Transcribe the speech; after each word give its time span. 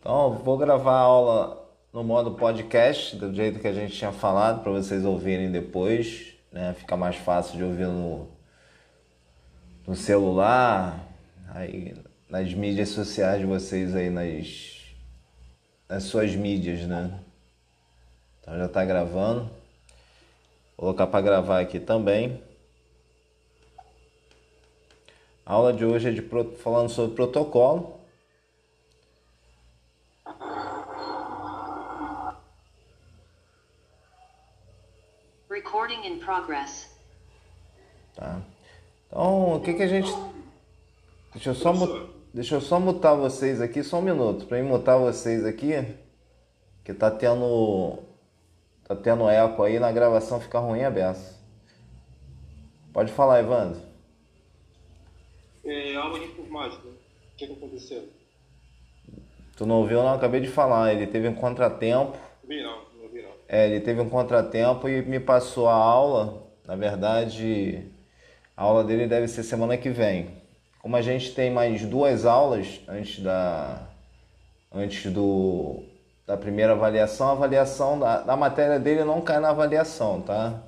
Então, 0.00 0.34
vou 0.34 0.56
gravar 0.56 0.92
a 0.92 1.00
aula 1.00 1.68
no 1.92 2.04
modo 2.04 2.32
podcast, 2.32 3.16
do 3.16 3.34
jeito 3.34 3.58
que 3.58 3.66
a 3.66 3.72
gente 3.72 3.96
tinha 3.96 4.12
falado, 4.12 4.62
para 4.62 4.70
vocês 4.70 5.04
ouvirem 5.04 5.50
depois, 5.50 6.34
né? 6.52 6.72
Fica 6.74 6.96
mais 6.96 7.16
fácil 7.16 7.56
de 7.56 7.64
ouvir 7.64 7.88
no, 7.88 8.28
no 9.84 9.96
celular, 9.96 11.04
aí 11.48 11.96
nas 12.30 12.54
mídias 12.54 12.90
sociais 12.90 13.40
de 13.40 13.46
vocês 13.46 13.96
aí, 13.96 14.08
nas, 14.08 14.94
nas 15.88 16.04
suas 16.04 16.34
mídias, 16.36 16.82
né? 16.86 17.18
Então 18.40 18.56
já 18.56 18.66
está 18.66 18.84
gravando. 18.84 19.50
Vou 20.76 20.86
colocar 20.86 21.08
para 21.08 21.20
gravar 21.20 21.60
aqui 21.60 21.80
também. 21.80 22.40
A 25.44 25.54
aula 25.54 25.72
de 25.72 25.84
hoje 25.84 26.10
é 26.10 26.12
de 26.12 26.22
falando 26.58 26.88
sobre 26.88 27.16
protocolo. 27.16 27.97
In 36.08 36.18
progress. 36.18 36.96
Tá. 38.14 38.40
Então, 39.06 39.56
o 39.56 39.60
que 39.60 39.74
que 39.74 39.82
a 39.82 39.86
gente 39.86 40.10
Deixa 41.32 41.50
eu 41.50 41.54
só 41.54 41.72
deixa 42.32 42.54
eu 42.56 42.60
só 42.60 42.80
mutar 42.80 43.14
vocês 43.14 43.60
aqui 43.60 43.82
só 43.82 43.98
um 43.98 44.02
minuto 44.02 44.46
para 44.46 44.62
mutar 44.62 44.98
vocês 44.98 45.44
aqui, 45.44 45.72
que 46.84 46.92
tá 46.94 47.10
tendo 47.10 47.98
tá 48.84 48.96
tendo 48.96 49.28
eco 49.28 49.62
aí 49.62 49.78
na 49.78 49.92
gravação 49.92 50.40
fica 50.40 50.58
ruim 50.58 50.82
a 50.82 50.90
beça. 50.90 51.38
Pode 52.92 53.12
falar, 53.12 53.40
Evandro. 53.40 53.80
É, 55.64 55.94
aula 55.94 56.18
de 56.18 56.24
informática. 56.24 56.88
O 56.88 57.36
que, 57.36 57.46
que 57.46 57.52
aconteceu? 57.52 58.08
Tu 59.56 59.66
não 59.66 59.76
ouviu 59.76 60.02
não? 60.02 60.14
Acabei 60.14 60.40
de 60.40 60.48
falar. 60.48 60.92
Ele 60.92 61.06
teve 61.06 61.28
um 61.28 61.34
contratempo. 61.34 62.18
Vi 62.42 62.62
não. 62.62 62.87
É, 63.48 63.66
ele 63.66 63.80
teve 63.80 64.00
um 64.00 64.08
contratempo 64.10 64.88
e 64.88 65.00
me 65.02 65.18
passou 65.18 65.68
a 65.68 65.74
aula. 65.74 66.42
Na 66.66 66.76
verdade, 66.76 67.82
a 68.54 68.62
aula 68.62 68.84
dele 68.84 69.06
deve 69.06 69.26
ser 69.26 69.42
semana 69.42 69.76
que 69.78 69.88
vem. 69.88 70.28
Como 70.82 70.94
a 70.96 71.02
gente 71.02 71.34
tem 71.34 71.50
mais 71.50 71.84
duas 71.84 72.26
aulas 72.26 72.80
antes 72.86 73.20
da 73.20 73.88
antes 74.72 75.10
do 75.10 75.82
da 76.26 76.36
primeira 76.36 76.72
avaliação, 76.72 77.28
a 77.28 77.32
avaliação 77.32 77.98
da, 77.98 78.20
da 78.20 78.36
matéria 78.36 78.78
dele 78.78 79.02
não 79.02 79.22
cai 79.22 79.40
na 79.40 79.48
avaliação, 79.48 80.20
tá? 80.20 80.62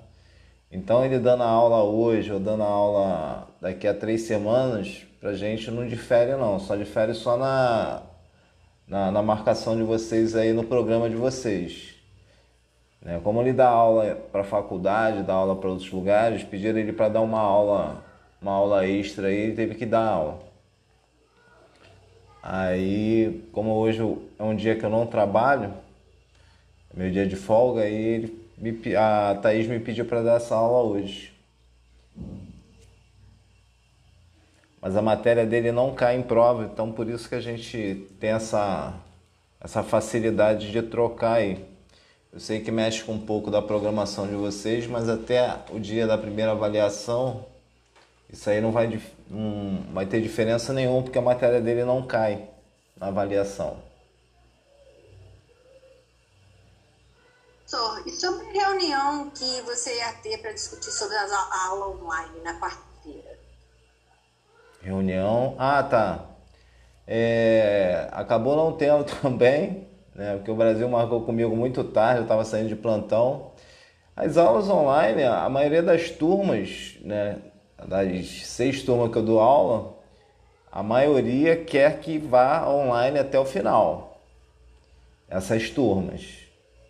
Então 0.72 1.04
ele 1.04 1.18
dando 1.18 1.42
a 1.42 1.46
aula 1.46 1.82
hoje 1.84 2.32
ou 2.32 2.40
dando 2.40 2.62
a 2.62 2.66
aula 2.66 3.48
daqui 3.60 3.86
a 3.86 3.92
três 3.92 4.22
semanas, 4.22 5.04
pra 5.20 5.34
gente 5.34 5.70
não 5.70 5.86
difere 5.86 6.34
não, 6.36 6.58
só 6.58 6.76
difere 6.76 7.12
só 7.12 7.36
na, 7.36 8.02
na, 8.88 9.10
na 9.10 9.22
marcação 9.22 9.76
de 9.76 9.82
vocês 9.82 10.34
aí 10.34 10.52
no 10.54 10.64
programa 10.64 11.10
de 11.10 11.16
vocês. 11.16 11.89
Né? 13.02 13.20
Como 13.22 13.40
ele 13.40 13.52
dá 13.52 13.68
aula 13.68 14.16
para 14.30 14.44
faculdade, 14.44 15.22
dá 15.22 15.34
aula 15.34 15.56
para 15.56 15.70
outros 15.70 15.90
lugares, 15.90 16.42
pediram 16.42 16.78
ele 16.78 16.92
para 16.92 17.08
dar 17.08 17.20
uma 17.20 17.40
aula, 17.40 18.04
uma 18.40 18.52
aula 18.52 18.86
extra 18.86 19.28
aí, 19.28 19.36
ele 19.36 19.54
teve 19.54 19.74
que 19.74 19.86
dar 19.86 20.06
aula. 20.06 20.38
Aí, 22.42 23.48
como 23.52 23.72
hoje 23.74 24.00
é 24.38 24.42
um 24.42 24.54
dia 24.54 24.76
que 24.76 24.84
eu 24.84 24.90
não 24.90 25.06
trabalho, 25.06 25.72
é 26.94 26.98
meu 26.98 27.10
dia 27.10 27.26
de 27.26 27.36
folga, 27.36 27.82
aí 27.82 27.94
ele 27.94 28.50
me, 28.56 28.96
a 28.96 29.38
Thaís 29.40 29.66
me 29.66 29.78
pediu 29.78 30.04
para 30.04 30.22
dar 30.22 30.36
essa 30.36 30.54
aula 30.54 30.82
hoje. 30.82 31.32
Mas 34.80 34.96
a 34.96 35.02
matéria 35.02 35.44
dele 35.44 35.70
não 35.72 35.94
cai 35.94 36.16
em 36.16 36.22
prova, 36.22 36.64
então 36.64 36.90
por 36.90 37.08
isso 37.08 37.28
que 37.28 37.34
a 37.34 37.40
gente 37.40 38.06
tem 38.18 38.30
essa, 38.30 38.94
essa 39.60 39.82
facilidade 39.82 40.72
de 40.72 40.80
trocar 40.80 41.34
aí. 41.34 41.69
Eu 42.32 42.38
sei 42.38 42.60
que 42.60 42.70
mexe 42.70 43.02
com 43.02 43.14
um 43.14 43.26
pouco 43.26 43.50
da 43.50 43.60
programação 43.60 44.26
de 44.26 44.36
vocês, 44.36 44.86
mas 44.86 45.08
até 45.08 45.64
o 45.70 45.80
dia 45.80 46.06
da 46.06 46.16
primeira 46.16 46.52
avaliação, 46.52 47.44
isso 48.32 48.48
aí 48.48 48.60
não 48.60 48.70
vai, 48.70 49.02
não 49.28 49.82
vai 49.92 50.06
ter 50.06 50.20
diferença 50.20 50.72
nenhuma, 50.72 51.02
porque 51.02 51.18
a 51.18 51.22
matéria 51.22 51.60
dele 51.60 51.84
não 51.84 52.06
cai 52.06 52.48
na 52.96 53.08
avaliação. 53.08 53.82
Professor, 57.70 58.02
e 58.06 58.10
sobre 58.10 58.46
a 58.58 58.68
reunião 58.68 59.30
que 59.30 59.60
você 59.62 59.96
ia 59.96 60.12
ter 60.14 60.38
para 60.38 60.52
discutir 60.52 60.90
sobre 60.92 61.16
a 61.16 61.66
aula 61.66 61.88
online 61.88 62.40
na 62.44 62.60
quarta-feira? 62.60 63.38
Reunião. 64.82 65.56
Ah, 65.58 65.82
tá. 65.82 66.26
É, 67.06 68.08
acabou 68.12 68.54
não 68.54 68.76
tendo 68.76 69.04
também, 69.20 69.89
né? 70.20 70.36
Porque 70.36 70.50
o 70.50 70.54
Brasil 70.54 70.86
marcou 70.86 71.22
comigo 71.22 71.56
muito 71.56 71.82
tarde, 71.82 72.18
eu 72.18 72.22
estava 72.24 72.44
saindo 72.44 72.68
de 72.68 72.76
plantão. 72.76 73.52
As 74.14 74.36
aulas 74.36 74.68
online, 74.68 75.22
a 75.24 75.48
maioria 75.48 75.82
das 75.82 76.10
turmas, 76.10 76.98
né? 77.00 77.38
Das 77.88 78.46
seis 78.46 78.82
turmas 78.82 79.10
que 79.10 79.16
eu 79.16 79.22
dou 79.22 79.40
aula, 79.40 79.94
a 80.70 80.82
maioria 80.82 81.56
quer 81.56 82.00
que 82.00 82.18
vá 82.18 82.68
online 82.68 83.18
até 83.18 83.40
o 83.40 83.46
final. 83.46 84.20
Essas 85.26 85.70
turmas. 85.70 86.40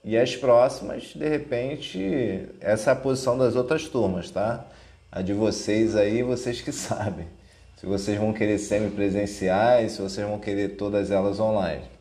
E 0.02 0.18
as 0.18 0.34
próximas, 0.34 1.14
de 1.14 1.28
repente, 1.28 2.48
essa 2.60 2.90
é 2.90 2.92
a 2.94 2.96
posição 2.96 3.38
das 3.38 3.54
outras 3.54 3.86
turmas, 3.86 4.28
tá? 4.28 4.66
A 5.12 5.22
de 5.22 5.32
vocês 5.32 5.94
aí, 5.94 6.24
vocês 6.24 6.60
que 6.60 6.72
sabem. 6.74 7.28
Se 7.76 7.86
vocês 7.86 8.18
vão 8.18 8.32
querer 8.32 8.58
semipresenciais, 8.58 9.92
se 9.92 10.02
vocês 10.02 10.26
vão 10.26 10.40
querer 10.40 10.70
todas 10.70 11.12
elas 11.12 11.38
online. 11.38 11.99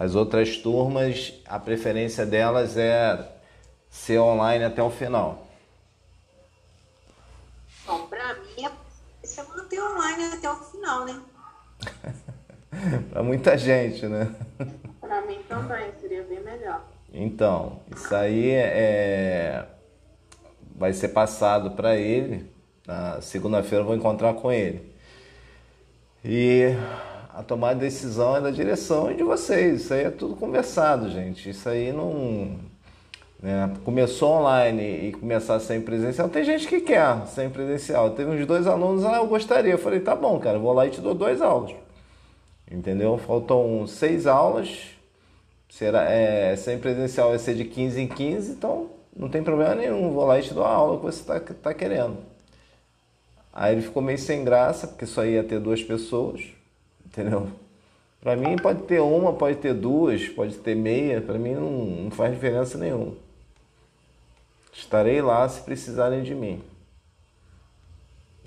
As 0.00 0.14
outras 0.14 0.56
turmas, 0.56 1.34
a 1.46 1.58
preferência 1.58 2.24
delas 2.24 2.74
é 2.78 3.22
ser 3.90 4.18
online 4.18 4.64
até 4.64 4.82
o 4.82 4.88
final. 4.88 5.46
Bom, 7.84 8.06
para 8.06 8.32
mim, 8.36 8.64
é 8.64 9.42
manter 9.42 9.82
online 9.82 10.24
até 10.32 10.50
o 10.50 10.56
final, 10.56 11.04
né? 11.04 11.20
para 13.12 13.22
muita 13.22 13.58
gente, 13.58 14.06
né? 14.06 14.34
Para 15.02 15.20
mim 15.26 15.42
também, 15.46 15.92
seria 16.00 16.22
bem 16.22 16.40
melhor. 16.40 16.82
Então, 17.12 17.82
isso 17.94 18.16
aí 18.16 18.52
é 18.52 19.66
vai 20.76 20.94
ser 20.94 21.08
passado 21.08 21.72
para 21.72 21.94
ele. 21.94 22.50
Na 22.86 23.20
segunda-feira 23.20 23.82
eu 23.82 23.86
vou 23.86 23.96
encontrar 23.96 24.32
com 24.32 24.50
ele. 24.50 24.94
E 26.24 26.74
a 27.40 27.42
tomar 27.42 27.74
decisão 27.74 28.36
é 28.36 28.40
da 28.40 28.50
direção 28.50 29.10
e 29.10 29.14
de 29.14 29.22
vocês. 29.22 29.82
Isso 29.82 29.94
aí 29.94 30.04
é 30.04 30.10
tudo 30.10 30.36
conversado, 30.36 31.08
gente. 31.08 31.48
Isso 31.48 31.68
aí 31.68 31.90
não. 31.90 32.58
Né? 33.42 33.72
Começou 33.82 34.32
online 34.32 35.08
e 35.08 35.12
começar 35.12 35.58
sem 35.58 35.80
presencial. 35.80 36.28
Tem 36.28 36.44
gente 36.44 36.68
que 36.68 36.82
quer 36.82 37.26
sem 37.26 37.48
presencial. 37.48 38.10
Teve 38.10 38.30
uns 38.30 38.46
dois 38.46 38.66
alunos, 38.66 39.06
ah, 39.06 39.16
eu 39.16 39.26
gostaria. 39.26 39.72
Eu 39.72 39.78
falei, 39.78 40.00
tá 40.00 40.14
bom, 40.14 40.38
cara, 40.38 40.58
vou 40.58 40.74
lá 40.74 40.86
e 40.86 40.90
te 40.90 41.00
dou 41.00 41.14
dois 41.14 41.40
aulas. 41.40 41.74
Entendeu? 42.70 43.16
Faltam 43.16 43.86
seis 43.86 44.26
aulas. 44.26 44.90
Será, 45.70 46.04
é, 46.10 46.54
sem 46.56 46.78
presencial 46.78 47.30
vai 47.30 47.38
ser 47.38 47.54
de 47.54 47.64
15 47.64 48.00
em 48.02 48.08
15, 48.08 48.52
então 48.52 48.90
não 49.16 49.30
tem 49.30 49.42
problema 49.42 49.74
nenhum. 49.74 50.10
Vou 50.10 50.26
lá 50.26 50.38
e 50.38 50.42
te 50.42 50.52
dou 50.52 50.64
a 50.64 50.70
aula 50.70 50.98
que 50.98 51.04
você 51.04 51.20
está 51.20 51.40
tá 51.40 51.72
querendo. 51.72 52.18
Aí 53.52 53.74
ele 53.74 53.82
ficou 53.82 54.02
meio 54.02 54.18
sem 54.18 54.44
graça, 54.44 54.86
porque 54.86 55.06
só 55.06 55.24
ia 55.24 55.42
ter 55.42 55.58
duas 55.58 55.82
pessoas, 55.82 56.42
entendeu? 57.10 57.50
Para 58.20 58.36
mim 58.36 58.56
pode 58.56 58.82
ter 58.82 59.00
uma, 59.00 59.32
pode 59.32 59.58
ter 59.58 59.74
duas, 59.74 60.28
pode 60.28 60.56
ter 60.58 60.76
meia, 60.76 61.20
para 61.20 61.38
mim 61.38 61.54
não, 61.54 61.70
não 61.70 62.10
faz 62.10 62.32
diferença 62.32 62.78
nenhuma. 62.78 63.14
Estarei 64.72 65.20
lá 65.20 65.48
se 65.48 65.62
precisarem 65.62 66.22
de 66.22 66.34
mim. 66.34 66.62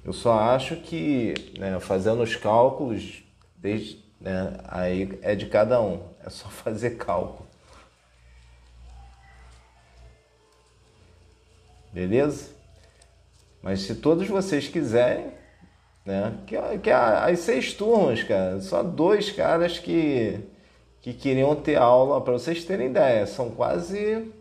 Eu 0.06 0.14
só 0.14 0.40
acho 0.40 0.76
que, 0.78 1.34
né, 1.58 1.80
fazendo 1.80 2.22
os 2.22 2.36
cálculos, 2.36 3.24
desde, 3.58 4.04
né, 4.20 4.58
aí 4.66 5.18
é 5.22 5.36
de 5.36 5.48
cada 5.48 5.82
um, 5.82 6.02
é 6.24 6.30
só 6.30 6.48
fazer 6.50 6.92
cálculo. 6.98 7.48
Beleza? 11.92 12.52
Mas 13.62 13.82
se 13.82 13.96
todos 13.96 14.28
vocês 14.28 14.68
quiserem, 14.68 15.32
né? 16.06 16.34
Que, 16.46 16.56
que 16.80 16.90
as 16.92 17.40
seis 17.40 17.74
turmas, 17.74 18.24
cara, 18.24 18.60
só 18.62 18.84
dois 18.84 19.32
caras 19.32 19.80
que, 19.80 20.40
que 21.02 21.14
queriam 21.14 21.56
ter 21.56 21.78
aula, 21.78 22.22
para 22.22 22.34
vocês 22.34 22.64
terem 22.66 22.88
ideia, 22.88 23.26
são 23.26 23.50
quase 23.50 24.32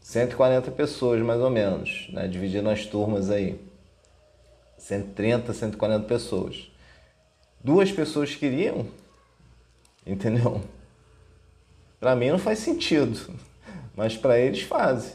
140 0.00 0.70
pessoas 0.72 1.22
mais 1.22 1.40
ou 1.40 1.50
menos, 1.50 2.08
né? 2.12 2.28
Dividindo 2.28 2.68
as 2.68 2.84
turmas 2.84 3.30
aí. 3.30 3.58
130, 4.76 5.52
140 5.52 6.06
pessoas. 6.06 6.70
Duas 7.62 7.90
pessoas 7.90 8.34
queriam, 8.34 8.86
entendeu? 10.06 10.60
Para 11.98 12.14
mim 12.14 12.28
não 12.28 12.38
faz 12.38 12.58
sentido, 12.58 13.18
mas 13.96 14.14
para 14.14 14.38
eles 14.38 14.60
fazem. 14.60 15.14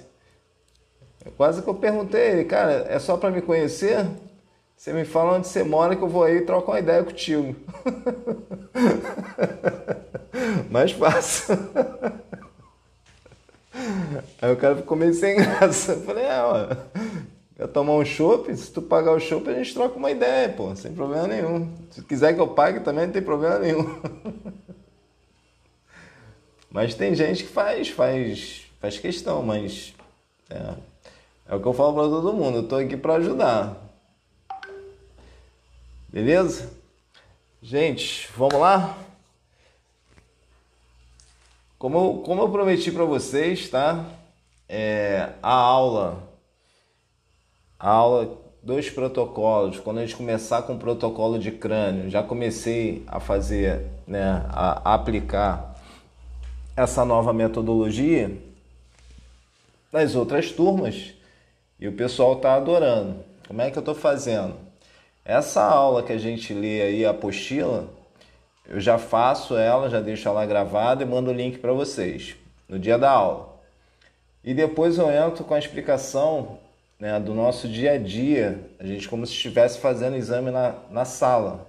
Quase 1.38 1.62
que 1.62 1.68
eu 1.68 1.76
perguntei 1.76 2.32
ele, 2.32 2.46
cara, 2.46 2.88
é 2.90 2.98
só 2.98 3.16
para 3.16 3.30
me 3.30 3.44
conhecer? 3.44 4.08
Você 4.80 4.94
me 4.94 5.04
fala 5.04 5.36
onde 5.36 5.46
você 5.46 5.62
mora 5.62 5.94
que 5.94 6.02
eu 6.02 6.08
vou 6.08 6.24
aí 6.24 6.38
e 6.38 6.46
troco 6.46 6.72
uma 6.72 6.80
ideia 6.80 7.04
contigo. 7.04 7.54
Mais 10.72 10.94
fácil. 10.94 11.58
Aí 14.42 14.54
o 14.54 14.56
cara 14.56 14.78
ficou 14.78 14.96
meio 14.96 15.14
sem 15.14 15.36
graça. 15.36 15.92
Eu 15.92 16.02
falei, 16.04 16.24
é, 16.24 16.42
ó, 16.42 16.68
quer 17.58 17.68
tomar 17.68 17.92
um 17.92 18.06
chopp? 18.06 18.56
Se 18.56 18.72
tu 18.72 18.82
pagar 18.82 19.12
o 19.12 19.20
chopp, 19.20 19.50
a 19.50 19.54
gente 19.54 19.74
troca 19.74 19.98
uma 19.98 20.12
ideia, 20.12 20.48
pô, 20.48 20.74
sem 20.78 20.94
problema 20.94 21.28
nenhum. 21.28 21.70
Se 21.92 22.02
quiser 22.02 22.34
que 22.34 22.40
eu 22.40 22.48
pague 22.48 22.80
também, 22.80 23.06
não 23.06 23.12
tem 23.12 23.22
problema 23.22 23.60
nenhum. 23.60 23.84
Mas 26.72 26.96
tem 26.96 27.14
gente 27.14 27.44
que 27.44 27.52
faz, 27.52 27.90
faz, 27.90 28.62
faz 28.80 28.98
questão, 28.98 29.44
mas 29.44 29.94
é, 30.50 30.74
é 31.50 31.56
o 31.56 31.60
que 31.60 31.68
eu 31.68 31.74
falo 31.74 31.96
para 31.96 32.04
todo 32.04 32.32
mundo, 32.32 32.60
eu 32.60 32.68
tô 32.68 32.78
aqui 32.78 32.96
para 32.96 33.16
ajudar. 33.16 33.89
Beleza? 36.12 36.72
Gente, 37.62 38.28
vamos 38.36 38.60
lá? 38.60 38.98
Como 41.78 41.98
eu, 41.98 42.24
como 42.26 42.42
eu 42.42 42.50
prometi 42.50 42.92
para 42.92 43.06
vocês, 43.06 43.70
tá? 43.70 44.06
É, 44.68 45.30
a 45.42 45.54
aula, 45.54 46.24
a 47.80 47.90
aula 47.92 48.40
dos 48.64 48.90
protocolos, 48.90 49.80
quando 49.80 50.00
a 50.00 50.02
gente 50.02 50.16
começar 50.16 50.64
com 50.64 50.74
o 50.74 50.80
protocolo 50.80 51.38
de 51.38 51.52
crânio, 51.52 52.10
já 52.10 52.24
comecei 52.24 53.04
a 53.06 53.20
fazer, 53.20 53.86
né, 54.08 54.44
a, 54.50 54.96
aplicar 54.96 55.80
essa 56.76 57.06
nova 57.06 57.32
metodologia 57.32 58.36
nas 59.92 60.16
outras 60.16 60.52
turmas 60.52 61.14
e 61.80 61.88
o 61.88 61.94
pessoal 61.94 62.34
está 62.34 62.56
adorando. 62.56 63.24
Como 63.48 63.62
é 63.62 63.70
que 63.70 63.78
eu 63.78 63.82
estou 63.82 63.94
fazendo? 63.94 64.69
Essa 65.30 65.62
aula 65.62 66.02
que 66.02 66.12
a 66.12 66.18
gente 66.18 66.56
lê 66.56 66.82
aí, 66.82 67.06
a 67.06 67.12
apostila, 67.12 67.88
eu 68.68 68.80
já 68.80 68.98
faço 68.98 69.56
ela, 69.56 69.88
já 69.88 70.02
deixo 70.02 70.28
ela 70.28 70.44
gravada 70.44 71.04
e 71.04 71.06
mando 71.06 71.30
o 71.30 71.34
link 71.34 71.60
para 71.60 71.72
vocês 71.72 72.36
no 72.68 72.80
dia 72.80 72.98
da 72.98 73.12
aula. 73.12 73.60
E 74.44 74.56
depois 74.56 74.98
eu 74.98 75.12
entro 75.12 75.44
com 75.44 75.54
a 75.54 75.60
explicação 75.60 76.58
né, 77.00 77.20
do 77.20 77.36
nosso 77.36 77.68
dia 77.68 77.92
a 77.92 77.98
dia, 78.00 78.60
a 78.80 78.84
gente 78.84 79.08
como 79.08 79.24
se 79.24 79.34
estivesse 79.34 79.78
fazendo 79.78 80.16
exame 80.16 80.50
na, 80.50 80.74
na 80.90 81.06
sala, 81.06 81.68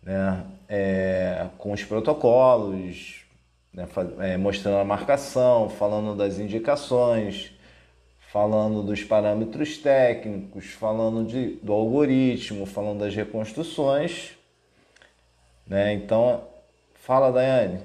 né, 0.00 0.44
é, 0.68 1.48
com 1.58 1.72
os 1.72 1.82
protocolos, 1.82 3.24
né, 3.74 3.88
é, 4.20 4.36
mostrando 4.36 4.78
a 4.78 4.84
marcação, 4.84 5.68
falando 5.68 6.14
das 6.14 6.38
indicações, 6.38 7.50
falando 8.38 8.84
dos 8.84 9.02
parâmetros 9.02 9.78
técnicos, 9.78 10.66
falando 10.66 11.26
de, 11.26 11.56
do 11.56 11.72
algoritmo, 11.72 12.66
falando 12.66 13.00
das 13.00 13.12
reconstruções 13.12 14.38
né? 15.66 15.92
Então, 15.92 16.48
fala, 16.94 17.32
Daiane. 17.32 17.82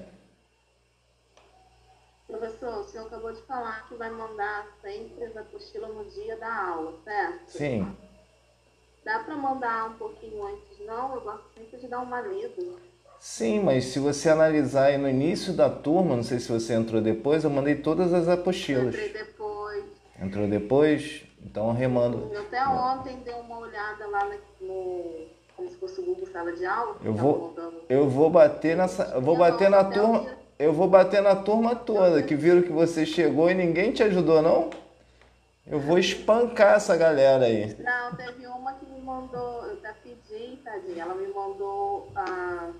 Professor, 2.28 2.80
o 2.80 2.84
senhor 2.84 3.06
acabou 3.08 3.32
de 3.32 3.42
falar 3.42 3.86
que 3.88 3.96
vai 3.96 4.10
mandar 4.10 4.66
sempre 4.80 5.24
as 5.24 5.36
apostilas 5.36 5.92
no 5.92 6.04
dia 6.04 6.36
da 6.38 6.68
aula, 6.68 6.94
certo? 7.04 7.50
Sim. 7.50 7.96
Dá 9.04 9.18
para 9.18 9.34
mandar 9.34 9.90
um 9.90 9.94
pouquinho 9.94 10.46
antes, 10.46 10.86
não? 10.86 11.16
Eu 11.16 11.20
gosto 11.20 11.44
sempre 11.54 11.78
de 11.78 11.88
dar 11.88 11.98
uma 12.00 12.22
lida. 12.22 12.62
Sim, 13.18 13.60
mas 13.60 13.86
se 13.86 13.98
você 13.98 14.30
analisar 14.30 14.86
aí 14.86 14.98
no 14.98 15.08
início 15.08 15.52
da 15.52 15.68
turma, 15.68 16.16
não 16.16 16.22
sei 16.22 16.38
se 16.38 16.50
você 16.50 16.74
entrou 16.74 17.02
depois, 17.02 17.42
eu 17.42 17.50
mandei 17.50 17.74
todas 17.74 18.14
as 18.14 18.28
apostilas. 18.28 18.94
Entrei 18.94 19.12
depois. 19.12 19.33
Entrou 20.24 20.48
depois? 20.48 21.22
Então 21.42 21.72
remando. 21.72 22.30
Até 22.36 22.66
ontem 22.66 23.18
dei 23.24 23.34
uma 23.34 23.58
olhada 23.58 24.06
lá 24.06 24.28
no 24.60 25.34
como 25.56 25.70
se 25.70 25.76
fosse 25.76 26.00
o 26.00 26.04
Google 26.04 26.26
sala 26.26 26.52
de 26.52 26.64
aula. 26.64 26.96
Eu 27.04 27.12
vou, 27.12 27.54
eu 27.88 28.08
vou 28.08 28.28
bater 28.28 28.76
nessa, 28.76 29.04
eu 29.14 29.20
vou 29.20 29.36
bater 29.36 29.70
na 29.70 29.84
turma, 29.84 30.26
eu 30.58 30.72
vou 30.72 30.88
bater 30.88 31.22
na 31.22 31.36
turma 31.36 31.76
toda 31.76 32.22
que 32.22 32.34
viram 32.34 32.62
que 32.62 32.72
você 32.72 33.06
chegou 33.06 33.50
e 33.50 33.54
ninguém 33.54 33.92
te 33.92 34.02
ajudou 34.02 34.42
não. 34.42 34.70
Eu 35.66 35.80
vou 35.80 35.98
espancar 35.98 36.74
essa 36.74 36.94
galera 36.96 37.46
aí. 37.46 37.74
Não, 37.78 38.14
teve 38.16 38.46
uma 38.46 38.74
que 38.74 38.84
me 38.84 39.00
mandou, 39.00 39.64
eu 39.64 39.74
até 39.74 39.94
pedi, 40.02 40.56
tadinha, 40.56 41.04
ela 41.04 41.14
me 41.14 41.26
mandou 41.28 42.08
ah, 42.14 42.70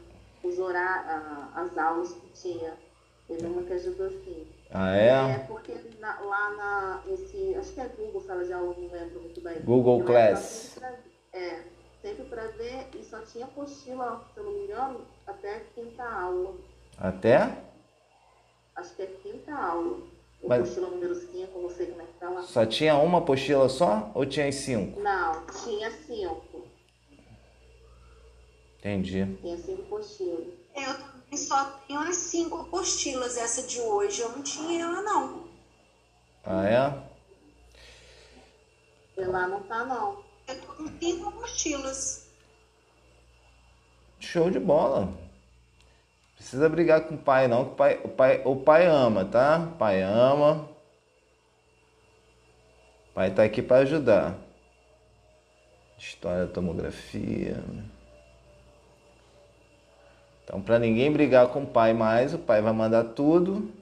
os 0.43 0.58
horários, 0.58 1.06
ah, 1.08 1.49
as 1.55 1.79
aulas 1.79 2.12
que 2.12 2.29
tinha. 2.35 2.75
Teve 3.26 3.46
uma 3.46 3.62
que 3.62 3.73
ajudou 3.73 4.11
sim. 4.11 4.46
Ah, 4.70 4.96
é? 4.96 5.08
É, 5.08 5.38
porque 5.46 5.72
na, 6.00 6.20
lá 6.20 6.50
na, 6.50 7.02
esse, 7.12 7.55
acho 7.55 7.72
que 7.72 7.81
é 7.81 7.88
Google 7.88 8.20
Sala 8.20 8.44
de 8.44 8.52
Aula, 8.52 8.75
não 8.76 8.90
lembro 8.90 9.20
muito 9.20 9.40
bem. 9.40 9.61
Google 9.61 10.05
Class. 10.05 10.78
É, 11.32 11.62
sempre 12.02 12.25
para 12.25 12.49
ver 12.49 12.88
e 12.94 13.02
só 13.05 13.20
tinha 13.20 13.44
apostila, 13.44 14.25
se 14.32 14.40
eu 14.40 14.44
não 14.44 14.52
me 14.52 14.64
engano, 14.64 15.06
até 15.26 15.56
a 15.56 15.61
quinta 15.61 16.02
aula. 16.02 16.55
Até? 16.99 17.56
Acho 18.76 18.94
que 18.94 19.02
é 19.02 19.06
quinta 19.06 19.55
aula. 19.55 19.99
O 20.43 20.49
Mas... 20.49 20.61
apostila 20.61 20.88
número 20.88 21.14
5, 21.14 21.58
não 21.58 21.70
sei 21.70 21.87
como 21.87 22.02
é 22.02 22.05
que 22.05 22.12
tá 22.20 22.28
lá. 22.28 22.43
Só 22.43 22.67
tinha 22.67 22.96
uma 22.96 23.19
apostila 23.19 23.69
só 23.69 24.10
ou 24.14 24.26
tinha 24.26 24.46
as 24.46 24.56
cinco? 24.56 25.00
Não, 25.00 25.46
tinha 25.46 25.90
cinco. 25.90 26.67
Entendi. 28.78 29.37
Tinha 29.40 29.56
cinco 29.56 29.82
apostilas. 29.82 30.49
Eu 30.76 30.94
também 30.94 31.13
só 31.36 31.64
tenho 31.86 32.00
as 32.00 32.16
cinco 32.16 32.62
apostilas, 32.62 33.36
essa 33.36 33.62
de 33.62 33.81
hoje. 33.81 34.20
Eu 34.20 34.31
não 34.31 34.42
tinha 34.42 34.82
ela, 34.82 35.02
não. 35.02 35.44
Ah, 36.44 36.69
é? 36.69 37.14
E 39.16 39.25
lá 39.25 39.46
não 39.46 39.62
tá, 39.62 39.84
não. 39.84 40.22
Eu 40.46 40.60
tô 40.60 40.72
com 40.75 40.98
cinco 40.98 41.28
apostilas. 41.28 42.28
Show 44.20 44.50
de 44.50 44.58
bola. 44.58 45.12
Precisa 46.36 46.69
brigar 46.69 47.02
com 47.02 47.14
o 47.14 47.19
pai, 47.19 47.48
não, 47.48 47.64
que 47.64 47.72
o 47.72 47.75
pai, 47.75 48.00
o 48.04 48.08
pai, 48.08 48.42
o 48.44 48.56
pai 48.56 48.86
ama, 48.86 49.25
tá? 49.25 49.58
O 49.58 49.76
pai 49.76 50.02
ama. 50.02 50.69
O 53.10 53.14
pai 53.14 53.31
tá 53.31 53.44
aqui 53.44 53.62
para 53.62 53.82
ajudar. 53.82 54.36
História 55.96 56.46
da 56.46 56.52
tomografia. 56.52 57.62
Então, 60.44 60.61
para 60.61 60.79
ninguém 60.79 61.11
brigar 61.11 61.49
com 61.49 61.62
o 61.62 61.67
pai 61.67 61.94
mais, 61.94 62.35
o 62.35 62.38
pai 62.38 62.61
vai 62.61 62.73
mandar 62.73 63.05
tudo 63.05 63.73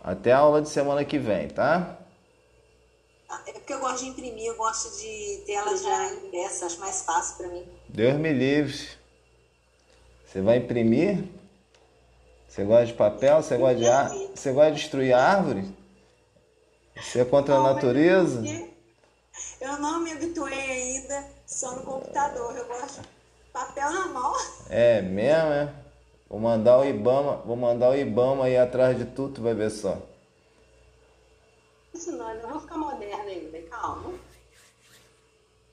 até 0.00 0.32
a 0.32 0.38
aula 0.38 0.62
de 0.62 0.68
semana 0.68 1.04
que 1.04 1.18
vem, 1.18 1.48
tá? 1.48 1.98
É 3.46 3.52
porque 3.52 3.72
eu 3.72 3.80
gosto 3.80 4.04
de 4.04 4.10
imprimir, 4.10 4.46
eu 4.46 4.56
gosto 4.56 4.98
de 5.00 5.42
ter 5.44 5.52
ela 5.52 5.76
já 5.76 6.12
impressa, 6.14 6.66
acho 6.66 6.80
mais 6.80 7.02
fácil 7.02 7.36
para 7.36 7.48
mim. 7.48 7.66
Deus 7.88 8.14
me 8.14 8.32
livre. 8.32 8.88
Você 10.24 10.40
vai 10.40 10.58
imprimir? 10.58 11.24
Você 12.48 12.64
gosta 12.64 12.86
de 12.86 12.92
papel? 12.94 13.42
Você 13.42 13.56
gosta 13.56 13.76
de, 13.76 13.86
ar... 13.86 14.10
você 14.34 14.52
gosta 14.52 14.72
de 14.72 14.80
destruir 14.80 15.12
árvore? 15.12 15.74
Você 16.96 17.20
é 17.20 17.24
contra 17.24 17.54
a 17.54 17.62
natureza? 17.62 18.42
Eu 19.60 19.78
não 19.78 20.00
me 20.00 20.12
habituei 20.12 20.70
ainda 20.70 21.28
só 21.46 21.74
no 21.76 21.82
computador. 21.82 22.56
Eu 22.56 22.66
gosto 22.66 23.00
papel 23.52 23.92
na 23.92 24.06
mão. 24.08 24.32
É 24.68 25.02
mesmo, 25.02 25.52
é? 25.52 25.72
Vou 26.28 26.38
mandar 26.38 26.78
o 26.78 26.84
Ibama, 26.84 27.36
vou 27.44 27.56
mandar 27.56 27.90
o 27.90 27.96
Ibama 27.96 28.44
aí 28.44 28.56
atrás 28.56 28.96
de 28.96 29.04
tudo, 29.04 29.34
tu 29.34 29.42
vai 29.42 29.54
ver 29.54 29.70
só. 29.70 29.98
Isso 31.92 32.12
não, 32.12 32.30
eu 32.30 32.42
não 32.42 32.50
vou 32.50 32.60
ficar 32.60 32.78
moderna 32.78 33.24
ainda, 33.24 33.58
calma. 33.62 34.12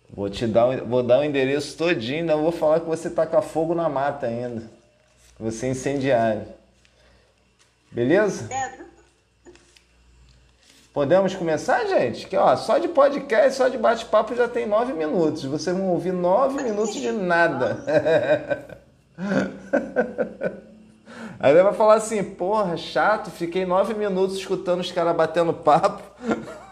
Vou 0.09 0.29
te 0.29 0.47
dar, 0.47 0.81
vou 0.83 1.03
dar 1.03 1.19
o 1.19 1.23
endereço 1.23 1.77
todinho, 1.77 2.21
ainda 2.21 2.35
vou 2.35 2.51
falar 2.51 2.79
que 2.79 2.87
você 2.87 3.09
taca 3.09 3.41
fogo 3.41 3.75
na 3.75 3.87
mata 3.87 4.25
ainda. 4.25 4.61
Que 5.35 5.43
você 5.43 5.67
é 5.67 5.69
incendiário. 5.69 6.47
Beleza? 7.91 8.51
É. 8.51 8.87
Podemos 10.97 11.35
começar, 11.35 11.85
gente? 11.85 12.25
Que 12.25 12.35
ó, 12.35 12.55
só 12.55 12.79
de 12.79 12.87
podcast, 12.87 13.55
só 13.55 13.67
de 13.67 13.77
bate-papo 13.77 14.33
já 14.33 14.47
tem 14.47 14.65
nove 14.65 14.93
minutos. 14.93 15.45
Vocês 15.45 15.77
vão 15.77 15.89
ouvir 15.89 16.11
nove 16.11 16.63
minutos 16.63 16.95
de 16.95 17.11
nada. 17.11 18.81
Aí 21.39 21.51
ele 21.51 21.61
vai 21.61 21.73
falar 21.73 21.93
assim, 21.93 22.23
porra, 22.23 22.75
chato, 22.77 23.29
fiquei 23.29 23.63
nove 23.63 23.93
minutos 23.93 24.37
escutando 24.37 24.79
os 24.79 24.91
caras 24.91 25.15
batendo 25.15 25.53
papo. 25.53 26.01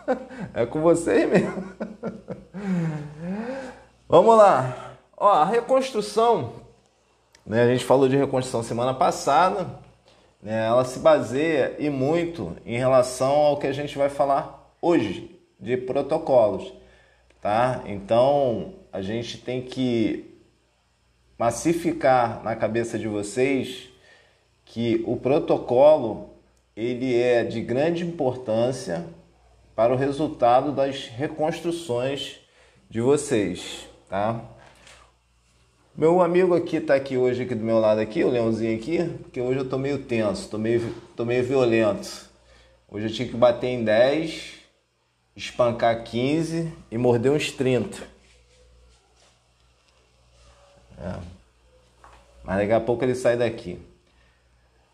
É 0.55 0.65
com 0.65 0.81
vocês 0.81 1.29
mesmo. 1.29 1.63
Vamos 4.09 4.35
lá. 4.35 4.95
Ó, 5.15 5.31
a 5.31 5.45
reconstrução, 5.45 6.53
né, 7.45 7.61
a 7.61 7.67
gente 7.67 7.85
falou 7.85 8.09
de 8.09 8.17
reconstrução 8.17 8.63
semana 8.63 8.95
passada, 8.95 9.67
né, 10.45 10.67
ela 10.67 10.85
se 10.85 10.99
baseia 10.99 11.75
e 11.79 11.89
muito 11.89 12.55
em 12.63 12.77
relação 12.77 13.31
ao 13.31 13.57
que 13.57 13.65
a 13.65 13.71
gente 13.71 13.97
vai 13.97 14.09
falar 14.09 14.71
hoje, 14.79 15.41
de 15.59 15.75
protocolos. 15.75 16.71
Tá? 17.41 17.81
Então, 17.87 18.75
a 18.93 19.01
gente 19.01 19.39
tem 19.39 19.63
que 19.63 20.39
massificar 21.35 22.43
na 22.43 22.55
cabeça 22.55 22.99
de 22.99 23.07
vocês 23.07 23.89
que 24.63 25.03
o 25.07 25.17
protocolo 25.17 26.29
ele 26.75 27.19
é 27.19 27.43
de 27.43 27.59
grande 27.59 28.05
importância 28.05 29.03
para 29.75 29.93
o 29.93 29.97
resultado 29.97 30.71
das 30.71 31.07
reconstruções 31.07 32.39
de 32.87 33.01
vocês, 33.01 33.89
tá? 34.07 34.41
Meu 35.97 36.21
amigo 36.21 36.53
aqui 36.53 36.81
tá 36.81 36.93
aqui 36.93 37.15
hoje 37.15 37.43
aqui 37.43 37.55
do 37.55 37.63
meu 37.63 37.79
lado 37.79 38.01
aqui, 38.01 38.21
o 38.21 38.29
Leãozinho 38.29 38.77
aqui, 38.77 39.01
porque 39.21 39.39
hoje 39.39 39.59
eu 39.59 39.69
tô 39.69 39.77
meio 39.77 40.03
tenso, 40.03 40.49
tô 40.49 40.57
meio, 40.57 40.93
tô 41.15 41.23
meio 41.23 41.41
violento. 41.41 42.29
Hoje 42.91 43.05
eu 43.05 43.13
tinha 43.13 43.25
que 43.25 43.37
bater 43.37 43.67
em 43.67 43.81
10, 43.81 44.55
espancar 45.37 46.03
15 46.03 46.69
e 46.91 46.97
morder 46.97 47.31
uns 47.31 47.49
30. 47.49 48.03
É. 50.99 51.15
Mas 52.43 52.57
daqui 52.57 52.73
a 52.73 52.81
pouco 52.81 53.05
ele 53.05 53.15
sai 53.15 53.37
daqui. 53.37 53.79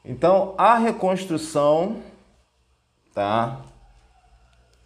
Então, 0.05 0.53
a 0.55 0.77
reconstrução, 0.77 1.99
tá? 3.11 3.59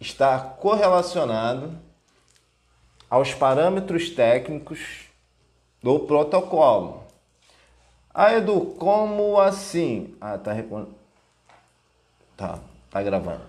Está 0.00 0.38
correlacionado 0.38 1.78
aos 3.10 3.34
parâmetros 3.34 4.08
técnicos 4.08 5.05
do 5.82 6.00
protocolo. 6.00 7.04
Ah, 8.12 8.34
Edu, 8.34 8.74
como 8.78 9.38
assim? 9.38 10.16
Ah, 10.20 10.38
tá, 10.38 10.52
tá, 12.36 12.58
tá 12.90 13.02
gravando. 13.02 13.42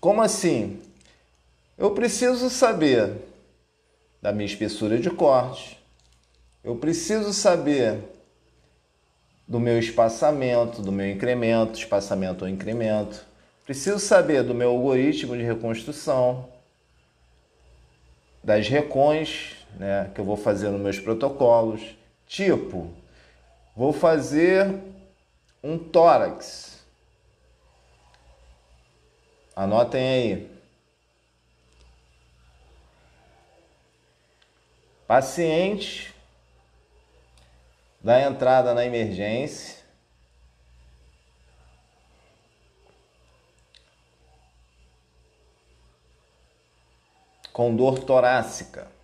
Como 0.00 0.22
assim? 0.22 0.80
Eu 1.76 1.90
preciso 1.90 2.48
saber 2.48 3.16
da 4.22 4.32
minha 4.32 4.46
espessura 4.46 4.98
de 4.98 5.10
corte. 5.10 5.78
Eu 6.64 6.76
preciso 6.76 7.32
saber 7.32 8.02
do 9.46 9.60
meu 9.60 9.78
espaçamento, 9.78 10.82
do 10.82 10.92
meu 10.92 11.08
incremento, 11.10 11.78
espaçamento 11.78 12.44
ou 12.44 12.50
incremento. 12.50 13.24
Preciso 13.64 13.98
saber 13.98 14.42
do 14.42 14.54
meu 14.54 14.70
algoritmo 14.70 15.36
de 15.36 15.42
reconstrução, 15.42 16.48
das 18.42 18.68
recons 18.68 19.57
né, 19.78 20.10
que 20.14 20.20
eu 20.20 20.24
vou 20.24 20.36
fazer 20.36 20.68
nos 20.70 20.80
meus 20.80 20.98
protocolos. 20.98 21.96
Tipo, 22.26 22.92
vou 23.74 23.92
fazer 23.92 24.78
um 25.62 25.78
tórax. 25.78 26.84
Anotem 29.54 30.08
aí. 30.08 30.58
Paciente 35.06 36.14
da 38.00 38.20
entrada 38.20 38.74
na 38.74 38.84
emergência. 38.84 39.78
Com 47.52 47.74
dor 47.74 47.98
torácica. 48.04 48.97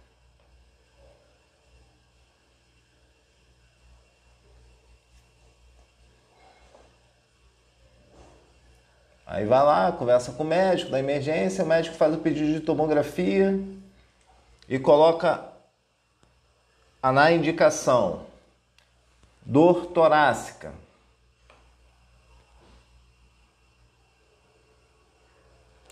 Aí 9.34 9.44
vai 9.44 9.64
lá, 9.64 9.90
conversa 9.90 10.30
com 10.30 10.44
o 10.44 10.46
médico 10.46 10.92
da 10.92 11.00
emergência, 11.00 11.64
o 11.64 11.66
médico 11.66 11.96
faz 11.96 12.14
o 12.14 12.18
pedido 12.18 12.52
de 12.52 12.60
tomografia 12.60 13.58
e 14.68 14.78
coloca 14.78 15.42
na 17.02 17.32
indicação 17.32 18.26
dor 19.44 19.86
torácica. 19.86 20.72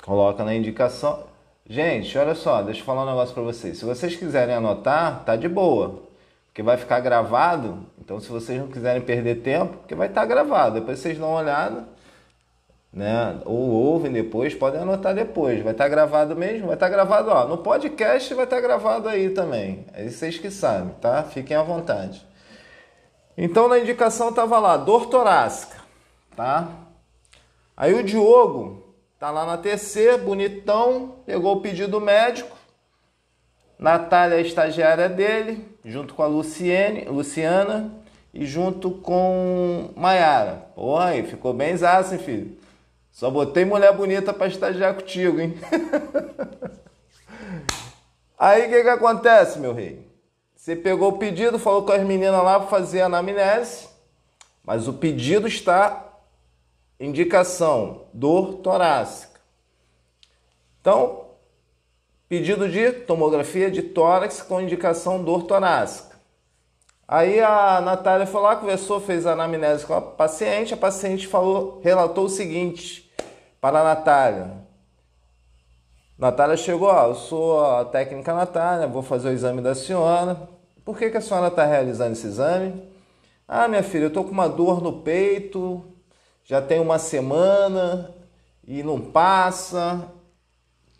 Coloca 0.05 0.45
na 0.45 0.55
indicação. 0.55 1.25
Gente, 1.69 2.17
olha 2.17 2.37
só, 2.37 2.63
deixa 2.63 2.81
eu 2.81 2.85
falar 2.85 3.03
um 3.03 3.07
negócio 3.07 3.35
para 3.35 3.43
vocês. 3.43 3.77
Se 3.77 3.85
vocês 3.85 4.15
quiserem 4.15 4.55
anotar, 4.55 5.25
tá 5.25 5.35
de 5.35 5.49
boa, 5.49 6.05
porque 6.47 6.63
vai 6.63 6.77
ficar 6.77 7.01
gravado. 7.01 7.89
Então, 7.99 8.21
se 8.21 8.29
vocês 8.29 8.61
não 8.61 8.69
quiserem 8.69 9.03
perder 9.03 9.43
tempo, 9.43 9.79
porque 9.79 9.97
vai 9.97 10.07
estar 10.07 10.21
tá 10.21 10.27
gravado. 10.29 10.79
Depois 10.79 11.01
vocês 11.01 11.19
dão 11.19 11.31
uma 11.31 11.41
olhada 11.41 11.92
né? 12.93 13.41
Ou 13.47 13.71
ouvem 13.71 14.13
depois, 14.13 14.55
podem 14.55 14.81
anotar 14.81 15.15
depois. 15.15 15.63
Vai 15.63 15.73
estar 15.73 15.85
tá 15.85 15.91
gravado 15.91 16.37
mesmo? 16.37 16.67
Vai 16.67 16.75
estar 16.75 16.87
tá 16.87 16.93
gravado, 16.93 17.31
ó. 17.31 17.47
No 17.47 17.59
podcast 17.59 18.35
vai 18.35 18.45
estar 18.45 18.57
tá 18.57 18.63
gravado 18.63 19.09
aí 19.09 19.31
também. 19.31 19.87
É 19.95 20.07
vocês 20.07 20.39
que 20.39 20.51
sabem, 20.51 20.95
tá? 21.01 21.23
Fiquem 21.23 21.57
à 21.57 21.63
vontade. 21.63 22.27
Então 23.37 23.67
na 23.67 23.79
indicação 23.79 24.33
tava 24.33 24.59
lá, 24.59 24.77
dor 24.77 25.07
torácica, 25.07 25.77
tá? 26.37 26.69
Aí 27.75 27.95
o 27.95 28.03
Diogo 28.03 28.95
tá 29.19 29.31
lá 29.31 29.47
na 29.47 29.57
TC, 29.57 30.19
bonitão, 30.19 31.17
pegou 31.25 31.57
o 31.57 31.61
pedido 31.61 31.99
médico. 31.99 32.55
Natália, 33.79 34.37
a 34.37 34.41
estagiária 34.41 35.09
dele, 35.09 35.67
junto 35.85 36.15
com 36.15 36.23
a 36.23 36.27
Luciene, 36.27 37.07
Luciana 37.07 37.91
e 38.33 38.45
junto 38.47 38.93
com 38.93 39.91
Maiara. 39.97 40.69
Porra, 40.77 41.07
aí 41.07 41.25
ficou 41.25 41.53
bem 41.53 41.77
zaço, 41.77 42.15
hein, 42.15 42.21
filho? 42.21 42.62
Só 43.13 43.31
botei 43.31 43.67
mulher 43.67 43.95
bonita 43.95 44.33
para 44.33 44.47
estagiar 44.47 44.95
contigo, 44.95 45.39
hein? 45.39 45.55
Aí 48.39 48.67
o 48.67 48.71
que, 48.71 48.83
que 48.83 48.89
acontece, 48.89 49.59
meu 49.59 49.75
rei? 49.75 50.11
Você 50.57 50.75
pegou 50.75 51.11
o 51.11 51.19
pedido, 51.19 51.59
falou 51.59 51.85
com 51.85 51.93
as 51.93 52.03
meninas 52.03 52.43
lá 52.43 52.59
para 52.59 52.69
fazer 52.69 53.03
a 53.03 53.07
anamnese, 53.07 53.89
mas 54.65 54.89
o 54.89 54.95
pedido 54.95 55.47
está 55.47 56.09
indicação 56.99 58.07
dor 58.15 58.55
torácica. 58.55 59.41
Então, 60.81 61.27
pedido 62.29 62.69
de 62.69 62.93
tomografia 62.93 63.71
de 63.71 63.83
tórax 63.83 64.41
com 64.41 64.61
indicação 64.61 65.23
dor 65.23 65.43
torácica. 65.43 66.17
Aí 67.07 67.41
a 67.41 67.81
Natália 67.81 68.29
lá, 68.33 68.57
conversou, 68.57 69.01
fez 69.01 69.27
a 69.27 69.33
anamnese 69.33 69.85
com 69.85 69.95
a 69.95 70.01
paciente. 70.01 70.73
A 70.73 70.79
paciente 70.79 71.27
falou, 71.27 71.81
relatou 71.83 72.25
o 72.25 72.31
seguinte 72.31 73.02
para 73.63 73.79
a 73.79 73.85
Natália. 73.85 74.51
Natália 76.19 76.57
chegou, 76.57 76.89
ó, 76.89 77.07
eu 77.07 77.15
sou 77.15 77.65
a 77.65 77.85
técnica 77.85 78.35
Natália, 78.35 78.89
vou 78.89 79.05
fazer 79.05 79.29
o 79.29 79.33
exame 79.33 79.63
da 79.63 79.73
senhora. 79.73 80.37
Por 80.85 80.99
que, 80.99 81.09
que 81.09 81.17
a 81.17 81.21
senhora 81.21 81.47
está 81.47 81.65
realizando 81.65 82.11
esse 82.11 82.27
exame? 82.27 82.83
Ah, 83.47 83.69
minha 83.69 83.85
filha, 83.85 84.05
eu 84.05 84.09
estou 84.09 84.25
com 84.25 84.33
uma 84.33 84.49
dor 84.49 84.83
no 84.83 84.95
peito, 85.03 85.81
já 86.45 86.61
tem 86.61 86.81
uma 86.81 86.99
semana 86.99 88.13
e 88.67 88.83
não 88.83 89.01
passa. 89.01 90.09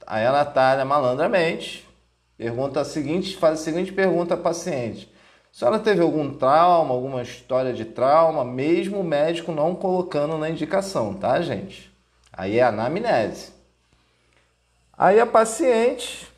Aí 0.07 0.25
a 0.25 0.31
Natália, 0.31 0.85
malandramente, 0.85 1.85
pergunta 2.39 2.81
a 2.81 2.85
seguinte, 2.85 3.37
faz 3.37 3.61
a 3.61 3.65
seguinte 3.65 3.93
pergunta 3.93 4.35
à 4.35 4.37
paciente. 4.37 5.13
A 5.53 5.59
senhora 5.59 5.81
teve 5.81 6.01
algum 6.01 6.33
trauma, 6.33 6.95
alguma 6.95 7.23
história 7.23 7.73
de 7.73 7.85
trauma, 7.85 8.45
mesmo 8.45 9.01
o 9.01 9.05
médico 9.05 9.51
não 9.51 9.75
colocando 9.75 10.39
na 10.39 10.49
indicação, 10.49 11.13
tá, 11.13 11.43
gente? 11.43 11.92
Aí 12.33 12.59
é 12.59 12.63
anamnese. 12.63 13.53
Aí 14.97 15.21
a 15.21 15.27
paciente 15.27 16.31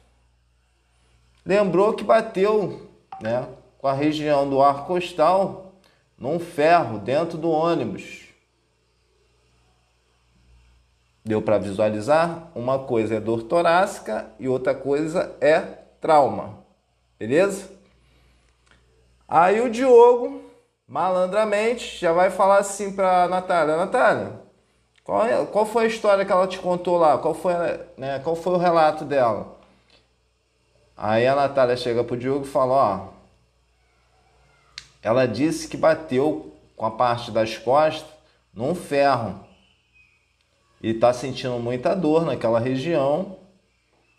lembrou 1.44 1.92
que 1.92 2.02
bateu, 2.02 2.88
né, 3.20 3.46
com 3.78 3.86
a 3.86 3.92
região 3.92 4.48
do 4.48 4.62
arco 4.62 4.86
costal 4.86 5.72
num 6.18 6.40
ferro 6.40 6.98
dentro 6.98 7.36
do 7.36 7.50
ônibus. 7.50 8.24
Deu 11.24 11.40
para 11.40 11.58
visualizar? 11.58 12.50
Uma 12.54 12.78
coisa 12.78 13.14
é 13.14 13.20
dor 13.20 13.44
torácica 13.44 14.30
e 14.38 14.46
outra 14.46 14.74
coisa 14.74 15.34
é 15.40 15.60
trauma. 16.00 16.58
Beleza? 17.18 17.70
Aí 19.26 19.60
o 19.60 19.70
Diogo, 19.70 20.42
malandramente, 20.86 21.98
já 21.98 22.12
vai 22.12 22.30
falar 22.30 22.58
assim 22.58 22.92
para 22.92 23.26
Natália: 23.26 23.76
Natália, 23.76 24.43
qual, 25.04 25.26
é, 25.26 25.46
qual 25.46 25.66
foi 25.66 25.84
a 25.84 25.88
história 25.88 26.24
que 26.24 26.32
ela 26.32 26.48
te 26.48 26.58
contou 26.58 26.96
lá? 26.96 27.18
Qual 27.18 27.34
foi, 27.34 27.52
né, 27.96 28.18
qual 28.24 28.34
foi 28.34 28.54
o 28.54 28.58
relato 28.58 29.04
dela? 29.04 29.56
Aí 30.96 31.26
a 31.26 31.36
Natália 31.36 31.76
chega 31.76 32.02
pro 32.02 32.16
Diogo 32.16 32.44
e 32.44 32.48
fala: 32.48 32.74
Ó, 32.74 33.08
ela 35.02 35.26
disse 35.26 35.68
que 35.68 35.76
bateu 35.76 36.52
com 36.76 36.86
a 36.86 36.90
parte 36.90 37.30
das 37.30 37.56
costas 37.56 38.08
num 38.52 38.74
ferro 38.74 39.44
e 40.82 40.94
tá 40.94 41.12
sentindo 41.12 41.58
muita 41.58 41.94
dor 41.94 42.24
naquela 42.24 42.58
região, 42.58 43.38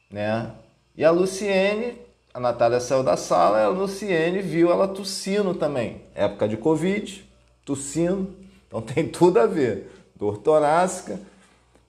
né? 0.10 0.52
E 0.96 1.04
a 1.04 1.12
Luciene 1.12 2.06
a 2.36 2.40
Natália 2.42 2.82
saiu 2.82 3.02
da 3.02 3.16
sala, 3.16 3.64
a 3.64 3.70
Luciene 3.70 4.42
viu 4.42 4.70
ela 4.70 4.90
tossindo 4.90 5.54
também. 5.54 6.02
Época 6.14 6.50
de 6.50 6.58
Covid, 6.58 7.26
tossindo. 7.64 8.36
Então 8.68 8.82
tem 8.82 9.08
tudo 9.08 9.40
a 9.40 9.46
ver. 9.46 9.90
Dor 10.16 10.38
torácica. 10.38 11.20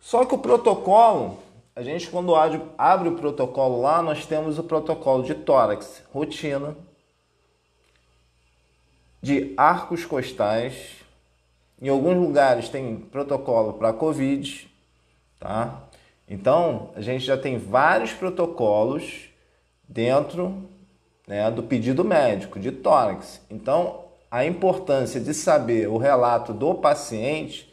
Só 0.00 0.24
que 0.24 0.34
o 0.34 0.38
protocolo, 0.38 1.38
a 1.74 1.82
gente 1.82 2.08
quando 2.08 2.34
abre 2.34 3.08
o 3.08 3.16
protocolo 3.16 3.80
lá, 3.80 4.02
nós 4.02 4.26
temos 4.26 4.58
o 4.58 4.64
protocolo 4.64 5.22
de 5.22 5.34
tórax, 5.34 6.02
rotina, 6.12 6.76
de 9.22 9.52
arcos 9.56 10.04
costais. 10.04 10.96
Em 11.80 11.88
alguns 11.88 12.16
lugares 12.16 12.68
tem 12.68 12.96
protocolo 12.96 13.74
para 13.74 13.92
Covid, 13.92 14.70
tá? 15.38 15.82
Então, 16.28 16.90
a 16.96 17.00
gente 17.00 17.24
já 17.24 17.36
tem 17.36 17.58
vários 17.58 18.12
protocolos 18.12 19.28
dentro 19.88 20.68
né, 21.26 21.50
do 21.50 21.62
pedido 21.62 22.04
médico 22.04 22.58
de 22.58 22.72
tórax. 22.72 23.40
Então, 23.50 24.04
a 24.30 24.44
importância 24.44 25.20
de 25.20 25.32
saber 25.32 25.88
o 25.88 25.96
relato 25.96 26.52
do 26.52 26.74
paciente 26.74 27.65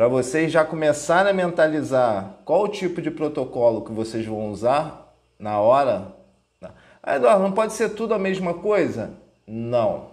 para 0.00 0.08
vocês 0.08 0.50
já 0.50 0.64
começarem 0.64 1.30
a 1.30 1.34
mentalizar 1.34 2.40
qual 2.46 2.62
o 2.62 2.68
tipo 2.68 3.02
de 3.02 3.10
protocolo 3.10 3.84
que 3.84 3.92
vocês 3.92 4.24
vão 4.24 4.50
usar 4.50 5.14
na 5.38 5.60
hora. 5.60 6.16
Ah, 7.02 7.16
Eduardo, 7.16 7.42
não 7.42 7.52
pode 7.52 7.74
ser 7.74 7.90
tudo 7.90 8.14
a 8.14 8.18
mesma 8.18 8.54
coisa? 8.54 9.10
Não, 9.46 10.06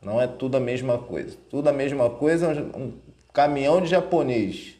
não 0.00 0.22
é 0.22 0.28
tudo 0.28 0.58
a 0.58 0.60
mesma 0.60 0.96
coisa. 0.96 1.36
Tudo 1.50 1.68
a 1.68 1.72
mesma 1.72 2.08
coisa 2.08 2.52
é 2.52 2.78
um 2.78 2.92
caminhão 3.32 3.80
de 3.80 3.88
japonês. 3.88 4.76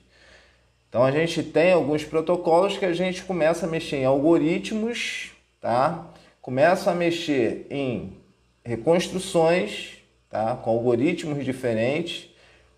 Então 0.89 1.03
a 1.03 1.11
gente 1.11 1.43
tem 1.43 1.73
alguns 1.73 2.05
protocolos 2.05 2.79
que 2.79 2.85
a 2.85 2.93
gente 2.93 3.25
começa 3.25 3.67
a 3.67 3.69
mexer 3.69 3.97
em 3.97 4.05
algoritmos, 4.05 5.33
tá? 5.61 6.07
Começa 6.41 6.93
a 6.93 6.95
mexer 6.95 7.67
em 7.69 8.17
reconstruções, 8.65 9.95
tá? 10.31 10.55
Com 10.55 10.71
algoritmos 10.71 11.45
diferentes. 11.45 12.32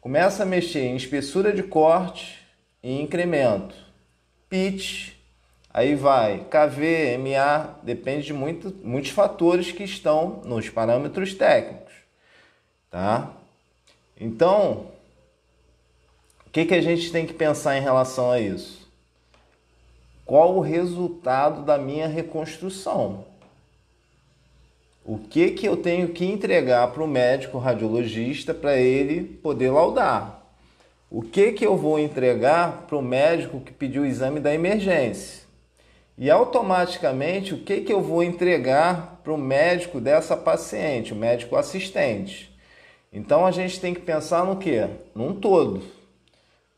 Começa 0.04 0.42
a 0.42 0.46
mexer 0.46 0.82
em 0.82 0.96
espessura 0.96 1.50
de 1.50 1.62
corte 1.62 2.38
e 2.82 3.00
incremento. 3.00 3.74
Pitch, 4.50 5.14
aí 5.72 5.94
vai 5.94 6.44
KV, 6.50 7.16
MA, 7.16 7.78
depende 7.82 8.26
de 8.26 8.34
muito, 8.34 8.70
muitos 8.84 9.12
fatores 9.12 9.72
que 9.72 9.82
estão 9.82 10.42
nos 10.44 10.68
parâmetros 10.68 11.32
técnicos, 11.32 11.94
tá? 12.90 13.30
Então, 14.20 14.92
que, 16.54 16.66
que 16.66 16.74
a 16.74 16.82
gente 16.82 17.10
tem 17.10 17.26
que 17.26 17.32
pensar 17.32 17.78
em 17.78 17.80
relação 17.80 18.30
a 18.30 18.38
isso? 18.38 18.86
Qual 20.26 20.54
o 20.54 20.60
resultado 20.60 21.62
da 21.62 21.78
minha 21.78 22.06
reconstrução? 22.06 23.24
O 25.06 25.18
que, 25.18 25.50
que 25.50 25.66
eu 25.66 25.76
tenho 25.76 26.08
que 26.08 26.24
entregar 26.24 26.90
para 26.90 27.02
o 27.02 27.06
médico 27.06 27.58
radiologista 27.58 28.54
para 28.54 28.78
ele 28.78 29.22
poder 29.22 29.70
laudar? 29.70 30.42
O 31.10 31.20
que, 31.20 31.52
que 31.52 31.66
eu 31.66 31.76
vou 31.76 31.98
entregar 31.98 32.86
para 32.86 32.96
o 32.96 33.02
médico 33.02 33.60
que 33.60 33.70
pediu 33.70 34.00
o 34.00 34.06
exame 34.06 34.40
da 34.40 34.54
emergência? 34.54 35.44
E 36.16 36.30
automaticamente, 36.30 37.52
o 37.52 37.58
que, 37.58 37.82
que 37.82 37.92
eu 37.92 38.00
vou 38.00 38.22
entregar 38.22 39.20
para 39.22 39.32
o 39.34 39.36
médico 39.36 40.00
dessa 40.00 40.38
paciente, 40.38 41.12
o 41.12 41.16
médico 41.16 41.54
assistente? 41.54 42.50
Então 43.12 43.44
a 43.44 43.50
gente 43.50 43.78
tem 43.78 43.92
que 43.92 44.00
pensar 44.00 44.46
no 44.46 44.56
que? 44.56 44.88
Num 45.14 45.34
todo. 45.34 45.82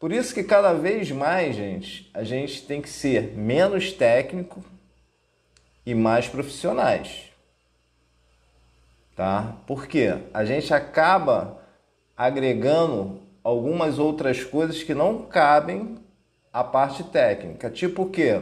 Por 0.00 0.10
isso 0.10 0.34
que 0.34 0.42
cada 0.42 0.72
vez 0.72 1.12
mais, 1.12 1.54
gente, 1.54 2.10
a 2.12 2.24
gente 2.24 2.62
tem 2.62 2.82
que 2.82 2.88
ser 2.88 3.36
menos 3.36 3.92
técnico 3.92 4.64
e 5.86 5.94
mais 5.94 6.26
profissionais. 6.26 7.25
Tá? 9.16 9.56
Porque 9.66 10.14
a 10.32 10.44
gente 10.44 10.72
acaba 10.72 11.58
agregando 12.16 13.20
algumas 13.42 13.98
outras 13.98 14.44
coisas 14.44 14.82
que 14.82 14.94
não 14.94 15.22
cabem 15.22 15.98
à 16.52 16.62
parte 16.62 17.02
técnica. 17.02 17.70
Tipo 17.70 18.02
o 18.02 18.10
quê? 18.10 18.40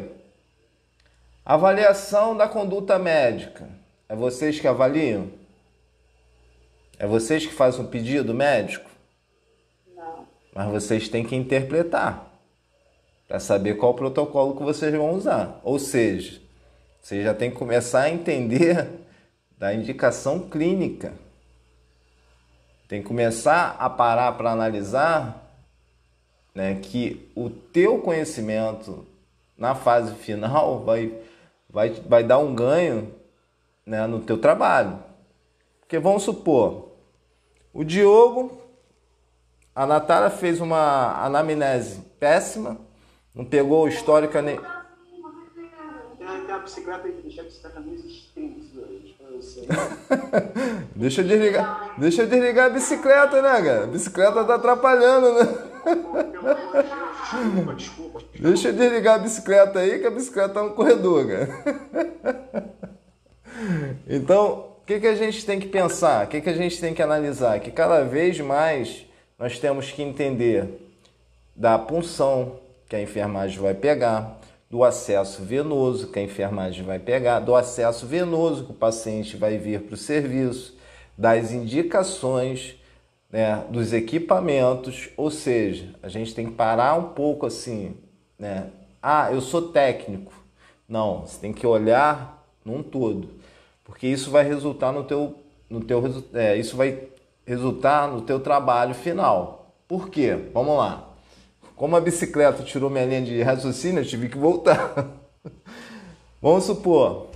Avaliação 1.44 2.36
da 2.36 2.48
conduta 2.48 2.98
médica. 2.98 3.68
É 4.08 4.16
vocês 4.16 4.60
que 4.60 4.68
avaliam? 4.68 5.30
É 6.98 7.06
vocês 7.06 7.46
que 7.46 7.54
fazem 7.54 7.82
um 7.82 7.86
pedido 7.86 8.34
médico? 8.34 8.94
mas 10.54 10.70
vocês 10.70 11.08
têm 11.08 11.24
que 11.24 11.34
interpretar 11.34 12.32
para 13.26 13.40
saber 13.40 13.74
qual 13.74 13.94
protocolo 13.94 14.56
que 14.56 14.62
vocês 14.62 14.94
vão 14.94 15.12
usar. 15.12 15.60
Ou 15.64 15.78
seja, 15.78 16.40
você 17.02 17.22
já 17.22 17.34
tem 17.34 17.50
que 17.50 17.56
começar 17.56 18.02
a 18.02 18.10
entender 18.10 18.88
da 19.58 19.74
indicação 19.74 20.40
clínica. 20.48 21.14
Tem 22.88 23.00
que 23.00 23.08
começar 23.08 23.76
a 23.78 23.88
parar 23.88 24.32
para 24.32 24.52
analisar 24.52 25.42
né, 26.54 26.76
que 26.76 27.30
o 27.34 27.50
teu 27.50 27.98
conhecimento 27.98 29.06
na 29.56 29.74
fase 29.74 30.14
final 30.14 30.80
vai, 30.84 31.12
vai, 31.68 31.90
vai 31.90 32.24
dar 32.24 32.38
um 32.38 32.54
ganho 32.54 33.14
né, 33.84 34.06
no 34.06 34.20
teu 34.20 34.38
trabalho. 34.38 34.98
Porque 35.80 35.98
vamos 35.98 36.22
supor, 36.22 36.92
o 37.72 37.84
Diogo 37.84 38.64
a 39.74 39.86
Natália 39.86 40.30
fez 40.30 40.60
uma 40.60 41.20
anamnese 41.24 42.00
péssima, 42.20 42.78
não 43.34 43.44
pegou 43.44 43.84
o 43.84 43.88
histórico 43.88 44.38
nem. 44.40 44.56
deixa 50.94 51.20
eu 51.20 51.26
desligar. 51.26 51.94
Deixa 51.98 52.22
eu 52.22 52.26
desligar 52.26 52.66
a 52.66 52.70
bicicleta, 52.70 53.42
né, 53.42 53.62
cara? 53.62 53.84
A 53.84 53.86
bicicleta 53.86 54.44
tá 54.44 54.54
atrapalhando, 54.54 55.32
né? 55.34 55.54
Desculpa, 57.22 57.74
desculpa. 57.76 58.22
Deixa 58.38 58.68
eu 58.68 58.72
desligar 58.72 59.14
a 59.16 59.18
bicicleta 59.18 59.78
aí, 59.78 59.98
que 59.98 60.06
a 60.06 60.10
bicicleta 60.10 60.54
tá 60.54 60.62
no 60.62 60.70
corredor, 60.70 61.26
cara. 61.26 62.74
Então, 64.08 64.74
o 64.82 64.86
que, 64.86 65.00
que 65.00 65.06
a 65.06 65.14
gente 65.14 65.46
tem 65.46 65.58
que 65.58 65.68
pensar? 65.68 66.26
O 66.26 66.28
que, 66.28 66.40
que 66.40 66.50
a 66.50 66.54
gente 66.54 66.78
tem 66.78 66.92
que 66.92 67.00
analisar? 67.00 67.58
Que 67.60 67.70
cada 67.70 68.02
vez 68.02 68.38
mais 68.40 69.06
nós 69.38 69.58
temos 69.58 69.90
que 69.90 70.02
entender 70.02 70.68
da 71.56 71.78
punção 71.78 72.58
que 72.88 72.96
a 72.96 73.00
enfermagem 73.00 73.58
vai 73.58 73.72
pegar, 73.74 74.38
do 74.70 74.82
acesso 74.82 75.42
venoso 75.42 76.08
que 76.08 76.18
a 76.18 76.22
enfermagem 76.22 76.84
vai 76.84 76.98
pegar, 76.98 77.40
do 77.40 77.54
acesso 77.54 78.06
venoso 78.06 78.64
que 78.64 78.72
o 78.72 78.74
paciente 78.74 79.36
vai 79.36 79.56
vir 79.58 79.82
para 79.82 79.94
o 79.94 79.98
serviço, 79.98 80.76
das 81.16 81.52
indicações, 81.52 82.76
né, 83.30 83.64
dos 83.68 83.92
equipamentos, 83.92 85.10
ou 85.16 85.30
seja, 85.30 85.94
a 86.02 86.08
gente 86.08 86.34
tem 86.34 86.46
que 86.46 86.52
parar 86.52 86.94
um 86.94 87.10
pouco 87.10 87.46
assim, 87.46 87.96
né? 88.38 88.68
Ah, 89.02 89.30
eu 89.32 89.40
sou 89.40 89.70
técnico. 89.70 90.32
Não, 90.88 91.22
você 91.22 91.40
tem 91.40 91.52
que 91.52 91.66
olhar 91.66 92.44
num 92.64 92.82
todo, 92.82 93.28
porque 93.84 94.06
isso 94.06 94.30
vai 94.30 94.44
resultar 94.44 94.92
no 94.92 95.04
teu, 95.04 95.34
no 95.68 95.80
teu 95.80 96.02
é, 96.32 96.56
isso 96.56 96.76
vai 96.76 97.08
resultar 97.44 98.08
no 98.08 98.22
teu 98.22 98.40
trabalho 98.40 98.94
final. 98.94 99.72
Por 99.86 100.08
quê? 100.08 100.36
Vamos 100.52 100.78
lá. 100.78 101.03
Como 101.76 101.96
a 101.96 102.00
bicicleta 102.00 102.62
tirou 102.62 102.88
minha 102.88 103.04
linha 103.04 103.22
de 103.22 103.42
raciocínio, 103.42 104.02
eu 104.02 104.06
tive 104.06 104.28
que 104.28 104.38
voltar. 104.38 104.94
Vamos 106.40 106.64
supor, 106.64 107.28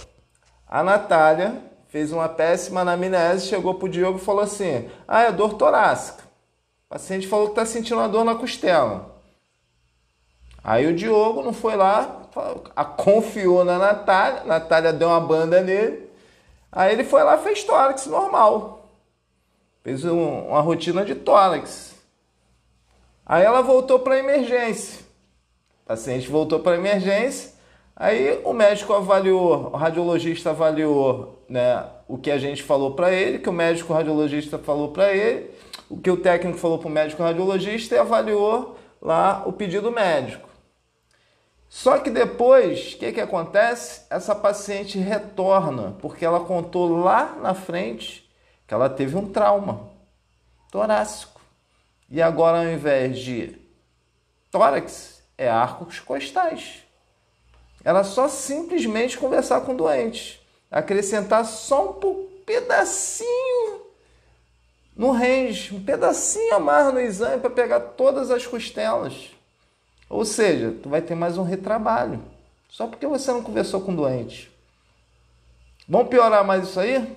a 0.67 0.83
Natália 0.83 1.63
fez 1.89 2.13
uma 2.13 2.29
péssima 2.29 2.83
anamnese, 2.83 3.49
chegou 3.49 3.75
pro 3.75 3.89
Diogo 3.89 4.19
e 4.19 4.25
falou 4.25 4.43
assim: 4.43 4.89
Ah, 5.07 5.23
é 5.23 5.33
dor 5.33 5.55
torácica. 5.55 6.23
O 6.87 6.91
paciente 6.91 7.27
falou 7.27 7.47
que 7.47 7.53
está 7.53 7.67
sentindo 7.67 7.97
uma 7.97 8.09
dor 8.09 8.25
na 8.25 8.35
costela. 8.35 9.17
Aí 10.63 10.87
o 10.87 10.95
Diogo 10.95 11.43
não 11.43 11.53
foi 11.53 11.77
lá, 11.77 12.23
a 12.77 12.85
confiou 12.85 13.65
na 13.65 13.79
Natália, 13.79 14.43
a 14.43 14.45
Natália 14.45 14.93
deu 14.93 15.09
uma 15.09 15.21
banda 15.21 15.61
nele. 15.63 16.09
Aí 16.71 16.93
ele 16.93 17.05
foi 17.05 17.23
lá 17.23 17.37
e 17.37 17.43
fez 17.43 17.65
tórax 17.65 18.07
normal. 18.07 18.91
Fez 19.83 20.05
um, 20.05 20.49
uma 20.49 20.61
rotina 20.61 21.05
de 21.05 21.15
tórax. 21.15 21.88
Aí 23.29 23.45
ela 23.45 23.61
voltou 23.61 23.99
para 23.99 24.15
a 24.15 24.19
emergência. 24.19 25.01
O 25.85 25.89
paciente 25.89 26.29
voltou 26.29 26.61
para 26.61 26.73
a 26.73 26.79
emergência. 26.79 27.53
Aí 27.95 28.41
o 28.43 28.55
médico 28.55 28.95
avaliou, 28.95 29.71
o 29.73 29.77
radiologista 29.77 30.51
avaliou 30.51 31.45
né, 31.49 31.85
o 32.07 32.17
que 32.17 32.31
a 32.31 32.39
gente 32.39 32.63
falou 32.63 32.95
para 32.95 33.13
ele, 33.13 33.39
que 33.39 33.49
o 33.49 33.53
médico 33.53 33.93
radiologista 33.93 34.59
falou 34.59 34.93
para 34.93 35.13
ele, 35.13 35.51
o 35.91 35.99
que 35.99 36.11
o 36.11 36.17
técnico 36.17 36.59
falou 36.59 36.79
para 36.79 36.89
o 36.89 36.91
médico 36.91 37.23
radiologista 37.23 37.95
e 37.95 37.99
avaliou 37.99 38.79
lá 39.03 39.43
o 39.45 39.53
pedido 39.53 39.91
médico. 39.91 40.49
Só 41.69 41.99
que 41.99 42.09
depois, 42.09 42.95
o 42.95 42.99
que, 42.99 43.13
que 43.13 43.21
acontece? 43.21 44.07
Essa 44.09 44.35
paciente 44.35 44.99
retorna, 44.99 45.97
porque 46.01 46.25
ela 46.25 46.41
contou 46.41 46.97
lá 46.97 47.37
na 47.43 47.53
frente 47.53 48.27
que 48.67 48.73
ela 48.73 48.89
teve 48.89 49.17
um 49.17 49.29
trauma 49.29 49.91
torácico. 50.71 51.38
E 52.11 52.23
agora, 52.23 52.59
ao 52.59 52.69
invés 52.69 53.19
de 53.19 53.59
tórax, 54.51 55.23
é 55.37 55.49
arcos 55.49 56.01
costais. 56.01 56.83
Ela 57.85 58.03
só 58.03 58.29
simplesmente 58.29 59.19
conversar 59.19 59.61
com 59.61 59.73
o 59.73 59.77
doente, 59.77 60.41
acrescentar 60.71 61.45
só 61.45 61.91
um 61.91 62.29
pedacinho 62.45 63.83
no 64.97 65.13
range, 65.13 65.75
um 65.75 65.85
pedacinho 65.85 66.55
a 66.55 66.59
mais 66.59 66.93
no 66.93 67.01
exame 67.01 67.41
para 67.41 67.51
pegar 67.51 67.81
todas 67.81 68.31
as 68.31 68.47
costelas. 68.47 69.31
Ou 70.09 70.25
seja, 70.25 70.75
tu 70.83 70.89
vai 70.89 71.03
ter 71.03 71.15
mais 71.15 71.39
um 71.39 71.45
retrabalho, 71.45 72.21
só 72.69 72.87
porque 72.87 73.07
você 73.07 73.31
não 73.31 73.43
conversou 73.43 73.81
com 73.83 73.93
o 73.93 73.97
doente. 73.97 74.51
Vamos 75.89 76.09
piorar 76.09 76.45
mais 76.45 76.69
isso 76.69 76.81
aí? 76.81 77.17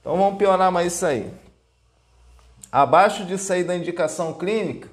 Então 0.00 0.16
vamos 0.16 0.38
piorar 0.38 0.72
mais 0.72 0.94
isso 0.94 1.06
aí. 1.06 1.30
Abaixo 2.70 3.24
disso 3.24 3.52
aí 3.52 3.64
da 3.64 3.76
indicação 3.76 4.34
clínica, 4.34 4.88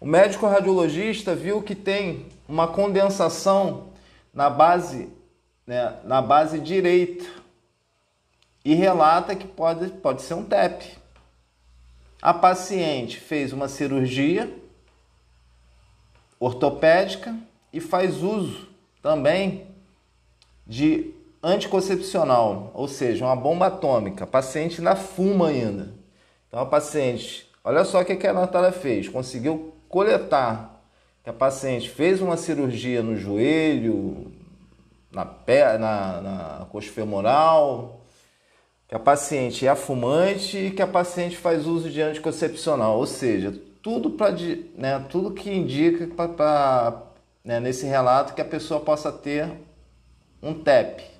o 0.00 0.06
médico 0.06 0.46
radiologista 0.46 1.34
viu 1.34 1.62
que 1.62 1.74
tem 1.74 2.26
uma 2.48 2.66
condensação 2.68 3.90
na 4.32 4.48
base 4.48 5.08
né, 5.70 6.00
na 6.02 6.20
base 6.20 6.58
direita 6.58 7.24
e 8.64 8.74
relata 8.74 9.36
que 9.36 9.46
pode, 9.46 9.88
pode 9.92 10.22
ser 10.22 10.34
um 10.34 10.44
TEP. 10.44 10.98
A 12.20 12.34
paciente 12.34 13.20
fez 13.20 13.52
uma 13.52 13.68
cirurgia 13.68 14.52
ortopédica 16.40 17.36
e 17.72 17.80
faz 17.80 18.20
uso 18.20 18.68
também 19.00 19.68
de 20.66 21.14
anticoncepcional, 21.40 22.72
ou 22.74 22.88
seja, 22.88 23.24
uma 23.24 23.36
bomba 23.36 23.66
atômica. 23.68 24.24
A 24.24 24.26
paciente 24.26 24.78
ainda 24.80 24.96
fuma 24.96 25.48
ainda. 25.48 25.94
Então 26.50 26.60
a 26.60 26.66
paciente, 26.66 27.48
olha 27.62 27.84
só 27.84 28.00
o 28.00 28.04
que 28.04 28.26
a 28.26 28.32
Natália 28.32 28.72
fez, 28.72 29.08
conseguiu 29.08 29.72
coletar 29.88 30.82
que 31.22 31.30
a 31.30 31.32
paciente 31.32 31.88
fez 31.88 32.20
uma 32.20 32.36
cirurgia 32.36 33.04
no 33.04 33.16
joelho, 33.16 34.32
na, 35.12 35.24
pé, 35.24 35.78
na, 35.78 36.20
na 36.20 36.66
coxa 36.66 36.90
femoral, 36.90 38.00
que 38.88 38.96
a 38.96 38.98
paciente 38.98 39.64
é 39.64 39.76
fumante 39.76 40.58
e 40.58 40.70
que 40.72 40.82
a 40.82 40.88
paciente 40.88 41.36
faz 41.36 41.68
uso 41.68 41.88
de 41.88 42.02
anticoncepcional, 42.02 42.98
ou 42.98 43.06
seja, 43.06 43.54
tudo 43.80 44.10
para 44.10 44.34
né, 44.74 45.06
tudo 45.08 45.30
que 45.30 45.52
indica 45.52 46.08
para 46.08 47.00
né, 47.44 47.60
nesse 47.60 47.86
relato 47.86 48.34
que 48.34 48.40
a 48.40 48.44
pessoa 48.44 48.80
possa 48.80 49.12
ter 49.12 49.48
um 50.42 50.52
TEP. 50.52 51.19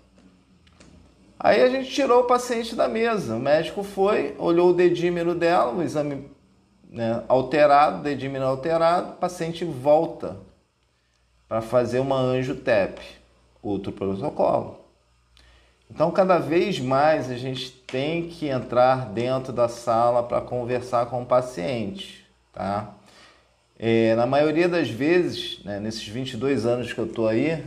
Aí 1.42 1.62
a 1.62 1.70
gente 1.70 1.90
tirou 1.90 2.20
o 2.20 2.26
paciente 2.26 2.76
da 2.76 2.86
mesa. 2.86 3.34
O 3.34 3.40
médico 3.40 3.82
foi, 3.82 4.36
olhou 4.38 4.70
o 4.70 4.74
dedímero 4.74 5.34
dela, 5.34 5.72
o 5.72 5.82
exame 5.82 6.30
né, 6.90 7.24
alterado, 7.28 8.02
dedímero 8.02 8.44
alterado, 8.44 9.12
o 9.12 9.16
paciente 9.16 9.64
volta 9.64 10.36
para 11.48 11.62
fazer 11.62 11.98
uma 11.98 12.16
anjo 12.16 12.56
TEP, 12.56 13.00
outro 13.62 13.90
protocolo. 13.90 14.80
Então, 15.90 16.10
cada 16.10 16.38
vez 16.38 16.78
mais 16.78 17.30
a 17.30 17.36
gente 17.36 17.70
tem 17.70 18.28
que 18.28 18.46
entrar 18.46 19.06
dentro 19.06 19.50
da 19.50 19.66
sala 19.66 20.22
para 20.22 20.42
conversar 20.42 21.06
com 21.06 21.22
o 21.22 21.26
paciente, 21.26 22.24
tá? 22.52 22.94
É, 23.78 24.14
na 24.14 24.26
maioria 24.26 24.68
das 24.68 24.90
vezes, 24.90 25.64
né, 25.64 25.80
nesses 25.80 26.06
22 26.06 26.66
anos 26.66 26.92
que 26.92 27.00
eu 27.00 27.06
estou 27.06 27.26
aí, 27.26 27.64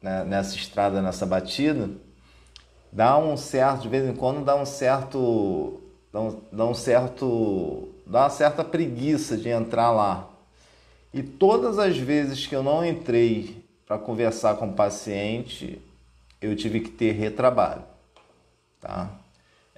né, 0.00 0.24
nessa 0.24 0.54
estrada, 0.54 1.02
nessa 1.02 1.26
batida, 1.26 1.90
dá 2.92 3.18
um 3.18 3.36
certo, 3.36 3.82
de 3.82 3.88
vez 3.88 4.08
em 4.08 4.14
quando 4.14 4.44
dá 4.44 4.56
um 4.56 4.66
certo, 4.66 5.80
dá 6.12 6.20
um, 6.20 6.40
dá 6.52 6.64
um 6.66 6.74
certo, 6.74 7.88
dá 8.06 8.24
uma 8.24 8.30
certa 8.30 8.64
preguiça 8.64 9.36
de 9.36 9.48
entrar 9.48 9.90
lá. 9.90 10.28
E 11.12 11.22
todas 11.22 11.78
as 11.78 11.96
vezes 11.96 12.46
que 12.46 12.54
eu 12.54 12.62
não 12.62 12.84
entrei 12.84 13.64
para 13.86 13.98
conversar 13.98 14.56
com 14.56 14.68
o 14.68 14.72
paciente, 14.72 15.80
eu 16.40 16.54
tive 16.54 16.80
que 16.80 16.90
ter 16.90 17.12
retrabalho, 17.12 17.82
tá? 18.80 19.10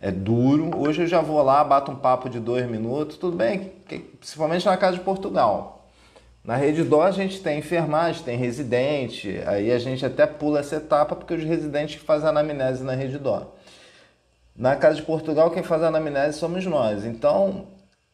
é 0.00 0.10
duro. 0.10 0.70
Hoje 0.78 1.02
eu 1.02 1.06
já 1.06 1.20
vou 1.20 1.42
lá, 1.42 1.62
bato 1.64 1.90
um 1.90 1.96
papo 1.96 2.28
de 2.28 2.40
dois 2.40 2.68
minutos, 2.68 3.16
tudo 3.16 3.36
bem, 3.36 3.72
principalmente 4.18 4.66
na 4.66 4.76
casa 4.76 4.96
de 4.96 5.02
Portugal. 5.02 5.77
Na 6.44 6.56
Rede 6.56 6.82
Dó 6.82 7.02
a 7.02 7.10
gente 7.10 7.42
tem 7.42 7.58
enfermagem, 7.58 8.22
tem 8.22 8.36
residente, 8.38 9.42
aí 9.46 9.70
a 9.70 9.78
gente 9.78 10.04
até 10.06 10.26
pula 10.26 10.60
essa 10.60 10.76
etapa 10.76 11.14
porque 11.14 11.34
os 11.34 11.44
residentes 11.44 12.00
fazem 12.02 12.28
anamnese 12.28 12.82
na 12.82 12.94
Rede 12.94 13.18
Dó. 13.18 13.54
Na 14.56 14.74
Casa 14.74 14.96
de 14.96 15.02
Portugal, 15.02 15.50
quem 15.50 15.62
faz 15.62 15.82
a 15.82 15.88
anamnese 15.88 16.38
somos 16.38 16.64
nós. 16.64 17.04
Então, 17.04 17.66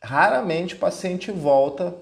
raramente 0.03 0.75
o 0.75 0.79
paciente 0.79 1.31
volta 1.31 1.95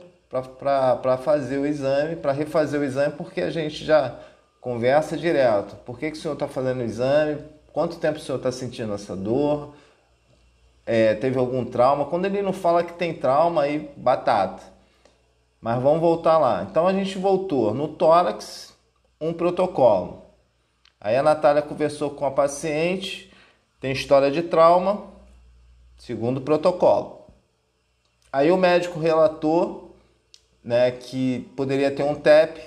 para 0.58 1.18
fazer 1.18 1.58
o 1.58 1.66
exame, 1.66 2.16
para 2.16 2.32
refazer 2.32 2.80
o 2.80 2.84
exame, 2.84 3.14
porque 3.16 3.42
a 3.42 3.50
gente 3.50 3.84
já 3.84 4.18
conversa 4.60 5.16
direto. 5.16 5.76
Por 5.84 5.98
que, 5.98 6.10
que 6.10 6.16
o 6.16 6.20
senhor 6.20 6.34
está 6.34 6.48
fazendo 6.48 6.80
o 6.80 6.84
exame? 6.84 7.38
Quanto 7.72 7.96
tempo 7.96 8.18
o 8.18 8.20
senhor 8.20 8.38
está 8.38 8.50
sentindo 8.50 8.94
essa 8.94 9.14
dor? 9.14 9.74
É, 10.86 11.14
teve 11.14 11.38
algum 11.38 11.64
trauma? 11.64 12.06
Quando 12.06 12.24
ele 12.24 12.40
não 12.40 12.52
fala 12.52 12.82
que 12.82 12.94
tem 12.94 13.12
trauma, 13.12 13.62
aí 13.62 13.90
batata. 13.96 14.71
Mas 15.62 15.80
vamos 15.80 16.00
voltar 16.00 16.38
lá. 16.38 16.66
Então 16.68 16.88
a 16.88 16.92
gente 16.92 17.16
voltou 17.16 17.72
no 17.72 17.86
tórax, 17.86 18.76
um 19.20 19.32
protocolo. 19.32 20.24
Aí 21.00 21.16
a 21.16 21.22
Natália 21.22 21.62
conversou 21.62 22.10
com 22.10 22.26
a 22.26 22.32
paciente, 22.32 23.32
tem 23.80 23.92
história 23.92 24.28
de 24.28 24.42
trauma, 24.42 25.04
segundo 25.96 26.40
protocolo. 26.40 27.26
Aí 28.32 28.50
o 28.50 28.56
médico 28.56 28.98
relatou 28.98 29.94
né, 30.64 30.90
que 30.90 31.48
poderia 31.56 31.94
ter 31.94 32.02
um 32.02 32.16
TEP, 32.16 32.60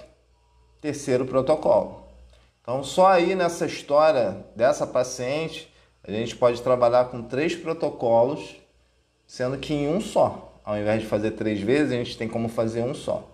terceiro 0.79 1.25
protocolo. 1.25 2.05
Então, 2.61 2.81
só 2.81 3.07
aí 3.07 3.35
nessa 3.35 3.65
história 3.65 4.45
dessa 4.55 4.87
paciente, 4.87 5.69
a 6.01 6.11
gente 6.11 6.35
pode 6.35 6.61
trabalhar 6.61 7.05
com 7.05 7.23
três 7.23 7.55
protocolos, 7.55 8.55
sendo 9.27 9.57
que 9.57 9.73
em 9.73 9.87
um 9.87 9.99
só. 9.99 10.44
Ao 10.65 10.77
invés 10.77 11.01
de 11.01 11.07
fazer 11.07 11.31
três 11.31 11.61
vezes, 11.61 11.93
a 11.93 11.95
gente 11.95 12.17
tem 12.17 12.27
como 12.27 12.49
fazer 12.49 12.81
um 12.81 12.95
só. 12.95 13.29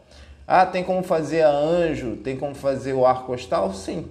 Ah, 0.45 0.65
tem 0.65 0.83
como 0.83 1.01
fazer 1.01 1.43
a 1.43 1.49
anjo? 1.49 2.17
Tem 2.17 2.35
como 2.35 2.53
fazer 2.53 2.91
o 2.91 3.05
ar 3.05 3.23
costal? 3.23 3.73
Sim. 3.73 4.09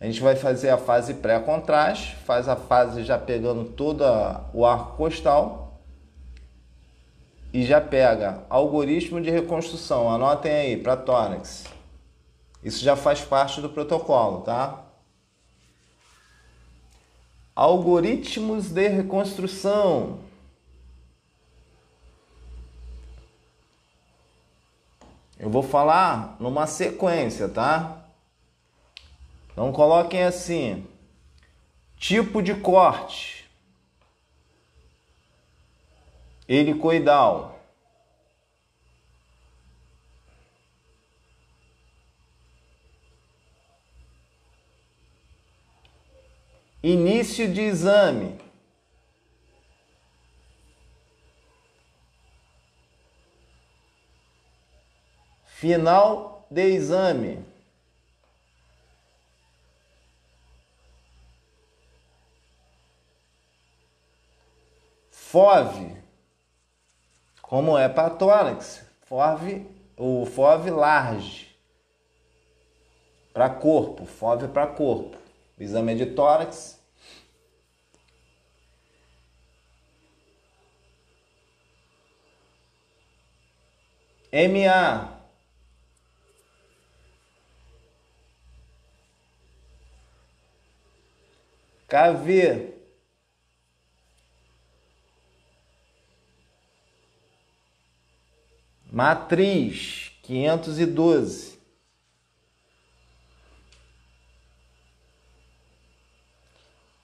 A 0.00 0.06
gente 0.06 0.20
vai 0.20 0.34
fazer 0.34 0.70
a 0.70 0.76
fase 0.76 1.14
pré-contraste, 1.14 2.16
faz 2.26 2.48
a 2.48 2.56
fase 2.56 3.04
já 3.04 3.16
pegando 3.16 3.64
todo 3.64 4.02
o 4.52 4.66
arco 4.66 4.96
costal 4.96 5.80
e 7.52 7.64
já 7.64 7.80
pega 7.80 8.42
algoritmo 8.50 9.20
de 9.20 9.30
reconstrução. 9.30 10.10
Anotem 10.10 10.52
aí 10.52 10.76
para 10.76 10.96
tórax. 10.96 11.64
Isso 12.64 12.82
já 12.82 12.96
faz 12.96 13.20
parte 13.20 13.60
do 13.60 13.68
protocolo, 13.68 14.40
tá? 14.40 14.82
Algoritmos 17.54 18.70
de 18.70 18.88
reconstrução. 18.88 20.18
Eu 25.44 25.50
vou 25.50 25.62
falar 25.62 26.38
numa 26.40 26.66
sequência, 26.66 27.50
tá? 27.50 28.02
Então 29.52 29.70
coloquem 29.72 30.22
assim: 30.22 30.86
tipo 31.98 32.42
de 32.42 32.54
corte, 32.54 33.46
helicoidal. 36.48 37.60
Início 46.82 47.52
de 47.52 47.60
exame. 47.60 48.43
Final 55.64 56.46
de 56.50 56.60
exame. 56.74 57.42
FOV, 65.10 65.96
como 67.40 67.78
é 67.78 67.88
para 67.88 68.10
tórax, 68.10 68.84
FOV, 69.06 69.66
o 69.96 70.26
FOV 70.26 70.70
large, 70.70 71.56
para 73.32 73.48
corpo, 73.48 74.04
FOV 74.04 74.48
para 74.48 74.66
corpo. 74.66 75.16
O 75.58 75.62
exame 75.62 75.92
é 75.92 75.94
de 75.94 76.06
tórax. 76.14 76.78
MA. 84.30 85.23
KV. 91.94 92.74
Matriz 98.90 100.10
quinhentos 100.24 100.80
e 100.80 100.86
doze. 100.86 101.56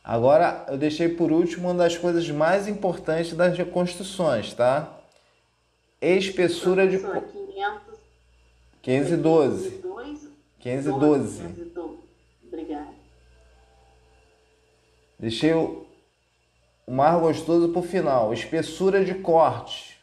Agora, 0.02 0.66
eu 0.68 0.76
deixei 0.76 1.08
por 1.08 1.30
último 1.30 1.68
uma 1.68 1.74
das 1.74 1.96
coisas 1.96 2.28
mais 2.28 2.66
importantes 2.66 3.32
das 3.34 3.56
reconstruções, 3.56 4.52
tá? 4.54 4.98
Espessura 6.00 6.88
de... 6.88 6.98
512. 8.82 9.82
512. 10.58 11.44
Obrigada. 11.44 11.99
Deixei 15.20 15.52
o 15.52 15.86
mais 16.88 17.20
gostoso 17.20 17.68
para 17.68 17.80
o 17.80 17.86
final. 17.86 18.32
Espessura 18.32 19.04
de 19.04 19.12
corte. 19.16 20.00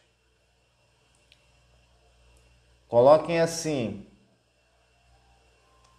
Coloquem 2.88 3.40
assim. 3.40 4.06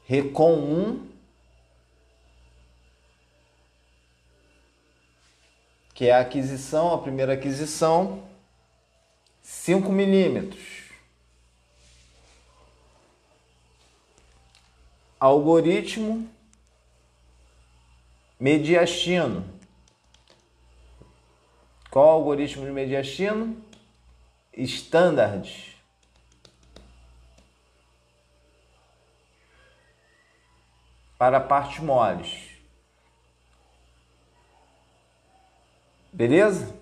Recon 0.04 0.54
1. 0.54 1.08
Que 5.92 6.06
é 6.06 6.12
a 6.12 6.20
aquisição, 6.20 6.94
a 6.94 6.98
primeira 6.98 7.32
aquisição. 7.32 8.22
5 9.42 9.90
milímetros. 9.90 10.92
Algoritmo 15.18 16.37
mediastino. 18.38 19.44
Qual 21.90 22.06
o 22.06 22.10
algoritmo 22.10 22.64
de 22.64 22.70
mediastino? 22.70 23.56
Standard. 24.52 25.76
Para 31.18 31.40
partes 31.40 31.80
moles. 31.80 32.50
Beleza? 36.12 36.76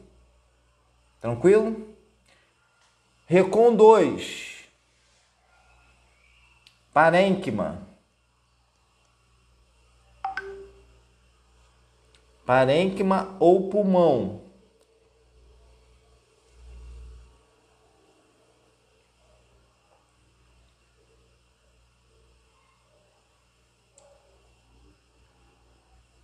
Tranquilo? 1.20 1.96
Recon 3.26 3.74
2. 3.74 4.64
Parênquima. 6.92 7.85
Parênquima 12.46 13.36
ou 13.40 13.68
pulmão. 13.68 14.40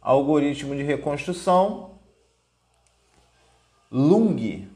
Algoritmo 0.01 0.77
de 0.77 0.85
reconstrução. 0.85 1.99
Lung. 3.91 4.69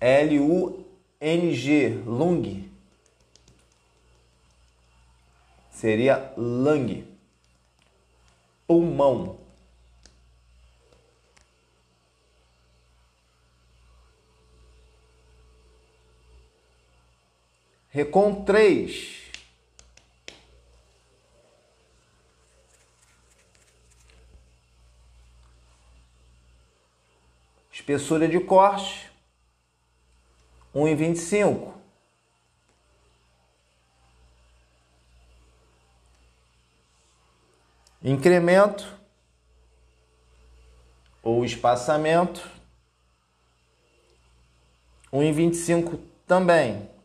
L-U-N-G. 0.00 1.88
Lung. 2.06 2.70
Seria 5.70 6.32
lung. 6.36 7.04
Pulmão. 8.68 9.45
Recon 17.96 18.44
3. 18.44 19.22
Espessura 27.72 28.28
de 28.28 28.38
corte, 28.38 29.10
1,25. 30.74 31.72
Incremento 38.02 38.86
ou 41.22 41.46
espaçamento, 41.46 42.46
1,25 45.10 45.98
também. 46.26 46.95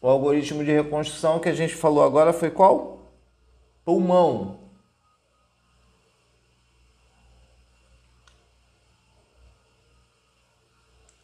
O 0.00 0.08
algoritmo 0.08 0.64
de 0.64 0.72
reconstrução 0.72 1.38
que 1.38 1.48
a 1.48 1.54
gente 1.54 1.74
falou 1.74 2.02
agora 2.02 2.32
foi 2.32 2.50
qual? 2.50 3.12
Pulmão. 3.84 4.58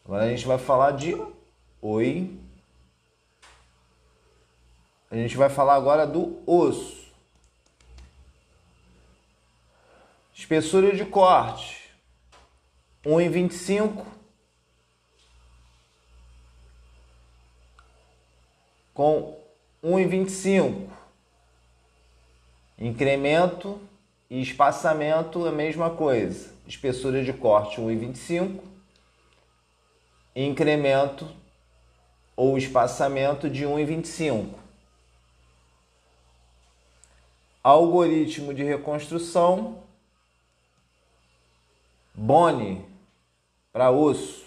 Agora 0.05 0.25
a 0.25 0.29
gente 0.29 0.45
vai 0.45 0.57
falar 0.59 0.91
de 0.91 1.15
oi. 1.81 2.39
A 5.09 5.15
gente 5.15 5.35
vai 5.35 5.49
falar 5.49 5.75
agora 5.75 6.05
do 6.05 6.41
osso. 6.45 7.07
Espessura 10.33 10.95
de 10.95 11.03
corte 11.03 11.91
1,25 13.03 14.05
com 18.97 19.37
1,25. 19.83 20.89
Incremento 22.79 23.79
e 24.27 24.41
espaçamento 24.41 25.45
a 25.45 25.51
mesma 25.51 25.91
coisa. 25.91 26.51
Espessura 26.67 27.23
de 27.23 27.31
corte 27.31 27.79
1,25. 27.79 28.59
Incremento 30.35 31.27
ou 32.35 32.57
espaçamento 32.57 33.47
de 33.47 33.65
1,25. 33.65 34.47
Algoritmo 37.63 38.51
de 38.51 38.63
reconstrução 38.63 39.83
Bone 42.15 42.83
para 43.71 43.91
osso. 43.91 44.46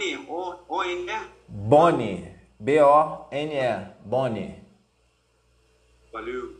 é 0.00 0.32
ONI, 0.32 0.64
O-N-E? 0.68 1.30
Bone, 1.46 2.34
B-O-N-E, 2.58 3.94
Bone. 4.04 4.64
Valeu. 6.12 6.56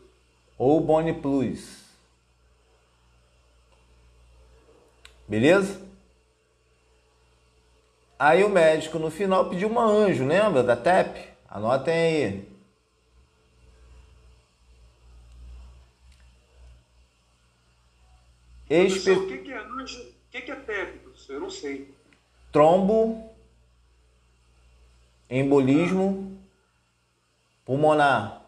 Ou 0.59 0.81
Bone 0.81 1.15
Plus. 1.15 1.81
Beleza? 5.27 5.89
Aí 8.19 8.45
o 8.45 8.51
médico 8.51 8.99
no 8.99 9.11
final 9.11 9.49
pediu 9.49 9.69
uma 9.69 9.85
anjo, 9.85 10.27
lembra 10.27 10.63
da 10.63 10.77
TEP? 10.77 11.31
Anotem 11.49 11.95
aí. 11.95 12.51
Espe... 18.69 19.11
o 19.13 19.27
que, 19.27 19.39
que 19.39 19.53
é 19.53 19.59
anjo? 19.59 20.01
O 20.01 20.31
que, 20.31 20.43
que 20.43 20.51
é 20.51 20.57
TEP, 20.57 20.99
professor? 20.99 21.35
Eu 21.35 21.41
não 21.41 21.51
sei. 21.51 21.95
Trombo, 22.53 23.30
embolismo 25.31 26.37
pulmonar. 27.65 28.43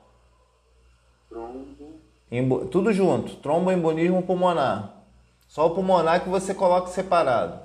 Trombo. 1.28 1.92
Embo- 2.30 2.66
Tudo 2.66 2.92
junto. 2.92 3.36
Tromboembolismo 3.36 4.22
pulmonar. 4.22 4.96
Só 5.48 5.66
o 5.66 5.70
pulmonar 5.74 6.22
que 6.22 6.28
você 6.28 6.54
coloca 6.54 6.88
separado. 6.88 7.60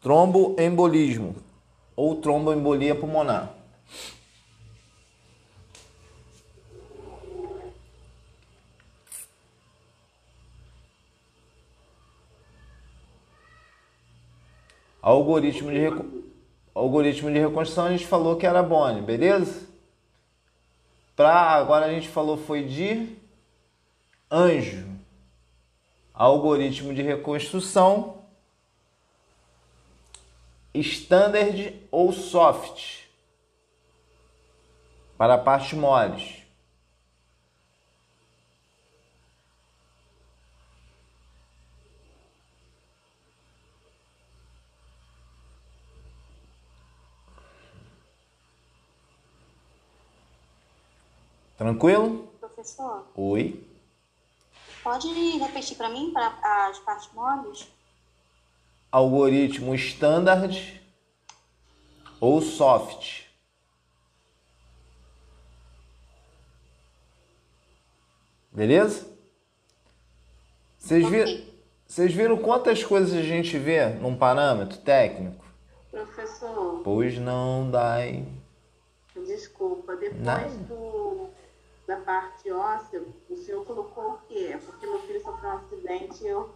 Tromboembolismo 0.00 1.36
ou 1.94 2.16
tromboembolia 2.16 2.94
pulmonar. 2.94 3.54
Algoritmo 15.00 15.70
de, 15.70 15.78
reco- 15.78 16.21
Algoritmo 16.74 17.30
de 17.30 17.38
reconstrução 17.38 17.86
a 17.86 17.90
gente 17.90 18.06
falou 18.06 18.36
que 18.36 18.46
era 18.46 18.62
Bone, 18.62 19.02
beleza? 19.02 19.68
Pra 21.14 21.34
agora 21.34 21.86
a 21.86 21.92
gente 21.92 22.08
falou 22.08 22.36
foi 22.36 22.64
de 22.64 23.16
anjo. 24.30 24.86
Algoritmo 26.14 26.94
de 26.94 27.02
reconstrução 27.02 28.22
standard 30.74 31.78
ou 31.90 32.12
soft 32.12 33.02
para 35.18 35.36
partes 35.36 35.78
moles. 35.78 36.41
Tranquilo? 51.62 52.28
Professor, 52.40 53.06
Oi. 53.14 53.64
pode 54.82 55.06
repetir 55.38 55.76
para 55.76 55.88
mim 55.88 56.10
para 56.12 56.68
as 56.68 56.80
partes 56.80 57.08
moles? 57.14 57.68
Algoritmo 58.90 59.72
standard 59.76 60.82
ou 62.20 62.42
soft. 62.42 63.26
Beleza? 68.50 69.06
Vocês 70.76 71.08
viram, 71.08 71.44
vocês 71.86 72.12
viram 72.12 72.38
quantas 72.38 72.82
coisas 72.82 73.16
a 73.16 73.22
gente 73.22 73.56
vê 73.56 73.86
num 73.86 74.16
parâmetro 74.16 74.78
técnico? 74.78 75.44
Professor, 75.92 76.80
Pois 76.82 77.16
não, 77.18 77.70
Dai. 77.70 78.26
desculpa, 79.14 79.94
depois 79.94 80.56
do, 80.66 81.30
da 81.86 81.96
parte 81.96 82.50
óssea, 82.50 83.02
o 83.28 83.36
senhor 83.36 83.64
colocou 83.64 84.12
o 84.12 84.18
quê? 84.28 84.58
Porque 84.64 84.86
meu 84.86 85.00
filho 85.00 85.22
sofreu 85.22 85.50
um 85.50 85.54
acidente 85.54 86.24
e 86.24 86.28
eu 86.28 86.50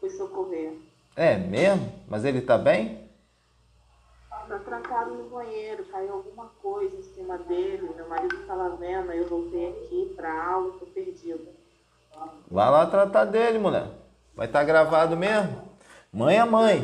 fui 0.00 0.10
socorrer. 0.10 0.76
É 1.14 1.36
mesmo? 1.36 1.92
Mas 2.08 2.24
ele 2.24 2.40
tá 2.40 2.58
bem? 2.58 3.10
Tá 4.48 4.58
trancado 4.58 5.14
no 5.14 5.30
banheiro, 5.30 5.84
caiu 5.86 6.14
alguma 6.14 6.46
coisa 6.60 6.94
em 6.96 7.02
cima 7.02 7.38
dele, 7.38 7.90
meu 7.94 8.08
marido 8.08 8.34
estava 8.34 8.70
vendo, 8.76 9.10
aí 9.10 9.18
eu 9.18 9.28
voltei 9.28 9.68
aqui 9.68 10.12
pra 10.16 10.46
aula, 10.46 10.78
tô 10.78 10.86
perdido. 10.86 11.48
Vai 12.50 12.70
lá 12.70 12.84
tratar 12.86 13.24
dele, 13.24 13.58
mulher. 13.58 13.86
Vai 14.34 14.46
estar 14.46 14.64
gravado 14.64 15.16
mesmo? 15.16 15.62
Mãe 16.12 16.36
é 16.36 16.44
mãe. 16.44 16.80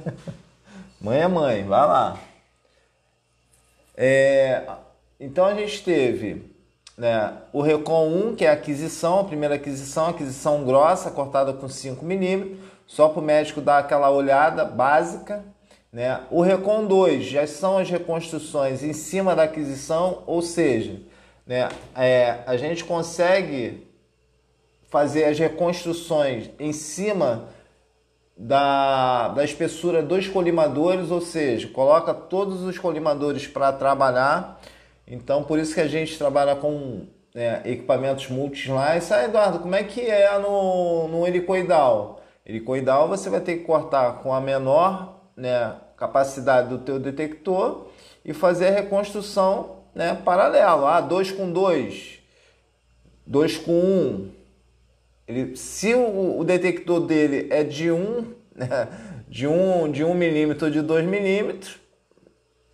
Mãe 1.00 1.20
é 1.20 1.28
mãe, 1.28 1.64
vai 1.64 1.86
lá. 1.86 2.18
É, 3.94 4.66
então 5.18 5.44
a 5.44 5.54
gente 5.54 5.82
teve 5.82 6.54
né, 6.96 7.32
o 7.52 7.60
Recon 7.60 8.08
1, 8.08 8.36
que 8.36 8.44
é 8.44 8.50
a 8.50 8.52
aquisição, 8.52 9.20
a 9.20 9.24
primeira 9.24 9.56
aquisição, 9.56 10.08
aquisição 10.08 10.64
grossa, 10.64 11.10
cortada 11.10 11.52
com 11.52 11.68
5 11.68 12.04
milímetros, 12.04 12.58
só 12.86 13.08
para 13.08 13.20
o 13.20 13.24
médico 13.24 13.60
dar 13.60 13.78
aquela 13.78 14.10
olhada 14.10 14.64
básica. 14.64 15.44
Né? 15.92 16.20
O 16.30 16.40
Recon 16.42 16.86
2 16.86 17.24
já 17.24 17.46
são 17.46 17.78
as 17.78 17.90
reconstruções 17.90 18.82
em 18.82 18.92
cima 18.92 19.34
da 19.34 19.44
aquisição, 19.44 20.22
ou 20.26 20.42
seja, 20.42 21.00
né, 21.46 21.68
é, 21.94 22.40
a 22.46 22.56
gente 22.56 22.84
consegue 22.84 23.86
fazer 24.88 25.24
as 25.24 25.38
reconstruções 25.38 26.50
em 26.58 26.72
cima 26.72 27.48
da, 28.36 29.28
da 29.28 29.44
espessura 29.44 30.02
dos 30.02 30.28
colimadores, 30.28 31.10
ou 31.10 31.20
seja, 31.20 31.68
coloca 31.68 32.12
todos 32.12 32.62
os 32.62 32.78
colimadores 32.78 33.46
para 33.46 33.72
trabalhar. 33.72 34.60
Então, 35.06 35.44
por 35.44 35.58
isso 35.58 35.74
que 35.74 35.80
a 35.80 35.86
gente 35.86 36.18
trabalha 36.18 36.56
com 36.56 37.06
né, 37.34 37.60
equipamentos 37.64 38.28
multislice. 38.28 39.12
Ah, 39.12 39.24
Eduardo, 39.24 39.60
como 39.60 39.74
é 39.74 39.84
que 39.84 40.00
é 40.00 40.36
no, 40.38 41.06
no 41.06 41.26
helicoidal? 41.26 42.20
Helicoidal 42.44 43.08
você 43.08 43.28
vai 43.28 43.40
ter 43.40 43.58
que 43.58 43.64
cortar 43.64 44.22
com 44.22 44.32
a 44.32 44.40
menor 44.40 45.20
né, 45.36 45.76
capacidade 45.96 46.68
do 46.68 46.78
teu 46.78 46.98
detector 46.98 47.88
e 48.24 48.32
fazer 48.32 48.68
a 48.68 48.70
reconstrução 48.70 49.82
né, 49.94 50.14
paralelo. 50.24 50.86
Ah, 50.86 51.00
2 51.00 51.32
com 51.32 51.52
2, 51.52 52.18
2 53.26 53.58
com 53.58 53.72
1, 53.72 53.76
um, 53.76 54.30
ele, 55.28 55.56
se 55.56 55.92
o, 55.94 56.38
o, 56.38 56.44
detector 56.44 57.00
dele 57.00 57.48
é 57.50 57.62
de 57.64 57.90
1 57.90 57.96
um, 57.96 58.34
né, 58.54 58.88
de 59.28 59.46
1 59.46 59.82
um, 59.82 59.90
de 59.90 60.04
um 60.04 60.14
milímetro 60.14 60.66
ou 60.66 60.72
de 60.72 60.80
2 60.80 61.04
milímetros, 61.04 61.78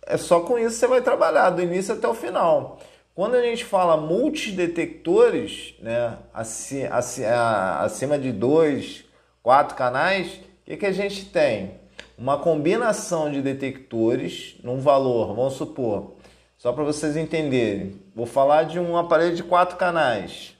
é 0.05 0.17
só 0.17 0.41
com 0.41 0.57
isso 0.57 0.75
você 0.77 0.87
vai 0.87 1.01
trabalhar, 1.01 1.49
do 1.49 1.61
início 1.61 1.93
até 1.93 2.07
o 2.07 2.13
final. 2.13 2.79
Quando 3.15 3.35
a 3.35 3.41
gente 3.41 3.63
fala 3.63 3.95
multidetectores, 3.95 5.75
né, 5.79 6.17
acima, 6.33 8.17
de 8.17 8.31
2, 8.31 9.05
4 9.43 9.75
canais, 9.75 10.27
o 10.33 10.65
que, 10.65 10.77
que 10.77 10.85
a 10.85 10.91
gente 10.91 11.25
tem? 11.25 11.79
Uma 12.17 12.37
combinação 12.37 13.31
de 13.31 13.41
detectores 13.41 14.55
num 14.63 14.79
valor, 14.79 15.35
vamos 15.35 15.53
supor, 15.53 16.13
só 16.57 16.71
para 16.71 16.83
vocês 16.83 17.15
entenderem, 17.17 18.01
vou 18.15 18.25
falar 18.25 18.63
de 18.63 18.79
um 18.79 18.97
aparelho 18.97 19.35
de 19.35 19.43
4 19.43 19.77
canais. 19.77 20.53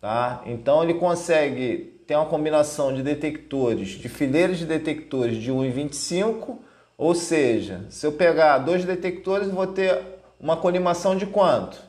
Tá? 0.00 0.42
Então 0.46 0.84
ele 0.84 0.94
consegue 0.94 1.98
ter 2.06 2.14
uma 2.14 2.26
combinação 2.26 2.94
de 2.94 3.02
detectores, 3.02 3.88
de 3.90 4.08
fileiras 4.08 4.58
de 4.58 4.66
detectores 4.66 5.36
de 5.36 5.50
1,25, 5.50 6.58
ou 6.98 7.14
seja, 7.14 7.86
se 7.88 8.04
eu 8.04 8.12
pegar 8.12 8.58
dois 8.58 8.84
detectores, 8.84 9.48
vou 9.48 9.68
ter 9.68 10.04
uma 10.38 10.56
colimação 10.56 11.16
de 11.16 11.24
quanto? 11.24 11.80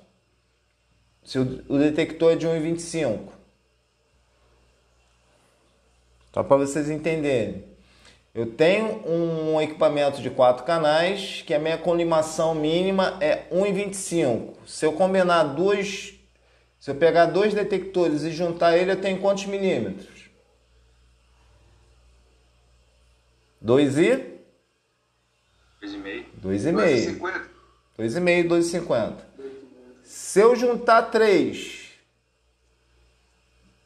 Se 1.24 1.39
o 1.39 1.78
detector 1.78 2.34
é 2.34 2.36
de 2.36 2.48
1,25. 2.48 3.30
Só 6.32 6.43
para 6.43 6.58
vocês 6.58 6.89
entenderem. 6.89 7.67
Eu 8.34 8.45
tenho 8.54 9.02
um 9.06 9.60
equipamento 9.60 10.22
de 10.22 10.30
quatro 10.30 10.63
canais 10.63 11.43
que 11.45 11.54
a 11.54 11.60
minha 11.60 11.78
colimação 11.78 12.54
mínima 12.54 13.17
é 13.19 13.48
1,25. 13.52 14.54
Se 14.65 14.86
eu 14.86 14.93
combinar 14.93 15.43
duas 15.43 16.13
se 16.80 16.91
eu 16.91 16.95
pegar 16.95 17.26
dois 17.26 17.54
detectores 17.54 18.24
e 18.24 18.32
juntar 18.32 18.78
ele, 18.78 18.91
eu 18.91 19.02
tenho 19.02 19.19
quantos 19.19 19.45
milímetros? 19.45 20.30
2 23.60 23.98
e? 23.98 24.28
2,5. 25.81 26.25
2,5. 26.41 27.19
2,50. 27.19 27.49
2,5, 27.97 28.47
2,50. 28.47 29.13
Se 30.03 30.39
eu 30.39 30.55
juntar 30.55 31.03
3, 31.03 31.89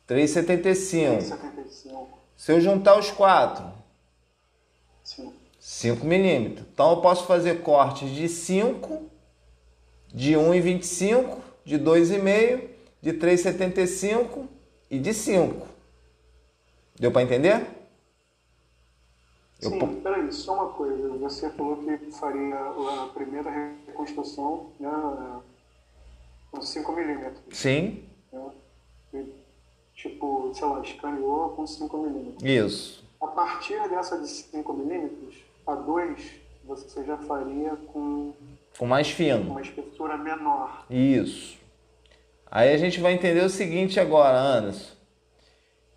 3,75. 0.07 1.21
75. 1.21 2.19
Se 2.35 2.51
eu 2.51 2.61
juntar 2.61 2.97
os 2.97 3.09
4, 3.11 3.65
Sim. 5.03 5.33
5 5.59 6.05
milímetros. 6.05 6.65
Então 6.73 6.91
eu 6.91 6.97
posso 7.01 7.25
fazer 7.25 7.61
cortes 7.61 8.09
de 8.09 8.27
5, 8.27 9.09
de 10.13 10.33
1,25, 10.33 11.37
de 11.65 11.79
2,5, 11.79 12.69
de 13.01 13.13
3,75 13.13 14.47
e 14.89 14.99
de 14.99 15.13
5. 15.13 15.67
Deu 16.99 17.11
para 17.11 17.23
entender? 17.23 17.65
Eu 19.63 19.71
Sim, 19.71 20.01
peraí, 20.01 20.31
só 20.31 20.53
uma 20.53 20.69
coisa. 20.73 21.09
Você 21.17 21.49
falou 21.51 21.77
que 21.77 22.11
faria 22.11 22.55
a 22.55 23.09
primeira 23.13 23.49
reconstrução 23.87 24.71
né, 24.79 24.89
com 26.51 26.61
5 26.61 26.91
milímetros. 26.91 27.57
Sim, 27.57 28.03
Né? 28.31 28.51
E, 29.13 29.43
Tipo, 29.95 30.51
sei 30.53 30.67
lá, 30.67 30.81
escaneou 30.81 31.49
com 31.51 31.65
5 31.67 31.97
milímetros. 31.97 32.43
isso. 32.43 33.03
A 33.21 33.27
partir 33.27 33.87
dessa 33.89 34.19
de 34.19 34.27
5 34.27 34.73
milímetros, 34.73 35.35
a 35.65 35.75
2 35.75 36.19
você 36.65 37.03
já 37.05 37.17
faria 37.17 37.75
com 37.87 38.33
Com 38.77 38.85
mais 38.85 39.09
fino. 39.11 39.51
uma 39.51 39.61
espessura 39.61 40.17
menor. 40.17 40.85
Isso. 40.89 41.57
Aí 42.49 42.73
a 42.73 42.77
gente 42.77 42.99
vai 42.99 43.13
entender 43.13 43.43
o 43.43 43.49
seguinte 43.49 43.99
agora, 43.99 44.37
Anderson. 44.37 44.93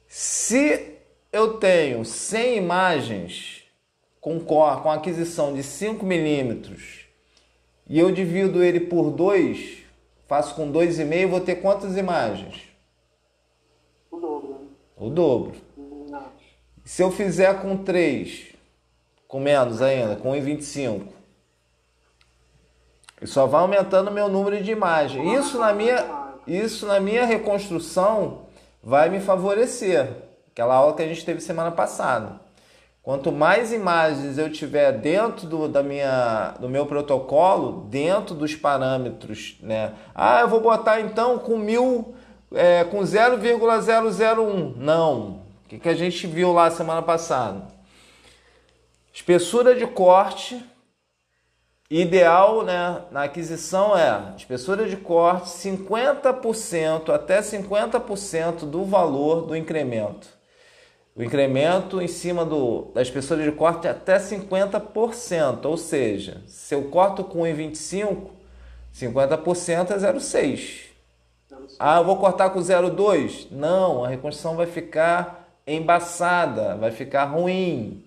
Se 0.07 0.98
eu 1.33 1.59
tenho 1.59 2.05
100 2.05 2.57
imagens 2.57 3.56
com 4.27 4.41
cor, 4.41 4.83
com 4.83 4.91
aquisição 4.91 5.55
de 5.55 5.62
5 5.62 6.05
milímetros 6.05 7.07
e 7.89 7.97
eu 7.97 8.11
divido 8.11 8.61
ele 8.61 8.81
por 8.81 9.09
2, 9.09 9.85
faço 10.27 10.57
com 10.57 10.73
2,5, 10.73 11.29
vou 11.29 11.41
ter 11.41 11.55
quantas 11.62 11.97
imagens? 11.97 12.62
O 14.11 14.19
dobro. 14.19 14.49
Né? 14.49 14.67
O 14.97 15.11
dobro. 15.11 15.53
Não. 16.11 16.25
Se 16.85 17.05
eu 17.05 17.12
fizer 17.12 17.62
com 17.62 17.77
3, 17.77 18.53
com 19.29 19.39
menos 19.39 19.81
ainda, 19.81 20.17
com 20.17 20.33
1,25, 20.33 21.03
ele 23.21 23.31
só 23.31 23.47
vai 23.47 23.61
aumentando 23.61 24.11
o 24.11 24.12
meu 24.12 24.29
número 24.29 24.61
de 24.61 24.73
imagens. 24.73 25.39
Isso 25.39 25.57
na 25.57 25.73
minha, 25.73 26.05
isso 26.49 26.85
na 26.85 26.99
minha 26.99 27.25
reconstrução 27.25 28.47
vai 28.83 29.09
me 29.09 29.21
favorecer. 29.21 30.09
Aquela 30.51 30.75
aula 30.75 30.97
que 30.97 31.03
a 31.03 31.07
gente 31.07 31.25
teve 31.25 31.41
semana 31.41 31.71
passada. 31.71 32.45
Quanto 33.07 33.31
mais 33.31 33.73
imagens 33.73 34.37
eu 34.37 34.51
tiver 34.51 34.90
dentro 34.90 35.47
do, 35.47 35.69
da 35.69 35.81
minha, 35.81 36.57
do 36.59 36.69
meu 36.69 36.87
protocolo, 36.87 37.87
dentro 37.89 38.35
dos 38.35 38.57
parâmetros, 38.57 39.57
né? 39.62 39.93
Ah, 40.12 40.41
eu 40.41 40.49
vou 40.49 40.61
botar 40.61 41.01
então 41.01 41.39
com 41.39 41.57
mil, 41.57 42.16
é, 42.53 42.83
com 42.83 43.01
0,001. 43.05 44.74
Não. 44.76 45.20
O 45.64 45.68
que, 45.68 45.78
que 45.78 45.89
a 45.89 45.95
gente 45.95 46.26
viu 46.26 46.53
lá 46.53 46.68
semana 46.68 47.01
passada? 47.01 47.68
Espessura 49.14 49.76
de 49.76 49.87
corte 49.87 50.61
ideal 51.89 52.64
né, 52.64 53.03
na 53.12 53.22
aquisição 53.22 53.97
é 53.97 54.35
espessura 54.37 54.85
de 54.89 54.97
corte 54.97 55.51
50% 55.51 57.11
até 57.14 57.41
50% 57.41 58.68
do 58.68 58.85
valor 58.85 59.43
do 59.43 59.55
incremento. 59.55 60.36
O 61.17 61.23
incremento 61.23 62.03
em 62.03 62.07
cima 62.07 62.45
do, 62.45 62.91
da 62.95 63.01
espessura 63.01 63.43
de 63.43 63.51
corte 63.51 63.87
é 63.87 63.91
até 63.91 64.19
50%, 64.19 65.64
ou 65.64 65.79
seja, 65.79 66.43
se 66.47 66.75
eu 66.75 66.91
corto 66.91 67.25
com 67.25 67.41
1,25, 67.41 68.33
50% 68.95 69.93
é 69.93 69.97
0,6. 69.97 70.91
Ah, 71.79 71.97
eu 71.97 72.05
vou 72.05 72.19
cortar 72.19 72.51
com 72.51 72.61
0,2? 72.61 73.47
Não, 73.51 74.05
a 74.05 74.09
reconstrução 74.09 74.57
vai 74.57 74.67
ficar 74.67 75.49
embaçada, 75.67 76.77
vai 76.77 76.91
ficar 76.91 77.25
ruim, 77.25 78.05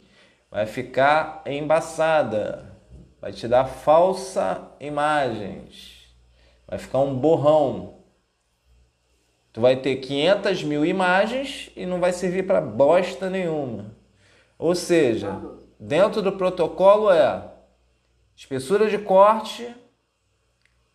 vai 0.51 0.68
ficar 0.68 1.41
embaçada, 1.47 2.72
vai 3.20 3.32
te 3.32 3.47
dar 3.47 3.66
falsa 3.66 4.62
imagens, 4.80 6.14
vai 6.68 6.78
ficar 6.78 6.99
um 6.99 7.16
borrão. 7.16 7.98
Tu 9.60 9.62
vai 9.62 9.76
ter 9.76 9.97
500 9.97 10.64
mil 10.64 10.86
imagens 10.86 11.70
e 11.76 11.86
não 11.86 11.99
vai 11.99 12.14
servir 12.14 12.47
para 12.47 12.62
bosta 12.62 13.30
nenhuma. 13.30 13.88
Ou 14.57 14.74
seja, 14.74 15.38
dentro 15.78 16.22
do 16.22 16.32
protocolo 16.32 17.12
é 17.12 17.43
espessura 18.38 18.89
de 18.89 18.97
corte, 18.97 19.68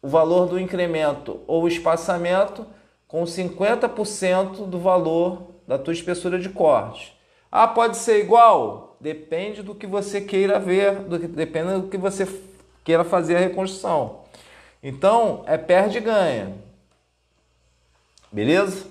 o 0.01 0.09
valor 0.09 0.47
do 0.47 0.59
incremento 0.59 1.43
ou 1.47 1.69
espaçamento 1.69 2.67
com 3.07 3.25
50% 3.25 4.65
do 4.65 4.79
valor 4.79 5.43
da 5.69 5.77
tua 5.77 5.93
espessura 5.93 6.39
de 6.39 6.49
corte. 6.49 7.15
Ah, 7.53 7.69
pode 7.69 7.99
ser 7.99 8.19
igual? 8.19 8.97
Depende 8.99 9.63
do 9.63 9.75
que 9.75 9.87
você 9.87 10.23
queira 10.23 10.59
ver, 10.59 11.01
do 11.01 11.21
que, 11.21 11.27
depende 11.27 11.83
do 11.83 11.89
que 11.89 11.99
você 11.99 12.27
queira 12.83 13.05
fazer 13.05 13.37
a 13.37 13.41
reconstrução. 13.41 14.21
Então, 14.83 15.45
é 15.47 15.59
perde 15.59 15.99
e 15.99 16.01
ganha. 16.01 16.64
Beleza? 18.35 18.85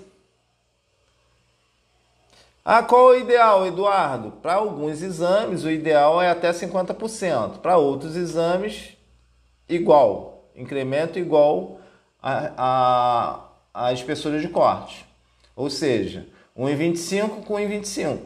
Ah, 2.63 2.81
qual 2.81 3.13
é 3.13 3.17
o 3.17 3.19
ideal, 3.19 3.67
Eduardo? 3.67 4.31
Para 4.41 4.53
alguns 4.53 5.01
exames, 5.01 5.65
o 5.65 5.69
ideal 5.69 6.21
é 6.21 6.29
até 6.29 6.49
50%. 6.49 7.57
Para 7.57 7.75
outros 7.75 8.15
exames, 8.15 8.95
igual. 9.67 10.45
Incremento 10.55 11.19
igual 11.19 11.81
a, 12.21 12.53
a, 13.73 13.87
a 13.87 13.91
espessura 13.91 14.39
de 14.39 14.47
corte. 14.47 15.05
Ou 15.57 15.69
seja, 15.69 16.25
1,25 16.57 17.43
com 17.43 17.55
1,25. 17.55 18.19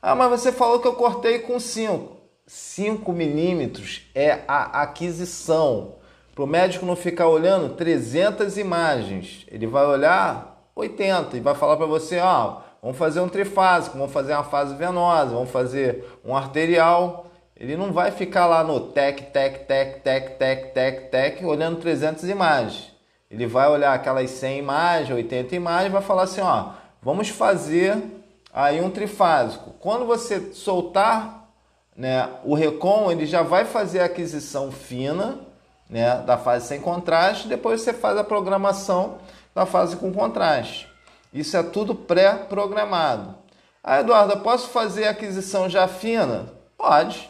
Ah, 0.00 0.14
mas 0.14 0.30
você 0.30 0.52
falou 0.52 0.78
que 0.78 0.86
eu 0.86 0.94
cortei 0.94 1.40
com 1.40 1.58
5. 1.58 2.16
5 2.46 3.12
milímetros 3.12 4.02
é 4.14 4.44
a 4.46 4.82
aquisição. 4.82 5.96
Para 6.40 6.46
o 6.46 6.48
médico 6.48 6.86
não 6.86 6.96
ficar 6.96 7.28
olhando 7.28 7.74
300 7.74 8.56
imagens, 8.56 9.44
ele 9.50 9.66
vai 9.66 9.84
olhar 9.84 10.58
80 10.74 11.36
e 11.36 11.40
vai 11.40 11.54
falar 11.54 11.76
para 11.76 11.84
você, 11.84 12.18
ó, 12.18 12.62
vamos 12.80 12.96
fazer 12.96 13.20
um 13.20 13.28
trifásico, 13.28 13.98
vamos 13.98 14.10
fazer 14.10 14.32
uma 14.32 14.44
fase 14.44 14.74
venosa, 14.74 15.34
vamos 15.34 15.50
fazer 15.50 16.02
um 16.24 16.34
arterial. 16.34 17.26
Ele 17.54 17.76
não 17.76 17.92
vai 17.92 18.10
ficar 18.10 18.46
lá 18.46 18.64
no 18.64 18.80
tec, 18.80 19.20
tec, 19.30 19.66
tec, 19.66 20.00
tec, 20.00 20.38
tec, 20.38 20.72
tec, 20.72 21.10
tec, 21.10 21.44
olhando 21.44 21.78
300 21.78 22.24
imagens. 22.30 22.90
Ele 23.30 23.46
vai 23.46 23.68
olhar 23.68 23.92
aquelas 23.92 24.30
100 24.30 24.60
imagens, 24.60 25.14
80 25.14 25.54
imagens 25.54 25.90
e 25.90 25.92
vai 25.92 26.00
falar 26.00 26.22
assim, 26.22 26.40
ó, 26.40 26.70
vamos 27.02 27.28
fazer 27.28 28.02
aí 28.50 28.80
um 28.80 28.88
trifásico. 28.88 29.74
Quando 29.78 30.06
você 30.06 30.54
soltar 30.54 31.50
né, 31.94 32.30
o 32.44 32.54
recon, 32.54 33.12
ele 33.12 33.26
já 33.26 33.42
vai 33.42 33.66
fazer 33.66 34.00
a 34.00 34.06
aquisição 34.06 34.72
fina 34.72 35.49
né, 35.90 36.18
da 36.18 36.38
fase 36.38 36.68
sem 36.68 36.80
contraste, 36.80 37.48
depois 37.48 37.80
você 37.80 37.92
faz 37.92 38.16
a 38.16 38.24
programação 38.24 39.18
da 39.54 39.66
fase 39.66 39.96
com 39.96 40.12
contraste. 40.12 40.88
Isso 41.34 41.56
é 41.56 41.62
tudo 41.62 41.94
pré-programado. 41.94 43.34
Ah, 43.82 44.00
Eduardo, 44.00 44.34
eu 44.34 44.40
posso 44.40 44.68
fazer 44.68 45.06
a 45.06 45.10
aquisição 45.10 45.68
já 45.68 45.88
fina? 45.88 46.46
Pode. 46.76 47.28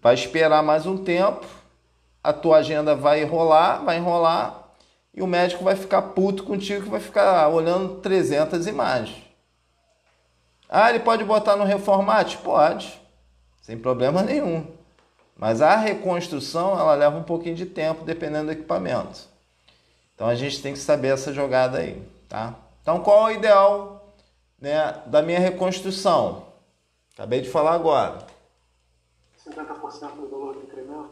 Vai 0.00 0.14
esperar 0.14 0.62
mais 0.62 0.86
um 0.86 0.98
tempo, 1.02 1.46
a 2.22 2.32
tua 2.32 2.58
agenda 2.58 2.94
vai 2.94 3.22
enrolar, 3.22 3.82
vai 3.84 3.96
enrolar, 3.96 4.64
e 5.14 5.22
o 5.22 5.26
médico 5.26 5.64
vai 5.64 5.74
ficar 5.74 6.02
puto 6.02 6.44
contigo 6.44 6.84
que 6.84 6.90
vai 6.90 7.00
ficar 7.00 7.48
olhando 7.48 7.96
300 8.00 8.66
imagens. 8.66 9.24
Ah, 10.68 10.90
ele 10.90 11.00
pode 11.00 11.24
botar 11.24 11.56
no 11.56 11.64
reformate? 11.64 12.36
Pode, 12.38 13.00
sem 13.62 13.78
problema 13.78 14.22
nenhum. 14.22 14.75
Mas 15.36 15.60
a 15.60 15.76
reconstrução 15.76 16.78
ela 16.78 16.94
leva 16.94 17.16
um 17.16 17.22
pouquinho 17.22 17.54
de 17.54 17.66
tempo 17.66 18.04
dependendo 18.04 18.46
do 18.46 18.52
equipamento. 18.52 19.20
Então 20.14 20.26
a 20.26 20.34
gente 20.34 20.62
tem 20.62 20.72
que 20.72 20.78
saber 20.78 21.08
essa 21.08 21.32
jogada 21.32 21.78
aí, 21.78 22.02
tá? 22.28 22.54
Então 22.80 23.00
qual 23.00 23.28
é 23.28 23.34
o 23.34 23.36
ideal 23.36 24.14
né, 24.58 25.02
da 25.06 25.20
minha 25.20 25.38
reconstrução? 25.38 26.46
Acabei 27.12 27.42
de 27.42 27.50
falar 27.50 27.74
agora. 27.74 28.26
50% 29.46 30.16
do 30.16 30.28
valor 30.28 30.54
do 30.54 30.62
incremento? 30.62 31.10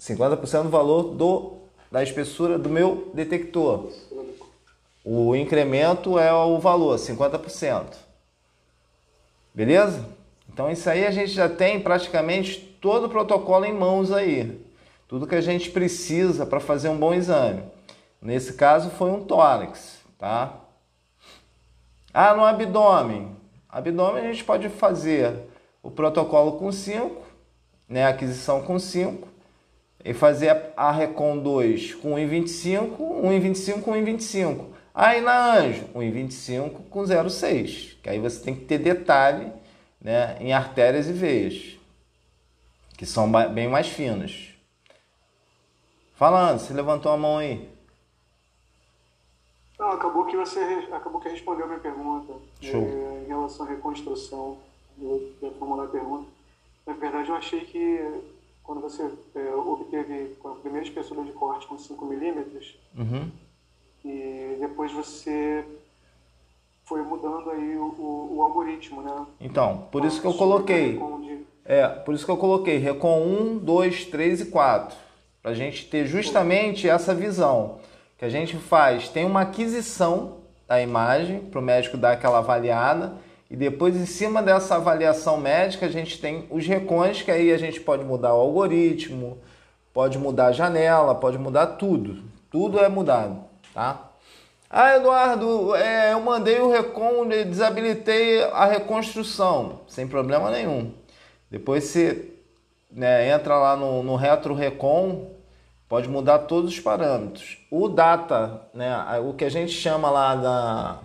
50% 0.00 0.62
do 0.62 0.68
valor 0.68 1.02
do 1.14 1.56
da 1.90 2.02
espessura 2.02 2.58
do 2.58 2.68
meu 2.68 3.10
detector. 3.14 3.90
O 5.04 5.36
incremento 5.36 6.18
é 6.18 6.32
o 6.32 6.58
valor, 6.58 6.96
50%. 6.98 7.94
Beleza? 9.54 10.04
Então 10.52 10.70
isso 10.70 10.90
aí 10.90 11.06
a 11.06 11.10
gente 11.10 11.30
já 11.30 11.48
tem 11.48 11.80
praticamente 11.80 12.75
todo 12.86 13.06
o 13.06 13.08
protocolo 13.08 13.64
em 13.64 13.72
mãos 13.72 14.12
aí. 14.12 14.64
Tudo 15.08 15.26
que 15.26 15.34
a 15.34 15.40
gente 15.40 15.70
precisa 15.70 16.46
para 16.46 16.60
fazer 16.60 16.88
um 16.88 16.96
bom 16.96 17.12
exame. 17.12 17.64
Nesse 18.22 18.52
caso 18.52 18.90
foi 18.90 19.10
um 19.10 19.24
tórax, 19.24 19.98
tá? 20.16 20.54
Ah, 22.14 22.32
no 22.32 22.44
abdômen. 22.44 23.34
Abdômen 23.68 24.24
a 24.24 24.32
gente 24.32 24.44
pode 24.44 24.68
fazer 24.68 25.34
o 25.82 25.90
protocolo 25.90 26.52
com 26.52 26.70
5, 26.70 27.22
né, 27.88 28.06
aquisição 28.06 28.62
com 28.62 28.78
5 28.78 29.26
e 30.04 30.14
fazer 30.14 30.56
a 30.76 30.92
Recon 30.92 31.38
2 31.38 31.94
com 31.94 32.14
1,25, 32.14 32.98
1,25 32.98 33.82
com 33.82 33.90
1,25. 33.94 34.64
Aí 34.94 35.20
na 35.20 35.56
Anjo, 35.56 35.86
1,25 35.92 36.70
com 36.88 37.02
0,6. 37.02 37.96
Que 38.00 38.10
aí 38.10 38.20
você 38.20 38.44
tem 38.44 38.54
que 38.54 38.64
ter 38.64 38.78
detalhe 38.78 39.50
né, 40.00 40.36
em 40.38 40.52
artérias 40.52 41.08
e 41.08 41.12
veias, 41.12 41.75
que 42.96 43.06
são 43.06 43.30
bem 43.30 43.68
mais 43.68 43.88
finas. 43.88 44.54
Falando, 46.14 46.58
você 46.58 46.72
levantou 46.72 47.12
a 47.12 47.16
mão 47.16 47.38
aí. 47.38 47.68
Não, 49.78 49.90
acabou 49.90 50.24
que 50.24 50.36
você 50.36 50.60
acabou 50.90 51.20
que 51.20 51.28
respondeu 51.28 51.66
a 51.66 51.68
minha 51.68 51.80
pergunta. 51.80 52.32
É, 52.62 53.22
em 53.24 53.28
relação 53.28 53.66
à 53.66 53.68
reconstrução. 53.68 54.58
Eu 54.98 55.34
ia 55.42 55.50
formular 55.52 55.84
a 55.84 55.88
pergunta. 55.88 56.26
Na 56.86 56.94
verdade, 56.94 57.28
eu 57.28 57.36
achei 57.36 57.60
que 57.60 58.00
quando 58.62 58.80
você 58.80 59.10
é, 59.34 59.54
obteve 59.54 60.34
a 60.44 60.48
primeira 60.48 60.86
espessura 60.86 61.22
de 61.22 61.32
corte 61.32 61.66
com 61.66 61.78
5 61.78 62.04
milímetros, 62.06 62.76
uhum. 62.96 63.30
e 64.04 64.56
depois 64.58 64.90
você 64.92 65.64
foi 66.84 67.02
mudando 67.02 67.50
aí 67.50 67.76
o, 67.76 67.84
o, 67.84 68.36
o, 68.36 68.42
algoritmo, 68.42 69.02
né? 69.02 69.26
Então, 69.40 69.86
por 69.92 70.04
isso 70.04 70.20
que 70.20 70.26
eu 70.26 70.34
coloquei. 70.34 70.98
É, 71.66 71.86
por 71.86 72.14
isso 72.14 72.24
que 72.24 72.30
eu 72.30 72.36
coloquei 72.36 72.78
Recon 72.78 73.20
1, 73.20 73.58
2, 73.58 74.04
3 74.06 74.40
e 74.42 74.46
4. 74.46 74.96
Para 75.42 75.50
a 75.50 75.54
gente 75.54 75.86
ter 75.86 76.06
justamente 76.06 76.88
essa 76.88 77.14
visão. 77.14 77.78
Que 78.18 78.24
a 78.24 78.28
gente 78.28 78.56
faz, 78.56 79.08
tem 79.08 79.24
uma 79.24 79.42
aquisição 79.42 80.38
da 80.66 80.80
imagem 80.80 81.40
para 81.40 81.60
o 81.60 81.62
médico 81.62 81.96
dar 81.96 82.12
aquela 82.12 82.38
avaliada 82.38 83.12
e 83.48 83.54
depois, 83.54 83.94
em 83.94 84.06
cima 84.06 84.42
dessa 84.42 84.74
avaliação 84.74 85.36
médica, 85.36 85.86
a 85.86 85.88
gente 85.88 86.20
tem 86.20 86.46
os 86.50 86.66
recons, 86.66 87.22
que 87.22 87.30
aí 87.30 87.52
a 87.52 87.58
gente 87.58 87.80
pode 87.80 88.04
mudar 88.04 88.34
o 88.34 88.40
algoritmo, 88.40 89.38
pode 89.92 90.18
mudar 90.18 90.46
a 90.46 90.52
janela, 90.52 91.14
pode 91.14 91.38
mudar 91.38 91.66
tudo. 91.66 92.24
Tudo 92.50 92.80
é 92.80 92.88
mudado, 92.88 93.44
tá? 93.72 94.10
Ah, 94.68 94.96
Eduardo, 94.96 95.76
é, 95.76 96.12
eu 96.12 96.20
mandei 96.20 96.58
o 96.58 96.70
recon, 96.70 97.28
desabilitei 97.28 98.42
a 98.42 98.66
reconstrução, 98.66 99.80
sem 99.86 100.08
problema 100.08 100.50
nenhum. 100.50 100.92
Depois 101.50 101.84
você 101.84 102.32
né, 102.90 103.28
entra 103.30 103.56
lá 103.56 103.76
no, 103.76 104.02
no 104.02 104.16
Retro 104.16 104.54
Recon, 104.54 105.30
pode 105.88 106.08
mudar 106.08 106.40
todos 106.40 106.72
os 106.72 106.80
parâmetros. 106.80 107.58
O 107.70 107.88
data, 107.88 108.62
né, 108.74 108.96
o 109.24 109.34
que 109.34 109.44
a 109.44 109.50
gente 109.50 109.72
chama 109.72 110.10
lá 110.10 110.34
da 110.34 110.98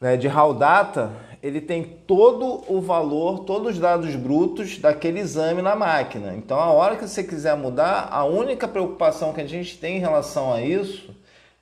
né, 0.00 0.16
de 0.16 0.28
raw 0.28 0.52
data, 0.52 1.10
ele 1.42 1.60
tem 1.60 1.82
todo 1.82 2.64
o 2.68 2.80
valor, 2.80 3.40
todos 3.40 3.74
os 3.74 3.78
dados 3.78 4.14
brutos 4.14 4.78
daquele 4.78 5.20
exame 5.20 5.62
na 5.62 5.74
máquina. 5.74 6.34
Então, 6.34 6.58
a 6.58 6.70
hora 6.70 6.96
que 6.96 7.06
você 7.06 7.22
quiser 7.22 7.56
mudar, 7.56 8.08
a 8.10 8.24
única 8.24 8.66
preocupação 8.66 9.32
que 9.32 9.40
a 9.40 9.46
gente 9.46 9.78
tem 9.78 9.96
em 9.96 10.00
relação 10.00 10.52
a 10.52 10.60
isso 10.60 11.14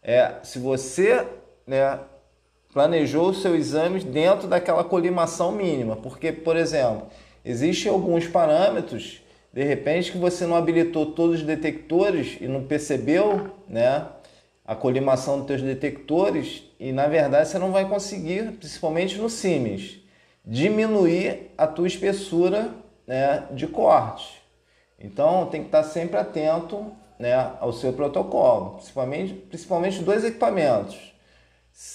é 0.02 0.34
se 0.42 0.58
você 0.58 1.26
né, 1.66 1.98
planejou 2.72 3.30
os 3.30 3.42
seus 3.42 3.56
exames 3.56 4.04
dentro 4.04 4.48
daquela 4.48 4.84
colimação 4.84 5.52
mínima. 5.52 5.96
Porque, 5.96 6.32
por 6.32 6.56
exemplo, 6.56 7.06
existem 7.44 7.90
alguns 7.90 8.26
parâmetros, 8.26 9.20
de 9.52 9.62
repente, 9.62 10.12
que 10.12 10.18
você 10.18 10.46
não 10.46 10.56
habilitou 10.56 11.12
todos 11.12 11.40
os 11.40 11.46
detectores 11.46 12.38
e 12.40 12.48
não 12.48 12.64
percebeu, 12.64 13.50
né? 13.68 14.06
a 14.64 14.74
colimação 14.74 15.38
dos 15.38 15.46
teus 15.46 15.62
detectores 15.62 16.62
e 16.80 16.90
na 16.90 17.06
verdade 17.06 17.48
você 17.48 17.58
não 17.58 17.70
vai 17.70 17.86
conseguir, 17.86 18.52
principalmente 18.52 19.18
no 19.18 19.28
Siemens, 19.28 19.98
diminuir 20.44 21.50
a 21.56 21.66
tua 21.66 21.86
espessura 21.86 22.70
né, 23.06 23.46
de 23.50 23.66
corte. 23.66 24.42
Então 24.98 25.46
tem 25.46 25.60
que 25.60 25.68
estar 25.68 25.82
sempre 25.82 26.16
atento 26.16 26.92
né, 27.18 27.34
ao 27.60 27.72
seu 27.72 27.92
protocolo, 27.92 28.76
principalmente, 28.76 29.34
principalmente 29.34 30.02
dois 30.02 30.24
equipamentos, 30.24 31.14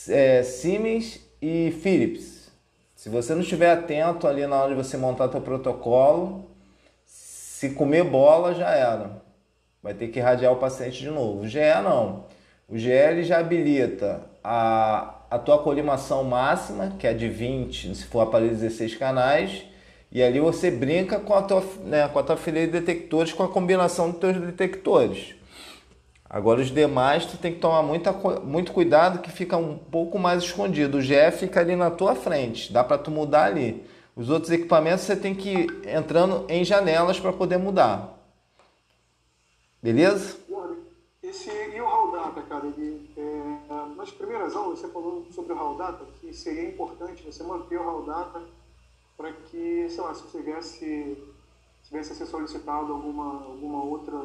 é, 0.08 0.44
Siemens 0.44 1.20
e 1.42 1.72
Philips. 1.82 2.39
Se 3.00 3.08
você 3.08 3.34
não 3.34 3.40
estiver 3.40 3.72
atento 3.72 4.28
ali 4.28 4.46
na 4.46 4.58
hora 4.58 4.76
de 4.76 4.76
você 4.76 4.98
montar 4.98 5.30
teu 5.30 5.40
protocolo, 5.40 6.50
se 7.06 7.70
comer 7.70 8.04
bola 8.04 8.54
já 8.54 8.72
era. 8.72 9.22
Vai 9.82 9.94
ter 9.94 10.10
que 10.10 10.20
irradiar 10.20 10.52
o 10.52 10.58
paciente 10.58 11.00
de 11.00 11.10
novo. 11.10 11.48
GE 11.48 11.60
não. 11.82 12.26
O 12.68 12.78
GL 12.78 13.24
já 13.24 13.40
habilita 13.40 14.24
a, 14.44 15.16
a 15.32 15.40
tua 15.40 15.60
colimação 15.60 16.26
máxima, 16.26 16.94
que 17.00 17.08
é 17.08 17.14
de 17.14 17.30
20, 17.30 17.96
se 17.96 18.04
for 18.04 18.20
aparelho 18.20 18.52
16 18.52 18.96
canais, 18.96 19.64
e 20.12 20.22
ali 20.22 20.42
você 20.42 20.70
brinca 20.70 21.22
com 21.22 21.34
a 21.34 21.42
tua, 21.42 21.64
né, 21.86 22.06
com 22.10 22.20
a 22.20 22.24
tua 22.24 22.36
fileira 22.36 22.70
de 22.70 22.82
detectores, 22.82 23.32
com 23.32 23.44
a 23.44 23.48
combinação 23.48 24.12
dos 24.12 24.20
teus 24.20 24.36
detectores. 24.42 25.36
Agora 26.30 26.62
os 26.62 26.70
demais 26.70 27.26
tu 27.26 27.38
tem 27.38 27.54
que 27.54 27.60
tomar 27.60 27.82
muita, 27.82 28.12
muito 28.12 28.72
cuidado 28.72 29.20
que 29.20 29.32
fica 29.32 29.58
um 29.58 29.78
pouco 29.78 30.20
mais 30.20 30.44
escondido. 30.44 30.98
O 31.00 31.02
GE 31.02 31.32
fica 31.32 31.60
ali 31.60 31.76
na 31.76 31.90
tua 31.90 32.14
frente, 32.14 32.72
dá 32.72 32.84
para 32.84 33.00
tu 33.00 33.10
mudar 33.10 33.46
ali. 33.46 33.84
Os 34.16 34.30
outros 34.30 34.52
equipamentos 34.52 35.06
você 35.06 35.16
tem 35.16 35.34
que 35.34 35.50
ir 35.50 35.88
entrando 35.88 36.46
em 36.48 36.64
janelas 36.64 37.20
para 37.20 37.34
poder 37.34 37.58
mudar. 37.58 38.16
Beleza? 39.82 40.38
Esse, 41.22 41.50
e 41.50 41.80
o 41.80 41.86
Raw 41.86 42.12
Data, 42.12 42.42
cara, 42.42 42.66
ele, 42.66 43.10
é, 43.16 43.96
nas 43.96 44.10
primeiras 44.10 44.56
aulas 44.56 44.80
você 44.80 44.88
falou 44.88 45.26
sobre 45.32 45.54
o 45.54 45.56
Raw 45.56 45.76
Data, 45.78 46.06
que 46.20 46.34
seria 46.34 46.68
importante 46.68 47.24
você 47.24 47.44
manter 47.44 47.78
o 47.78 47.84
Raw 47.84 48.04
Data 48.04 48.42
para 49.16 49.32
que, 49.34 49.88
sei 49.90 50.02
lá, 50.02 50.14
se 50.14 50.24
você 50.24 50.38
tivesse, 50.40 50.80
se 51.84 51.90
tivesse 51.90 52.16
ser 52.16 52.26
solicitado 52.26 52.94
alguma, 52.94 53.44
alguma 53.44 53.84
outra, 53.84 54.16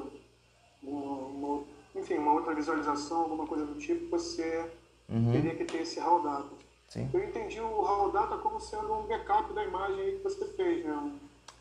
uma, 0.82 1.26
uma, 1.26 1.64
enfim, 1.95 2.14
uma 2.14 2.32
outra 2.32 2.55
visualização, 2.55 3.22
alguma 3.22 3.47
coisa 3.47 3.64
do 3.64 3.74
tipo, 3.76 4.11
você 4.11 4.64
uhum. 5.09 5.32
teria 5.32 5.55
que 5.55 5.64
ter 5.64 5.82
esse 5.82 6.01
Raw 6.01 6.22
Data. 6.22 6.51
Sim. 6.88 7.09
Eu 7.12 7.24
entendi 7.24 7.61
o 7.61 7.80
Raw 7.82 8.11
Data 8.11 8.36
como 8.38 8.61
sendo 8.61 8.92
um 8.92 9.03
backup 9.03 9.53
da 9.53 9.64
imagem 9.64 10.16
que 10.16 10.22
você 10.22 10.45
fez, 10.47 10.84
né? 10.84 11.12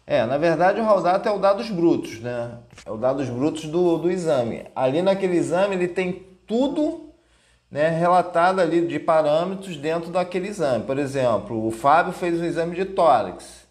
É, 0.05 0.25
na 0.25 0.37
verdade 0.37 0.81
o 0.81 0.83
raw 0.83 1.01
data 1.01 1.29
é 1.29 1.31
o 1.31 1.39
dados 1.39 1.69
brutos, 1.69 2.19
né? 2.19 2.57
É 2.85 2.91
o 2.91 2.97
dados 2.97 3.29
brutos 3.29 3.65
do, 3.65 3.97
do 3.97 4.11
exame. 4.11 4.65
Ali 4.75 5.01
naquele 5.01 5.37
exame 5.37 5.75
ele 5.75 5.87
tem 5.87 6.27
tudo 6.45 7.09
né, 7.71 7.89
relatado 7.89 8.59
ali 8.59 8.85
de 8.85 8.99
parâmetros 8.99 9.77
dentro 9.77 10.11
daquele 10.11 10.49
exame. 10.49 10.83
Por 10.83 10.99
exemplo, 10.99 11.65
o 11.65 11.71
Fábio 11.71 12.11
fez 12.11 12.39
um 12.39 12.43
exame 12.43 12.75
de 12.75 12.85
tórax. 12.85 13.65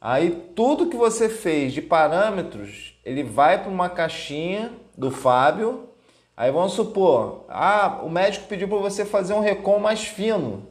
Aí 0.00 0.30
tudo 0.56 0.88
que 0.88 0.96
você 0.96 1.28
fez 1.28 1.72
de 1.72 1.80
parâmetros, 1.80 2.98
ele 3.04 3.22
vai 3.22 3.62
para 3.62 3.70
uma 3.70 3.88
caixinha 3.88 4.72
do 4.96 5.10
Fábio. 5.10 5.88
Aí 6.36 6.50
vamos 6.50 6.72
supor, 6.72 7.44
ah, 7.48 8.00
o 8.02 8.08
médico 8.08 8.46
pediu 8.46 8.66
para 8.68 8.78
você 8.78 9.04
fazer 9.04 9.34
um 9.34 9.40
recom 9.40 9.78
mais 9.78 10.04
fino 10.04 10.70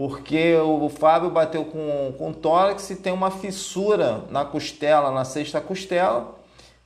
porque 0.00 0.56
o 0.56 0.88
Fábio 0.88 1.28
bateu 1.28 1.62
com, 1.62 2.14
com 2.16 2.32
tórax 2.32 2.88
e 2.88 2.96
tem 2.96 3.12
uma 3.12 3.30
fissura 3.30 4.24
na 4.30 4.46
costela, 4.46 5.10
na 5.10 5.26
sexta 5.26 5.60
costela. 5.60 6.38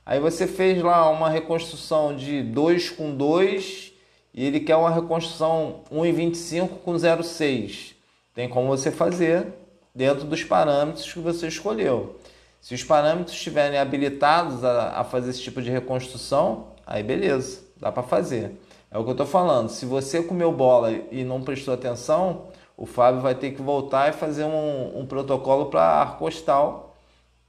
Aí 0.05 0.19
você 0.19 0.45
fez 0.45 0.83
lá 0.83 1.09
uma 1.09 1.29
reconstrução 1.29 2.13
de 2.13 2.43
2 2.43 2.89
com 2.89 3.15
2 3.15 3.93
e 4.33 4.45
ele 4.45 4.59
quer 4.59 4.75
uma 4.75 4.91
reconstrução 4.91 5.79
1,25 5.89 6.79
com 6.83 6.93
0,6. 6.95 7.93
Tem 8.33 8.49
como 8.49 8.67
você 8.67 8.91
fazer 8.91 9.47
dentro 9.95 10.25
dos 10.25 10.43
parâmetros 10.43 11.13
que 11.13 11.19
você 11.19 11.47
escolheu. 11.47 12.19
Se 12.59 12.75
os 12.75 12.83
parâmetros 12.83 13.33
estiverem 13.33 13.79
habilitados 13.79 14.61
a, 14.61 14.99
a 14.99 15.03
fazer 15.05 15.29
esse 15.29 15.41
tipo 15.41 15.61
de 15.61 15.71
reconstrução, 15.71 16.73
aí 16.85 17.01
beleza, 17.01 17.61
dá 17.77 17.91
para 17.91 18.03
fazer. 18.03 18.59
É 18.91 18.97
o 18.97 19.03
que 19.03 19.09
eu 19.09 19.13
estou 19.13 19.27
falando. 19.27 19.69
Se 19.69 19.85
você 19.85 20.23
comeu 20.23 20.51
bola 20.51 20.91
e 20.91 21.23
não 21.23 21.41
prestou 21.41 21.73
atenção, 21.73 22.47
o 22.77 22.85
Fábio 22.85 23.21
vai 23.21 23.35
ter 23.35 23.51
que 23.51 23.61
voltar 23.61 24.09
e 24.09 24.13
fazer 24.13 24.43
um, 24.43 24.99
um 24.99 25.05
protocolo 25.05 25.67
para 25.67 25.81
ar 25.81 26.17
costal. 26.17 26.95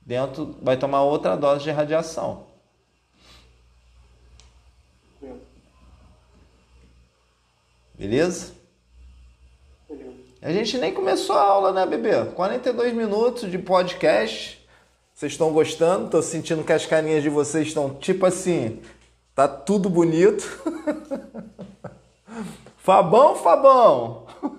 Dentro, 0.01 0.55
vai 0.62 0.77
tomar 0.77 1.03
outra 1.03 1.37
dose 1.37 1.64
de 1.64 1.70
radiação. 1.70 2.45
Beleza? 7.95 8.53
A 10.43 10.53
gente 10.53 10.79
nem 10.79 10.93
começou 10.93 11.35
a 11.35 11.43
aula, 11.43 11.72
né, 11.72 11.87
bebê? 11.87 12.24
42 12.35 12.93
minutos 12.93 13.51
de 13.51 13.59
podcast. 13.59 14.64
Vocês 15.14 15.33
estão 15.33 15.51
gostando? 15.51 16.11
Tô 16.11 16.20
sentindo 16.20 16.62
que 16.62 16.72
as 16.72 16.85
carinhas 16.85 17.22
de 17.22 17.31
vocês 17.31 17.68
estão 17.68 17.95
tipo 17.95 18.27
assim, 18.27 18.81
tá 19.37 19.47
tudo 19.47 19.89
bonito. 19.91 20.43
Fabão, 22.78 23.37
Fabão. 23.37 24.26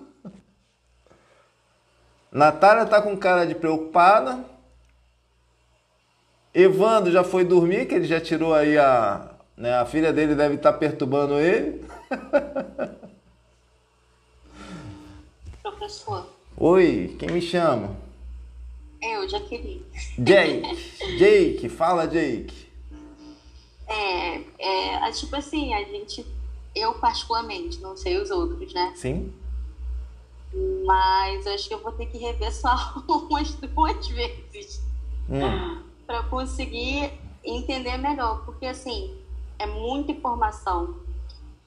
Natália 2.31 2.85
tá 2.85 3.01
com 3.01 3.17
cara 3.17 3.45
de 3.45 3.55
preocupada. 3.55 4.45
Evandro 6.53 7.11
já 7.11 7.23
foi 7.23 7.43
dormir, 7.43 7.87
que 7.87 7.95
ele 7.95 8.05
já 8.05 8.21
tirou 8.21 8.53
aí 8.53 8.77
a. 8.77 9.31
Né, 9.55 9.73
a 9.73 9.85
filha 9.85 10.13
dele 10.13 10.35
deve 10.35 10.55
estar 10.55 10.73
tá 10.73 10.77
perturbando 10.77 11.39
ele. 11.39 11.83
Professor. 15.63 16.27
Oi, 16.55 17.15
quem 17.17 17.31
me 17.31 17.41
chama? 17.41 17.95
Eu, 19.01 19.27
Jaqueline. 19.27 19.83
Jake. 20.19 21.17
Jake, 21.17 21.69
fala, 21.69 22.07
Jake. 22.07 22.66
É, 23.87 24.43
é, 24.59 25.11
tipo 25.11 25.35
assim, 25.35 25.73
a 25.73 25.83
gente, 25.83 26.25
eu 26.75 26.93
particularmente, 26.95 27.79
não 27.79 27.95
sei 27.95 28.17
os 28.17 28.29
outros, 28.29 28.73
né? 28.73 28.93
Sim. 28.95 29.33
Mas 30.85 31.45
acho 31.47 31.67
que 31.67 31.73
eu 31.73 31.81
vou 31.81 31.91
ter 31.91 32.07
que 32.07 32.17
rever 32.17 32.53
só 32.53 32.75
umas 33.07 33.51
duas 33.53 34.07
vezes 34.07 34.81
hum. 35.29 35.83
para 36.05 36.23
conseguir 36.23 37.11
entender 37.43 37.97
melhor, 37.97 38.43
porque 38.45 38.65
assim 38.65 39.17
é 39.59 39.65
muita 39.65 40.11
informação. 40.11 40.95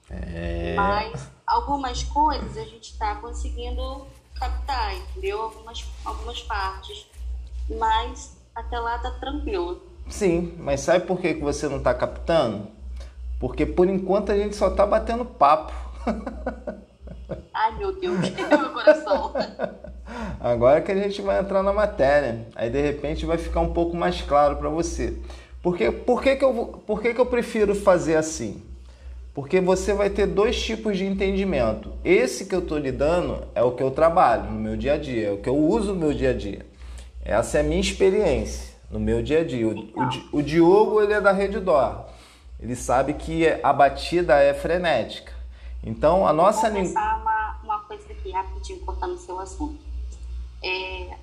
É... 0.09 0.75
Mas 0.75 1.29
algumas 1.47 2.03
coisas 2.03 2.57
a 2.57 2.65
gente 2.65 2.91
está 2.91 3.15
conseguindo 3.15 4.05
captar, 4.35 4.95
entendeu? 4.95 5.41
Algumas, 5.41 5.85
algumas 6.03 6.41
partes. 6.43 7.07
Mas 7.69 8.37
até 8.55 8.79
lá 8.79 8.97
tá 8.99 9.11
tranquilo. 9.11 9.81
Sim, 10.11 10.53
mas 10.59 10.81
sabe 10.81 11.05
por 11.05 11.19
que, 11.19 11.33
que 11.33 11.41
você 11.41 11.67
não 11.69 11.77
está 11.77 11.93
captando? 11.93 12.67
Porque 13.39 13.65
por 13.65 13.87
enquanto 13.87 14.31
a 14.31 14.37
gente 14.37 14.55
só 14.55 14.67
está 14.67 14.85
batendo 14.85 15.23
papo. 15.23 15.73
Ai, 17.53 17.77
meu 17.77 17.97
Deus, 17.97 18.19
meu 18.29 18.69
coração. 18.71 19.33
Agora 20.39 20.81
que 20.81 20.91
a 20.91 20.95
gente 20.95 21.21
vai 21.21 21.39
entrar 21.39 21.63
na 21.63 21.71
matéria, 21.71 22.45
aí 22.55 22.69
de 22.69 22.81
repente 22.81 23.25
vai 23.25 23.37
ficar 23.37 23.61
um 23.61 23.73
pouco 23.73 23.95
mais 23.95 24.21
claro 24.21 24.57
para 24.57 24.69
você. 24.69 25.17
Porque, 25.63 25.89
por 25.89 26.21
que, 26.21 26.35
que, 26.35 26.43
eu, 26.43 26.83
por 26.85 27.01
que, 27.01 27.13
que 27.13 27.21
eu 27.21 27.25
prefiro 27.25 27.73
fazer 27.73 28.17
assim? 28.17 28.61
Porque 29.33 29.61
você 29.61 29.93
vai 29.93 30.09
ter 30.09 30.27
dois 30.27 30.61
tipos 30.61 30.97
de 30.97 31.05
entendimento. 31.05 31.93
Esse 32.03 32.45
que 32.45 32.53
eu 32.53 32.59
estou 32.59 32.77
lhe 32.77 32.91
dando 32.91 33.45
é 33.55 33.63
o 33.63 33.71
que 33.71 33.81
eu 33.81 33.91
trabalho 33.91 34.51
no 34.51 34.59
meu 34.59 34.75
dia 34.75 34.93
a 34.93 34.97
dia, 34.97 35.29
é 35.29 35.31
o 35.31 35.37
que 35.37 35.47
eu 35.47 35.55
uso 35.55 35.93
no 35.93 35.99
meu 35.99 36.13
dia 36.13 36.31
a 36.31 36.33
dia. 36.33 36.65
Essa 37.23 37.59
é 37.59 37.61
a 37.61 37.63
minha 37.63 37.79
experiência 37.79 38.70
no 38.91 38.99
meu 38.99 39.23
dia 39.23 39.41
a 39.41 39.43
dia. 39.43 39.67
O, 39.67 39.71
então. 39.71 40.09
o, 40.31 40.37
o 40.37 40.43
Diogo 40.43 41.01
ele 41.01 41.13
é 41.13 41.21
da 41.21 41.31
Rede 41.31 41.59
Dor. 41.59 42.05
Ele 42.59 42.75
sabe 42.75 43.13
que 43.15 43.47
a 43.63 43.73
batida 43.73 44.35
é 44.35 44.53
frenética. 44.53 45.33
Então, 45.83 46.27
a 46.27 46.33
nossa 46.33 46.69
língua. 46.69 46.91
Uma, 46.91 47.59
uma 47.63 47.79
coisa 47.79 48.11
aqui, 48.11 48.29
rapidinho, 48.29 48.79
cortando 48.81 49.13
o 49.13 49.17
seu 49.17 49.39
assunto. 49.39 49.79
É, 50.63 51.17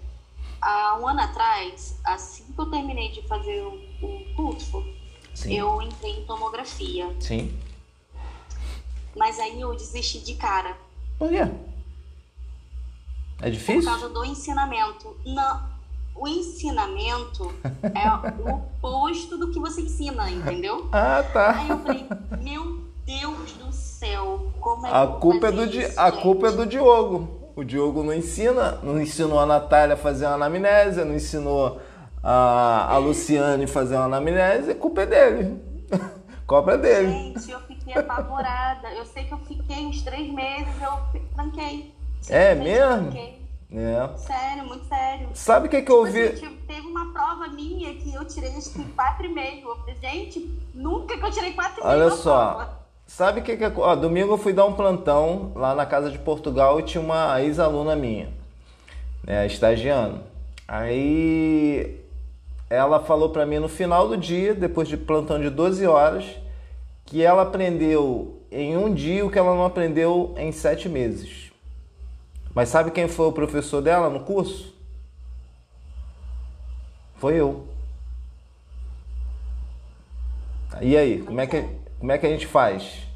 há 0.60 0.98
um 0.98 1.06
ano 1.06 1.20
atrás, 1.20 1.96
assim 2.02 2.44
que 2.52 2.58
eu 2.58 2.66
terminei 2.66 3.12
de 3.12 3.22
fazer 3.28 3.62
o, 3.62 3.74
o 4.04 4.34
curso, 4.34 4.84
Sim. 5.32 5.54
eu 5.54 5.80
entrei 5.80 6.18
em 6.18 6.24
tomografia. 6.24 7.08
Sim. 7.20 7.56
Mas 9.16 9.38
aí 9.38 9.60
eu 9.60 9.72
desisti 9.76 10.18
de 10.20 10.34
cara. 10.34 10.76
Por 11.18 11.28
quê? 11.28 11.48
É 13.40 13.50
difícil? 13.50 13.82
Por 13.82 13.90
causa 13.90 14.08
do 14.08 14.24
ensinamento. 14.24 15.16
Não, 15.24 15.68
o 16.18 16.26
ensinamento 16.26 17.52
é 17.94 18.42
o 18.42 18.54
oposto 18.54 19.38
do 19.38 19.50
que 19.50 19.58
você 19.58 19.82
ensina, 19.82 20.30
entendeu? 20.30 20.88
Ah, 20.92 21.24
tá. 21.32 21.50
Aí 21.52 21.68
eu 21.68 21.78
falei, 21.78 22.06
meu 22.40 22.80
Deus 23.04 23.52
do 23.52 23.72
céu, 23.72 24.52
como 24.60 24.86
é 24.86 24.90
a 24.90 25.06
culpa 25.06 25.48
é 25.48 25.52
do 25.52 25.64
isso, 25.64 25.98
A 25.98 26.12
culpa 26.12 26.48
é 26.48 26.52
do 26.52 26.66
Diogo. 26.66 27.52
O 27.56 27.64
Diogo 27.64 28.02
não 28.02 28.12
ensina, 28.12 28.78
não 28.82 29.00
ensinou 29.00 29.40
a 29.40 29.46
Natália 29.46 29.94
a 29.94 29.98
fazer 29.98 30.26
uma 30.26 30.34
anamnésia, 30.34 31.04
não 31.04 31.14
ensinou 31.14 31.80
a, 32.22 32.94
a 32.94 32.98
Luciane 32.98 33.64
a 33.64 33.68
fazer 33.68 33.96
uma 33.96 34.04
anamnésia, 34.04 34.72
a 34.72 34.76
culpa 34.76 35.02
é 35.02 35.06
dele. 35.06 35.62
Cobra 36.46 36.74
é 36.74 36.78
dele. 36.78 37.10
Gente, 37.10 37.50
eu 37.50 37.60
fiquei 37.60 37.94
apavorada. 37.94 38.90
Eu 38.92 39.04
sei 39.04 39.24
que 39.24 39.32
eu 39.32 39.38
fiquei 39.38 39.84
uns 39.84 40.00
três 40.00 40.32
meses, 40.32 40.72
eu 40.80 41.22
tranquei. 41.34 41.94
É 42.28 42.54
mesmo? 42.54 43.12
É. 43.70 44.16
Sério, 44.16 44.64
muito 44.64 44.86
sério. 44.86 45.28
Sabe 45.34 45.66
o 45.66 45.70
que, 45.70 45.82
que 45.82 45.92
eu 45.92 46.06
tipo 46.06 46.18
ouvi? 46.18 46.22
Assim, 46.22 46.56
teve 46.66 46.86
uma 46.86 47.12
prova 47.12 47.48
minha 47.48 47.94
que 47.94 48.14
eu 48.14 48.24
tirei 48.24 48.50
acho 48.56 48.70
que 48.70 48.78
4,5. 48.78 49.62
Eu 49.62 49.76
falei, 49.76 49.96
gente, 50.00 50.60
nunca 50.74 51.18
que 51.18 51.24
eu 51.24 51.30
tirei 51.30 51.52
4,5. 51.52 51.78
Olha 51.82 52.10
só, 52.10 52.54
prova. 52.54 52.78
Sabe 53.06 53.40
o 53.40 53.42
que 53.42 53.56
que 53.56 53.64
é? 53.64 53.72
Ó, 53.74 53.94
domingo 53.94 54.34
eu 54.34 54.38
fui 54.38 54.52
dar 54.52 54.66
um 54.66 54.74
plantão 54.74 55.52
lá 55.54 55.74
na 55.74 55.86
casa 55.86 56.10
de 56.10 56.18
Portugal 56.18 56.78
e 56.78 56.82
tinha 56.82 57.02
uma 57.02 57.40
ex-aluna 57.42 57.96
minha, 57.96 58.30
né, 59.24 59.46
estagiando. 59.46 60.20
Aí 60.66 61.98
ela 62.68 63.00
falou 63.00 63.30
para 63.30 63.46
mim 63.46 63.58
no 63.58 63.68
final 63.68 64.08
do 64.08 64.16
dia, 64.16 64.54
depois 64.54 64.88
de 64.88 64.96
plantão 64.96 65.40
de 65.40 65.48
12 65.48 65.86
horas, 65.86 66.26
que 67.06 67.22
ela 67.22 67.42
aprendeu 67.42 68.42
em 68.52 68.76
um 68.76 68.92
dia 68.92 69.24
o 69.24 69.30
que 69.30 69.38
ela 69.38 69.54
não 69.54 69.64
aprendeu 69.64 70.34
em 70.36 70.52
sete 70.52 70.88
meses. 70.88 71.47
Mas 72.58 72.70
sabe 72.70 72.90
quem 72.90 73.06
foi 73.06 73.26
o 73.26 73.32
professor 73.32 73.80
dela 73.80 74.10
no 74.10 74.24
curso? 74.24 74.74
Foi 77.14 77.36
eu. 77.36 77.68
E 80.80 80.96
aí, 80.96 81.22
como 81.22 81.40
é 81.40 81.46
que, 81.46 81.64
como 82.00 82.10
é 82.10 82.18
que 82.18 82.26
a 82.26 82.28
gente 82.28 82.48
faz? 82.48 83.06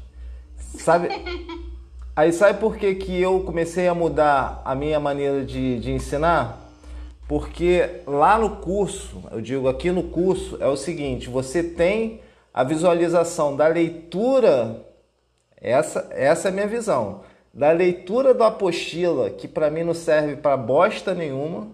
Sabe? 0.55 1.09
Aí 2.15 2.31
sabe 2.31 2.57
por 2.57 2.77
que, 2.77 2.95
que 2.95 3.21
eu 3.21 3.41
comecei 3.41 3.85
a 3.85 3.93
mudar 3.93 4.61
a 4.63 4.73
minha 4.73 4.97
maneira 4.97 5.43
de, 5.43 5.77
de 5.77 5.91
ensinar? 5.91 6.61
Porque 7.27 7.99
lá 8.07 8.39
no 8.39 8.57
curso, 8.61 9.23
eu 9.29 9.41
digo 9.41 9.67
aqui 9.67 9.91
no 9.91 10.03
curso, 10.03 10.57
é 10.61 10.67
o 10.67 10.77
seguinte: 10.77 11.29
você 11.29 11.61
tem 11.61 12.21
a 12.53 12.63
visualização 12.63 13.57
da 13.57 13.67
leitura, 13.67 14.85
essa, 15.57 16.07
essa 16.11 16.47
é 16.47 16.49
a 16.49 16.53
minha 16.53 16.67
visão, 16.67 17.23
da 17.53 17.71
leitura 17.71 18.33
do 18.33 18.43
apostila, 18.43 19.29
que 19.29 19.47
para 19.47 19.69
mim 19.69 19.83
não 19.83 19.93
serve 19.93 20.35
para 20.35 20.57
bosta 20.57 21.13
nenhuma, 21.13 21.67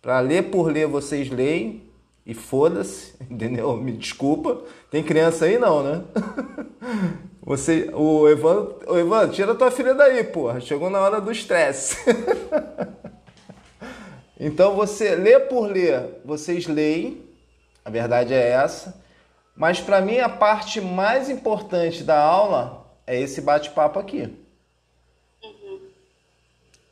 para 0.00 0.20
ler 0.20 0.44
por 0.50 0.70
ler 0.70 0.86
vocês 0.86 1.28
leem, 1.28 1.86
e 2.26 2.34
foda-se, 2.34 3.14
entendeu? 3.30 3.76
Me 3.76 3.92
desculpa. 3.92 4.62
Tem 4.90 5.02
criança 5.02 5.44
aí 5.44 5.58
não, 5.58 5.82
né? 5.82 6.02
Você, 7.40 7.88
o 7.94 8.28
Evandro, 8.28 8.80
o 8.88 9.28
tira 9.28 9.54
tua 9.54 9.70
filha 9.70 9.94
daí, 9.94 10.24
porra. 10.24 10.60
Chegou 10.60 10.90
na 10.90 10.98
hora 10.98 11.20
do 11.20 11.30
estresse. 11.30 11.96
então 14.40 14.74
você 14.74 15.14
lê 15.14 15.38
por 15.38 15.70
ler, 15.70 16.20
vocês 16.24 16.66
leem. 16.66 17.22
A 17.84 17.90
verdade 17.90 18.34
é 18.34 18.48
essa. 18.50 19.00
Mas 19.54 19.80
para 19.80 20.00
mim 20.00 20.18
a 20.18 20.28
parte 20.28 20.80
mais 20.80 21.30
importante 21.30 22.02
da 22.02 22.20
aula 22.20 22.84
é 23.06 23.20
esse 23.20 23.40
bate-papo 23.40 24.00
aqui. 24.00 24.36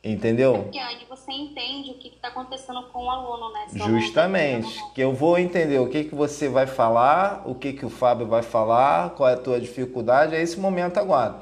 Entendeu? 0.05 0.53
É 0.53 0.59
porque 0.59 0.77
aí 0.77 1.05
você 1.09 1.31
entende 1.31 1.89
o 1.89 1.95
que 1.95 2.09
está 2.09 2.27
acontecendo 2.27 2.83
com 2.93 3.05
o 3.05 3.09
aluno, 3.09 3.51
né? 3.51 3.65
Se 3.69 3.79
Justamente. 3.79 4.79
Que 4.93 5.01
eu 5.01 5.11
vou 5.11 5.39
entender 5.39 5.79
o 5.79 5.89
que, 5.89 6.03
que 6.03 6.13
você 6.13 6.47
vai 6.47 6.67
falar, 6.67 7.41
o 7.43 7.55
que, 7.55 7.73
que 7.73 7.83
o 7.83 7.89
Fábio 7.89 8.27
vai 8.27 8.43
falar, 8.43 9.15
qual 9.15 9.27
é 9.27 9.33
a 9.33 9.37
tua 9.37 9.59
dificuldade, 9.59 10.35
é 10.35 10.41
esse 10.41 10.59
momento 10.59 10.99
agora. 10.99 11.37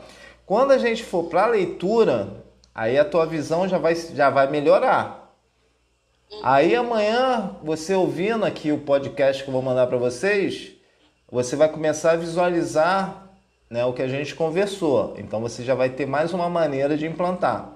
Quando 0.46 0.72
a 0.72 0.78
gente 0.78 1.04
for 1.04 1.26
para 1.26 1.44
a 1.44 1.48
leitura, 1.48 2.46
aí 2.74 2.98
a 2.98 3.04
tua 3.04 3.26
visão 3.26 3.68
já 3.68 3.78
vai, 3.78 3.96
já 3.96 4.30
vai 4.30 4.50
melhorar. 4.50 5.36
Uhum. 6.32 6.40
Aí 6.42 6.74
amanhã, 6.74 7.58
você 7.62 7.94
ouvindo 7.94 8.46
aqui 8.46 8.72
o 8.72 8.78
podcast 8.78 9.44
que 9.44 9.50
eu 9.50 9.54
vou 9.54 9.62
mandar 9.62 9.88
para 9.88 9.98
vocês, 9.98 10.72
você 11.30 11.58
vai 11.58 11.68
começar 11.68 12.12
a 12.12 12.16
visualizar 12.16 13.28
né, 13.70 13.84
o 13.84 13.92
que 13.92 14.02
a 14.02 14.08
gente 14.08 14.34
conversou. 14.36 15.16
Então 15.18 15.42
você 15.42 15.66
já 15.66 15.76
vai 15.76 15.90
ter 15.90 16.06
mais 16.06 16.34
uma 16.34 16.48
maneira 16.48 16.96
de 16.96 17.06
implantar. 17.06 17.73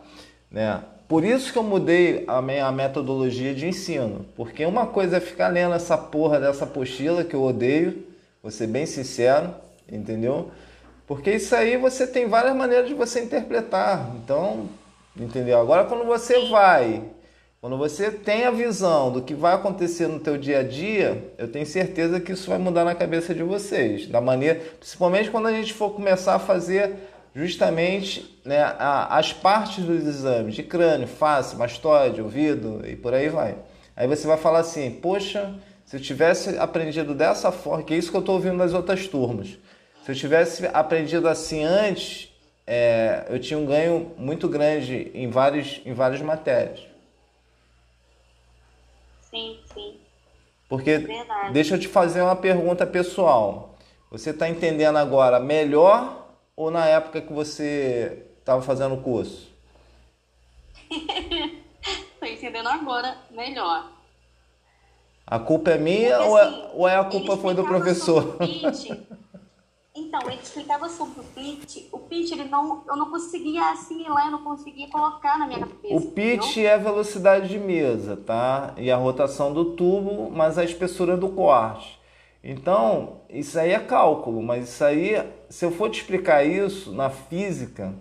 Né? 0.51 0.81
Por 1.07 1.23
isso 1.23 1.53
que 1.53 1.57
eu 1.57 1.63
mudei 1.63 2.25
a 2.27 2.41
minha 2.41 2.69
metodologia 2.71 3.53
de 3.53 3.65
ensino, 3.65 4.25
porque 4.35 4.65
uma 4.65 4.85
coisa 4.87 5.17
é 5.17 5.19
ficar 5.21 5.47
lendo 5.47 5.73
essa 5.73 5.97
porra 5.97 6.39
dessa 6.39 6.65
apostila 6.65 7.23
que 7.23 7.33
eu 7.33 7.43
odeio, 7.43 8.05
vou 8.43 8.51
ser 8.51 8.67
bem 8.67 8.85
sincero, 8.85 9.53
entendeu? 9.89 10.51
Porque 11.05 11.31
isso 11.31 11.55
aí 11.55 11.77
você 11.77 12.05
tem 12.05 12.27
várias 12.27 12.53
maneiras 12.53 12.89
de 12.89 12.93
você 12.93 13.21
interpretar. 13.21 14.13
Então, 14.17 14.67
entendeu? 15.15 15.57
Agora 15.61 15.85
quando 15.85 16.05
você 16.05 16.45
vai, 16.49 17.01
quando 17.61 17.77
você 17.77 18.11
tem 18.11 18.43
a 18.43 18.51
visão 18.51 19.09
do 19.09 19.21
que 19.21 19.33
vai 19.33 19.53
acontecer 19.53 20.07
no 20.07 20.19
teu 20.19 20.37
dia 20.37 20.59
a 20.59 20.63
dia, 20.63 21.31
eu 21.37 21.47
tenho 21.47 21.65
certeza 21.65 22.19
que 22.19 22.33
isso 22.33 22.49
vai 22.49 22.57
mudar 22.57 22.83
na 22.83 22.93
cabeça 22.93 23.33
de 23.33 23.43
vocês, 23.43 24.07
da 24.07 24.19
maneira, 24.19 24.59
principalmente 24.77 25.31
quando 25.31 25.47
a 25.47 25.53
gente 25.53 25.73
for 25.73 25.91
começar 25.91 26.35
a 26.35 26.39
fazer 26.39 26.95
justamente 27.37 28.35
né, 28.43 28.75
as 28.79 29.31
partes 29.31 29.85
dos 29.85 30.03
exames 30.07 30.55
de 30.55 30.63
crânio, 30.63 31.07
face, 31.07 31.55
mastoide, 31.55 32.19
ouvido 32.19 32.81
e 32.83 32.95
por 32.95 33.13
aí 33.13 33.29
vai. 33.29 33.55
Aí 33.95 34.07
você 34.07 34.25
vai 34.25 34.37
falar 34.37 34.59
assim, 34.59 34.89
poxa, 34.89 35.53
se 35.85 35.95
eu 35.95 36.01
tivesse 36.01 36.57
aprendido 36.57 37.13
dessa 37.13 37.51
forma, 37.51 37.83
que 37.83 37.93
é 37.93 37.97
isso 37.97 38.09
que 38.09 38.17
eu 38.17 38.21
estou 38.21 38.35
ouvindo 38.35 38.57
das 38.57 38.73
outras 38.73 39.07
turmas, 39.07 39.49
se 40.03 40.11
eu 40.11 40.15
tivesse 40.15 40.65
aprendido 40.73 41.27
assim 41.27 41.63
antes, 41.63 42.33
é, 42.65 43.27
eu 43.29 43.39
tinha 43.39 43.59
um 43.59 43.67
ganho 43.67 44.13
muito 44.17 44.49
grande 44.49 45.11
em, 45.13 45.29
vários, 45.29 45.79
em 45.85 45.93
várias 45.93 46.23
matérias. 46.23 46.79
Sim, 49.29 49.59
sim. 49.71 49.95
Porque, 50.67 50.97
Verdade. 50.97 51.53
deixa 51.53 51.75
eu 51.75 51.79
te 51.79 51.87
fazer 51.87 52.21
uma 52.23 52.35
pergunta 52.35 52.83
pessoal. 52.87 53.75
Você 54.09 54.31
está 54.31 54.49
entendendo 54.49 54.97
agora 54.97 55.39
melhor 55.39 56.16
ou 56.57 56.71
na 56.71 56.85
época 56.87 57.21
que 57.21 57.31
você 57.31 58.25
estava 58.39 58.63
fazendo 58.63 58.95
o 58.95 59.01
curso? 59.01 59.47
Estou 60.89 62.27
entendendo 62.27 62.67
agora 62.67 63.15
melhor. 63.29 63.91
A 65.25 65.37
culpa 65.37 65.71
é 65.71 65.77
minha 65.77 66.17
Porque, 66.17 66.29
ou, 66.29 66.37
é, 66.37 66.41
assim, 66.41 66.67
ou 66.73 66.87
é 66.87 66.95
a 66.95 67.03
culpa 67.03 67.37
foi 67.37 67.53
do 67.53 67.63
professor? 67.63 68.37
Então, 69.99 70.21
ele 70.29 70.41
explicava 70.41 70.87
sobre 70.89 71.19
o 71.19 71.23
pitch. 71.23 71.87
O 71.91 71.99
pitch, 71.99 72.31
ele 72.31 72.45
não, 72.45 72.83
eu 72.87 72.95
não 72.95 73.09
conseguia 73.09 73.71
assimilar, 73.71 74.27
eu 74.27 74.31
não 74.31 74.43
conseguia 74.43 74.87
colocar 74.89 75.37
na 75.37 75.47
minha 75.47 75.59
cabeça. 75.59 75.95
O 75.95 76.11
pitch 76.11 76.51
entendeu? 76.51 76.69
é 76.69 76.73
a 76.75 76.77
velocidade 76.77 77.49
de 77.49 77.59
mesa, 77.59 78.15
tá? 78.15 78.73
E 78.77 78.91
a 78.91 78.95
rotação 78.95 79.51
do 79.51 79.73
tubo, 79.73 80.31
mas 80.31 80.57
a 80.57 80.63
espessura 80.63 81.17
do 81.17 81.29
corte. 81.29 81.96
Então, 82.43 83.21
isso 83.29 83.59
aí 83.59 83.71
é 83.71 83.79
cálculo, 83.79 84.41
mas 84.41 84.69
isso 84.69 84.83
aí, 84.83 85.21
se 85.49 85.65
eu 85.65 85.71
for 85.71 85.89
te 85.89 86.01
explicar 86.01 86.43
isso 86.43 86.93
na 86.93 87.09
física, 87.09 87.93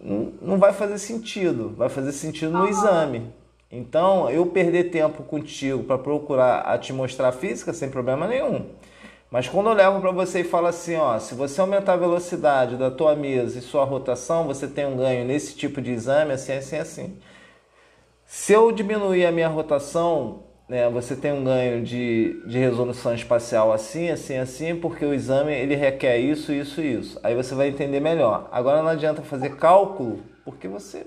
não 0.00 0.58
vai 0.58 0.72
fazer 0.72 0.98
sentido. 0.98 1.74
Vai 1.76 1.88
fazer 1.88 2.12
sentido 2.12 2.52
no 2.52 2.68
exame. 2.68 3.32
Então, 3.70 4.30
eu 4.30 4.46
perder 4.46 4.90
tempo 4.90 5.22
contigo 5.22 5.82
para 5.84 5.98
procurar 5.98 6.60
a 6.60 6.78
te 6.78 6.92
mostrar 6.92 7.28
a 7.28 7.32
física 7.32 7.72
sem 7.72 7.90
problema 7.90 8.26
nenhum. 8.26 8.66
Mas 9.30 9.48
quando 9.48 9.68
eu 9.68 9.74
levo 9.74 10.00
para 10.00 10.12
você 10.12 10.40
e 10.40 10.44
falo 10.44 10.68
assim, 10.68 10.96
ó, 10.96 11.18
se 11.18 11.34
você 11.34 11.60
aumentar 11.60 11.94
a 11.94 11.96
velocidade 11.96 12.76
da 12.76 12.90
tua 12.90 13.16
mesa 13.16 13.58
e 13.58 13.62
sua 13.62 13.84
rotação, 13.84 14.46
você 14.46 14.68
tem 14.68 14.86
um 14.86 14.96
ganho 14.96 15.24
nesse 15.24 15.56
tipo 15.56 15.80
de 15.80 15.90
exame, 15.90 16.32
assim, 16.32 16.52
assim, 16.52 16.76
assim. 16.76 17.18
Se 18.24 18.52
eu 18.52 18.70
diminuir 18.70 19.26
a 19.26 19.32
minha 19.32 19.48
rotação, 19.48 20.44
né, 20.68 20.88
você 20.90 21.14
tem 21.14 21.32
um 21.32 21.44
ganho 21.44 21.82
de, 21.84 22.42
de 22.46 22.58
resolução 22.58 23.14
espacial 23.14 23.72
assim, 23.72 24.10
assim, 24.10 24.36
assim, 24.36 24.74
porque 24.78 25.04
o 25.04 25.14
exame 25.14 25.52
ele 25.52 25.76
requer 25.76 26.18
isso, 26.18 26.52
isso 26.52 26.80
e 26.80 26.98
isso. 26.98 27.20
Aí 27.22 27.34
você 27.34 27.54
vai 27.54 27.68
entender 27.68 28.00
melhor. 28.00 28.48
Agora 28.50 28.82
não 28.82 28.88
adianta 28.88 29.22
fazer 29.22 29.56
cálculo, 29.56 30.22
porque 30.44 30.66
você 30.66 31.06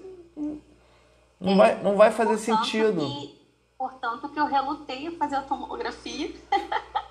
não, 1.39 1.53
é, 1.53 1.55
vai, 1.55 1.83
não 1.83 1.97
vai 1.97 2.11
fazer 2.11 2.37
sentido. 2.37 3.01
Que, 3.01 3.39
portanto, 3.77 4.29
que 4.29 4.39
eu 4.39 4.45
relutei 4.45 5.07
a 5.07 5.11
fazer 5.11 5.35
a 5.35 5.41
tomografia. 5.41 6.31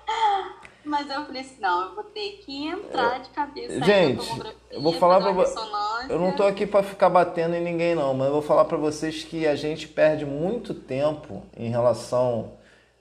Mas 0.83 1.09
eu 1.09 1.25
falei 1.25 1.41
assim, 1.41 1.59
não, 1.59 1.89
eu 1.89 1.95
vou 1.95 2.03
ter 2.05 2.41
que 2.43 2.67
entrar 2.67 3.19
de 3.19 3.29
cabeça 3.29 3.83
Gente, 3.83 4.27
eu 4.71 4.81
vou 4.81 4.93
falar 4.93 5.19
para 5.19 5.31
vocês. 5.31 6.09
Eu 6.09 6.19
não 6.19 6.31
tô 6.35 6.43
aqui 6.43 6.65
para 6.65 6.83
ficar 6.83 7.09
batendo 7.09 7.55
em 7.55 7.63
ninguém 7.63 7.95
não, 7.95 8.13
mas 8.13 8.27
eu 8.27 8.33
vou 8.33 8.41
falar 8.41 8.65
para 8.65 8.77
vocês 8.77 9.23
que 9.23 9.45
a 9.45 9.55
gente 9.55 9.87
perde 9.87 10.25
muito 10.25 10.73
tempo 10.73 11.43
em 11.55 11.69
relação 11.69 12.53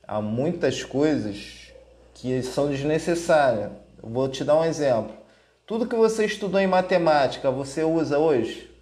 a 0.06 0.20
muitas 0.20 0.82
coisas 0.82 1.72
que 2.14 2.42
são 2.42 2.68
desnecessárias. 2.68 3.70
Eu 4.02 4.08
vou 4.08 4.28
te 4.28 4.42
dar 4.42 4.56
um 4.56 4.64
exemplo. 4.64 5.16
Tudo 5.64 5.86
que 5.86 5.94
você 5.94 6.24
estudou 6.24 6.60
em 6.60 6.66
matemática, 6.66 7.50
você 7.50 7.84
usa 7.84 8.18
hoje? 8.18 8.74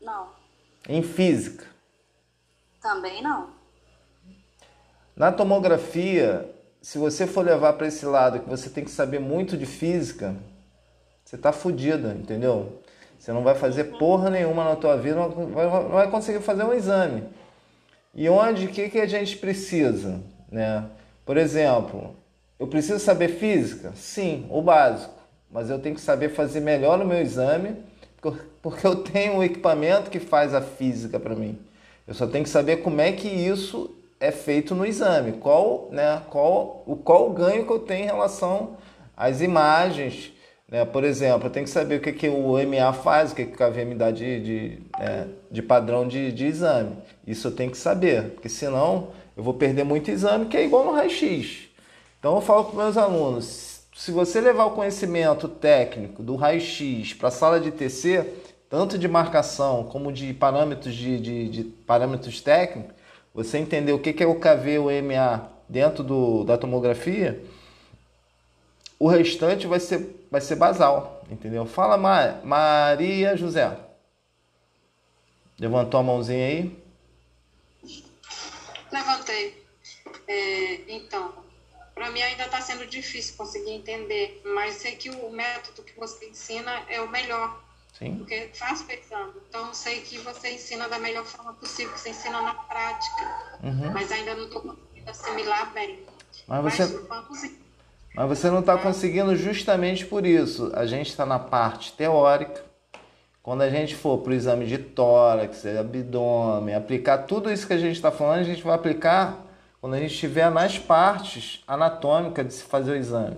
Não. 0.00 0.28
Em 0.88 1.02
física? 1.02 1.66
Também 2.80 3.22
não. 3.22 3.50
Na 5.14 5.30
tomografia, 5.30 6.50
se 6.86 6.98
você 6.98 7.26
for 7.26 7.44
levar 7.44 7.72
para 7.72 7.88
esse 7.88 8.06
lado 8.06 8.38
que 8.38 8.48
você 8.48 8.70
tem 8.70 8.84
que 8.84 8.92
saber 8.92 9.18
muito 9.18 9.56
de 9.56 9.66
física, 9.66 10.36
você 11.24 11.36
tá 11.36 11.50
fudido, 11.50 12.12
entendeu? 12.12 12.80
Você 13.18 13.32
não 13.32 13.42
vai 13.42 13.56
fazer 13.56 13.98
porra 13.98 14.30
nenhuma 14.30 14.62
na 14.62 14.76
tua 14.76 14.96
vida, 14.96 15.16
não 15.16 15.28
vai, 15.48 15.64
não 15.66 15.88
vai 15.88 16.08
conseguir 16.08 16.40
fazer 16.42 16.62
um 16.62 16.72
exame. 16.72 17.24
E 18.14 18.28
onde, 18.28 18.66
o 18.66 18.68
que, 18.68 18.88
que 18.88 19.00
a 19.00 19.06
gente 19.06 19.36
precisa? 19.36 20.20
Né? 20.48 20.84
Por 21.24 21.36
exemplo, 21.36 22.14
eu 22.56 22.68
preciso 22.68 23.00
saber 23.00 23.30
física? 23.30 23.90
Sim, 23.96 24.46
o 24.48 24.62
básico. 24.62 25.20
Mas 25.50 25.68
eu 25.68 25.80
tenho 25.80 25.96
que 25.96 26.00
saber 26.00 26.28
fazer 26.28 26.60
melhor 26.60 27.00
o 27.00 27.04
meu 27.04 27.20
exame, 27.20 27.74
porque 28.62 28.86
eu 28.86 28.94
tenho 29.02 29.38
um 29.38 29.42
equipamento 29.42 30.08
que 30.08 30.20
faz 30.20 30.54
a 30.54 30.60
física 30.60 31.18
para 31.18 31.34
mim. 31.34 31.58
Eu 32.06 32.14
só 32.14 32.28
tenho 32.28 32.44
que 32.44 32.50
saber 32.50 32.76
como 32.76 33.00
é 33.00 33.10
que 33.10 33.26
isso 33.26 33.92
é 34.18 34.30
feito 34.30 34.74
no 34.74 34.86
exame. 34.86 35.32
Qual, 35.32 35.88
né, 35.90 36.22
qual, 36.30 36.82
o, 36.86 36.96
qual 36.96 37.28
o 37.28 37.32
ganho 37.32 37.66
que 37.66 37.72
eu 37.72 37.78
tenho 37.78 38.04
em 38.04 38.06
relação 38.06 38.76
às 39.16 39.40
imagens. 39.40 40.32
Né? 40.68 40.84
Por 40.84 41.04
exemplo, 41.04 41.46
eu 41.46 41.50
tenho 41.50 41.64
que 41.64 41.70
saber 41.70 41.96
o 41.96 42.00
que, 42.00 42.12
que 42.12 42.28
o 42.28 42.52
MA 42.66 42.92
faz, 42.92 43.32
o 43.32 43.34
que, 43.34 43.46
que 43.46 43.54
o 43.54 43.56
KVM 43.56 43.96
dá 43.96 44.10
de, 44.10 44.40
de, 44.40 44.82
é, 44.98 45.26
de 45.50 45.62
padrão 45.62 46.06
de, 46.06 46.30
de 46.32 46.46
exame. 46.46 46.96
Isso 47.26 47.48
eu 47.48 47.52
tenho 47.52 47.70
que 47.70 47.78
saber, 47.78 48.30
porque 48.30 48.48
senão 48.48 49.08
eu 49.36 49.42
vou 49.42 49.54
perder 49.54 49.84
muito 49.84 50.10
exame, 50.10 50.46
que 50.46 50.56
é 50.56 50.64
igual 50.64 50.84
no 50.84 50.92
raio-x. 50.92 51.68
Então 52.18 52.34
eu 52.34 52.40
falo 52.40 52.64
para 52.64 52.84
meus 52.84 52.96
alunos, 52.96 53.80
se 53.94 54.10
você 54.10 54.40
levar 54.40 54.66
o 54.66 54.72
conhecimento 54.72 55.48
técnico 55.48 56.22
do 56.22 56.34
raio-x 56.34 57.14
para 57.14 57.28
a 57.28 57.30
sala 57.30 57.60
de 57.60 57.70
TC, 57.70 58.26
tanto 58.68 58.98
de 58.98 59.06
marcação 59.06 59.84
como 59.84 60.12
de 60.12 60.34
parâmetros 60.34 60.94
de, 60.94 61.20
de, 61.20 61.48
de 61.48 61.64
parâmetros 61.64 62.40
técnicos, 62.40 62.95
você 63.36 63.58
entender 63.58 63.92
o 63.92 63.98
que 63.98 64.22
é 64.22 64.26
o 64.26 64.40
KV, 64.40 64.78
o 64.78 65.02
MA 65.02 65.46
dentro 65.68 66.02
do, 66.02 66.42
da 66.42 66.56
tomografia, 66.56 67.44
o 68.98 69.06
restante 69.06 69.66
vai 69.66 69.78
ser, 69.78 70.26
vai 70.30 70.40
ser 70.40 70.56
basal, 70.56 71.22
entendeu? 71.30 71.66
Fala, 71.66 71.98
Maria 72.42 73.36
José. 73.36 73.78
Levantou 75.60 76.00
a 76.00 76.02
mãozinha 76.02 76.46
aí? 76.46 76.82
Levantei. 78.90 79.62
É, 80.26 80.80
então, 80.88 81.34
para 81.94 82.10
mim 82.10 82.22
ainda 82.22 82.46
está 82.46 82.62
sendo 82.62 82.86
difícil 82.86 83.36
conseguir 83.36 83.72
entender, 83.72 84.40
mas 84.46 84.76
sei 84.76 84.96
que 84.96 85.10
o 85.10 85.30
método 85.30 85.82
que 85.82 85.94
você 85.98 86.26
ensina 86.30 86.84
é 86.88 87.02
o 87.02 87.08
melhor. 87.10 87.62
Sim. 87.98 88.16
Porque 88.18 88.50
faz 88.52 88.82
pensando. 88.82 89.34
Então, 89.48 89.72
sei 89.72 90.00
que 90.02 90.18
você 90.18 90.50
ensina 90.50 90.88
da 90.88 90.98
melhor 90.98 91.24
forma 91.24 91.54
possível, 91.54 91.92
que 91.94 92.00
você 92.00 92.10
ensina 92.10 92.42
na 92.42 92.54
prática. 92.54 93.22
Uhum. 93.62 93.90
Mas 93.92 94.12
ainda 94.12 94.34
não 94.34 94.44
estou 94.44 94.62
conseguindo 94.62 95.10
assimilar 95.10 95.72
bem. 95.72 96.04
Mas 96.46 96.62
você, 96.62 97.06
mas 98.14 98.28
você 98.28 98.50
não 98.50 98.60
está 98.60 98.76
conseguindo 98.76 99.34
justamente 99.34 100.04
por 100.04 100.26
isso. 100.26 100.70
A 100.74 100.86
gente 100.86 101.08
está 101.08 101.24
na 101.24 101.38
parte 101.38 101.92
teórica. 101.92 102.64
Quando 103.42 103.62
a 103.62 103.70
gente 103.70 103.94
for 103.94 104.18
para 104.18 104.32
o 104.32 104.34
exame 104.34 104.66
de 104.66 104.76
tórax, 104.76 105.64
abdômen, 105.64 106.74
aplicar 106.74 107.18
tudo 107.18 107.50
isso 107.50 107.66
que 107.66 107.72
a 107.72 107.78
gente 107.78 107.94
está 107.94 108.10
falando, 108.10 108.40
a 108.40 108.44
gente 108.44 108.62
vai 108.62 108.74
aplicar 108.74 109.38
quando 109.80 109.94
a 109.94 109.98
gente 110.00 110.12
estiver 110.12 110.50
nas 110.50 110.78
partes 110.78 111.62
anatômicas 111.66 112.46
de 112.46 112.54
se 112.54 112.62
fazer 112.64 112.92
o 112.92 112.96
exame. 112.96 113.36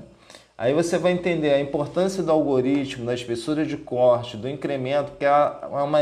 Aí 0.59 0.75
você 0.75 0.99
vai 0.99 1.13
entender 1.13 1.55
a 1.55 1.61
importância 1.61 2.21
do 2.21 2.33
algoritmo, 2.33 3.07
da 3.07 3.15
espessura 3.15 3.65
de 3.65 3.77
corte, 3.77 4.37
do 4.37 4.49
incremento, 4.49 5.13
que 5.13 5.25
é 5.25 5.31
uma, 5.71 6.01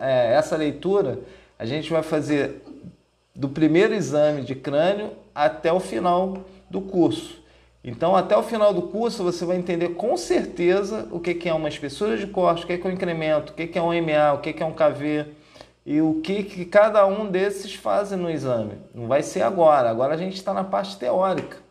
é, 0.00 0.34
essa 0.34 0.56
leitura 0.56 1.20
a 1.56 1.64
gente 1.64 1.90
vai 1.90 2.02
fazer 2.02 2.60
do 3.34 3.48
primeiro 3.48 3.94
exame 3.94 4.42
de 4.42 4.56
crânio 4.56 5.12
até 5.32 5.72
o 5.72 5.78
final 5.78 6.38
do 6.68 6.80
curso. 6.80 7.40
Então, 7.84 8.16
até 8.16 8.36
o 8.36 8.42
final 8.42 8.74
do 8.74 8.82
curso, 8.82 9.22
você 9.22 9.44
vai 9.44 9.56
entender 9.56 9.90
com 9.90 10.16
certeza 10.16 11.06
o 11.12 11.20
que 11.20 11.48
é 11.48 11.54
uma 11.54 11.68
espessura 11.68 12.16
de 12.16 12.26
corte, 12.26 12.64
o 12.64 12.66
que 12.66 12.72
é 12.72 12.88
um 12.88 12.92
incremento, 12.92 13.52
o 13.52 13.54
que 13.54 13.78
é 13.78 13.80
um 13.80 13.92
MA, 14.02 14.32
o 14.34 14.38
que 14.40 14.60
é 14.60 14.66
um 14.66 14.72
KV 14.72 15.26
e 15.86 16.00
o 16.00 16.20
que, 16.20 16.64
cada 16.64 17.06
um 17.06 17.30
desses 17.30 17.74
fazem 17.74 18.18
no 18.18 18.28
exame. 18.28 18.72
Não 18.92 19.06
vai 19.06 19.22
ser 19.22 19.42
agora, 19.42 19.88
agora 19.88 20.14
a 20.14 20.18
gente 20.18 20.34
está 20.34 20.52
na 20.52 20.64
parte 20.64 20.98
teórica. 20.98 21.67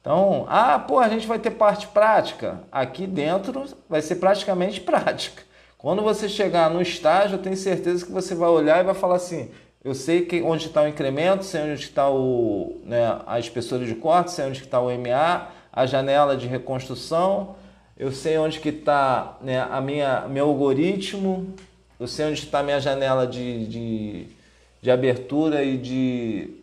Então, 0.00 0.46
ah, 0.48 0.78
pô, 0.78 0.98
a 0.98 1.08
gente 1.08 1.26
vai 1.26 1.38
ter 1.38 1.50
parte 1.50 1.86
prática. 1.88 2.60
Aqui 2.70 3.06
dentro 3.06 3.64
vai 3.88 4.00
ser 4.00 4.16
praticamente 4.16 4.80
prática. 4.82 5.42
Quando 5.76 6.02
você 6.02 6.28
chegar 6.28 6.70
no 6.70 6.82
estágio, 6.82 7.36
eu 7.36 7.42
tenho 7.42 7.56
certeza 7.56 8.04
que 8.04 8.12
você 8.12 8.34
vai 8.34 8.48
olhar 8.48 8.80
e 8.80 8.84
vai 8.84 8.94
falar 8.94 9.16
assim: 9.16 9.50
eu 9.84 9.94
sei 9.94 10.26
que 10.26 10.42
onde 10.42 10.66
está 10.66 10.82
o 10.82 10.88
incremento, 10.88 11.44
sei 11.44 11.62
onde 11.62 11.82
está 11.82 12.10
o, 12.10 12.80
né, 12.84 13.20
a 13.26 13.38
espessura 13.38 13.86
de 13.86 13.94
corte, 13.94 14.32
sei 14.32 14.46
onde 14.46 14.62
está 14.62 14.80
o 14.80 14.90
MA, 14.90 15.48
a 15.72 15.86
janela 15.86 16.36
de 16.36 16.48
reconstrução, 16.48 17.54
eu 17.96 18.10
sei 18.10 18.38
onde 18.38 18.58
que 18.58 18.70
está 18.70 19.36
né, 19.40 19.60
a 19.60 19.80
minha 19.80 20.26
meu 20.28 20.46
algoritmo, 20.46 21.54
eu 21.98 22.08
sei 22.08 22.26
onde 22.26 22.40
está 22.40 22.58
a 22.58 22.62
minha 22.62 22.80
janela 22.80 23.26
de, 23.26 23.66
de, 23.66 24.26
de 24.82 24.90
abertura 24.90 25.62
e 25.62 25.76
de 25.76 26.57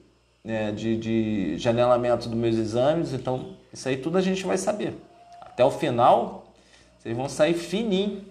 né, 0.45 0.71
de, 0.71 0.95
de 0.95 1.57
janelamento 1.57 2.29
dos 2.29 2.37
meus 2.37 2.55
exames. 2.55 3.13
Então, 3.13 3.57
isso 3.73 3.89
aí 3.89 3.97
tudo 3.97 4.19
a 4.19 4.21
gente 4.21 4.45
vai 4.45 4.59
saber. 4.59 4.95
Até 5.41 5.65
o 5.65 5.71
final, 5.71 6.45
vocês 6.99 7.17
vão 7.17 7.27
sair 7.27 7.55
fininho, 7.55 8.23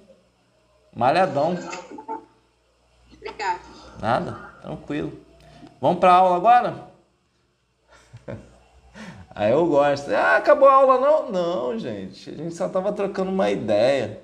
malhadão. 0.95 1.59
Obrigada. 3.13 3.61
Nada, 4.01 4.33
tranquilo. 4.63 5.13
Vamos 5.81 5.99
para 5.99 6.13
aula 6.13 6.37
agora? 6.37 6.89
Aí 9.35 9.51
eu 9.51 9.67
gosto. 9.67 10.11
Ah, 10.15 10.37
acabou 10.37 10.69
a 10.69 10.75
aula 10.75 11.01
não? 11.01 11.33
Não, 11.33 11.79
gente. 11.79 12.31
A 12.31 12.35
gente 12.35 12.55
só 12.55 12.67
estava 12.67 12.93
trocando 12.93 13.31
uma 13.31 13.51
ideia. 13.51 14.23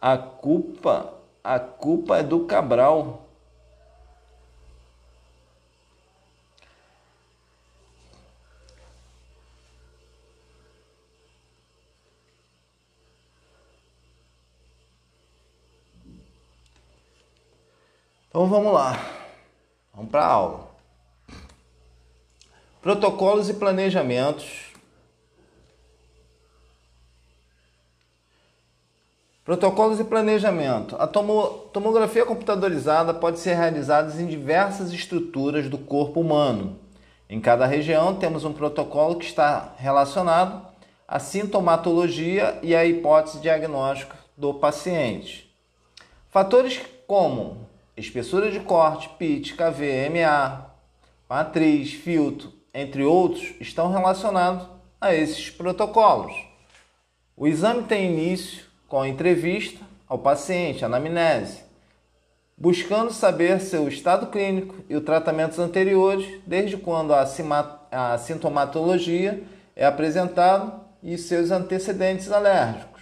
A 0.00 0.18
culpa, 0.18 1.14
a 1.42 1.58
culpa 1.58 2.18
é 2.18 2.22
do 2.22 2.44
Cabral. 2.46 3.25
Então 18.36 18.46
vamos 18.48 18.70
lá. 18.70 19.00
Vamos 19.94 20.10
para 20.10 20.20
a 20.20 20.26
aula. 20.26 20.68
Protocolos 22.82 23.48
e 23.48 23.54
planejamentos. 23.54 24.74
Protocolos 29.42 29.98
e 30.00 30.04
planejamento. 30.04 30.96
A 30.96 31.06
tomografia 31.06 32.26
computadorizada 32.26 33.14
pode 33.14 33.38
ser 33.38 33.54
realizada 33.54 34.12
em 34.20 34.26
diversas 34.26 34.92
estruturas 34.92 35.70
do 35.70 35.78
corpo 35.78 36.20
humano. 36.20 36.78
Em 37.30 37.40
cada 37.40 37.64
região 37.64 38.16
temos 38.16 38.44
um 38.44 38.52
protocolo 38.52 39.16
que 39.16 39.24
está 39.24 39.72
relacionado 39.78 40.60
à 41.08 41.18
sintomatologia 41.18 42.58
e 42.62 42.76
à 42.76 42.84
hipótese 42.84 43.40
diagnóstica 43.40 44.14
do 44.36 44.52
paciente. 44.52 45.50
Fatores 46.28 46.82
como 47.06 47.65
espessura 47.96 48.50
de 48.50 48.60
corte, 48.60 49.08
pitch, 49.18 49.54
KV, 49.54 50.10
MA, 50.10 50.66
matriz, 51.28 51.92
filtro, 51.92 52.52
entre 52.74 53.02
outros, 53.04 53.54
estão 53.58 53.90
relacionados 53.90 54.68
a 55.00 55.14
esses 55.14 55.50
protocolos. 55.50 56.34
O 57.36 57.46
exame 57.46 57.84
tem 57.84 58.12
início 58.12 58.64
com 58.86 59.00
a 59.00 59.08
entrevista 59.08 59.84
ao 60.06 60.18
paciente, 60.18 60.84
anamnese, 60.84 61.64
buscando 62.56 63.12
saber 63.12 63.60
seu 63.60 63.88
estado 63.88 64.28
clínico 64.28 64.76
e 64.88 64.96
os 64.96 65.04
tratamentos 65.04 65.58
anteriores, 65.58 66.40
desde 66.46 66.76
quando 66.76 67.12
a 67.12 68.18
sintomatologia 68.18 69.42
é 69.74 69.84
apresentada 69.84 70.72
e 71.02 71.18
seus 71.18 71.50
antecedentes 71.50 72.30
alérgicos. 72.30 72.95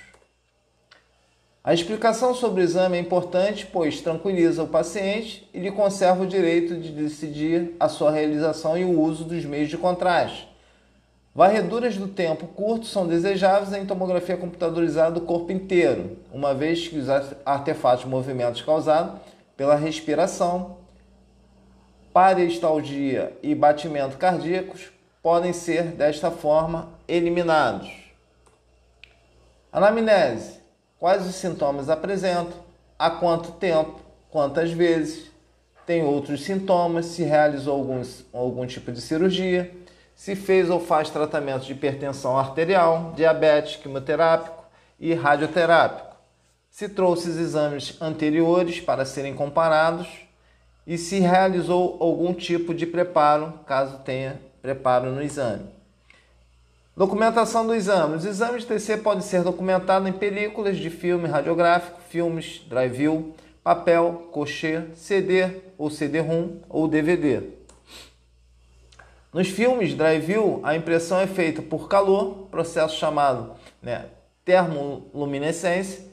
A 1.66 1.72
explicação 1.72 2.34
sobre 2.34 2.60
o 2.60 2.62
exame 2.62 2.98
é 2.98 3.00
importante, 3.00 3.64
pois 3.64 4.02
tranquiliza 4.02 4.62
o 4.62 4.68
paciente 4.68 5.48
e 5.54 5.58
lhe 5.58 5.72
conserva 5.72 6.22
o 6.22 6.26
direito 6.26 6.76
de 6.76 6.90
decidir 6.90 7.74
a 7.80 7.88
sua 7.88 8.10
realização 8.10 8.76
e 8.76 8.84
o 8.84 9.00
uso 9.00 9.24
dos 9.24 9.46
meios 9.46 9.70
de 9.70 9.78
contraste. 9.78 10.46
Varreduras 11.34 11.96
do 11.96 12.06
tempo 12.06 12.46
curto 12.48 12.84
são 12.84 13.06
desejáveis 13.06 13.72
em 13.72 13.86
tomografia 13.86 14.36
computadorizada 14.36 15.12
do 15.12 15.22
corpo 15.22 15.52
inteiro, 15.52 16.18
uma 16.30 16.52
vez 16.52 16.86
que 16.86 16.98
os 16.98 17.08
artefatos 17.46 18.04
movimentos 18.04 18.60
causados 18.60 19.22
pela 19.56 19.74
respiração, 19.74 20.76
parestalgia 22.12 23.32
e 23.42 23.54
batimento 23.54 24.18
cardíacos 24.18 24.92
podem 25.22 25.54
ser 25.54 25.84
desta 25.84 26.30
forma 26.30 26.90
eliminados. 27.08 27.90
Anamnese 29.72 30.63
quais 31.04 31.26
os 31.26 31.34
sintomas 31.34 31.90
apresentam, 31.90 32.54
há 32.98 33.10
quanto 33.10 33.52
tempo, 33.52 34.00
quantas 34.30 34.72
vezes, 34.72 35.30
tem 35.84 36.02
outros 36.02 36.42
sintomas, 36.42 37.04
se 37.04 37.22
realizou 37.22 37.74
alguns, 37.74 38.24
algum 38.32 38.66
tipo 38.66 38.90
de 38.90 39.02
cirurgia, 39.02 39.70
se 40.14 40.34
fez 40.34 40.70
ou 40.70 40.80
faz 40.80 41.10
tratamento 41.10 41.66
de 41.66 41.72
hipertensão 41.72 42.38
arterial, 42.38 43.12
diabetes, 43.14 43.76
quimioterápico 43.76 44.64
e 44.98 45.12
radioterápico, 45.12 46.16
se 46.70 46.88
trouxe 46.88 47.28
os 47.28 47.36
exames 47.36 48.00
anteriores 48.00 48.80
para 48.80 49.04
serem 49.04 49.34
comparados 49.34 50.08
e 50.86 50.96
se 50.96 51.18
realizou 51.18 51.98
algum 52.00 52.32
tipo 52.32 52.72
de 52.72 52.86
preparo, 52.86 53.52
caso 53.66 53.98
tenha 53.98 54.40
preparo 54.62 55.12
no 55.12 55.20
exame. 55.20 55.73
Documentação 56.96 57.66
do 57.66 57.74
exame. 57.74 58.14
Os 58.14 58.24
exames 58.24 58.62
de 58.62 58.68
TC 58.68 58.98
podem 58.98 59.20
ser 59.20 59.42
documentados 59.42 60.08
em 60.08 60.12
películas 60.12 60.76
de 60.76 60.90
filme 60.90 61.28
radiográfico, 61.28 62.00
filmes, 62.08 62.62
drive-view, 62.68 63.34
papel, 63.64 64.28
cochê, 64.30 64.84
CD 64.94 65.62
ou 65.76 65.90
CD-ROM 65.90 66.60
ou 66.68 66.86
DVD. 66.86 67.42
Nos 69.32 69.48
filmes 69.48 69.92
drive-view, 69.94 70.60
a 70.62 70.76
impressão 70.76 71.18
é 71.18 71.26
feita 71.26 71.60
por 71.60 71.88
calor, 71.88 72.46
processo 72.48 72.96
chamado 72.96 73.56
né, 73.82 74.06
termoluminescência. 74.44 76.04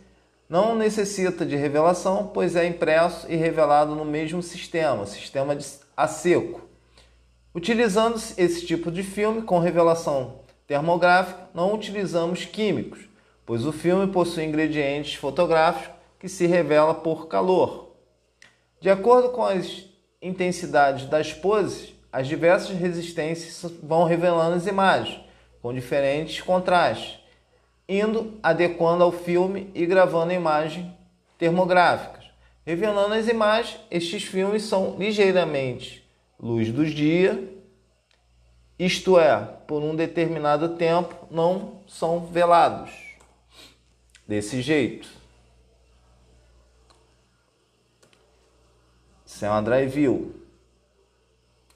Não 0.50 0.76
necessita 0.76 1.46
de 1.46 1.56
revelação, 1.56 2.32
pois 2.34 2.56
é 2.56 2.66
impresso 2.66 3.28
e 3.30 3.36
revelado 3.36 3.94
no 3.94 4.04
mesmo 4.04 4.42
sistema, 4.42 5.06
sistema 5.06 5.56
a 5.96 6.08
seco. 6.08 6.68
Utilizando 7.54 8.16
esse 8.16 8.66
tipo 8.66 8.90
de 8.92 9.04
filme 9.04 9.44
com 9.44 9.60
revelação 9.60 10.42
termográfica, 10.72 11.50
não 11.54 11.74
utilizamos 11.74 12.46
químicos, 12.46 13.02
pois 13.46 13.66
o 13.66 13.74
filme 13.74 14.08
possui 14.08 14.46
ingredientes 14.46 15.16
fotográficos 15.16 15.94
que 16.18 16.30
se 16.30 16.48
revela 16.48 16.94
por 16.94 17.28
calor. 17.28 17.98
De 18.80 18.90
acordo 18.90 19.32
com 19.32 19.44
as 19.44 19.84
intensidades 20.22 21.08
das 21.08 21.34
poses, 21.34 21.94
as 22.10 22.26
diversas 22.26 22.78
resistências 22.78 23.70
vão 23.84 24.06
revelando 24.06 24.56
as 24.56 24.66
imagens, 24.66 25.20
com 25.62 25.74
diferentes 25.74 26.40
contrastes, 26.40 27.20
indo 27.86 28.40
adequando 28.42 29.04
ao 29.04 29.12
filme 29.12 29.70
e 29.76 29.86
gravando 29.86 30.32
imagens 30.32 30.88
termográficas. 31.38 32.24
Revelando 32.66 33.14
as 33.14 33.28
imagens, 33.28 33.78
estes 33.92 34.24
filmes 34.24 34.64
são 34.64 34.96
ligeiramente 34.98 36.10
luz 36.40 36.72
do 36.72 36.86
dia, 36.86 37.61
isto 38.86 39.20
é, 39.20 39.40
por 39.68 39.84
um 39.84 39.96
determinado 39.96 40.76
tempo 40.76 41.28
não 41.30 41.84
são 41.88 42.26
velados. 42.26 42.92
Desse 44.28 44.60
jeito. 44.60 45.08
Isso 49.24 49.46
é 49.46 49.50
uma 49.50 49.62
drive-view. 49.62 50.36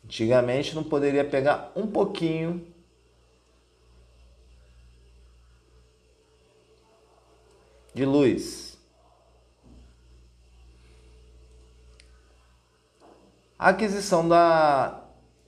Antigamente 0.04 0.74
não 0.74 0.84
poderia 0.84 1.24
pegar 1.24 1.72
um 1.76 1.86
pouquinho 1.86 2.66
de 7.94 8.04
luz. 8.04 8.80
A 13.60 13.70
aquisição 13.70 14.28
da, 14.28 15.05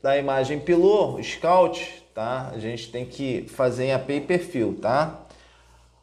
da 0.08 0.18
imagem 0.18 0.58
Pilor, 0.58 1.22
Scout, 1.22 2.02
tá? 2.16 2.50
A 2.54 2.60
gente 2.60 2.90
tem 2.90 3.06
que 3.06 3.46
fazer 3.50 3.88
em 3.88 3.94
AP 3.94 4.10
e 4.12 4.22
perfil, 4.22 4.80
tá? 4.82 5.20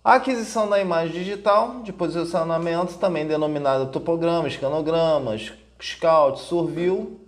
A 0.04 0.16
aquisição 0.16 0.68
da 0.68 0.78
imagem 0.78 1.14
digital 1.14 1.80
de 1.82 1.90
posicionamento, 1.90 2.98
também 2.98 3.26
denominada 3.26 3.86
topograma, 3.86 4.46
escanogramas, 4.46 5.54
Scout, 5.82 6.38
Surview, 6.40 7.18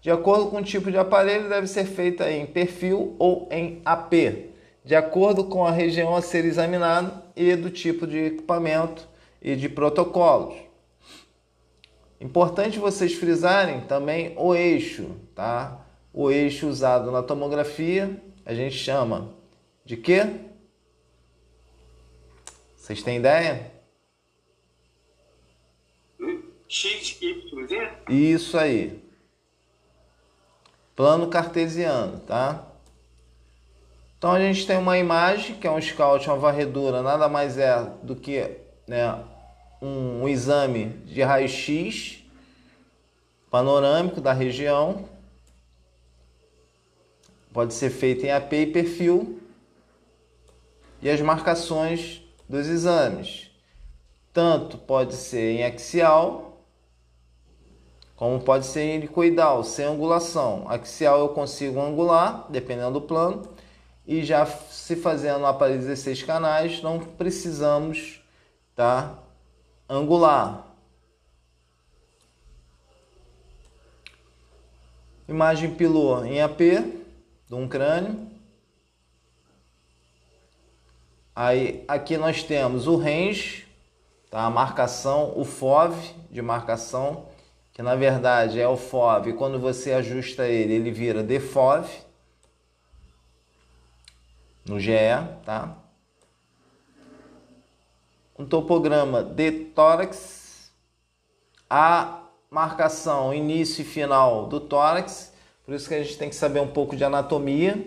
de 0.00 0.10
acordo 0.10 0.46
com 0.46 0.56
o 0.56 0.64
tipo 0.64 0.90
de 0.90 0.98
aparelho, 0.98 1.48
deve 1.48 1.68
ser 1.68 1.84
feita 1.84 2.28
em 2.28 2.44
perfil 2.44 3.14
ou 3.20 3.48
em 3.48 3.80
AP, 3.84 4.50
de 4.84 4.96
acordo 4.96 5.44
com 5.44 5.64
a 5.64 5.70
região 5.70 6.16
a 6.16 6.22
ser 6.22 6.44
examinada 6.44 7.22
e 7.36 7.54
do 7.54 7.70
tipo 7.70 8.04
de 8.04 8.18
equipamento 8.18 9.06
e 9.40 9.54
de 9.54 9.68
protocolos. 9.68 10.56
Importante 12.20 12.80
vocês 12.80 13.14
frisarem 13.14 13.82
também 13.82 14.34
o 14.36 14.56
eixo, 14.56 15.12
tá? 15.32 15.85
O 16.16 16.30
eixo 16.30 16.66
usado 16.66 17.10
na 17.10 17.22
tomografia 17.22 18.18
a 18.46 18.54
gente 18.54 18.74
chama 18.74 19.34
de 19.84 19.98
quê? 19.98 20.22
Vocês 22.74 23.02
têm 23.02 23.18
ideia? 23.18 23.70
X, 26.66 27.20
Y, 27.20 27.66
Z? 27.68 27.90
Isso 28.08 28.56
aí. 28.56 29.04
Plano 30.94 31.28
cartesiano, 31.28 32.18
tá? 32.20 32.66
Então 34.16 34.32
a 34.32 34.40
gente 34.40 34.66
tem 34.66 34.78
uma 34.78 34.96
imagem 34.96 35.56
que 35.56 35.66
é 35.66 35.70
um 35.70 35.78
scout, 35.78 36.26
uma 36.28 36.38
varredura, 36.38 37.02
nada 37.02 37.28
mais 37.28 37.58
é 37.58 37.92
do 38.02 38.16
que 38.16 38.56
né, 38.88 39.22
um, 39.82 40.22
um 40.22 40.28
exame 40.28 40.86
de 41.04 41.20
raio-x 41.20 42.24
panorâmico 43.50 44.18
da 44.18 44.32
região. 44.32 45.14
Pode 47.56 47.72
ser 47.72 47.88
feito 47.88 48.26
em 48.26 48.30
AP 48.30 48.52
e 48.52 48.66
perfil. 48.66 49.40
E 51.00 51.08
as 51.08 51.22
marcações 51.22 52.22
dos 52.46 52.66
exames. 52.66 53.50
Tanto 54.30 54.76
pode 54.76 55.14
ser 55.14 55.52
em 55.52 55.64
axial, 55.64 56.60
como 58.14 58.38
pode 58.40 58.66
ser 58.66 58.82
em 58.82 58.96
helicoidal, 58.96 59.64
sem 59.64 59.86
angulação. 59.86 60.66
Axial 60.68 61.18
eu 61.18 61.30
consigo 61.30 61.80
angular, 61.80 62.44
dependendo 62.50 63.00
do 63.00 63.00
plano, 63.00 63.48
e 64.06 64.22
já 64.22 64.44
se 64.44 64.94
fazendo 64.94 65.40
um 65.40 65.46
aparelho 65.46 65.80
16 65.80 66.24
canais, 66.24 66.82
não 66.82 66.98
precisamos 66.98 68.22
tá, 68.74 69.18
angular. 69.88 70.76
Imagem 75.26 75.74
pilô 75.74 76.22
em 76.22 76.42
AP 76.42 76.60
de 77.48 77.54
um 77.54 77.68
crânio. 77.68 78.30
Aí 81.34 81.84
aqui 81.86 82.16
nós 82.16 82.42
temos 82.42 82.86
o 82.86 82.96
range, 82.96 83.68
tá? 84.30 84.44
a 84.44 84.50
marcação, 84.50 85.32
o 85.36 85.44
FOV 85.44 85.94
de 86.30 86.40
marcação, 86.40 87.26
que 87.72 87.82
na 87.82 87.94
verdade 87.94 88.58
é 88.58 88.66
o 88.66 88.76
FOV, 88.76 89.34
quando 89.34 89.58
você 89.58 89.92
ajusta 89.92 90.46
ele, 90.46 90.72
ele 90.72 90.90
vira 90.90 91.22
DFOV 91.22 91.86
no 94.64 94.80
GE, 94.80 94.92
tá? 95.44 95.76
Um 98.38 98.44
topograma 98.44 99.22
de 99.22 99.50
tórax, 99.50 100.72
a 101.68 102.22
marcação 102.50 103.32
início 103.32 103.82
e 103.82 103.84
final 103.84 104.46
do 104.46 104.58
tórax, 104.58 105.32
por 105.66 105.74
isso 105.74 105.88
que 105.88 105.94
a 105.94 106.02
gente 106.02 106.16
tem 106.16 106.30
que 106.30 106.36
saber 106.36 106.60
um 106.60 106.68
pouco 106.68 106.96
de 106.96 107.04
anatomia 107.04 107.84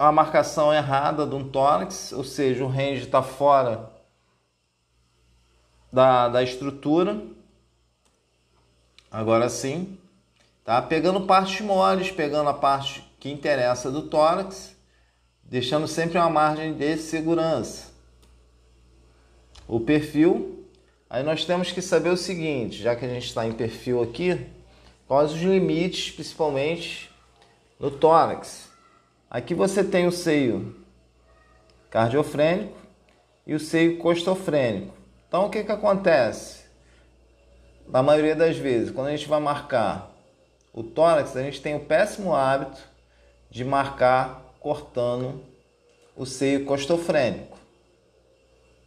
a 0.00 0.10
marcação 0.10 0.72
errada 0.72 1.26
de 1.26 1.34
um 1.34 1.46
tórax, 1.46 2.10
ou 2.12 2.24
seja, 2.24 2.64
o 2.64 2.68
range 2.68 3.02
está 3.02 3.22
fora 3.22 3.90
da, 5.92 6.26
da 6.26 6.42
estrutura. 6.42 7.22
Agora 9.10 9.50
sim, 9.50 9.98
tá? 10.64 10.80
Pegando 10.80 11.26
partes 11.26 11.60
moles, 11.60 12.10
pegando 12.10 12.48
a 12.48 12.54
parte 12.54 13.04
que 13.20 13.30
interessa 13.30 13.90
do 13.90 14.08
tórax, 14.08 14.74
deixando 15.42 15.86
sempre 15.86 16.16
uma 16.16 16.30
margem 16.30 16.72
de 16.72 16.96
segurança. 16.96 17.88
O 19.68 19.80
perfil, 19.80 20.66
aí 21.10 21.22
nós 21.22 21.44
temos 21.44 21.72
que 21.72 21.82
saber 21.82 22.08
o 22.08 22.16
seguinte, 22.16 22.82
já 22.82 22.96
que 22.96 23.04
a 23.04 23.08
gente 23.08 23.26
está 23.26 23.46
em 23.46 23.52
perfil 23.52 24.02
aqui, 24.02 24.46
quais 25.10 25.32
os 25.32 25.40
limites, 25.40 26.12
principalmente 26.12 27.10
no 27.80 27.90
tórax. 27.90 28.70
Aqui 29.28 29.56
você 29.56 29.82
tem 29.82 30.06
o 30.06 30.12
seio 30.12 30.76
cardiofrênico 31.90 32.78
e 33.44 33.52
o 33.52 33.58
seio 33.58 33.98
costofrênico. 33.98 34.94
Então 35.26 35.46
o 35.46 35.50
que, 35.50 35.64
que 35.64 35.72
acontece? 35.72 36.64
Na 37.88 38.04
maioria 38.04 38.36
das 38.36 38.56
vezes, 38.56 38.92
quando 38.92 39.08
a 39.08 39.10
gente 39.10 39.26
vai 39.26 39.40
marcar 39.40 40.12
o 40.72 40.84
tórax, 40.84 41.36
a 41.36 41.42
gente 41.42 41.60
tem 41.60 41.74
o 41.74 41.80
péssimo 41.80 42.32
hábito 42.32 42.80
de 43.50 43.64
marcar 43.64 44.54
cortando 44.60 45.42
o 46.14 46.24
seio 46.24 46.64
costofrênico. 46.64 47.58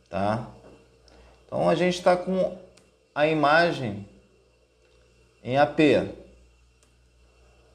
Tá? 0.10 0.48
Então 1.46 1.68
a 1.68 1.76
gente 1.76 1.98
está 1.98 2.16
com 2.16 2.58
a 3.14 3.28
imagem 3.28 4.08
em 5.44 5.58
AP. 5.58 5.78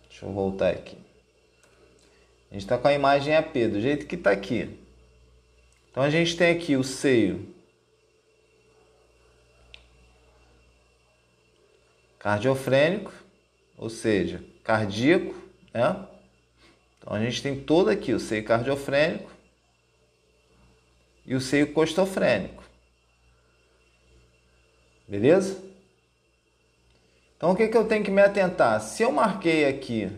Deixa 0.08 0.24
eu 0.24 0.32
voltar 0.32 0.70
aqui. 0.70 0.96
A 2.50 2.54
gente 2.54 2.62
está 2.62 2.78
com 2.78 2.88
a 2.88 2.94
imagem 2.94 3.36
AP, 3.36 3.52
do 3.70 3.80
jeito 3.80 4.06
que 4.06 4.14
está 4.14 4.30
aqui. 4.30 4.78
Então 5.90 6.02
a 6.02 6.08
gente 6.08 6.36
tem 6.36 6.50
aqui 6.56 6.76
o 6.76 6.82
seio 6.82 7.54
cardiofrênico, 12.18 13.12
ou 13.76 13.90
seja, 13.90 14.42
cardíaco, 14.64 15.34
né? 15.74 16.06
Então 16.98 17.12
a 17.12 17.20
gente 17.22 17.42
tem 17.42 17.60
todo 17.60 17.90
aqui 17.90 18.12
o 18.12 18.20
seio 18.20 18.44
cardiofrênico 18.44 19.30
e 21.26 21.34
o 21.34 21.40
seio 21.40 21.72
costofrênico. 21.72 22.64
Beleza? 25.06 25.67
Então 27.38 27.52
o 27.52 27.56
que, 27.56 27.68
que 27.68 27.76
eu 27.76 27.86
tenho 27.86 28.04
que 28.04 28.10
me 28.10 28.20
atentar? 28.20 28.78
Se 28.82 29.02
eu 29.02 29.10
marquei 29.10 29.64
aqui 29.64 30.12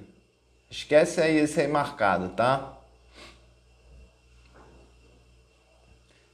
Esquece 0.71 1.21
aí 1.21 1.37
esse 1.37 1.61
aí 1.61 1.67
marcado, 1.67 2.29
tá? 2.29 2.79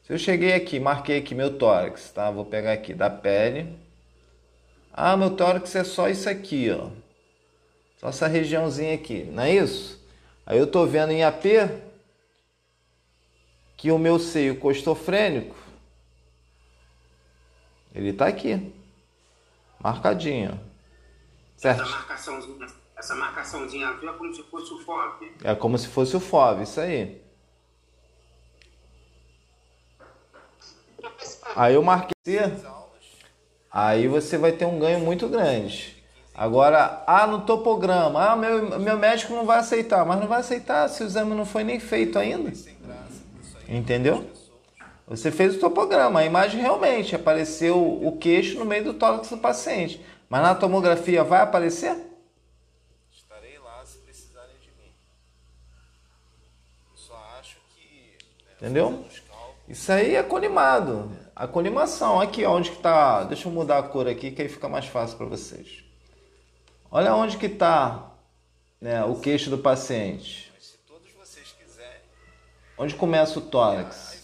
Se 0.04 0.12
eu 0.12 0.18
cheguei 0.18 0.52
aqui, 0.52 0.78
marquei 0.78 1.18
aqui 1.18 1.34
meu 1.34 1.56
tórax, 1.56 2.10
tá? 2.10 2.30
Vou 2.30 2.44
pegar 2.44 2.74
aqui 2.74 2.92
da 2.92 3.08
pele. 3.08 3.78
Ah, 4.92 5.16
meu 5.16 5.34
tórax 5.34 5.74
é 5.74 5.82
só 5.82 6.10
isso 6.10 6.28
aqui, 6.28 6.70
ó. 6.70 6.90
Só 7.96 8.10
essa 8.10 8.26
regiãozinha 8.26 8.94
aqui, 8.94 9.24
não 9.24 9.42
é 9.42 9.54
isso? 9.54 10.06
Aí 10.44 10.58
eu 10.58 10.66
tô 10.66 10.84
vendo 10.84 11.12
em 11.12 11.24
AP 11.24 11.44
que 13.74 13.90
o 13.90 13.98
meu 13.98 14.18
seio 14.18 14.58
costofrênico 14.60 15.56
ele 17.94 18.12
tá 18.12 18.26
aqui, 18.26 18.72
marcadinho. 19.80 20.65
Certo. 21.56 21.82
Essa 21.82 21.90
marcaçãozinha, 21.90 22.66
essa 22.96 23.14
marcaçãozinha 23.14 23.88
azul 23.88 24.08
é 24.08 24.12
como 24.12 24.34
se 24.34 24.42
fosse 24.42 24.74
o 24.74 24.78
FOV. 24.78 25.32
É 25.42 25.54
como 25.54 25.78
se 25.78 25.88
fosse 25.88 26.16
o 26.16 26.20
FOV, 26.20 26.62
isso 26.62 26.80
aí. 26.80 27.22
Aí 31.54 31.74
eu 31.74 31.82
marquei 31.82 32.14
aí 33.70 34.08
você 34.08 34.36
vai 34.36 34.52
ter 34.52 34.64
um 34.64 34.78
ganho 34.78 35.00
muito 35.00 35.28
grande. 35.28 36.02
Agora, 36.34 37.02
ah, 37.06 37.26
no 37.26 37.42
topograma, 37.42 38.32
ah, 38.32 38.36
meu, 38.36 38.78
meu 38.78 38.98
médico 38.98 39.32
não 39.34 39.46
vai 39.46 39.58
aceitar, 39.58 40.04
mas 40.04 40.20
não 40.20 40.26
vai 40.26 40.40
aceitar 40.40 40.88
se 40.88 41.02
o 41.02 41.06
exame 41.06 41.34
não 41.34 41.46
foi 41.46 41.64
nem 41.64 41.80
feito 41.80 42.18
ainda. 42.18 42.52
Entendeu? 43.66 44.26
Você 45.08 45.30
fez 45.30 45.56
o 45.56 45.58
topograma, 45.60 46.20
a 46.20 46.24
imagem 46.24 46.60
realmente 46.60 47.14
apareceu 47.14 47.78
o 47.78 48.16
queixo 48.18 48.58
no 48.58 48.64
meio 48.64 48.84
do 48.84 48.94
tórax 48.94 49.30
do 49.30 49.38
paciente. 49.38 50.04
Mas 50.28 50.42
na 50.42 50.54
tomografia 50.54 51.22
vai 51.22 51.40
aparecer? 51.40 51.96
Estarei 53.12 53.58
lá 53.58 53.84
se 53.84 53.98
precisarem 53.98 54.56
de 54.60 54.70
mim. 54.70 54.92
Só 56.94 57.16
acho 57.38 57.58
que. 57.74 58.18
Né, 58.44 58.54
Entendeu? 58.56 59.04
Isso 59.68 59.90
aí 59.92 60.16
é 60.16 60.22
colimado. 60.22 61.16
A 61.34 61.46
colimação. 61.46 62.20
Aqui, 62.20 62.44
onde 62.44 62.72
que 62.72 62.78
tá. 62.78 63.24
Deixa 63.24 63.48
eu 63.48 63.52
mudar 63.52 63.78
a 63.78 63.82
cor 63.82 64.08
aqui 64.08 64.32
que 64.32 64.42
aí 64.42 64.48
fica 64.48 64.68
mais 64.68 64.86
fácil 64.86 65.16
para 65.16 65.26
vocês. 65.26 65.84
Olha 66.90 67.14
onde 67.14 67.36
que 67.36 67.46
está 67.46 68.10
né, 68.80 69.04
o 69.04 69.16
queixo 69.16 69.50
do 69.50 69.58
paciente. 69.58 70.52
Se 70.58 70.76
todos 70.78 71.10
vocês 71.12 71.52
quiserem. 71.52 72.00
Onde 72.78 72.94
começa 72.94 73.38
o 73.38 73.42
tórax? 73.42 74.16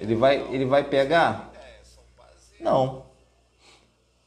Ele 0.00 0.14
vai, 0.14 0.36
ele 0.50 0.64
vai 0.64 0.82
pegar? 0.82 1.49
Não. 2.60 3.06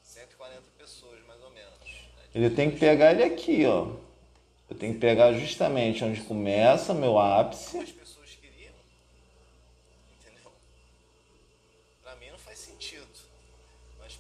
140 0.02 0.62
pessoas, 0.78 1.20
mais 1.28 1.42
ou 1.44 1.52
menos. 1.52 1.72
Ele 2.34 2.50
tem 2.50 2.72
que 2.72 2.80
pegar 2.80 3.12
ele 3.12 3.24
aqui, 3.24 3.66
ó. 3.66 3.88
Eu 4.70 4.76
tenho 4.76 4.94
que 4.94 5.00
pegar 5.00 5.34
justamente 5.34 6.04
onde 6.04 6.22
começa 6.22 6.94
meu 6.94 7.20
ápice. 7.20 7.78
As 7.78 7.92
pessoas 7.92 8.30
queriam. 8.42 8.74
Entendeu? 10.20 10.52
Pra 12.02 12.16
mim 12.16 12.32
não 12.32 12.40
faz 12.40 12.58
sentido. 12.58 13.06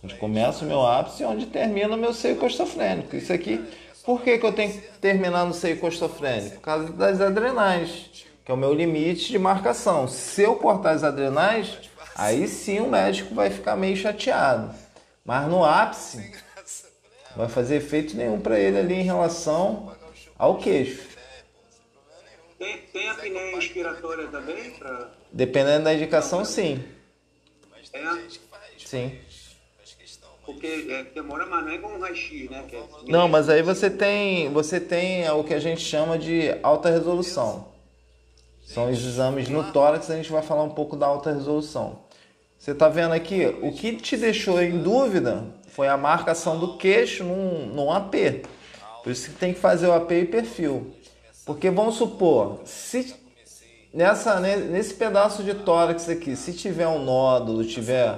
Onde 0.03 0.15
começa 0.15 0.63
o 0.63 0.67
meu 0.67 0.85
ápice 0.85 1.23
e 1.23 1.25
onde 1.25 1.47
termina 1.47 1.95
o 1.95 1.97
meu 1.97 2.13
seio 2.13 2.35
costofrênico. 2.35 3.15
Isso 3.15 3.33
aqui, 3.33 3.65
por 4.05 4.21
que, 4.21 4.37
que 4.37 4.45
eu 4.45 4.53
tenho 4.53 4.73
que 4.73 4.81
terminar 4.99 5.45
no 5.45 5.53
seio 5.53 5.79
costofrênico? 5.79 6.57
Por 6.57 6.61
causa 6.61 6.91
das 6.91 7.21
adrenais, 7.21 8.25
que 8.43 8.51
é 8.51 8.53
o 8.53 8.57
meu 8.57 8.73
limite 8.73 9.31
de 9.31 9.39
marcação. 9.39 10.07
Se 10.07 10.43
eu 10.43 10.57
cortar 10.57 10.91
as 10.91 11.03
adrenais, 11.03 11.79
aí 12.15 12.47
sim 12.47 12.79
o 12.79 12.89
médico 12.89 13.33
vai 13.33 13.49
ficar 13.49 13.75
meio 13.75 13.95
chateado. 13.95 14.73
Mas 15.25 15.47
no 15.47 15.63
ápice, 15.63 16.33
não 17.31 17.37
vai 17.37 17.49
fazer 17.49 17.77
efeito 17.77 18.15
nenhum 18.15 18.39
para 18.39 18.59
ele 18.59 18.77
ali 18.77 18.95
em 18.95 19.03
relação 19.03 19.95
ao 20.37 20.57
queixo. 20.57 21.01
Tem, 22.59 22.77
tem 22.93 23.09
a 23.09 23.13
apneia 23.13 23.57
inspiratória 23.57 24.27
também? 24.27 24.71
Pra... 24.71 25.11
Dependendo 25.31 25.85
da 25.85 25.93
indicação, 25.93 26.45
sim. 26.45 26.83
É? 27.93 28.01
Sim. 28.77 29.19
Porque 30.45 30.87
é, 30.89 31.03
demora, 31.15 31.45
mas 31.45 31.63
não 31.63 31.71
é 31.71 31.75
igual 31.75 31.93
um 31.93 31.99
raio-x, 31.99 32.49
né? 32.49 32.65
É 32.71 32.83
não, 33.07 33.29
mas 33.29 33.49
aí 33.49 33.61
você 33.61 33.89
tem, 33.89 34.51
você 34.51 34.79
tem 34.79 35.29
o 35.29 35.43
que 35.43 35.53
a 35.53 35.59
gente 35.59 35.81
chama 35.81 36.17
de 36.17 36.53
alta 36.61 36.89
resolução. 36.89 37.72
São 38.65 38.89
os 38.89 39.05
exames 39.05 39.49
no 39.49 39.71
tórax, 39.71 40.09
a 40.09 40.15
gente 40.15 40.31
vai 40.31 40.41
falar 40.41 40.63
um 40.63 40.69
pouco 40.69 40.95
da 40.95 41.05
alta 41.05 41.31
resolução. 41.31 41.99
Você 42.57 42.71
está 42.71 42.87
vendo 42.87 43.13
aqui, 43.13 43.45
o 43.61 43.71
que 43.73 43.97
te 43.97 44.15
deixou 44.15 44.61
em 44.61 44.81
dúvida 44.81 45.43
foi 45.67 45.87
a 45.87 45.97
marcação 45.97 46.57
do 46.57 46.77
queixo 46.77 47.23
num, 47.23 47.67
num 47.67 47.91
AP. 47.91 48.45
Por 49.03 49.11
isso 49.11 49.31
que 49.31 49.35
tem 49.35 49.53
que 49.53 49.59
fazer 49.59 49.87
o 49.87 49.93
AP 49.93 50.11
e 50.11 50.25
perfil. 50.25 50.93
Porque 51.45 51.69
vamos 51.69 51.95
supor, 51.95 52.61
se 52.63 53.13
nessa, 53.93 54.39
nesse 54.39 54.93
pedaço 54.93 55.43
de 55.43 55.53
tórax 55.53 56.07
aqui, 56.07 56.35
se 56.35 56.53
tiver 56.53 56.87
um 56.87 57.03
nódulo, 57.03 57.65
tiver, 57.65 58.17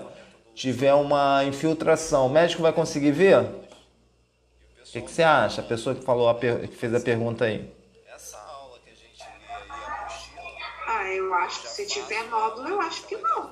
tiver 0.54 0.94
uma 0.94 1.44
infiltração, 1.44 2.28
o 2.28 2.30
médico 2.30 2.62
vai 2.62 2.72
conseguir 2.72 3.12
ver? 3.12 3.40
O 3.40 4.92
que, 4.92 5.02
que 5.02 5.12
você 5.12 5.24
acha? 5.24 5.62
A 5.62 5.64
pessoa 5.64 5.96
que, 5.96 6.06
falou 6.06 6.34
que 6.36 6.68
fez 6.68 6.94
a 6.94 7.00
pergunta 7.00 7.46
aí. 7.46 7.70
Eu 11.18 11.34
acho 11.34 11.62
que 11.62 11.70
se 11.70 11.86
tiver 11.88 12.24
nódulo, 12.30 12.68
eu 12.68 12.82
acho 12.82 13.06
que 13.08 13.16
não. 13.18 13.50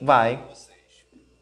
Vai. 0.00 0.42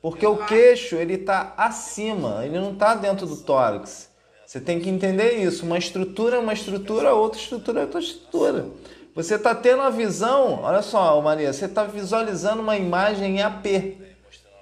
Porque 0.01 0.27
o 0.27 0.37
queixo, 0.47 0.97
ele 0.97 1.15
está 1.15 1.55
acima, 1.57 2.45
ele 2.45 2.59
não 2.59 2.73
está 2.73 2.95
dentro 2.95 3.27
do 3.27 3.37
tórax. 3.39 4.09
Você 4.47 4.61
tem 4.61 4.79
que 4.79 4.89
entender 4.89 5.33
isso. 5.43 5.67
Uma 5.67 5.79
estrutura 5.79 6.37
é 6.37 6.39
uma 6.39 6.53
estrutura, 6.53 7.13
outra 7.13 7.41
estrutura 7.41 7.81
é 7.81 7.83
outra 7.83 8.01
estrutura. 8.01 8.67
Você 9.15 9.35
está 9.35 9.55
tendo 9.55 9.83
a 9.83 9.91
visão, 9.91 10.61
olha 10.63 10.83
só, 10.83 11.21
Maria, 11.21 11.53
você 11.53 11.65
está 11.65 11.85
visualizando 11.85 12.63
uma 12.63 12.77
imagem 12.77 13.39
em 13.39 13.43
AP. 13.43 13.67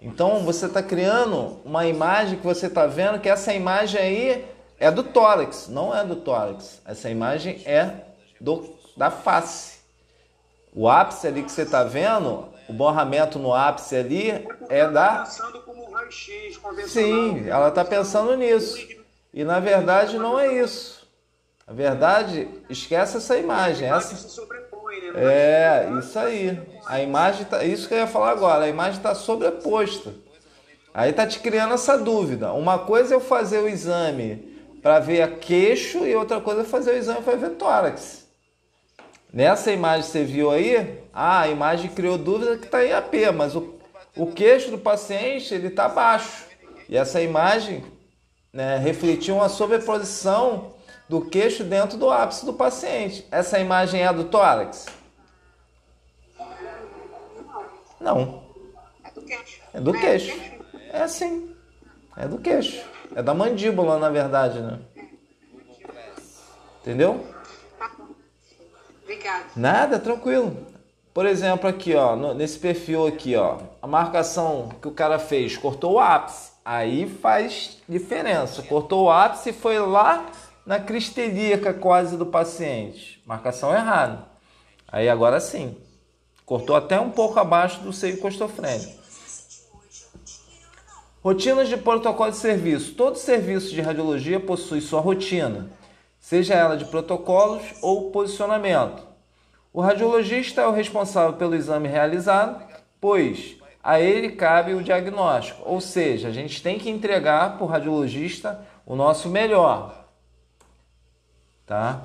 Então 0.01 0.45
você 0.45 0.67
está 0.67 0.83
criando 0.83 1.61
uma 1.65 1.87
imagem 1.87 2.39
que 2.39 2.45
você 2.45 2.67
está 2.67 2.87
vendo 2.87 3.19
que 3.19 3.29
essa 3.29 3.53
imagem 3.53 4.01
aí 4.01 4.45
é 4.79 4.91
do 4.91 5.03
tórax, 5.03 5.69
não 5.69 5.95
é 5.95 6.05
do 6.05 6.17
tórax. 6.17 6.81
Essa 6.85 7.11
imagem 7.11 7.61
é 7.67 8.05
do, 8.41 8.75
da 8.97 9.11
face. 9.11 9.74
O 10.75 10.89
ápice 10.89 11.29
ali 11.29 11.45
que 11.45 11.53
você 11.53 11.63
está 11.63 11.85
vendo, 11.85 12.49
o 12.69 12.73
borramento 12.73 13.39
no 13.39 13.55
ápice 13.55 13.95
ali 13.95 14.47
é 14.69 14.89
da. 14.89 15.25
Sim, 16.87 17.49
ela 17.49 17.69
está 17.69 17.85
pensando 17.85 18.37
nisso. 18.37 18.77
E 19.33 19.45
na 19.45 19.61
verdade 19.61 20.19
não 20.19 20.39
é 20.39 20.53
isso. 20.53 21.07
Na 21.67 21.73
verdade, 21.73 22.49
esquece 22.69 23.17
essa 23.17 23.39
imagem. 23.39 23.89
Essa... 23.89 24.15
Né? 24.15 25.25
É, 25.25 25.91
isso 25.99 26.19
aí. 26.19 26.61
A 26.87 27.01
imagem 27.01 27.45
tá. 27.47 27.63
Isso 27.63 27.87
que 27.87 27.95
eu 27.95 27.99
ia 27.99 28.07
falar 28.07 28.31
agora. 28.31 28.65
A 28.65 28.69
imagem 28.69 28.99
está 28.99 29.15
sobreposta. 29.15 30.13
Aí 30.93 31.13
tá 31.13 31.27
te 31.27 31.39
criando 31.39 31.75
essa 31.75 31.97
dúvida. 31.97 32.53
Uma 32.53 32.81
coisa 32.81 33.15
é 33.15 33.17
eu 33.17 33.21
fazer 33.21 33.59
o 33.59 33.69
exame 33.69 34.53
para 34.83 34.99
ver 34.99 35.23
a 35.23 35.29
queixo 35.29 36.05
e 36.07 36.15
outra 36.15 36.41
coisa 36.41 36.61
é 36.61 36.65
fazer 36.65 36.93
o 36.93 36.97
exame 36.97 37.23
para 37.23 37.37
ver 37.37 37.51
tórax. 37.51 38.24
Nessa 39.35 39.73
imagem 39.73 40.03
que 40.03 40.13
você 40.13 40.23
viu 40.23 40.49
aí, 40.49 41.03
ah, 41.13 41.41
a 41.41 41.49
imagem 41.49 41.91
criou 41.91 42.17
dúvida 42.17 42.57
que 42.57 42.67
está 42.67 42.85
em 42.85 42.93
AP, 42.93 43.15
mas 43.35 43.57
o, 43.57 43.75
o 44.17 44.29
queixo 44.29 44.71
do 44.71 44.79
paciente 44.79 45.53
ele 45.53 45.67
está 45.67 45.89
baixo. 45.89 46.47
E 46.89 46.97
essa 46.97 47.21
imagem 47.21 47.85
né, 48.53 48.77
refletir 48.79 49.35
uma 49.35 49.49
sobreposição 49.49 50.75
do 51.09 51.21
queixo 51.21 51.65
dentro 51.65 51.99
do 51.99 52.09
ápice 52.13 52.47
do 52.47 52.53
paciente. 52.53 53.27
Essa 53.29 53.59
imagem 53.59 54.03
é 54.03 54.07
a 54.07 54.13
do 54.13 54.23
tórax? 54.23 54.87
Não. 58.01 58.45
É 59.03 59.11
do 59.11 59.23
queixo. 59.23 59.61
É 59.75 59.81
do 59.81 59.93
queixo. 59.93 60.41
É 60.93 61.09
sim. 61.09 61.57
É 62.17 62.29
do 62.29 62.39
queixo. 62.39 62.87
É 63.17 63.21
da 63.21 63.35
mandíbula, 63.35 63.99
na 63.99 64.11
verdade, 64.11 64.61
né? 64.61 64.79
Entendeu? 66.83 67.34
Obrigada. 69.15 69.45
Nada, 69.57 69.99
tranquilo. 69.99 70.57
Por 71.13 71.27
exemplo, 71.27 71.69
aqui, 71.69 71.95
ó, 71.95 72.35
nesse 72.35 72.59
perfil 72.59 73.07
aqui, 73.07 73.37
ó, 73.37 73.59
a 73.81 73.87
marcação 73.87 74.71
que 74.83 74.89
o 74.89 74.91
cara 74.91 75.19
fez, 75.19 75.57
cortou 75.57 75.93
o 75.93 76.01
ápice. 76.01 76.53
Aí 76.65 77.09
faz 77.09 77.79
diferença. 77.89 78.63
Cortou 78.63 79.05
o 79.05 79.11
ápice 79.11 79.51
e 79.51 79.53
foi 79.53 79.79
lá 79.79 80.27
na 80.67 80.81
cristelíaca 80.81 81.73
quase 81.73 82.17
do 82.17 82.27
paciente. 82.27 83.23
Marcação 83.27 83.73
errada. 83.73 84.25
Aí 84.89 85.09
agora 85.09 85.39
sim. 85.39 85.77
Cortou 86.45 86.75
até 86.75 86.99
um 86.99 87.11
pouco 87.11 87.39
abaixo 87.39 87.81
do 87.81 87.93
seio 87.93 88.19
costofrênico. 88.19 89.05
Rotinas 91.23 91.69
de 91.69 91.77
protocolo 91.77 92.31
de 92.31 92.37
serviço. 92.37 92.95
Todo 92.95 93.17
serviço 93.17 93.73
de 93.73 93.81
radiologia 93.81 94.41
possui 94.41 94.81
sua 94.81 95.01
rotina, 95.01 95.71
seja 96.25 96.55
ela 96.55 96.75
de 96.75 96.87
protocolos 96.87 97.63
ou 97.83 98.11
posicionamento. 98.11 99.07
O 99.71 99.83
radiologista 99.83 100.63
é 100.63 100.67
o 100.67 100.73
responsável 100.73 101.35
pelo 101.35 101.55
exame 101.55 101.87
realizado, 101.87 102.65
pois 102.99 103.59
a 103.83 104.01
ele 104.01 104.31
cabe 104.31 104.73
o 104.73 104.83
diagnóstico. 104.83 105.61
Ou 105.67 105.83
seja, 105.83 106.29
a 106.29 106.33
gente 106.33 106.63
tem 106.63 106.79
que 106.79 106.89
entregar 106.89 107.59
para 107.59 107.65
o 107.65 107.69
radiologista 107.69 108.67
o 108.87 108.97
nosso 108.97 109.29
melhor. 109.29 110.07
Tá? 111.67 112.01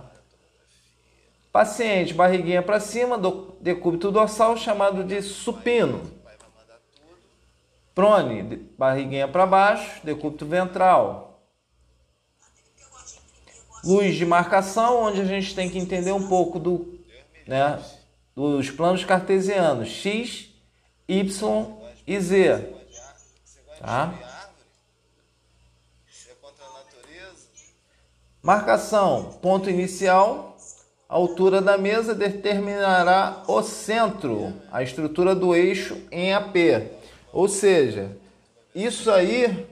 Paciente, 1.50 2.14
barriguinha 2.14 2.62
para 2.62 2.82
cima, 2.82 3.18
do 3.18 3.56
decúbito 3.62 4.12
dorsal 4.12 4.58
chamado 4.58 5.02
de 5.02 5.22
supino. 5.22 6.02
Prone, 7.96 8.44
barriguinha 8.78 9.30
para 9.30 9.46
baixo, 9.46 10.06
decúbito 10.06 10.46
ventral 10.46 11.29
luz 13.84 14.16
de 14.16 14.26
marcação, 14.26 15.04
onde 15.04 15.22
a 15.22 15.26
gente 15.26 15.56
tem 15.56 15.70
que 15.70 15.78
entender 15.78 16.12
um 16.12 16.28
pouco 16.28 16.60
do, 16.60 17.00
né, 17.48 17.80
dos 18.36 18.70
planos 18.70 19.04
cartesianos 19.04 19.90
x, 19.90 20.50
y 21.08 21.24
e 22.06 22.20
z. 22.20 22.74
Tá? 23.80 24.14
Marcação, 28.42 29.38
ponto 29.42 29.70
inicial, 29.70 30.58
a 31.08 31.16
altura 31.16 31.62
da 31.62 31.78
mesa 31.78 32.14
determinará 32.14 33.44
o 33.48 33.62
centro, 33.62 34.54
a 34.72 34.84
estrutura 34.84 35.36
do 35.36 35.56
eixo 35.56 35.98
em 36.12 36.34
AP. 36.34 36.56
Ou 37.34 37.48
seja, 37.48 38.16
isso 38.74 39.12
aí 39.12 39.68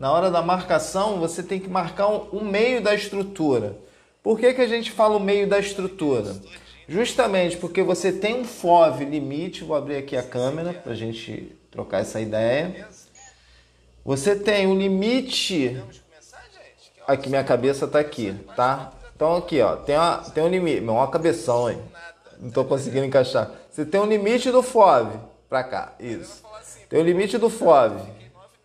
na 0.00 0.10
hora 0.10 0.30
da 0.30 0.40
marcação, 0.40 1.20
você 1.20 1.42
tem 1.42 1.60
que 1.60 1.68
marcar 1.68 2.06
o 2.08 2.42
meio 2.42 2.80
da 2.80 2.94
estrutura. 2.94 3.76
Por 4.22 4.40
que, 4.40 4.54
que 4.54 4.62
a 4.62 4.66
gente 4.66 4.90
fala 4.90 5.14
o 5.14 5.20
meio 5.20 5.46
da 5.46 5.58
estrutura? 5.58 6.34
Justamente 6.88 7.58
porque 7.58 7.82
você 7.82 8.10
tem 8.10 8.40
um 8.40 8.44
FOV 8.46 9.04
limite, 9.04 9.62
vou 9.62 9.76
abrir 9.76 9.96
aqui 9.96 10.16
a 10.16 10.22
câmera 10.22 10.72
para 10.72 10.92
a 10.92 10.96
gente 10.96 11.54
trocar 11.70 12.00
essa 12.00 12.18
ideia. 12.18 12.88
Você 14.02 14.34
tem 14.34 14.66
um 14.66 14.76
limite. 14.76 15.78
Aqui, 17.06 17.28
minha 17.28 17.44
cabeça 17.44 17.84
está 17.84 17.98
aqui, 17.98 18.34
tá? 18.56 18.92
Então, 19.14 19.36
aqui, 19.36 19.60
ó, 19.60 19.76
tem, 19.76 19.96
uma, 19.96 20.16
tem 20.30 20.42
um 20.42 20.48
limite. 20.48 20.80
Uma 20.80 21.10
cabeção, 21.10 21.70
hein? 21.70 21.78
Não 22.38 22.48
estou 22.48 22.64
conseguindo 22.64 23.04
encaixar. 23.04 23.50
Você 23.70 23.84
tem 23.84 24.00
um 24.00 24.06
limite 24.06 24.50
do 24.50 24.62
FOV 24.62 25.18
para 25.46 25.62
cá, 25.62 25.92
isso. 26.00 26.42
Tem 26.88 27.00
o 27.00 27.02
um 27.02 27.04
limite 27.04 27.36
do 27.36 27.50
FOV 27.50 28.19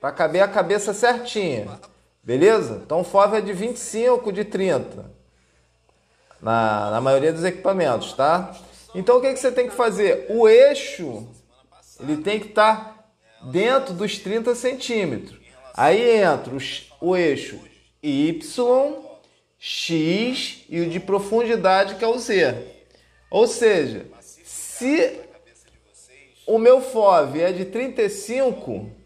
para 0.05 0.11
caber 0.11 0.43
a 0.43 0.47
cabeça 0.47 0.93
certinha, 0.93 1.79
beleza? 2.21 2.79
Então, 2.85 2.99
o 2.99 3.03
FOV 3.03 3.37
é 3.37 3.41
de 3.41 3.51
25, 3.51 4.31
de 4.31 4.45
30 4.45 5.11
na, 6.39 6.91
na 6.91 7.01
maioria 7.01 7.33
dos 7.33 7.43
equipamentos, 7.43 8.13
tá? 8.13 8.55
Então 8.93 9.17
o 9.17 9.21
que, 9.21 9.33
que 9.33 9.39
você 9.39 9.51
tem 9.51 9.67
que 9.67 9.73
fazer? 9.73 10.27
O 10.29 10.47
eixo 10.47 11.27
ele 11.99 12.17
tem 12.17 12.39
que 12.39 12.49
estar 12.49 12.75
tá 12.75 13.49
dentro 13.49 13.95
dos 13.95 14.19
30 14.19 14.53
centímetros. 14.53 15.39
Aí 15.73 16.21
entra 16.21 16.53
os, 16.53 16.93
o 17.01 17.17
eixo 17.17 17.59
Y, 18.03 18.93
X 19.57 20.65
e 20.69 20.81
o 20.81 20.87
de 20.87 20.99
profundidade 20.99 21.95
que 21.95 22.05
é 22.05 22.07
o 22.07 22.19
Z. 22.19 22.55
Ou 23.31 23.47
seja, 23.47 24.05
se 24.21 25.19
o 26.45 26.59
meu 26.59 26.79
FOV 26.79 27.41
é 27.41 27.51
de 27.51 27.65
35, 27.65 29.03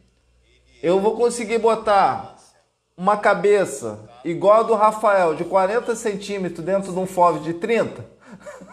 eu 0.82 0.99
vou 0.99 1.15
conseguir 1.15 1.57
botar 1.57 2.36
uma 2.95 3.17
cabeça 3.17 3.99
igual 4.23 4.61
a 4.61 4.63
do 4.63 4.75
Rafael, 4.75 5.36
de 5.36 5.45
40 5.45 5.95
centímetros 5.95 6.65
dentro 6.65 6.91
de 6.91 6.99
um 6.99 7.05
FOV 7.05 7.39
de 7.39 7.53
30? 7.53 8.05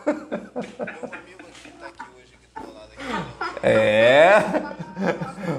É. 3.62 4.38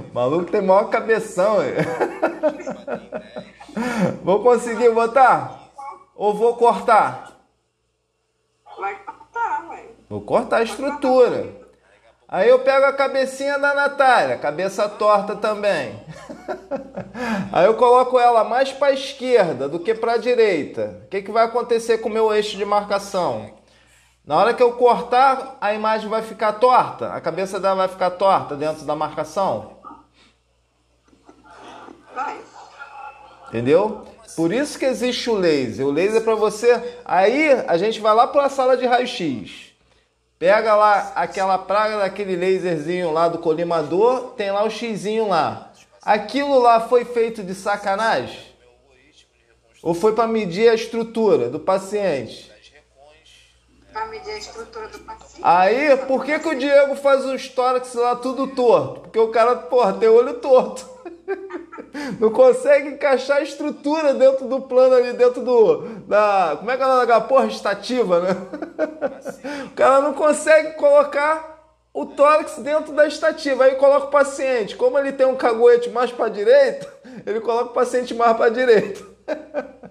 O 0.10 0.14
maluco 0.14 0.52
tem 0.52 0.62
maior 0.62 0.90
cabeção. 0.90 1.58
Vou 4.24 4.42
conseguir 4.42 4.90
botar? 4.92 5.70
Ou 6.16 6.34
vou 6.34 6.56
cortar? 6.56 7.38
Vai 8.78 8.96
cortar, 9.04 9.70
ué. 9.70 9.86
Vou 10.10 10.22
cortar 10.22 10.58
a 10.58 10.64
estrutura. 10.64 11.67
Aí 12.30 12.50
eu 12.50 12.60
pego 12.60 12.86
a 12.86 12.92
cabecinha 12.92 13.58
da 13.58 13.74
Natália, 13.74 14.38
cabeça 14.38 14.90
torta 14.90 15.34
também. 15.34 15.98
Aí 17.54 17.66
eu 17.66 17.76
coloco 17.76 18.20
ela 18.20 18.44
mais 18.44 18.74
para 18.74 18.88
a 18.88 18.94
esquerda 18.94 19.70
do 19.70 19.80
que 19.80 19.96
para 19.96 20.14
a 20.14 20.18
direita. 20.18 21.04
O 21.06 21.08
que, 21.08 21.22
que 21.22 21.32
vai 21.32 21.46
acontecer 21.46 22.00
com 22.00 22.10
o 22.10 22.12
meu 22.12 22.34
eixo 22.34 22.58
de 22.58 22.66
marcação? 22.66 23.56
Na 24.26 24.36
hora 24.36 24.54
que 24.54 24.62
eu 24.62 24.74
cortar, 24.74 25.58
a 25.62 25.74
imagem 25.74 26.10
vai 26.10 26.22
ficar 26.22 26.52
torta, 26.54 27.14
a 27.14 27.22
cabeça 27.22 27.62
dela 27.62 27.76
vai 27.76 27.88
ficar 27.88 28.10
torta 28.12 28.58
dentro 28.58 28.84
da 28.84 28.94
marcação. 28.94 29.78
Entendeu? 33.48 34.06
Por 34.36 34.52
isso 34.52 34.78
que 34.78 34.84
existe 34.84 35.30
o 35.30 35.36
laser. 35.36 35.88
O 35.88 35.92
laser 35.92 36.22
é 36.22 36.24
para 36.24 36.36
você. 36.36 37.00
Aí 37.06 37.52
a 37.68 37.78
gente 37.78 38.02
vai 38.02 38.14
lá 38.14 38.28
para 38.28 38.48
a 38.48 38.50
sala 38.50 38.76
de 38.76 38.86
raio-x. 38.86 39.67
Pega 40.40 40.76
lá 40.76 41.14
aquela 41.16 41.58
praga 41.58 41.98
daquele 41.98 42.36
laserzinho 42.36 43.12
lá 43.12 43.28
do 43.28 43.40
colimador, 43.40 44.34
tem 44.36 44.52
lá 44.52 44.64
o 44.64 44.70
xizinho 44.70 45.28
lá. 45.28 45.72
Aquilo 46.02 46.60
lá 46.60 46.80
foi 46.82 47.04
feito 47.06 47.44
de 47.44 47.56
sacanagem? 47.56 48.46
Ou 49.82 49.94
foi 49.94 50.14
para 50.14 50.28
medir 50.28 50.70
a 50.70 50.76
estrutura 50.76 51.50
do 51.50 51.60
paciente? 51.60 52.52
Para 53.92 54.06
medir 54.08 54.30
a 54.30 54.38
estrutura 54.38 54.88
do 54.90 55.00
paciente. 55.00 55.42
Aí, 55.42 55.98
por 56.06 56.24
que, 56.24 56.38
que 56.38 56.48
o 56.48 56.58
Diego 56.58 56.96
faz 56.96 57.26
os 57.26 57.50
tórax 57.50 57.96
lá 57.96 58.16
tudo 58.16 58.48
torto? 58.48 59.02
Porque 59.02 59.18
o 59.18 59.30
cara, 59.30 59.56
porra, 59.56 59.94
tem 59.94 60.08
olho 60.08 60.36
torto. 60.36 60.88
Não 62.20 62.30
consegue 62.32 62.90
encaixar 62.90 63.38
a 63.38 63.42
estrutura 63.42 64.14
dentro 64.14 64.48
do 64.48 64.62
plano 64.62 64.96
ali, 64.96 65.14
dentro 65.14 65.42
do. 65.42 65.82
Da, 66.08 66.56
como 66.58 66.72
é 66.72 66.78
que 66.78 66.84
é 66.84 66.86
o 66.86 66.90
nome 66.90 67.06
da 67.06 67.22
porra? 67.22 67.48
Estativa, 67.48 68.20
né? 68.20 68.30
O 69.68 69.72
cara 69.78 70.02
não 70.02 70.14
consegue 70.14 70.72
colocar 70.72 71.72
o 71.94 72.06
tórax 72.06 72.58
dentro 72.58 72.94
da 72.94 73.06
estativa. 73.08 73.66
Aí 73.66 73.76
coloca 73.76 74.08
o 74.08 74.12
paciente. 74.12 74.76
Como 74.76 74.98
ele 74.98 75.12
tem 75.12 75.28
um 75.28 75.36
caguete 75.36 75.90
mais 75.90 76.12
para 76.12 76.30
direita, 76.30 76.92
ele 77.26 77.40
coloca 77.40 77.72
o 77.72 77.74
paciente 77.74 78.14
mais 78.14 78.36
para 78.36 78.50
direita. 78.50 79.04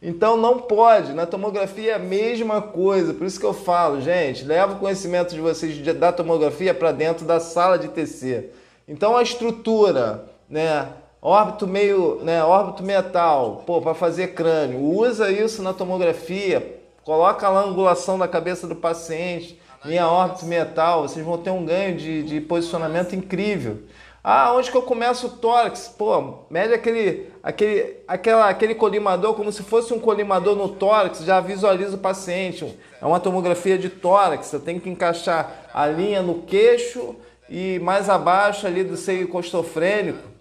Então 0.00 0.36
não 0.36 0.58
pode. 0.60 1.12
Na 1.12 1.26
tomografia 1.26 1.90
é 1.90 1.94
a 1.94 1.98
mesma 1.98 2.62
coisa. 2.62 3.12
Por 3.12 3.26
isso 3.26 3.40
que 3.40 3.44
eu 3.44 3.52
falo, 3.52 4.00
gente, 4.00 4.44
leva 4.44 4.74
o 4.74 4.78
conhecimento 4.78 5.34
de 5.34 5.40
vocês 5.40 5.76
da 5.96 6.12
tomografia 6.12 6.72
para 6.72 6.92
dentro 6.92 7.26
da 7.26 7.40
sala 7.40 7.76
de 7.76 7.88
TC. 7.88 8.50
Então 8.86 9.16
a 9.16 9.22
estrutura, 9.22 10.27
né? 10.48 10.88
óbito 11.20 11.66
meio, 11.66 12.20
né, 12.22 12.42
óbito 12.42 12.82
metal, 12.82 13.62
pô, 13.66 13.80
para 13.80 13.94
fazer 13.94 14.28
crânio. 14.28 14.80
Usa 14.80 15.30
isso 15.30 15.62
na 15.62 15.72
tomografia, 15.72 16.80
coloca 17.04 17.48
lá 17.48 17.60
a 17.60 17.64
angulação 17.64 18.18
da 18.18 18.28
cabeça 18.28 18.66
do 18.66 18.76
paciente 18.76 19.60
em 19.84 20.00
órbito 20.00 20.44
metal, 20.44 21.02
vocês 21.02 21.24
vão 21.24 21.38
ter 21.38 21.50
um 21.50 21.64
ganho 21.64 21.96
de, 21.96 22.22
de 22.22 22.40
posicionamento 22.40 23.14
incrível. 23.14 23.82
Ah, 24.22 24.52
onde 24.52 24.70
que 24.70 24.76
eu 24.76 24.82
começo 24.82 25.28
o 25.28 25.30
tórax? 25.30 25.94
Pô, 25.96 26.40
mede 26.50 26.74
aquele, 26.74 27.32
aquele, 27.42 27.96
aquela, 28.06 28.48
aquele 28.48 28.74
colimador 28.74 29.34
como 29.34 29.50
se 29.52 29.62
fosse 29.62 29.94
um 29.94 30.00
colimador 30.00 30.56
no 30.56 30.68
tórax, 30.68 31.20
já 31.20 31.40
visualiza 31.40 31.94
o 31.94 32.00
paciente. 32.00 32.76
É 33.00 33.06
uma 33.06 33.20
tomografia 33.20 33.78
de 33.78 33.88
tórax, 33.88 34.52
eu 34.52 34.60
tenho 34.60 34.80
que 34.80 34.90
encaixar 34.90 35.68
a 35.72 35.86
linha 35.86 36.20
no 36.20 36.42
queixo 36.42 37.14
e 37.48 37.78
mais 37.78 38.10
abaixo 38.10 38.66
ali 38.66 38.82
do 38.82 38.96
seio 38.96 39.28
costofrênico 39.28 40.37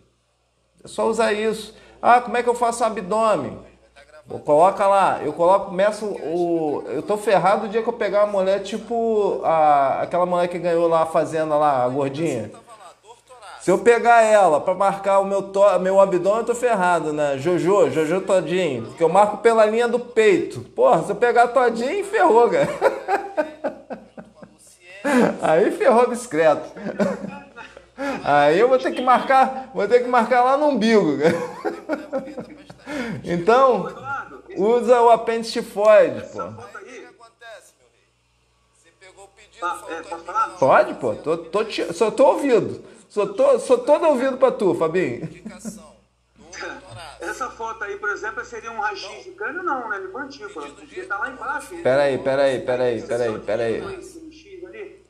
só 0.88 1.08
usar 1.08 1.34
isso. 1.34 1.76
Ah, 2.02 2.22
como 2.22 2.38
é 2.38 2.44
que 2.44 2.50
eu 2.50 2.56
faço 2.56 2.84
abdômen? 2.84 3.60
Coloca 4.44 4.86
lá, 4.86 5.22
eu 5.24 5.32
coloco, 5.32 5.68
começo 5.68 6.06
o. 6.06 6.84
Eu 6.88 7.02
tô 7.02 7.16
ferrado 7.18 7.66
o 7.66 7.70
dia 7.70 7.82
que 7.82 7.88
eu 7.88 7.94
pegar 7.94 8.26
uma 8.26 8.34
mulher 8.34 8.60
tipo 8.62 9.40
a, 9.44 10.02
aquela 10.02 10.26
mulher 10.26 10.50
que 10.50 10.60
ganhou 10.60 10.88
lá 10.88 11.04
a 11.04 11.06
fazenda 11.06 11.56
lá, 11.56 11.86
a 11.86 11.88
gordinha. 11.88 12.52
Se 13.62 13.72
eu 13.72 13.78
pegar 13.80 14.22
ela 14.22 14.62
para 14.62 14.74
marcar 14.74 15.20
o 15.20 15.26
meu, 15.26 15.42
to, 15.42 15.62
meu 15.80 16.00
abdômen, 16.00 16.40
eu 16.40 16.46
tô 16.46 16.56
ferrado, 16.56 17.12
né? 17.12 17.38
Jojo, 17.38 17.90
Jojo 17.90 18.22
todinho. 18.22 18.84
Porque 18.84 19.04
eu 19.04 19.10
marco 19.10 19.38
pela 19.38 19.66
linha 19.66 19.88
do 19.88 20.00
peito. 20.00 20.62
Porra, 20.62 21.04
se 21.04 21.12
eu 21.12 21.16
pegar 21.16 21.48
todinho, 21.50 22.06
ferrou, 22.06 22.50
cara. 22.50 22.70
Aí 25.42 25.72
ferrou 25.72 26.02
a 26.02 26.08
bicicleta. 26.08 26.64
Aí 28.24 28.60
eu 28.60 28.68
vou 28.68 28.78
ter 28.78 28.92
que 28.92 29.02
marcar, 29.02 29.72
vou 29.74 29.88
ter 29.88 30.02
que 30.02 30.08
marcar 30.08 30.44
lá 30.44 30.58
no 30.58 30.68
umbigo. 30.68 31.18
Então, 33.24 33.88
usa 34.56 35.02
o 35.02 35.10
apêndice 35.10 35.54
tifoide, 35.54 36.24
pô. 36.32 36.54
Pode, 40.60 40.94
pô. 40.96 41.16
Tô, 41.16 41.38
tô, 41.38 41.66
só 41.94 42.12
tô 42.12 42.28
ouvindo. 42.28 42.84
Só 43.10 43.26
tô, 43.26 43.60
só 43.60 43.78
todo 43.78 44.08
ouvido 44.08 44.38
pra 44.38 44.52
tu, 44.52 44.76
Fabinho. 44.76 45.28
Essa 47.20 47.50
foto 47.50 47.84
aí, 47.84 47.98
por 47.98 48.10
exemplo, 48.10 48.46
seria 48.46 48.72
um 48.72 48.80
raio 48.80 48.98
de 49.24 49.32
cano, 49.32 49.64
não, 49.64 49.90
né? 49.90 50.00
De 50.00 50.08
mandíbula. 50.08 50.68
Porque 50.70 51.02
tá 51.04 51.18
lá 51.18 51.30
embaixo. 51.30 51.76
Peraí, 51.82 52.18
peraí, 52.20 52.62
peraí, 52.62 53.02
peraí, 53.02 53.40
peraí. 53.40 53.84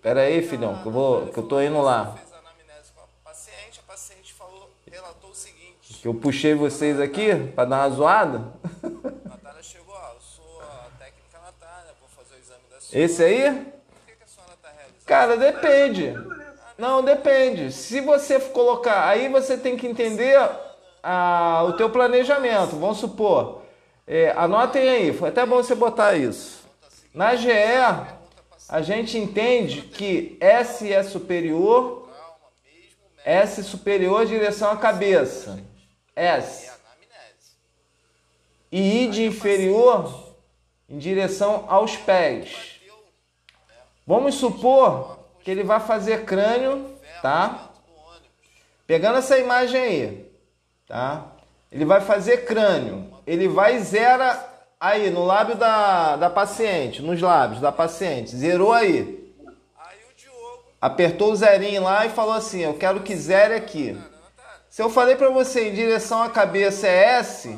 Peraí, 0.01 0.47
filhão, 0.47 0.81
que 0.81 0.87
eu, 0.87 0.91
vou, 0.91 1.27
que 1.27 1.37
eu 1.37 1.43
tô 1.43 1.61
indo 1.61 1.81
lá. 1.81 2.15
Que 6.01 6.07
eu 6.07 6.13
puxei 6.13 6.53
vocês 6.53 6.99
aqui 6.99 7.33
para 7.55 7.65
dar 7.65 7.87
uma 7.87 7.95
zoada? 7.95 8.53
Natália 9.25 9.63
chegou, 9.63 9.95
ó, 9.95 10.13
eu 10.13 10.21
sou 10.21 10.61
a 10.61 10.89
técnica 10.99 11.39
Natália, 11.43 11.93
vou 11.99 12.09
fazer 12.09 12.35
o 12.35 12.39
exame 12.39 12.61
da 12.71 12.79
senhora. 12.79 13.05
Esse 13.05 13.23
aí? 13.23 13.51
Por 13.51 14.05
que, 14.05 14.11
que 14.13 14.61
tá? 14.61 14.79
Cara, 15.05 15.37
depende. 15.37 16.13
Não, 16.77 17.03
depende. 17.03 17.71
Se 17.71 17.99
você 18.01 18.39
colocar, 18.39 19.07
aí 19.07 19.27
você 19.29 19.57
tem 19.57 19.75
que 19.75 19.87
entender 19.87 20.37
a, 21.01 21.63
o 21.63 21.73
teu 21.73 21.89
planejamento. 21.89 22.75
Vamos 22.75 22.97
supor, 22.97 23.63
é, 24.05 24.31
anotem 24.37 24.87
aí, 24.87 25.13
foi 25.13 25.29
até 25.29 25.45
bom 25.45 25.57
você 25.57 25.73
botar 25.73 26.15
isso. 26.15 26.65
Na 27.13 27.35
GE, 27.35 27.49
a 28.69 28.81
gente 28.81 29.17
entende 29.17 29.81
que 29.81 30.37
S 30.39 30.91
é 30.91 31.01
superior, 31.01 32.07
S 33.25 33.63
superior 33.63 34.25
direção 34.25 34.71
à 34.71 34.77
cabeça. 34.77 35.59
S. 36.17 36.71
e 38.71 39.03
id 39.03 39.19
inferior 39.19 40.33
em 40.89 40.97
direção 40.97 41.65
aos 41.67 41.95
pés. 41.95 42.81
Vamos 44.05 44.35
supor 44.35 45.19
que 45.43 45.51
ele 45.51 45.63
vai 45.63 45.79
fazer 45.79 46.25
crânio, 46.25 46.97
tá? 47.21 47.69
Pegando 48.87 49.19
essa 49.19 49.37
imagem 49.37 49.79
aí, 49.79 50.31
tá? 50.87 51.27
Ele 51.71 51.85
vai 51.85 52.01
fazer 52.01 52.45
crânio. 52.45 53.13
Ele 53.27 53.47
vai 53.47 53.77
zera 53.79 54.43
aí 54.79 55.11
no 55.11 55.23
lábio 55.23 55.55
da, 55.55 56.15
da 56.15 56.29
paciente, 56.29 57.01
nos 57.01 57.21
lábios 57.21 57.61
da 57.61 57.71
paciente. 57.71 58.35
Zerou 58.35 58.73
aí. 58.73 59.33
Apertou 60.79 61.31
o 61.31 61.35
zerinho 61.35 61.83
lá 61.83 62.05
e 62.05 62.09
falou 62.09 62.33
assim: 62.33 62.61
Eu 62.61 62.75
quero 62.75 63.01
que 63.01 63.15
zere 63.15 63.53
aqui. 63.53 63.97
Se 64.77 64.83
eu 64.83 64.91
falei 64.91 65.15
para 65.15 65.31
você 65.31 65.69
em 65.69 65.73
direção 65.73 66.21
à 66.21 66.29
cabeça 66.29 66.87
é 66.87 67.17
S, 67.17 67.57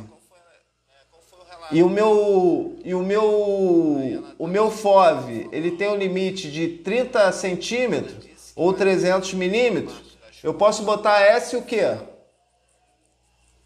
e 1.69 1.83
o 1.83 1.89
meu 1.89 2.79
e 2.81 2.95
o 2.95 3.03
meu 3.03 4.33
o 4.39 4.47
meu 4.47 4.71
FOV, 4.71 5.49
ele 5.51 5.71
tem 5.71 5.89
um 5.89 5.97
limite 5.97 6.49
de 6.49 6.77
30 6.77 7.29
centímetros 7.33 8.25
ou 8.55 8.71
300 8.71 9.33
milímetros, 9.33 10.17
eu 10.41 10.53
posso 10.53 10.83
botar 10.83 11.19
S 11.19 11.57
o 11.57 11.61
quê? 11.61 11.97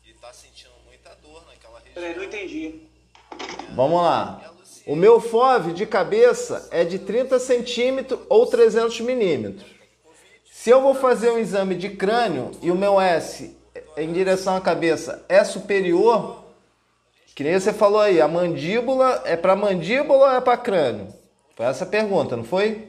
E 0.04 0.14
tá 0.14 0.34
sentindo 0.34 0.74
muita 0.88 1.12
dor 1.22 1.46
naquela 1.46 1.78
região. 1.78 1.94
Peraí, 1.94 2.16
não 2.16 2.24
entendi. 2.24 2.82
Vamos 3.76 4.02
lá. 4.02 4.52
O 4.88 4.96
meu 4.96 5.22
FOV 5.22 5.74
de 5.74 5.86
cabeça 5.86 6.68
é 6.72 6.84
de 6.84 6.98
30 6.98 7.38
centímetros 7.38 8.20
ou 8.30 8.48
300 8.48 9.00
milímetros. 9.02 9.73
Se 10.64 10.70
eu 10.70 10.80
vou 10.80 10.96
fazer 10.96 11.30
um 11.30 11.38
exame 11.38 11.76
de 11.76 11.90
crânio 11.90 12.52
e 12.62 12.72
o 12.72 12.76
meu 12.76 12.98
S 13.02 13.54
em 13.98 14.14
direção 14.14 14.56
à 14.56 14.62
cabeça 14.62 15.22
é 15.28 15.44
superior, 15.44 16.42
que 17.36 17.44
nem 17.44 17.60
você 17.60 17.74
falou 17.74 18.00
aí, 18.00 18.22
a 18.22 18.30
mandíbula 18.30 19.24
é 19.26 19.36
para 19.36 19.58
mandíbula 19.58 20.20
ou 20.20 20.38
é 20.38 20.40
para 20.40 20.56
crânio? 20.56 21.10
Foi 21.54 21.66
essa 21.66 21.84
a 21.84 21.88
pergunta, 21.88 22.38
não 22.38 22.46
foi? 22.46 22.88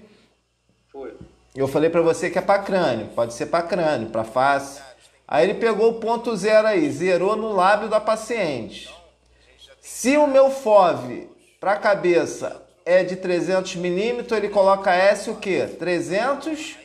Foi. 0.92 1.16
Eu 1.52 1.66
falei 1.66 1.90
para 1.90 2.00
você 2.00 2.30
que 2.30 2.38
é 2.38 2.40
para 2.40 2.62
crânio, 2.62 3.08
pode 3.08 3.34
ser 3.34 3.46
para 3.46 3.66
crânio, 3.66 4.08
para 4.08 4.22
face. 4.22 4.80
Aí 5.26 5.42
ele 5.42 5.54
pegou 5.54 5.90
o 5.90 5.98
ponto 5.98 6.36
zero 6.36 6.68
aí, 6.68 6.88
zerou 6.92 7.34
no 7.34 7.52
lábio 7.52 7.88
da 7.88 7.98
paciente. 7.98 8.88
Se 9.80 10.16
o 10.16 10.28
meu 10.28 10.48
FOV 10.48 11.28
para 11.58 11.74
cabeça 11.74 12.62
é 12.86 13.02
de 13.02 13.16
300 13.16 13.74
milímetros, 13.74 14.38
ele 14.38 14.48
coloca 14.48 14.94
S 14.94 15.28
o 15.28 15.34
quê? 15.34 15.66
300 15.76 16.83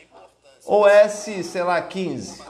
ou 0.70 0.86
S, 0.86 1.42
sei 1.42 1.64
lá, 1.64 1.82
15? 1.82 2.40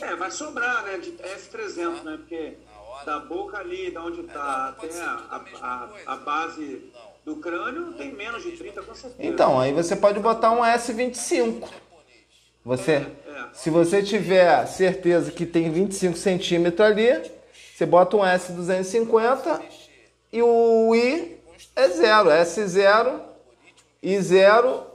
É, 0.00 0.14
vai 0.14 0.30
sobrar, 0.30 0.84
né? 0.84 0.98
De 0.98 1.10
S300, 1.10 2.04
né? 2.04 2.16
Porque 2.18 2.56
da 3.04 3.18
boca 3.18 3.58
ali, 3.58 3.90
da 3.90 4.04
onde 4.04 4.20
está 4.20 4.68
até 4.68 5.02
a, 5.02 5.42
a, 5.60 5.88
a 6.06 6.16
base 6.18 6.92
do 7.24 7.36
crânio 7.36 7.92
tem 7.94 8.12
menos 8.12 8.44
de 8.44 8.52
30 8.52 8.80
com 8.80 8.94
certeza. 8.94 9.28
Então, 9.28 9.58
aí 9.58 9.72
você 9.72 9.96
pode 9.96 10.20
botar 10.20 10.52
um 10.52 10.60
S25. 10.60 11.68
Você, 12.64 12.92
é. 12.92 13.06
se 13.52 13.70
você 13.70 14.04
tiver 14.04 14.66
certeza 14.66 15.32
que 15.32 15.44
tem 15.44 15.68
25 15.68 16.16
centímetros 16.16 16.86
ali, 16.86 17.28
você 17.74 17.84
bota 17.84 18.16
um 18.16 18.20
S250 18.20 19.60
e 20.32 20.40
o 20.42 20.94
I 20.94 21.40
é 21.74 21.88
zero, 21.88 22.28
S0 22.28 23.29
e 24.02 24.20
0 24.20 24.86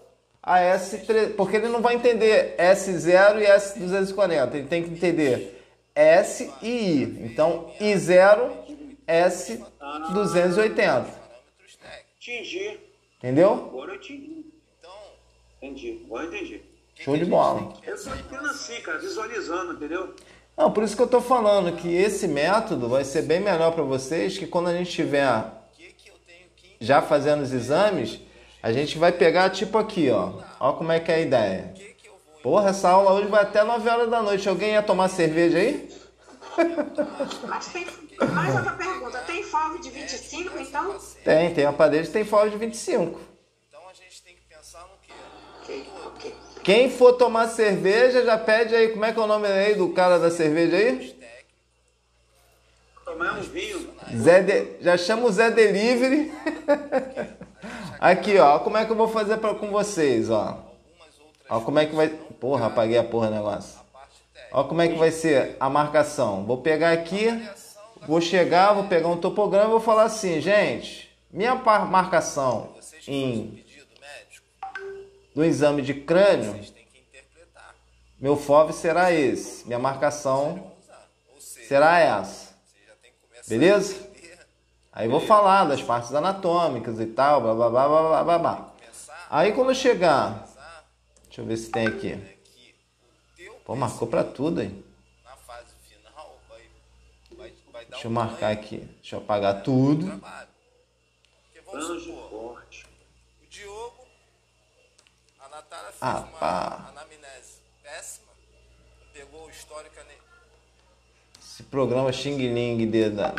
a 0.41 0.60
S3, 0.60 1.36
porque 1.36 1.57
ele 1.57 1.69
não 1.69 1.82
vai 1.82 1.95
entender 1.95 2.56
S0 2.57 3.41
e 3.41 3.45
S240, 3.45 4.56
ele 4.56 4.68
tem 4.68 4.84
que 4.84 4.91
entender 4.91 5.64
S 5.95 6.52
e 6.61 6.68
I. 6.68 7.03
Então, 7.26 7.72
I0, 7.80 8.52
S280. 9.07 11.06
Entendi. 12.22 12.80
Entendeu? 13.18 13.53
Agora 13.53 13.94
eu 13.94 13.95
entendi. 13.95 14.45
Então, 14.80 14.91
entendi. 15.61 16.02
Agora 16.06 16.26
eu 16.26 16.34
entendi. 16.34 16.61
Show 16.95 17.18
de 17.18 17.26
bola. 17.26 17.73
Eu 17.86 17.98
só 17.98 18.15
entendo 18.15 18.48
assim, 18.48 18.80
cara, 18.82 18.99
visualizando, 18.99 19.73
entendeu? 19.73 20.14
Não, 20.57 20.72
por 20.72 20.84
isso 20.84 20.95
que 20.95 21.02
eu 21.02 21.07
tô 21.07 21.19
falando 21.19 21.76
que 21.76 21.94
esse 21.94 22.27
método 22.27 22.88
vai 22.88 23.03
ser 23.03 23.23
bem 23.23 23.40
melhor 23.40 23.73
para 23.73 23.84
vocês, 23.84 24.38
que 24.38 24.48
quando 24.48 24.68
a 24.68 24.73
gente 24.73 24.90
estiver 24.90 25.44
já 26.80 27.02
fazendo 27.02 27.41
os 27.41 27.52
exames, 27.52 28.19
a 28.65 28.71
gente 28.71 28.97
vai 28.97 29.11
pegar 29.11 29.51
tipo 29.51 29.77
aqui, 29.77 30.09
ó. 30.09 30.41
Ó 30.59 30.73
como 30.73 30.91
é 30.91 30.99
que 30.99 31.11
é 31.11 31.15
a 31.15 31.19
ideia. 31.19 31.71
Porra, 32.41 32.71
essa 32.71 32.89
aula 32.89 33.13
hoje 33.13 33.27
vai 33.27 33.43
até 33.43 33.63
9 33.63 33.87
horas 33.87 34.09
da 34.09 34.23
noite. 34.23 34.49
Alguém 34.49 34.71
ia 34.71 34.81
tomar 34.81 35.07
cerveja 35.07 35.59
aí? 35.59 35.87
Mas 37.47 37.67
tem 37.67 37.85
mais 38.33 38.55
outra 38.55 38.71
pergunta. 38.71 39.19
Tem 39.19 39.43
FOV 39.43 39.79
de 39.81 39.91
25, 39.91 40.57
então? 40.57 40.97
Tem, 41.23 41.53
tem 41.53 41.65
aparelho 41.65 42.07
que 42.07 42.11
tem 42.11 42.25
FOV 42.25 42.49
de 42.49 42.57
25. 42.57 43.19
Então 43.69 43.81
a 43.87 43.93
gente 43.93 44.23
tem 44.23 44.33
que 44.33 44.41
pensar 44.49 44.79
no 44.79 44.97
quê? 45.67 45.83
Quem 46.63 46.89
for 46.89 47.13
tomar 47.13 47.49
cerveja, 47.49 48.25
já 48.25 48.35
pede 48.35 48.73
aí, 48.73 48.87
como 48.87 49.05
é 49.05 49.13
que 49.13 49.19
é 49.19 49.21
o 49.21 49.27
nome 49.27 49.47
aí 49.47 49.75
do 49.75 49.89
cara 49.89 50.17
da 50.17 50.31
cerveja 50.31 50.75
aí? 50.75 51.15
Tomar 53.05 53.37
um 53.37 53.41
vinho. 53.41 53.93
Zé 54.17 54.41
de... 54.41 54.83
Já 54.83 54.97
chama 54.97 55.27
o 55.27 55.31
Zé 55.31 55.51
Delivery. 55.51 56.33
Aqui, 57.99 58.37
ó, 58.37 58.59
como 58.59 58.77
é 58.77 58.85
que 58.85 58.91
eu 58.91 58.95
vou 58.95 59.07
fazer 59.07 59.37
pra, 59.37 59.55
com 59.55 59.69
vocês, 59.69 60.29
ó. 60.29 60.63
Ó, 61.49 61.59
como 61.61 61.79
é 61.79 61.85
que 61.85 61.95
vai... 61.95 62.09
Porra, 62.09 62.67
apaguei 62.67 62.97
a 62.97 63.03
porra 63.03 63.27
do 63.27 63.35
negócio. 63.35 63.85
Ó 64.51 64.63
como 64.63 64.81
é 64.81 64.87
que 64.87 64.97
vai 64.97 65.11
ser 65.11 65.57
a 65.59 65.69
marcação. 65.69 66.45
Vou 66.45 66.59
pegar 66.59 66.91
aqui, 66.91 67.27
vou 68.07 68.21
chegar, 68.21 68.73
vou 68.73 68.85
pegar 68.85 69.09
um 69.09 69.17
topograma 69.17 69.65
e 69.65 69.71
vou 69.71 69.81
falar 69.81 70.03
assim, 70.03 70.39
gente, 70.39 71.13
minha 71.29 71.55
marcação 71.55 72.73
em 73.05 73.63
no 75.35 75.43
exame 75.43 75.81
de 75.81 75.93
crânio, 75.93 76.57
meu 78.17 78.37
FOV 78.37 78.71
será 78.71 79.11
esse, 79.11 79.67
minha 79.67 79.77
marcação 79.77 80.71
será 81.37 81.99
essa. 81.99 82.55
Beleza? 83.49 84.05
Aí 84.95 85.09
vou 85.09 85.19
falar 85.19 85.65
das 85.65 85.84
partes 85.84 86.13
anatômicas 86.13 87.01
e 87.01 87.05
tal, 87.05 87.41
blá 87.41 87.53
blá 87.53 87.69
blá 87.69 87.88
blá 87.88 88.23
blá 88.23 88.39
blá. 88.39 88.73
Aí 89.30 89.51
quando 89.51 89.76
chegar, 89.76 90.47
deixa 91.26 91.41
eu 91.41 91.45
ver 91.45 91.57
se 91.57 91.69
tem 91.69 91.85
aqui. 91.85 92.17
Pô, 93.65 93.76
marcou 93.76 94.07
para 94.07 94.23
tudo 94.23 94.61
aí. 94.61 94.85
Deixa 97.89 98.07
eu 98.07 98.11
marcar 98.11 98.53
aqui. 98.53 98.77
Deixa 99.01 99.17
eu 99.17 99.19
apagar 99.19 99.63
tudo. 99.63 100.05
O 101.67 103.47
Diogo, 103.49 104.07
a 105.41 105.49
Natália 105.49 105.91
fez 105.91 106.01
ah, 106.01 106.26
uma 106.38 106.89
anamnese 106.89 107.59
péssima, 107.84 108.31
pegou 109.13 109.45
o 109.45 109.49
histórico 109.49 109.95
Esse 111.38 111.63
programa 111.63 112.13
Xing 112.13 112.38
Ling 112.38 112.89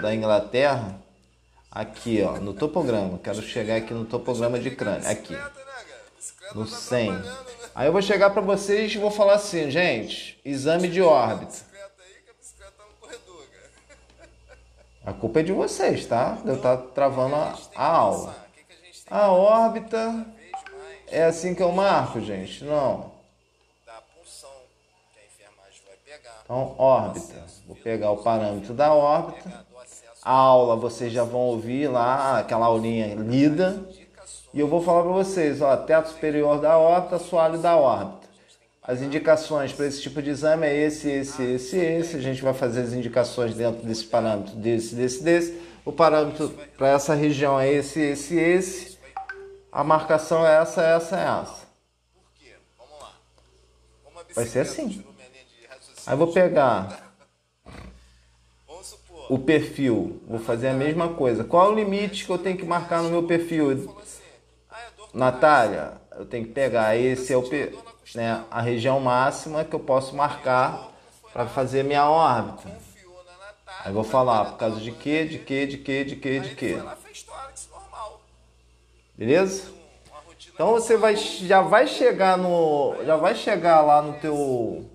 da 0.03 0.15
Inglaterra 0.15 1.06
Aqui, 1.77 2.23
ó, 2.23 2.39
no 2.39 2.55
topograma. 2.55 3.19
Quero 3.19 3.43
chegar 3.43 3.77
aqui 3.77 3.93
no 3.93 4.07
topograma 4.07 4.59
de 4.59 4.71
crânio. 4.71 5.07
Aqui. 5.07 5.37
No 6.55 6.67
100. 6.67 7.13
Aí 7.75 7.87
eu 7.87 7.93
vou 7.93 8.01
chegar 8.01 8.31
para 8.31 8.41
vocês 8.41 8.95
e 8.95 8.97
vou 8.97 9.11
falar 9.11 9.35
assim, 9.35 9.71
gente, 9.71 10.41
exame 10.43 10.89
de 10.89 11.03
órbita. 11.03 11.55
A 15.05 15.13
culpa 15.13 15.41
é 15.41 15.43
de 15.43 15.53
vocês, 15.53 16.07
tá? 16.07 16.39
Eu 16.47 16.55
estar 16.55 16.79
travando 16.79 17.35
a, 17.35 17.55
a 17.75 17.87
aula. 17.87 18.35
A 19.11 19.31
órbita 19.31 20.27
é 21.09 21.25
assim 21.25 21.55
que 21.55 21.63
eu 21.63 21.73
marco, 21.73 22.23
gente? 22.23 22.65
Não. 22.65 23.13
Então, 26.43 26.75
órbita. 26.79 27.45
Vou 27.67 27.77
pegar 27.77 28.13
o 28.13 28.23
parâmetro 28.23 28.73
da 28.73 28.95
órbita 28.95 29.67
a 30.27 30.33
aula 30.33 30.75
vocês 30.75 31.13
já 31.13 31.23
vão 31.23 31.39
ouvir 31.43 31.87
lá, 31.87 32.41
aquela 32.41 32.67
aulinha 32.67 33.15
lida. 33.15 33.81
E 34.53 34.59
eu 34.59 34.67
vou 34.67 34.83
falar 34.83 35.05
para 35.05 35.13
vocês, 35.13 35.63
ó, 35.63 35.77
teto 35.77 36.09
superior 36.09 36.61
da 36.61 36.77
órbita, 36.77 37.21
soalho 37.21 37.59
da 37.59 37.77
órbita. 37.77 38.27
As 38.83 39.01
indicações 39.01 39.73
para 39.73 39.87
esse 39.87 40.03
tipo 40.03 40.21
de 40.21 40.31
exame 40.31 40.67
é 40.67 40.75
esse, 40.75 41.09
esse, 41.09 41.43
esse, 41.45 41.79
esse. 41.79 42.17
A 42.17 42.21
gente 42.21 42.43
vai 42.43 42.53
fazer 42.53 42.81
as 42.81 42.93
indicações 42.93 43.55
dentro 43.55 43.87
desse 43.87 44.05
parâmetro, 44.05 44.57
desse, 44.57 44.97
desse, 44.97 45.23
desse. 45.23 45.63
O 45.85 45.93
parâmetro 45.93 46.49
para 46.77 46.89
essa 46.89 47.15
região 47.15 47.61
é 47.61 47.73
esse, 47.73 48.01
esse, 48.01 48.37
esse. 48.37 48.99
A 49.71 49.85
marcação 49.85 50.45
é 50.45 50.61
essa, 50.61 50.83
essa, 50.83 51.17
essa. 51.21 51.67
Vai 54.35 54.45
ser 54.45 54.61
assim. 54.61 55.05
Aí 56.05 56.15
eu 56.15 56.19
vou 56.19 56.33
pegar 56.33 57.06
o 59.29 59.39
perfil. 59.39 60.21
Vou 60.27 60.39
fazer 60.39 60.69
a 60.69 60.75
mesma 60.75 61.11
coisa. 61.11 61.45
Qual 61.45 61.67
é 61.67 61.73
o 61.73 61.75
limite 61.75 62.25
que 62.25 62.31
eu 62.31 62.39
tenho 62.39 62.57
que 62.57 62.65
marcar 62.65 63.03
no 63.03 63.11
meu 63.11 63.25
perfil? 63.25 63.95
Natália, 65.13 65.93
eu 66.19 66.27
tenho 66.27 66.47
que 66.47 66.53
pegar 66.53 66.97
esse 66.97 67.33
é 67.33 67.37
o 67.37 67.43
né, 68.15 68.45
a 68.51 68.61
região 68.61 69.01
máxima 69.01 69.65
que 69.65 69.75
eu 69.75 69.81
posso 69.81 70.15
marcar 70.15 70.93
para 71.33 71.47
fazer 71.47 71.83
minha 71.83 72.09
órbita. 72.09 72.71
Aí 73.85 73.93
vou 73.93 74.05
falar 74.05 74.45
por 74.47 74.59
causa 74.59 74.81
de 74.81 74.91
quê, 74.93 75.25
de 75.25 75.39
quê, 75.39 75.67
de 75.67 75.79
quê, 75.79 76.05
de 76.05 76.17
quê, 76.17 76.41
de 76.41 76.55
quê. 76.55 76.83
Beleza? 79.15 79.71
Então 80.53 80.73
você 80.73 80.97
vai, 80.97 81.17
já 81.17 81.61
vai 81.61 81.87
chegar 81.87 82.39
no, 82.39 82.97
já 83.05 83.17
vai 83.17 83.35
chegar 83.35 83.83
lá 83.83 84.01
no 84.01 84.15
teu, 84.15 84.91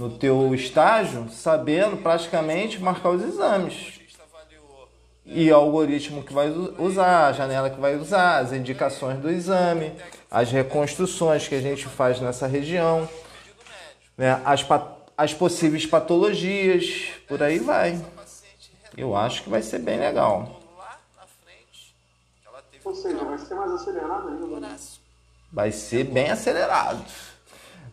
no 0.00 0.08
teu 0.08 0.54
estágio 0.54 1.28
sabendo 1.30 1.98
praticamente 1.98 2.80
marcar 2.80 3.10
os 3.10 3.22
exames 3.22 4.00
e 5.26 5.52
o 5.52 5.54
algoritmo 5.54 6.24
que 6.24 6.32
vai 6.32 6.48
usar, 6.48 7.26
a 7.28 7.32
janela 7.32 7.68
que 7.68 7.78
vai 7.78 7.94
usar, 7.96 8.38
as 8.38 8.52
indicações 8.52 9.18
do 9.20 9.30
exame, 9.30 9.92
as 10.30 10.50
reconstruções 10.50 11.46
que 11.46 11.54
a 11.54 11.60
gente 11.60 11.86
faz 11.86 12.18
nessa 12.18 12.46
região, 12.46 13.06
né? 14.16 14.40
as, 14.44 14.66
as 15.16 15.34
possíveis 15.34 15.84
patologias, 15.84 17.10
por 17.28 17.42
aí 17.42 17.58
vai. 17.58 18.02
Eu 18.96 19.14
acho 19.14 19.44
que 19.44 19.50
vai 19.50 19.62
ser 19.62 19.80
bem 19.80 20.00
legal. 20.00 20.60
Ou 22.82 22.94
seja, 22.94 23.22
vai 23.22 23.38
ser 23.38 23.54
mais 23.54 23.72
acelerado 23.72 24.28
ainda. 24.28 24.60
Né? 24.60 24.76
Vai 25.52 25.70
ser 25.70 26.04
bem 26.04 26.30
acelerado. 26.30 27.04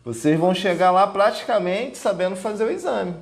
Vocês 0.08 0.40
vão 0.40 0.54
chegar 0.54 0.90
lá 0.90 1.06
praticamente 1.06 1.98
sabendo 1.98 2.34
fazer 2.34 2.64
o 2.64 2.70
exame. 2.70 3.14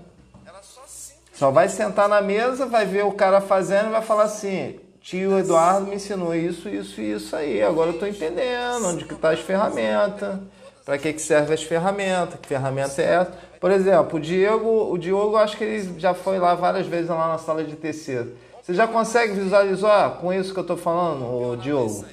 Só 1.34 1.50
vai 1.50 1.68
sentar 1.68 2.08
na 2.08 2.20
mesa, 2.20 2.64
vai 2.64 2.86
ver 2.86 3.04
o 3.04 3.10
cara 3.10 3.40
fazendo 3.40 3.88
e 3.88 3.90
vai 3.90 4.02
falar 4.02 4.22
assim: 4.22 4.78
tio 5.00 5.36
Eduardo 5.36 5.88
me 5.88 5.96
ensinou 5.96 6.32
isso, 6.32 6.68
isso 6.68 7.00
e 7.00 7.10
isso 7.10 7.34
aí. 7.34 7.60
Agora 7.60 7.90
eu 7.90 7.94
estou 7.94 8.06
entendendo 8.06 8.86
onde 8.86 9.04
que 9.04 9.16
tá 9.16 9.32
as 9.32 9.40
ferramentas, 9.40 10.38
para 10.84 10.96
que, 10.96 11.12
que 11.12 11.20
serve 11.20 11.54
as 11.54 11.62
ferramentas, 11.64 12.38
que 12.38 12.46
ferramenta 12.46 13.02
é 13.02 13.14
essa. 13.14 13.32
Por 13.60 13.72
exemplo, 13.72 14.18
o 14.18 14.20
Diego, 14.20 14.88
o 14.88 14.96
Diogo, 14.96 15.36
acho 15.38 15.56
que 15.56 15.64
ele 15.64 15.98
já 15.98 16.14
foi 16.14 16.38
lá 16.38 16.54
várias 16.54 16.86
vezes 16.86 17.08
lá 17.08 17.26
na 17.26 17.38
sala 17.38 17.64
de 17.64 17.74
TC. 17.74 18.28
Você 18.62 18.74
já 18.74 18.86
consegue 18.86 19.32
visualizar 19.32 20.18
com 20.18 20.32
isso 20.32 20.52
que 20.52 20.58
eu 20.60 20.62
estou 20.62 20.76
falando, 20.76 21.24
o 21.24 21.56
Diogo? 21.56 21.88
Sim, 21.88 22.06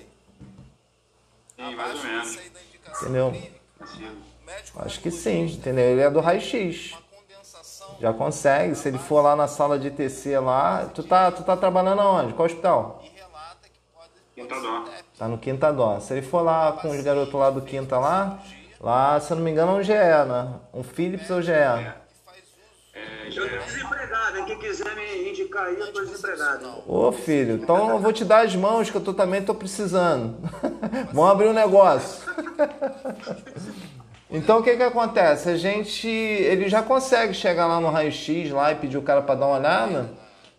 mais 1.76 1.96
ou 1.96 2.04
menos. 2.04 2.40
Entendeu? 3.04 3.34
Acho 4.78 5.00
que 5.00 5.12
sim, 5.12 5.46
entendeu? 5.46 5.86
Ele 5.86 6.02
é 6.02 6.10
do 6.10 6.20
raio-x. 6.20 6.96
Já 8.00 8.12
consegue. 8.12 8.76
Se 8.76 8.88
ele 8.88 8.98
for 8.98 9.22
lá 9.22 9.36
na 9.36 9.48
sala 9.48 9.78
de 9.78 9.92
TC 9.92 10.40
lá, 10.40 10.86
tu 10.94 11.04
tá, 11.04 11.32
tu 11.32 11.44
tá 11.44 11.56
trabalhando 11.56 12.02
aonde? 12.02 12.34
Qual 12.34 12.46
hospital? 12.46 13.04
Quinta 14.36 14.60
Dó. 14.60 14.86
Tá 15.18 15.28
no 15.28 15.38
Quinta 15.38 15.72
Dó. 15.72 16.00
Se 16.00 16.14
ele 16.14 16.22
for 16.22 16.42
lá 16.42 16.72
com 16.74 16.90
os 16.90 17.02
garotos 17.02 17.34
lá 17.34 17.50
do 17.50 17.62
Quinta 17.62 18.00
lá, 18.00 18.40
lá, 18.80 19.20
se 19.20 19.32
eu 19.32 19.38
não 19.38 19.44
me 19.44 19.52
engano, 19.52 19.74
é 19.74 19.76
um 19.76 19.84
GE, 19.84 19.94
né? 19.94 20.54
Um 20.74 20.84
Philips 20.84 21.30
ou 21.30 21.42
GE? 21.42 21.52
É, 21.52 21.94
eu 23.28 23.50
tô 23.50 23.66
desempregado, 23.66 24.46
quem 24.46 24.60
quiser 24.60 24.96
me 24.96 25.30
indicar 25.30 25.66
aí, 25.66 25.80
eu 25.80 25.94
tô 25.94 26.02
desempregado. 26.02 26.84
Ô 26.88 27.12
filho, 27.12 27.56
então 27.56 27.90
eu 27.90 28.00
vou 28.00 28.12
te 28.12 28.26
dar 28.26 28.46
as 28.46 28.56
mãos 28.56 28.90
que 28.90 28.98
eu 28.98 29.02
tô, 29.02 29.14
também 29.14 29.44
tô 29.44 29.54
precisando. 29.56 30.38
Vamos 31.14 31.32
abrir 31.32 31.48
um 31.48 31.54
negócio. 31.54 32.24
Então 34.34 34.60
o 34.60 34.64
que 34.64 34.76
que 34.76 34.82
acontece? 34.82 35.48
A 35.48 35.56
gente, 35.56 36.08
ele 36.08 36.68
já 36.68 36.82
consegue 36.82 37.36
chegar 37.36 37.68
lá 37.68 37.80
no 37.80 37.92
raio-x 37.92 38.50
lá 38.50 38.72
e 38.72 38.76
pedir 38.76 38.98
o 38.98 39.04
cara 39.04 39.22
para 39.22 39.36
dar 39.36 39.46
uma 39.46 39.60
olhada. 39.60 40.10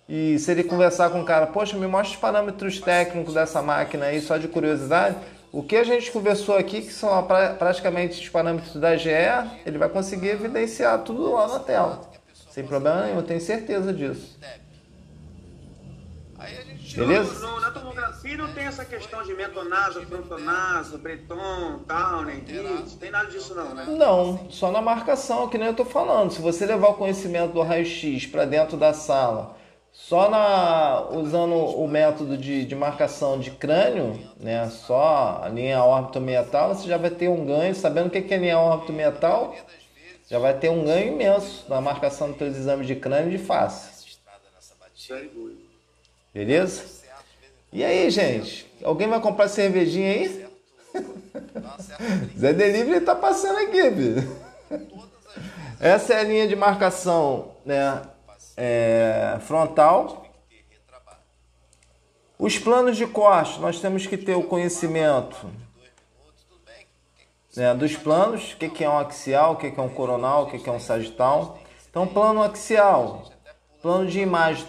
E 0.09 0.39
se 0.39 0.53
ele 0.53 0.63
conversar 0.63 1.11
com 1.11 1.21
o 1.21 1.25
cara, 1.25 1.49
poxa, 1.49 1.77
me 1.77 1.89
mostra 1.89 2.15
os 2.15 2.21
parâmetros 2.21 2.79
técnicos 2.79 3.35
dessa 3.35 3.61
máquina 3.61 4.07
aí, 4.07 4.21
só 4.21 4.37
de 4.37 4.47
curiosidade. 4.47 5.17
O 5.51 5.61
que 5.61 5.75
a 5.75 5.83
gente 5.83 6.13
conversou 6.13 6.57
aqui, 6.57 6.83
que 6.83 6.93
são 6.93 7.11
praticamente 7.59 8.21
os 8.21 8.29
parâmetros 8.29 8.77
da 8.77 8.97
GE, 8.97 9.11
ele 9.67 9.79
vai 9.79 9.89
conseguir 9.89 10.29
evidenciar 10.29 11.01
tudo 11.01 11.33
lá 11.33 11.49
na 11.49 11.59
tela. 11.59 12.01
Sem 12.51 12.65
problema 12.65 13.07
nenhum, 13.07 13.17
eu 13.17 13.23
tenho 13.25 13.41
certeza 13.41 13.93
disso. 13.93 14.39
Beleza? 16.97 17.47
No, 17.47 17.61
na 17.61 17.71
tomografia 17.71 18.37
não 18.37 18.53
tem 18.53 18.65
essa 18.65 18.85
questão 18.85 19.23
de 19.23 19.35
metonaso, 19.35 20.03
frontonaso, 20.03 20.99
breton, 20.99 21.81
Towner, 21.87 22.43
não 22.63 22.83
tem 22.83 23.11
nada 23.11 23.31
disso 23.31 23.55
não, 23.55 23.75
né? 23.75 23.85
Não, 23.89 24.51
só 24.51 24.71
na 24.71 24.81
marcação, 24.81 25.49
que 25.49 25.59
nem 25.59 25.69
eu 25.69 25.75
tô 25.75 25.85
falando. 25.85 26.31
Se 26.31 26.41
você 26.41 26.67
levar 26.67 26.89
o 26.89 26.95
conhecimento 26.95 27.53
do 27.53 27.63
raio-x 27.63 28.27
para 28.27 28.45
dentro 28.45 28.77
da 28.77 28.93
sala, 28.93 29.57
só 29.93 30.29
na 30.29 31.09
usando 31.11 31.55
o 31.55 31.87
método 31.87 32.37
de, 32.37 32.65
de 32.65 32.75
marcação 32.75 33.39
de 33.39 33.53
crânio, 33.53 34.21
né, 34.39 34.69
só 34.69 35.41
a 35.43 35.49
linha 35.49 35.83
órbito-metal, 35.83 36.75
você 36.75 36.89
já 36.89 36.97
vai 36.97 37.11
ter 37.11 37.29
um 37.29 37.47
ganho, 37.47 37.75
sabendo 37.75 38.09
o 38.09 38.11
que 38.11 38.35
é 38.35 38.37
linha 38.37 38.59
órbito-metal, 38.59 39.55
já 40.29 40.39
vai 40.39 40.53
ter 40.59 40.69
um 40.69 40.85
ganho 40.85 41.13
imenso 41.13 41.65
na 41.69 41.81
marcação 41.81 42.29
dos 42.29 42.39
seus 42.39 42.57
exames 42.57 42.87
de 42.87 42.97
crânio 42.97 43.31
de 43.31 43.39
face. 43.39 43.95
Beleza? 46.35 46.83
E 47.73 47.85
aí, 47.85 48.11
gente? 48.11 48.69
Alguém 48.83 49.09
vai 49.09 49.21
comprar 49.21 49.47
cervejinha 49.47 50.11
aí? 50.11 50.47
Zé 52.37 52.53
Delivery 52.53 53.05
tá 53.05 53.15
passando 53.15 53.59
aqui, 53.61 53.89
filho. 53.93 54.37
Essa 55.79 56.15
é 56.15 56.21
a 56.21 56.25
linha 56.25 56.49
de 56.49 56.57
marcação 56.57 57.53
né, 57.65 58.03
é, 58.57 59.39
frontal. 59.43 60.27
Os 62.37 62.59
planos 62.59 62.97
de 62.97 63.07
corte, 63.07 63.61
nós 63.61 63.81
temos 63.81 64.05
que 64.05 64.17
ter 64.17 64.35
o 64.35 64.43
conhecimento 64.43 65.49
né, 67.57 67.73
dos 67.75 67.97
planos, 67.97 68.55
o 68.55 68.57
que, 68.57 68.69
que 68.69 68.83
é 68.83 68.91
um 68.91 68.99
axial, 68.99 69.53
o 69.53 69.57
que, 69.57 69.71
que 69.71 69.79
é 69.79 69.83
um 69.83 69.89
coronal, 69.89 70.43
o 70.43 70.51
que, 70.51 70.59
que 70.59 70.69
é 70.69 70.73
um 70.73 70.81
sagital. 70.81 71.61
Então, 71.89 72.09
plano 72.09 72.43
axial, 72.43 73.31
plano 73.81 74.09
de 74.09 74.19
imagem 74.19 74.67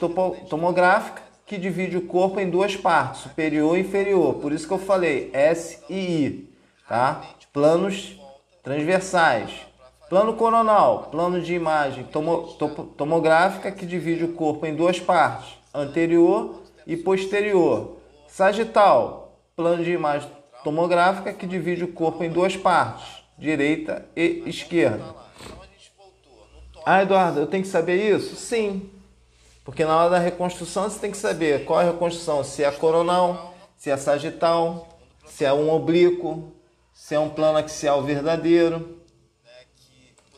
tomográfica, 0.47 1.24
que 1.45 1.57
divide 1.57 1.97
o 1.97 2.07
corpo 2.07 2.39
em 2.39 2.49
duas 2.49 2.75
partes, 2.75 3.21
superior 3.21 3.77
e 3.77 3.81
inferior. 3.81 4.35
Por 4.35 4.51
isso 4.51 4.67
que 4.67 4.73
eu 4.73 4.79
falei 4.79 5.29
S 5.33 5.79
e 5.89 5.95
I, 5.95 6.49
tá? 6.87 7.21
Planos 7.53 8.19
transversais. 8.63 9.51
Plano 10.09 10.33
coronal, 10.33 11.09
plano 11.11 11.41
de 11.41 11.53
imagem 11.53 12.03
tomo, 12.03 12.47
tomográfica 12.97 13.71
que 13.71 13.85
divide 13.85 14.23
o 14.23 14.33
corpo 14.33 14.65
em 14.65 14.75
duas 14.75 14.99
partes, 14.99 15.57
anterior 15.73 16.61
e 16.85 16.95
posterior. 16.95 17.97
Sagital, 18.27 19.39
plano 19.55 19.83
de 19.83 19.91
imagem 19.91 20.29
tomográfica 20.63 21.33
que 21.33 21.47
divide 21.47 21.83
o 21.83 21.93
corpo 21.93 22.23
em 22.23 22.29
duas 22.29 22.55
partes, 22.55 23.23
direita 23.37 24.05
e 24.15 24.43
esquerda. 24.45 25.03
Ah, 26.85 27.01
Eduardo, 27.01 27.39
eu 27.39 27.47
tenho 27.47 27.63
que 27.63 27.69
saber 27.69 27.95
isso? 27.95 28.35
Sim, 28.35 28.89
porque 29.65 29.83
na 29.83 29.97
hora 29.97 30.11
da 30.11 30.19
reconstrução 30.19 30.83
você 30.83 30.99
tem 30.99 31.09
que 31.09 31.17
saber 31.17 31.65
qual 31.65 31.81
é 31.81 31.83
a 31.83 31.91
reconstrução, 31.91 32.43
se 32.43 32.63
é 32.63 32.69
coronal, 32.69 33.55
se 33.75 33.89
é 33.89 33.97
sagital, 33.97 34.87
se 35.25 35.43
é 35.43 35.51
um 35.51 35.71
oblíquo, 35.73 36.53
se 36.93 37.15
é 37.15 37.19
um 37.19 37.29
plano 37.29 37.57
axial 37.57 38.03
verdadeiro. 38.03 38.99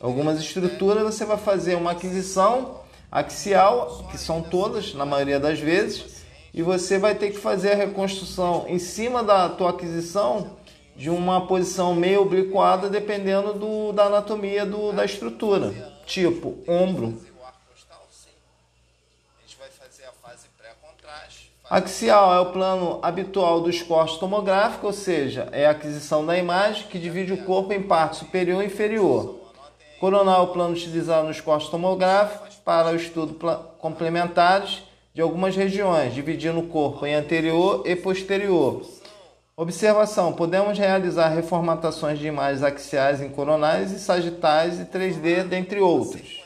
Algumas 0.00 0.40
estruturas 0.40 1.02
você 1.02 1.26
vai 1.26 1.36
fazer 1.36 1.74
uma 1.74 1.90
aquisição 1.90 2.80
axial, 3.12 4.08
que 4.10 4.16
são 4.16 4.40
todas, 4.40 4.94
na 4.94 5.04
maioria 5.04 5.38
das 5.38 5.60
vezes, 5.60 6.24
e 6.54 6.62
você 6.62 6.98
vai 6.98 7.14
ter 7.14 7.30
que 7.30 7.38
fazer 7.38 7.72
a 7.72 7.76
reconstrução 7.76 8.64
em 8.66 8.78
cima 8.78 9.22
da 9.22 9.48
tua 9.50 9.70
aquisição 9.70 10.56
de 10.96 11.10
uma 11.10 11.46
posição 11.46 11.94
meio 11.94 12.22
obliquada, 12.22 12.88
dependendo 12.88 13.52
do, 13.52 13.92
da 13.92 14.04
anatomia 14.04 14.64
do, 14.64 14.90
da 14.90 15.04
estrutura. 15.04 15.72
Tipo, 16.06 16.58
ombro, 16.66 17.20
Axial 21.70 22.34
é 22.34 22.40
o 22.40 22.46
plano 22.46 22.98
habitual 23.02 23.60
dos 23.60 23.82
cortes 23.82 24.16
tomográficos, 24.16 24.84
ou 24.84 24.92
seja, 24.92 25.50
é 25.52 25.66
a 25.66 25.72
aquisição 25.72 26.24
da 26.24 26.38
imagem 26.38 26.86
que 26.88 26.98
divide 26.98 27.34
o 27.34 27.44
corpo 27.44 27.74
em 27.74 27.82
parte 27.82 28.16
superior 28.16 28.62
e 28.62 28.66
inferior. 28.66 29.38
Coronal 30.00 30.40
é 30.40 30.44
o 30.44 30.52
plano 30.52 30.72
utilizado 30.72 31.28
nos 31.28 31.42
cortes 31.42 31.68
tomográficos 31.68 32.54
para 32.64 32.92
o 32.92 32.96
estudo 32.96 33.34
complementares 33.78 34.82
de 35.12 35.20
algumas 35.20 35.54
regiões, 35.54 36.14
dividindo 36.14 36.58
o 36.58 36.68
corpo 36.68 37.04
em 37.04 37.14
anterior 37.14 37.82
e 37.84 37.94
posterior. 37.94 38.80
Observação: 39.54 40.32
podemos 40.32 40.78
realizar 40.78 41.28
reformatações 41.28 42.18
de 42.18 42.26
imagens 42.26 42.62
axiais 42.62 43.20
em 43.20 43.28
coronais 43.28 43.92
e 43.92 43.98
sagitais 43.98 44.80
e 44.80 44.86
3D, 44.86 45.44
dentre 45.44 45.80
outros. 45.80 46.42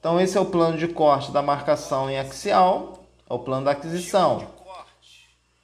Então, 0.00 0.20
esse 0.20 0.36
é 0.36 0.40
o 0.40 0.46
plano 0.46 0.76
de 0.76 0.88
corte 0.88 1.30
da 1.30 1.42
marcação 1.42 2.10
em 2.10 2.18
axial 2.18 3.05
é 3.28 3.34
o 3.34 3.38
plano 3.38 3.64
da 3.64 3.72
aquisição, 3.72 4.46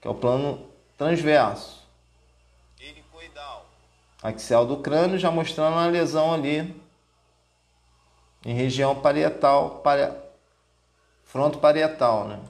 que 0.01 0.09
é 0.09 0.11
o 0.11 0.15
plano 0.15 0.69
transverso. 0.99 1.83
Axial 4.23 4.67
do 4.67 4.79
crânio, 4.79 5.19
já 5.19 5.31
mostrando 5.31 5.79
a 5.79 5.87
lesão 5.87 6.33
ali 6.33 6.81
em 8.45 8.55
região 8.55 9.01
parietal, 9.01 9.81
pari... 9.81 10.13
fronto 11.25 11.59
parietal, 11.59 12.29
né? 12.29 12.41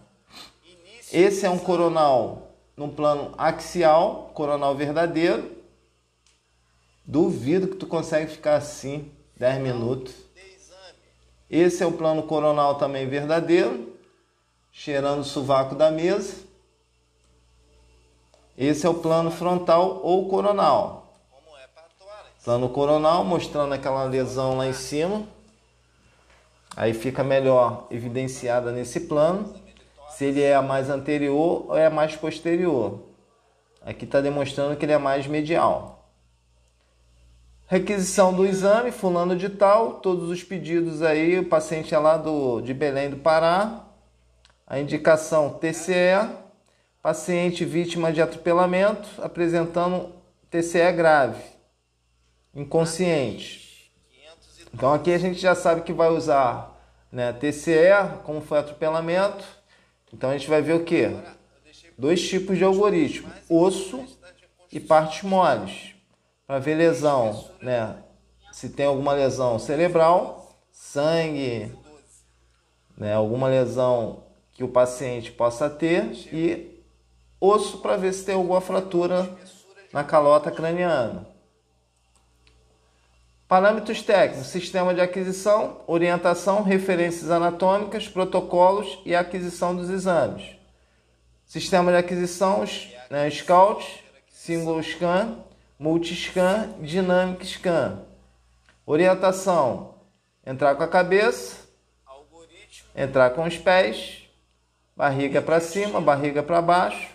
Esse 1.12 1.44
é 1.44 1.50
um 1.50 1.58
coronal 1.58 2.48
no 2.76 2.88
plano 2.88 3.34
axial, 3.36 4.30
coronal 4.32 4.74
verdadeiro. 4.74 5.62
Duvido 7.04 7.68
que 7.68 7.76
tu 7.76 7.86
consegue 7.86 8.30
ficar 8.30 8.56
assim 8.56 9.12
10 9.36 9.60
minutos. 9.60 10.14
Esse 11.50 11.82
é 11.82 11.86
o 11.86 11.92
plano 11.92 12.22
coronal 12.22 12.76
também 12.76 13.06
verdadeiro, 13.06 13.91
cheirando 14.72 15.20
o 15.20 15.24
sovaco 15.24 15.74
da 15.74 15.90
mesa. 15.90 16.42
Esse 18.56 18.86
é 18.86 18.88
o 18.88 18.94
plano 18.94 19.30
frontal 19.30 20.00
ou 20.02 20.28
coronal. 20.28 21.14
Plano 22.42 22.68
coronal 22.70 23.24
mostrando 23.24 23.74
aquela 23.74 24.04
lesão 24.04 24.56
lá 24.56 24.66
em 24.66 24.72
cima. 24.72 25.24
Aí 26.74 26.94
fica 26.94 27.22
melhor 27.22 27.86
evidenciada 27.90 28.72
nesse 28.72 29.00
plano 29.00 29.54
se 30.10 30.24
ele 30.24 30.42
é 30.42 30.60
mais 30.60 30.90
anterior 30.90 31.66
ou 31.68 31.76
é 31.76 31.88
mais 31.88 32.16
posterior. 32.16 33.00
Aqui 33.84 34.04
está 34.04 34.20
demonstrando 34.20 34.76
que 34.76 34.84
ele 34.84 34.92
é 34.92 34.98
mais 34.98 35.26
medial. 35.26 36.08
Requisição 37.66 38.34
do 38.34 38.44
exame, 38.44 38.90
fulano 38.90 39.34
de 39.34 39.48
tal, 39.48 39.94
todos 39.94 40.28
os 40.28 40.42
pedidos 40.42 41.00
aí, 41.02 41.38
o 41.38 41.48
paciente 41.48 41.94
é 41.94 41.98
lá 41.98 42.16
do, 42.16 42.60
de 42.60 42.74
Belém 42.74 43.08
do 43.08 43.16
Pará. 43.16 43.91
A 44.72 44.80
indicação 44.80 45.50
TCE, 45.50 46.30
paciente 47.02 47.62
vítima 47.62 48.10
de 48.10 48.22
atropelamento, 48.22 49.06
apresentando 49.20 50.14
TCE 50.48 50.90
grave, 50.92 51.44
inconsciente. 52.54 53.92
Então 54.72 54.94
aqui 54.94 55.12
a 55.12 55.18
gente 55.18 55.38
já 55.38 55.54
sabe 55.54 55.82
que 55.82 55.92
vai 55.92 56.08
usar 56.08 56.74
né, 57.12 57.34
TCE, 57.34 58.22
como 58.24 58.40
foi 58.40 58.60
atropelamento, 58.60 59.44
então 60.10 60.30
a 60.30 60.32
gente 60.32 60.48
vai 60.48 60.62
ver 60.62 60.72
o 60.72 60.84
que? 60.84 61.18
Dois 61.98 62.26
tipos 62.26 62.56
de 62.56 62.64
algoritmo: 62.64 63.30
osso 63.50 64.02
e 64.72 64.80
partes 64.80 65.22
moles. 65.22 65.94
Para 66.46 66.58
ver 66.58 66.76
lesão, 66.76 67.46
né? 67.60 67.96
Se 68.50 68.70
tem 68.70 68.86
alguma 68.86 69.12
lesão 69.12 69.58
cerebral, 69.58 70.56
sangue, 70.70 71.70
né? 72.96 73.12
alguma 73.12 73.48
lesão 73.48 74.31
que 74.62 74.64
o 74.64 74.68
paciente 74.68 75.32
possa 75.32 75.68
ter 75.68 76.04
e 76.32 76.80
osso 77.40 77.78
para 77.78 77.96
ver 77.96 78.12
se 78.12 78.24
tem 78.24 78.36
alguma 78.36 78.60
fratura 78.60 79.28
na 79.92 80.04
calota 80.04 80.52
craniana. 80.52 81.26
Parâmetros 83.48 84.02
técnicos: 84.02 84.46
sistema 84.46 84.94
de 84.94 85.00
aquisição, 85.00 85.80
orientação, 85.88 86.62
referências 86.62 87.28
anatômicas, 87.28 88.06
protocolos 88.06 89.00
e 89.04 89.16
aquisição 89.16 89.74
dos 89.74 89.90
exames. 89.90 90.56
Sistema 91.44 91.90
de 91.90 91.98
aquisição: 91.98 92.64
né, 93.10 93.28
Scout, 93.28 94.04
Single 94.28 94.80
Scan, 94.80 95.38
Multiscan, 95.76 96.68
Dynamic 96.78 97.44
Scan. 97.44 98.04
Orientação: 98.86 99.96
entrar 100.46 100.76
com 100.76 100.84
a 100.84 100.88
cabeça, 100.88 101.56
entrar 102.94 103.30
com 103.30 103.42
os 103.42 103.58
pés, 103.58 104.21
barriga 104.96 105.40
para 105.40 105.60
cima, 105.60 106.00
barriga 106.00 106.42
para 106.42 106.60
baixo, 106.62 107.08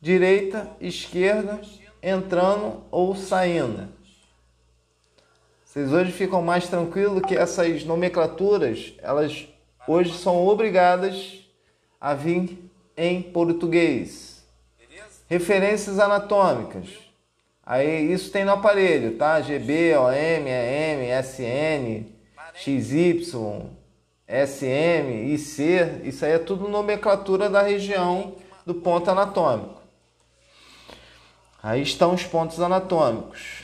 direita, 0.00 0.70
esquerda, 0.80 1.60
entrando 2.02 2.84
ou 2.90 3.14
saindo. 3.14 3.88
Vocês 5.64 5.92
hoje 5.92 6.12
ficam 6.12 6.40
mais 6.40 6.68
tranquilos 6.68 7.22
que 7.22 7.36
essas 7.36 7.84
nomenclaturas, 7.84 8.94
elas 8.98 9.46
hoje 9.86 10.16
são 10.16 10.46
obrigadas 10.46 11.46
a 12.00 12.14
vir 12.14 12.70
em 12.96 13.20
português. 13.20 14.44
Referências 15.28 15.98
anatômicas. 15.98 16.88
Aí 17.64 18.12
isso 18.12 18.30
tem 18.30 18.44
no 18.44 18.52
aparelho, 18.52 19.16
tá? 19.16 19.40
GB, 19.40 19.96
OM, 19.96 20.46
EM, 20.46 21.10
SN, 21.20 22.06
XY, 22.54 23.66
SM, 24.28 25.32
IC, 25.34 26.02
isso 26.04 26.24
aí 26.24 26.32
é 26.32 26.38
tudo 26.38 26.68
nomenclatura 26.68 27.48
da 27.48 27.62
região 27.62 28.34
do 28.64 28.74
ponto 28.74 29.08
anatômico. 29.08 29.80
Aí 31.62 31.82
estão 31.82 32.14
os 32.14 32.24
pontos 32.24 32.60
anatômicos. 32.60 33.62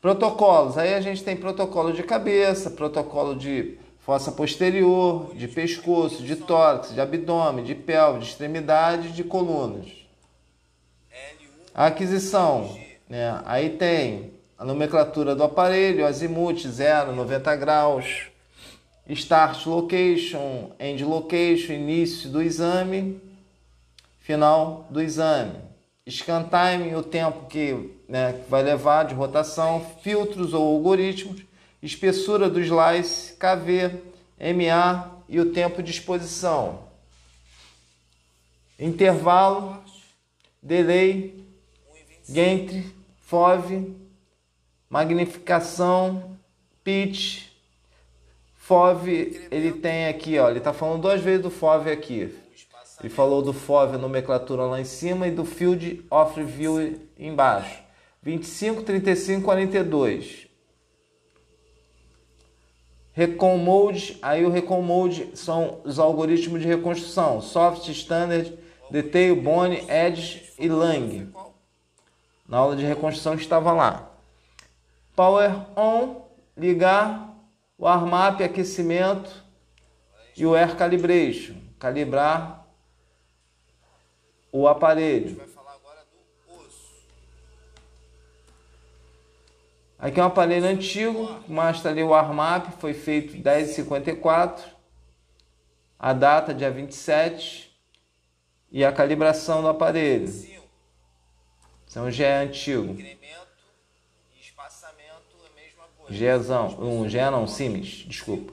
Protocolos. 0.00 0.76
Aí 0.76 0.94
a 0.94 1.00
gente 1.00 1.24
tem 1.24 1.36
protocolo 1.36 1.92
de 1.92 2.02
cabeça, 2.02 2.70
protocolo 2.70 3.34
de 3.34 3.78
fossa 4.00 4.30
posterior, 4.30 5.34
de 5.34 5.48
pescoço, 5.48 6.22
de 6.22 6.36
tórax, 6.36 6.92
de 6.92 7.00
abdômen, 7.00 7.64
de 7.64 7.74
pelve, 7.74 8.18
de 8.18 8.26
extremidade, 8.26 9.12
de 9.12 9.24
colunas. 9.24 9.86
A 11.74 11.86
aquisição. 11.86 12.76
Né? 13.08 13.40
Aí 13.46 13.70
tem 13.70 14.33
a 14.58 14.64
nomenclatura 14.64 15.34
do 15.34 15.42
aparelho, 15.42 16.06
azimuth 16.06 16.66
0, 16.66 17.12
90 17.14 17.56
graus, 17.56 18.28
start 19.08 19.66
location, 19.66 20.70
end 20.78 21.04
location, 21.04 21.72
início 21.72 22.30
do 22.30 22.40
exame, 22.40 23.20
final 24.20 24.86
do 24.90 25.02
exame. 25.02 25.58
Scan 26.08 26.44
time, 26.44 26.94
o 26.94 27.02
tempo 27.02 27.46
que, 27.46 27.90
né, 28.08 28.40
vai 28.48 28.62
levar 28.62 29.04
de 29.04 29.14
rotação, 29.14 29.84
filtros 30.02 30.52
ou 30.52 30.62
algoritmos, 30.62 31.42
espessura 31.82 32.48
do 32.48 32.60
slice, 32.60 33.34
KV, 33.34 34.00
MA 34.38 35.10
e 35.28 35.40
o 35.40 35.52
tempo 35.52 35.82
de 35.82 35.90
exposição. 35.90 36.84
Intervalo, 38.78 39.82
delay, 40.62 41.44
gantry, 42.28 42.92
FOV, 43.22 44.03
magnificação, 44.88 46.36
pitch. 46.82 47.48
FOV, 48.56 49.48
ele 49.50 49.72
tem 49.72 50.06
aqui, 50.06 50.38
ó, 50.38 50.48
ele 50.48 50.58
está 50.58 50.72
falando 50.72 51.02
duas 51.02 51.20
vezes 51.20 51.42
do 51.42 51.50
FOV 51.50 51.90
aqui. 51.90 52.34
Ele 53.00 53.10
falou 53.10 53.42
do 53.42 53.52
FOV, 53.52 53.98
nomenclatura 53.98 54.62
lá 54.62 54.80
em 54.80 54.84
cima, 54.84 55.28
e 55.28 55.30
do 55.30 55.44
Field 55.44 56.04
of 56.10 56.40
Review 56.40 56.98
embaixo. 57.18 57.82
25, 58.22 58.82
35, 58.82 59.42
42. 59.44 60.46
Recon 63.12 63.58
Mode, 63.58 64.18
aí 64.22 64.44
o 64.44 64.50
Recon 64.50 64.80
Mode 64.80 65.30
são 65.34 65.80
os 65.84 65.98
algoritmos 65.98 66.62
de 66.62 66.66
reconstrução. 66.66 67.40
Soft, 67.40 67.86
Standard, 67.88 68.58
Detail, 68.90 69.36
Bone, 69.36 69.84
Edge 69.88 70.52
e 70.58 70.68
Lang. 70.68 71.28
Na 72.48 72.58
aula 72.58 72.74
de 72.74 72.84
reconstrução 72.84 73.34
estava 73.34 73.72
lá. 73.72 74.13
Power 75.14 75.66
On, 75.76 76.26
ligar, 76.56 77.34
o 77.78 77.86
Armap, 77.86 78.40
aquecimento 78.40 79.44
e 80.36 80.44
o 80.44 80.54
Air 80.54 80.76
Calibration, 80.76 81.56
calibrar 81.78 82.66
o 84.50 84.66
aparelho. 84.66 85.40
Aqui 89.98 90.20
é 90.20 90.22
um 90.22 90.26
aparelho 90.26 90.66
antigo, 90.66 91.40
mostra 91.48 91.90
ali 91.90 92.02
o 92.02 92.12
Armap, 92.12 92.66
foi 92.78 92.92
feito 92.92 93.38
10,54. 93.38 94.60
A 95.98 96.12
data, 96.12 96.52
dia 96.52 96.70
27. 96.70 97.74
E 98.70 98.84
a 98.84 98.92
calibração 98.92 99.62
do 99.62 99.68
aparelho. 99.68 100.30
Então 101.88 102.10
já 102.10 102.26
é 102.26 102.42
antigo. 102.42 102.96
Gezão, 106.08 106.76
um 106.80 107.08
G 107.08 107.18
não, 107.30 107.46
Siemens, 107.46 108.04
desculpa. 108.06 108.52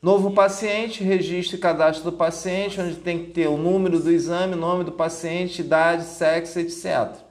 Novo 0.00 0.30
paciente, 0.30 1.02
registro 1.02 1.56
e 1.56 1.58
cadastro 1.58 2.04
do 2.04 2.16
paciente, 2.16 2.80
onde 2.80 2.96
tem 2.96 3.24
que 3.24 3.30
ter 3.32 3.48
o 3.48 3.56
número 3.56 3.98
do 3.98 4.12
exame, 4.12 4.54
nome 4.54 4.84
do 4.84 4.92
paciente, 4.92 5.62
idade, 5.62 6.04
sexo, 6.04 6.60
etc. 6.60 7.26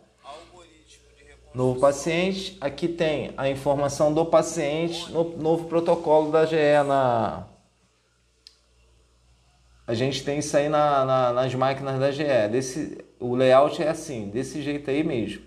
Novo 1.53 1.79
paciente, 1.79 2.57
aqui 2.59 2.87
tem 2.89 3.33
a 3.37 3.49
informação 3.49 4.13
do 4.13 4.25
paciente 4.25 5.09
no 5.09 5.23
novo 5.37 5.69
protocolo 5.69 6.29
da 6.29 6.45
GE 6.45 6.57
na. 6.85 7.47
A 9.87 9.93
gente 9.93 10.21
tem 10.25 10.39
isso 10.39 10.57
aí 10.57 10.67
na, 10.67 11.05
na, 11.05 11.31
nas 11.31 11.55
máquinas 11.55 11.97
da 11.97 12.11
GE. 12.11 12.49
Desse, 12.51 13.05
o 13.21 13.35
layout 13.35 13.81
é 13.81 13.87
assim, 13.87 14.27
desse 14.27 14.61
jeito 14.61 14.89
aí 14.89 15.01
mesmo. 15.01 15.43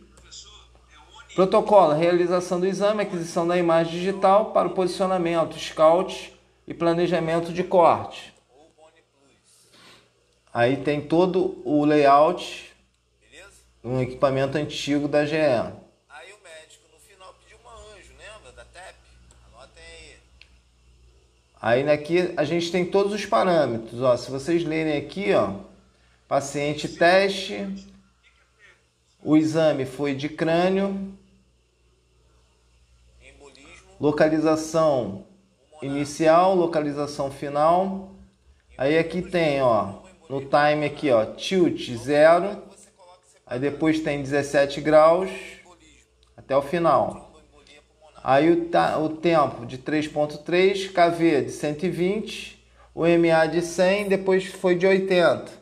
Protocolo: 1.38 1.94
realização 1.94 2.58
do 2.58 2.66
exame, 2.66 3.02
aquisição 3.02 3.46
da 3.46 3.56
imagem 3.56 3.92
digital 3.92 4.46
para 4.46 4.66
o 4.66 4.72
posicionamento, 4.72 5.56
scout 5.56 6.36
e 6.66 6.74
planejamento 6.74 7.52
de 7.52 7.62
corte. 7.62 8.34
Aí 10.52 10.78
tem 10.78 11.00
todo 11.00 11.62
o 11.64 11.84
layout, 11.84 12.74
um 13.84 14.00
equipamento 14.00 14.58
antigo 14.58 15.06
da 15.06 15.24
GE. 15.24 15.36
Aí 15.36 16.32
o 16.32 16.42
médico 16.42 16.88
no 16.92 16.98
final 16.98 17.32
pediu 17.34 17.56
uma 17.62 17.72
anjo, 17.72 18.12
lembra 18.18 18.50
da 18.56 18.64
TEP? 18.64 18.96
Anotem 19.54 19.84
aí. 21.62 21.86
Aí 21.86 21.88
aqui 21.88 22.34
a 22.36 22.42
gente 22.42 22.72
tem 22.72 22.84
todos 22.84 23.12
os 23.12 23.24
parâmetros, 23.24 24.02
ó. 24.02 24.16
Se 24.16 24.28
vocês 24.28 24.64
lerem 24.64 24.96
aqui, 24.96 25.32
ó, 25.32 25.52
paciente 26.26 26.88
teste, 26.88 27.64
o 29.22 29.36
exame 29.36 29.86
foi 29.86 30.16
de 30.16 30.28
crânio, 30.28 31.16
localização 34.00 35.26
inicial, 35.82 36.54
localização 36.54 37.30
final. 37.30 38.14
Aí 38.76 38.98
aqui 38.98 39.22
tem, 39.22 39.60
ó, 39.60 40.02
no 40.28 40.40
time 40.40 40.86
aqui, 40.86 41.10
ó, 41.10 41.24
tilt 41.24 41.90
0. 41.90 42.62
Aí 43.46 43.58
depois 43.58 44.00
tem 44.00 44.22
17 44.22 44.80
graus 44.80 45.30
até 46.36 46.56
o 46.56 46.62
final. 46.62 47.32
Aí 48.22 48.50
o, 48.50 48.70
o 49.04 49.08
tempo 49.08 49.64
de 49.64 49.78
3.3, 49.78 50.92
KV 50.92 51.42
de 51.42 51.50
120, 51.50 52.64
o 52.94 53.02
MA 53.02 53.46
de 53.46 53.62
100, 53.62 54.08
depois 54.08 54.46
foi 54.46 54.74
de 54.74 54.86
80. 54.86 55.58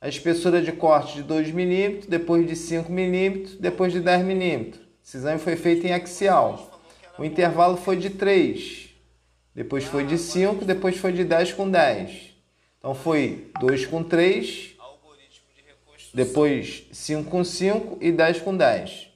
A 0.00 0.08
espessura 0.08 0.62
de 0.62 0.72
corte 0.72 1.16
de 1.16 1.22
2 1.22 1.50
mm, 1.50 2.06
depois 2.08 2.46
de 2.46 2.56
5 2.56 2.90
mm, 2.90 3.58
depois 3.60 3.92
de 3.92 4.00
10 4.00 4.22
mm. 4.24 4.72
Esse 5.04 5.18
exame 5.18 5.38
foi 5.38 5.56
feito 5.56 5.86
em 5.86 5.92
axial. 5.92 6.69
O 7.20 7.24
intervalo 7.26 7.76
foi 7.76 7.98
de 7.98 8.08
3, 8.08 8.88
depois 9.54 9.84
foi 9.84 10.06
de 10.06 10.16
5, 10.16 10.64
depois 10.64 10.96
foi 10.96 11.12
de 11.12 11.22
10 11.22 11.52
com 11.52 11.70
10. 11.70 12.34
Então 12.78 12.94
foi 12.94 13.52
2 13.60 13.84
com 13.84 14.02
3, 14.02 14.74
depois 16.14 16.84
5 16.90 17.30
com 17.30 17.44
5 17.44 17.98
e 18.00 18.10
10 18.10 18.40
com 18.40 18.56
10. 18.56 19.08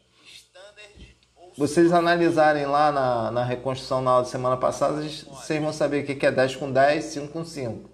Vocês 1.56 1.94
analisarem 1.94 2.66
lá 2.66 2.92
na, 2.92 3.30
na 3.30 3.42
reconstrução 3.42 4.02
na 4.02 4.10
aula 4.10 4.24
de 4.24 4.28
semana 4.28 4.58
passada, 4.58 5.00
vocês 5.00 5.62
vão 5.62 5.72
saber 5.72 6.04
o 6.04 6.06
que 6.06 6.26
é 6.26 6.30
10 6.30 6.56
com 6.56 6.70
10, 6.70 7.04
5 7.06 7.28
com 7.28 7.42
5. 7.42 7.88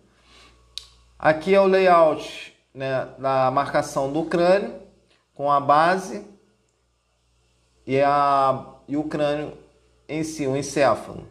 Aqui 1.16 1.54
é 1.54 1.60
o 1.60 1.66
layout 1.66 2.52
né, 2.74 3.06
da 3.16 3.48
marcação 3.52 4.12
do 4.12 4.24
crânio, 4.24 4.74
com 5.36 5.52
a 5.52 5.60
base 5.60 6.26
e, 7.86 8.00
a, 8.00 8.74
e 8.88 8.96
o 8.96 9.04
crânio 9.04 9.69
em 10.10 10.24
si, 10.24 10.46
o 10.46 10.56
encéfalo. 10.56 11.26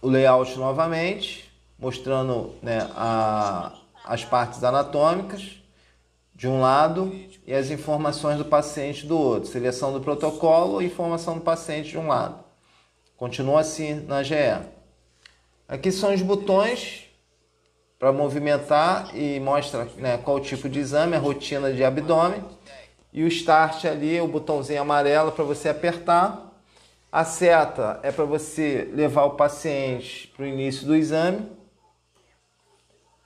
O 0.00 0.08
layout 0.08 0.58
novamente, 0.58 1.52
mostrando 1.78 2.54
né, 2.62 2.90
a, 2.96 3.78
as 4.04 4.24
partes 4.24 4.64
anatômicas 4.64 5.60
de 6.34 6.48
um 6.48 6.58
lado 6.58 7.14
e 7.46 7.52
as 7.52 7.70
informações 7.70 8.38
do 8.38 8.46
paciente 8.46 9.06
do 9.06 9.18
outro. 9.18 9.50
Seleção 9.50 9.92
do 9.92 10.00
protocolo 10.00 10.80
e 10.80 10.86
informação 10.86 11.34
do 11.34 11.42
paciente 11.42 11.90
de 11.90 11.98
um 11.98 12.06
lado. 12.06 12.42
Continua 13.18 13.60
assim 13.60 13.94
na 14.06 14.22
GE. 14.22 14.34
Aqui 15.68 15.92
são 15.92 16.14
os 16.14 16.22
botões 16.22 17.04
para 17.98 18.10
movimentar 18.10 19.14
e 19.14 19.38
mostra 19.38 19.84
né, 19.98 20.16
qual 20.16 20.40
tipo 20.40 20.70
de 20.70 20.78
exame, 20.78 21.14
a 21.14 21.18
rotina 21.18 21.70
de 21.70 21.84
abdômen. 21.84 22.42
E 23.12 23.22
o 23.24 23.28
start 23.28 23.84
ali, 23.84 24.20
o 24.20 24.28
botãozinho 24.28 24.82
amarelo 24.82 25.32
para 25.32 25.44
você 25.44 25.68
apertar. 25.68 26.48
A 27.10 27.24
seta 27.24 27.98
é 28.02 28.12
para 28.12 28.24
você 28.24 28.88
levar 28.94 29.24
o 29.24 29.30
paciente 29.30 30.28
para 30.28 30.44
o 30.44 30.46
início 30.46 30.86
do 30.86 30.94
exame. 30.94 31.50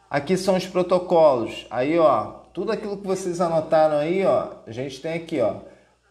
Aqui 0.09 0.36
são 0.36 0.56
os 0.56 0.66
protocolos. 0.66 1.66
Aí, 1.70 1.98
ó, 1.98 2.44
tudo 2.55 2.73
aquilo 2.73 2.97
que 2.97 3.06
vocês 3.06 3.40
anotaram 3.40 3.97
aí, 3.97 4.24
ó, 4.24 4.52
a 4.66 4.70
gente 4.70 5.01
tem 5.01 5.15
aqui, 5.15 5.40
ó, 5.40 5.56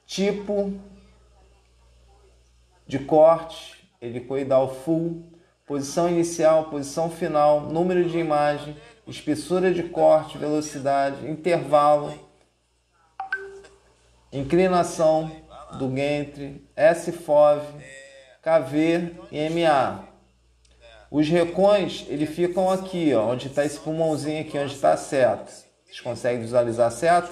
tipo 0.05 0.73
de 2.85 2.99
corte, 2.99 3.89
helicoidal 4.01 4.75
full, 4.75 5.23
posição 5.65 6.09
inicial, 6.09 6.65
posição 6.65 7.09
final, 7.09 7.61
número 7.61 8.07
de 8.07 8.19
imagem, 8.19 8.75
espessura 9.07 9.73
de 9.73 9.83
corte, 9.83 10.37
velocidade, 10.37 11.25
intervalo, 11.27 12.13
inclinação 14.33 15.31
do 15.77 15.89
Gentry, 15.95 16.67
SFOV, 16.75 17.61
KV 18.41 19.15
e 19.31 19.49
MA. 19.49 20.03
Os 21.09 21.29
recões, 21.29 22.05
eles 22.09 22.29
ficam 22.29 22.69
aqui, 22.69 23.13
ó, 23.13 23.31
onde 23.31 23.47
está 23.47 23.63
esse 23.63 23.79
pulmãozinho 23.79 24.41
aqui, 24.41 24.57
onde 24.57 24.73
está 24.73 24.93
a 24.93 24.97
seta. 24.97 25.51
Vocês 25.85 26.01
conseguem 26.01 26.41
visualizar 26.41 26.91
seta? 26.91 27.29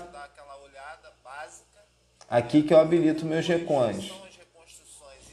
Aqui 2.30 2.62
que 2.62 2.74
eu 2.74 2.80
habilito 2.80 3.26
meus 3.26 3.48
recões. 3.48 4.14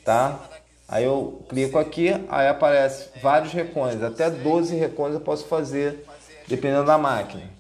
Tá? 0.04 0.40
Aí 0.88 1.04
eu 1.04 1.44
clico 1.48 1.78
aqui, 1.78 2.08
aí 2.30 2.48
aparece 2.48 3.10
vários 3.20 3.52
recões. 3.52 4.02
Até 4.02 4.30
12 4.30 4.74
recões 4.74 5.12
eu 5.12 5.20
posso 5.20 5.46
fazer, 5.46 6.06
dependendo 6.48 6.86
da 6.86 6.96
máquina. 6.96 7.57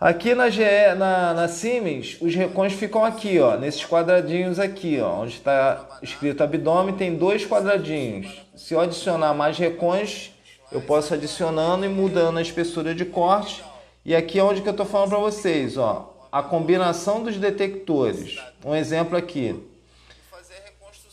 Aqui 0.00 0.34
na, 0.34 0.50
GE, 0.50 0.62
na, 0.98 1.32
na 1.32 1.48
Siemens, 1.48 2.18
os 2.20 2.34
recões 2.34 2.72
ficam 2.72 3.04
aqui, 3.04 3.38
ó, 3.38 3.56
nesses 3.56 3.86
quadradinhos 3.86 4.58
aqui, 4.58 5.00
ó, 5.00 5.22
onde 5.22 5.34
está 5.34 5.98
escrito 6.02 6.42
abdômen, 6.42 6.96
tem 6.96 7.14
dois 7.14 7.46
quadradinhos. 7.46 8.44
Se 8.56 8.74
eu 8.74 8.80
adicionar 8.80 9.32
mais 9.34 9.56
recões, 9.56 10.32
eu 10.72 10.80
posso 10.80 11.14
adicionando 11.14 11.86
e 11.86 11.88
mudando 11.88 12.38
a 12.38 12.42
espessura 12.42 12.92
de 12.92 13.04
corte. 13.04 13.64
E 14.04 14.14
aqui 14.14 14.38
é 14.38 14.42
onde 14.42 14.60
que 14.60 14.68
eu 14.68 14.72
estou 14.72 14.84
falando 14.84 15.10
para 15.10 15.18
vocês, 15.18 15.78
ó, 15.78 16.12
a 16.30 16.42
combinação 16.42 17.22
dos 17.22 17.36
detectores. 17.36 18.42
Um 18.64 18.74
exemplo 18.74 19.16
aqui. 19.16 19.54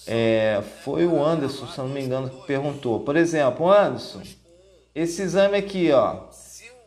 É, 0.08 0.62
foi 0.84 1.06
o 1.06 1.24
Anderson, 1.24 1.68
se 1.68 1.78
não 1.78 1.88
me 1.88 2.02
engano, 2.02 2.30
que 2.30 2.48
perguntou. 2.48 3.02
Por 3.02 3.16
exemplo, 3.16 3.72
Anderson, 3.72 4.24
esse 4.96 5.22
exame 5.22 5.56
aqui, 5.56 5.92
ó, 5.92 6.24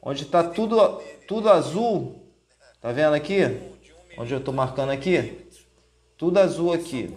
onde 0.03 0.25
está 0.25 0.43
tudo 0.43 1.01
tudo 1.26 1.51
azul. 1.51 2.20
Tá 2.80 2.92
vendo 2.92 3.14
aqui? 3.14 3.42
Onde 4.16 4.32
eu 4.32 4.38
estou 4.38 4.55
marcando 4.55 4.90
aqui? 4.90 5.46
Tudo 6.16 6.38
azul 6.38 6.72
aqui. 6.72 7.14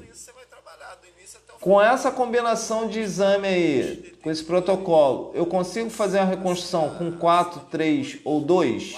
Com 1.60 1.82
essa 1.82 2.12
combinação 2.12 2.88
de 2.88 3.00
exame 3.00 3.48
aí, 3.48 4.18
com 4.24 4.32
esse 4.32 4.44
protocolo, 4.44 5.32
eu 5.34 5.46
consigo 5.46 5.90
fazer 5.90 6.20
a 6.20 6.24
reconstrução 6.24 6.96
com 6.96 7.12
4, 7.12 7.62
3 7.72 8.20
ou 8.24 8.40
2? 8.40 8.96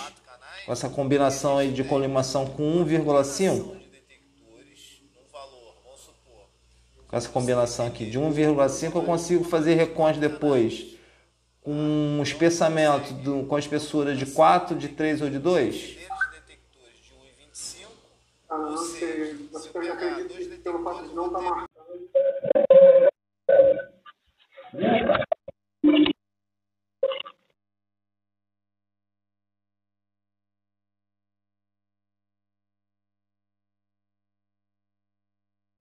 Com 0.66 0.72
essa 0.72 0.90
combinação 0.90 1.58
aí 1.58 1.72
de 1.72 1.84
colimação 1.84 2.46
com 2.46 2.86
1,5? 2.86 3.80
Com 7.08 7.18
essa 7.18 7.30
combinação 7.30 7.88
aqui 7.88 8.06
de 8.06 8.20
1,5 8.20 8.96
eu 8.96 9.02
consigo 9.02 9.44
fazer 9.44 9.74
recons 9.74 10.18
depois 10.18 10.99
com 11.70 11.76
um 11.76 12.24
espessamento 12.24 13.14
do, 13.14 13.46
com 13.46 13.60
espessura 13.60 14.16
de 14.16 14.26
4, 14.26 14.76
de 14.76 14.90
3 14.90 15.22
ou 15.22 15.30
de 15.30 15.38
2? 15.38 16.00
Ah, 18.50 18.58
não 18.58 18.76
sei. 18.76 19.36
Você 19.52 19.70
eu 19.76 19.94
acredito 19.94 20.50
que 20.50 20.58
pelo 20.58 20.84
fato 20.84 21.08
de 21.08 21.14
não 21.14 21.28
estar 21.28 21.38
tá 21.38 21.46
marcando. 21.46 21.70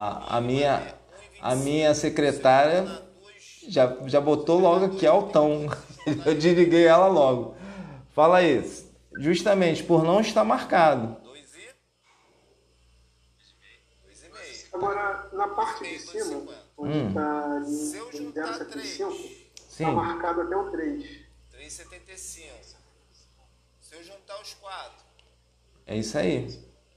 A, 0.01 0.37
a 0.37 0.41
minha 0.43 0.95
a 1.41 1.57
minha 1.57 1.95
secretária 1.95 3.08
já, 3.69 3.97
já 4.07 4.21
botou 4.21 4.59
logo 4.59 4.87
aqui 4.87 5.07
altão. 5.07 5.67
Eu 6.25 6.35
desliguei 6.35 6.87
ela 6.87 7.07
logo. 7.07 7.55
Fala 8.15 8.43
isso. 8.43 8.91
Justamente 9.19 9.85
por 9.85 10.03
não 10.03 10.21
estar 10.21 10.45
marcado. 10.45 11.17
Agora, 14.73 15.29
na 15.33 15.49
parte 15.49 15.83
de 15.85 15.99
cima, 15.99 16.55
onde 16.77 17.09
está 17.09 17.47
hum. 17.47 17.59
em 17.59 18.33
0,75, 18.33 19.13
está 19.57 19.91
marcado 19.91 20.43
até 20.43 20.57
o 20.57 20.71
3. 20.71 21.05
3,75. 21.53 22.77
Se 23.81 23.95
eu 23.95 24.05
juntar 24.05 24.41
os 24.41 24.55
quatro. 24.55 25.05
É 25.85 25.97
isso 25.97 26.17
aí. 26.17 26.47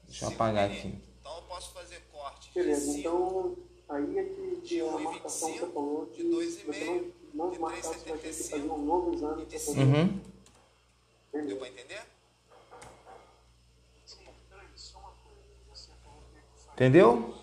Deixa 0.05 0.25
eu 0.25 0.29
apagar 0.29 0.69
aqui. 0.69 1.01
Então 1.19 1.35
eu 1.37 1.41
posso 1.43 1.73
fazer 1.73 2.01
corte. 2.11 2.51
Beleza, 2.53 2.99
então 2.99 3.57
Aí 3.91 4.17
é 4.17 4.23
que, 4.23 4.61
que 4.63 4.81
a 4.81 4.97
marcação 4.97 5.51
que 5.51 5.59
você 5.59 5.67
falou 5.67 6.05
que 6.05 6.23
você 6.23 6.85
não, 7.33 7.51
não 7.51 7.59
marcar, 7.59 7.89
você 7.89 8.09
vai 8.09 8.17
ter 8.19 8.29
que 8.29 8.43
fazer 8.43 8.71
um 8.71 8.85
novo 8.85 9.13
exame 9.13 9.45
para 9.45 9.59
poder. 9.59 9.81
Uhum. 9.81 10.19
Deu 11.45 11.57
para 11.57 11.67
entender? 11.67 12.01
Entendeu? 16.73 17.33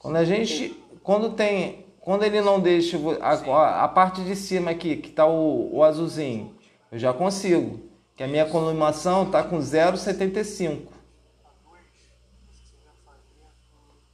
Quando 0.00 0.16
a 0.16 0.24
gente. 0.24 0.76
Quando 1.04 1.34
tem. 1.34 1.86
Quando 2.00 2.24
ele 2.24 2.40
não 2.40 2.58
deixa 2.58 2.98
a, 3.20 3.84
a 3.84 3.88
parte 3.88 4.24
de 4.24 4.34
cima 4.34 4.72
aqui, 4.72 4.96
que 4.96 5.10
está 5.10 5.24
o, 5.24 5.76
o 5.76 5.84
azulzinho, 5.84 6.52
eu 6.90 6.98
já 6.98 7.12
consigo. 7.12 7.78
Que 8.16 8.24
a 8.24 8.28
minha 8.28 8.44
columação 8.44 9.22
está 9.22 9.44
com 9.44 9.58
0,75. 9.60 10.91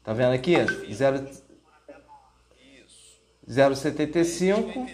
Tá 0.09 0.15
vendo 0.15 0.33
aqui? 0.33 0.55
0,75. 3.47 4.89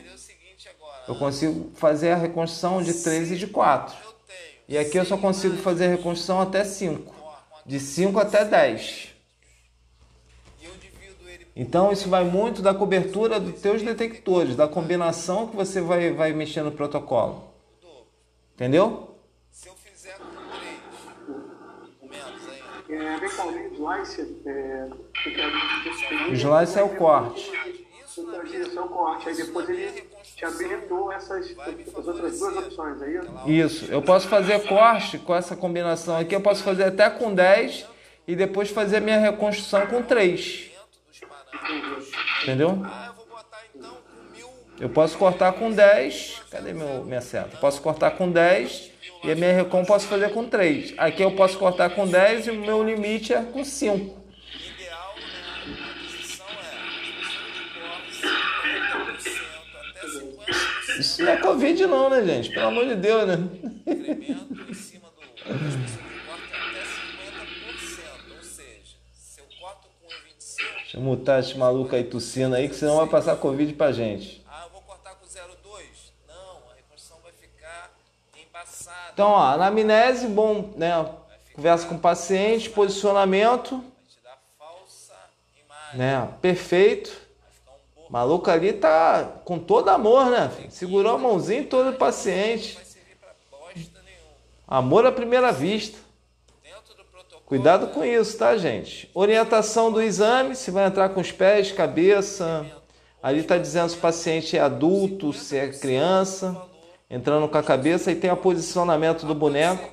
Eu 1.07 1.15
consigo 1.15 1.70
fazer 1.77 2.11
a 2.11 2.16
reconstrução 2.16 2.82
de 2.82 2.93
3 2.95 3.31
e 3.31 3.36
de 3.36 3.47
4. 3.47 3.97
E 4.66 4.77
aqui 4.77 4.99
eu 4.99 5.05
só 5.05 5.16
consigo 5.16 5.57
fazer 5.59 5.85
a 5.85 5.91
reconstrução 5.91 6.41
até 6.41 6.65
5. 6.65 7.15
De 7.65 7.78
5 7.78 8.19
até 8.19 8.45
10. 8.45 9.15
Então 11.55 11.93
isso 11.93 12.09
vai 12.09 12.24
muito 12.24 12.61
da 12.61 12.74
cobertura 12.74 13.39
dos 13.39 13.61
teus 13.61 13.82
detectores, 13.82 14.57
da 14.57 14.66
combinação 14.66 15.47
que 15.47 15.55
você 15.55 15.81
vai, 15.81 16.12
vai 16.12 16.32
mexer 16.32 16.65
no 16.65 16.73
protocolo. 16.73 17.55
Entendeu? 18.55 19.16
Se 19.53 19.69
eu 19.69 19.77
fizer 19.77 20.19
com 20.19 20.24
três, 20.59 20.81
menos 22.03 22.49
ainda. 22.49 22.65
É, 22.93 22.97
vem 22.97 22.99
cá, 22.99 23.16
o 23.16 23.20
slice, 23.73 24.36
é, 24.47 24.89
o 26.28 26.32
slice 26.32 26.78
é 26.78 26.82
o 26.82 26.90
corte. 26.90 27.51
Isso 28.11 28.78
é 28.78 28.81
o 28.81 28.89
corte. 28.89 29.28
Aí 29.28 29.36
depois 29.36 29.69
ele 29.69 30.02
te 30.23 30.44
habilitou 30.44 31.12
essas 31.12 31.55
as 31.97 32.06
outras 32.06 32.39
duas 32.39 32.56
opções, 32.56 33.02
aí? 33.02 33.16
É 33.16 33.51
isso. 33.51 33.90
Eu 33.90 34.02
posso 34.02 34.28
fazer 34.28 34.66
corte 34.66 35.19
com 35.19 35.35
essa 35.35 35.56
combinação 35.56 36.16
aqui, 36.16 36.35
eu 36.35 36.40
posso 36.40 36.62
fazer 36.62 36.85
até 36.85 37.11
com 37.11 37.35
10 37.35 37.86
e 38.27 38.36
depois 38.36 38.70
fazer 38.70 38.98
a 38.98 39.01
minha 39.01 39.19
reconstrução 39.19 39.86
com 39.86 40.02
3. 40.02 40.70
Entendeu? 42.43 42.82
Eu 44.81 44.89
posso 44.89 45.16
cortar 45.16 45.52
com 45.52 45.70
10. 45.70 46.43
Cadê 46.51 46.73
meu, 46.73 47.05
minha 47.05 47.20
seta? 47.20 47.56
Eu 47.56 47.61
posso 47.61 47.81
cortar 47.81 48.12
com 48.12 48.31
10 48.31 48.94
e 49.25 49.33
a 49.33 49.35
minha 49.35 49.53
recon 49.53 49.85
posso 49.85 50.07
fazer 50.07 50.31
com 50.31 50.45
3. 50.47 50.95
Aqui 50.99 51.23
eu 51.23 51.33
posso 51.33 51.59
cortar 51.59 51.91
com 51.91 52.07
10 52.07 52.47
e 52.47 52.51
o 52.51 52.55
meu 52.55 52.83
limite 52.85 53.33
é 53.33 53.43
com 53.43 53.65
5. 53.65 54.25
Isso 60.99 61.23
não 61.23 61.33
é 61.33 61.37
Covid 61.39 61.87
não, 61.87 62.09
né, 62.09 62.25
gente? 62.25 62.51
Pelo 62.51 62.67
amor 62.67 62.87
de 62.87 62.95
Deus, 62.95 63.27
né? 63.27 63.37
Deixa 70.77 70.97
eu 70.99 71.01
mutar 71.01 71.41
esse 71.41 71.59
maluco 71.59 71.95
aí 71.97 72.05
tossindo 72.05 72.55
aí, 72.55 72.69
que 72.69 72.77
senão 72.77 72.99
vai 72.99 73.09
passar 73.09 73.37
Covid 73.37 73.73
pra 73.73 73.91
gente. 73.91 74.45
Ah, 74.47 74.63
eu 74.67 74.71
vou 74.71 74.81
cortar 74.83 75.17
com 75.17 75.27
0,2? 75.27 76.13
Não, 76.29 76.71
a 76.71 76.75
reconstrução 76.77 77.19
vai 77.23 77.33
ficar 77.33 77.93
embaçada. 78.41 79.03
Então, 79.15 79.31
ó, 79.31 79.45
anamnese, 79.45 80.27
bom, 80.27 80.73
né? 80.77 81.09
Conversa 81.55 81.86
com 81.86 81.95
o 81.95 82.01
paciente, 82.01 82.69
posicionamento. 82.69 83.82
Né? 85.95 86.28
Perfeito. 86.43 87.12
O 88.09 88.12
maluco 88.12 88.51
ali 88.51 88.73
tá 88.73 89.23
com 89.45 89.57
todo 89.57 89.89
amor, 89.89 90.27
né? 90.27 90.51
Segurou 90.69 91.15
a 91.15 91.19
mãozinha 91.19 91.65
todo 91.65 91.91
o 91.91 91.97
paciente. 91.97 92.77
Amor 94.66 95.07
à 95.07 95.12
primeira 95.12 95.53
vista. 95.53 95.97
Cuidado 97.47 97.89
com 97.89 98.05
isso, 98.05 98.36
tá, 98.36 98.57
gente? 98.57 99.09
Orientação 99.15 99.93
do 99.93 100.03
exame, 100.03 100.57
se 100.57 100.73
vai 100.73 100.86
entrar 100.86 101.11
com 101.11 101.20
os 101.20 101.31
pés, 101.31 101.70
cabeça. 101.70 102.66
Ali 103.23 103.41
está 103.41 103.57
dizendo 103.57 103.91
se 103.91 103.97
o 103.97 104.01
paciente 104.01 104.57
é 104.57 104.61
adulto, 104.61 105.32
se 105.32 105.57
é 105.57 105.69
criança. 105.69 106.74
Entrando 107.15 107.49
com 107.49 107.57
a 107.57 107.62
cabeça 107.62 108.11
e 108.11 108.16
tem 108.16 108.28
o 108.28 108.36
posicionamento 108.36 109.24
do 109.24 109.36
boneco, 109.36 109.89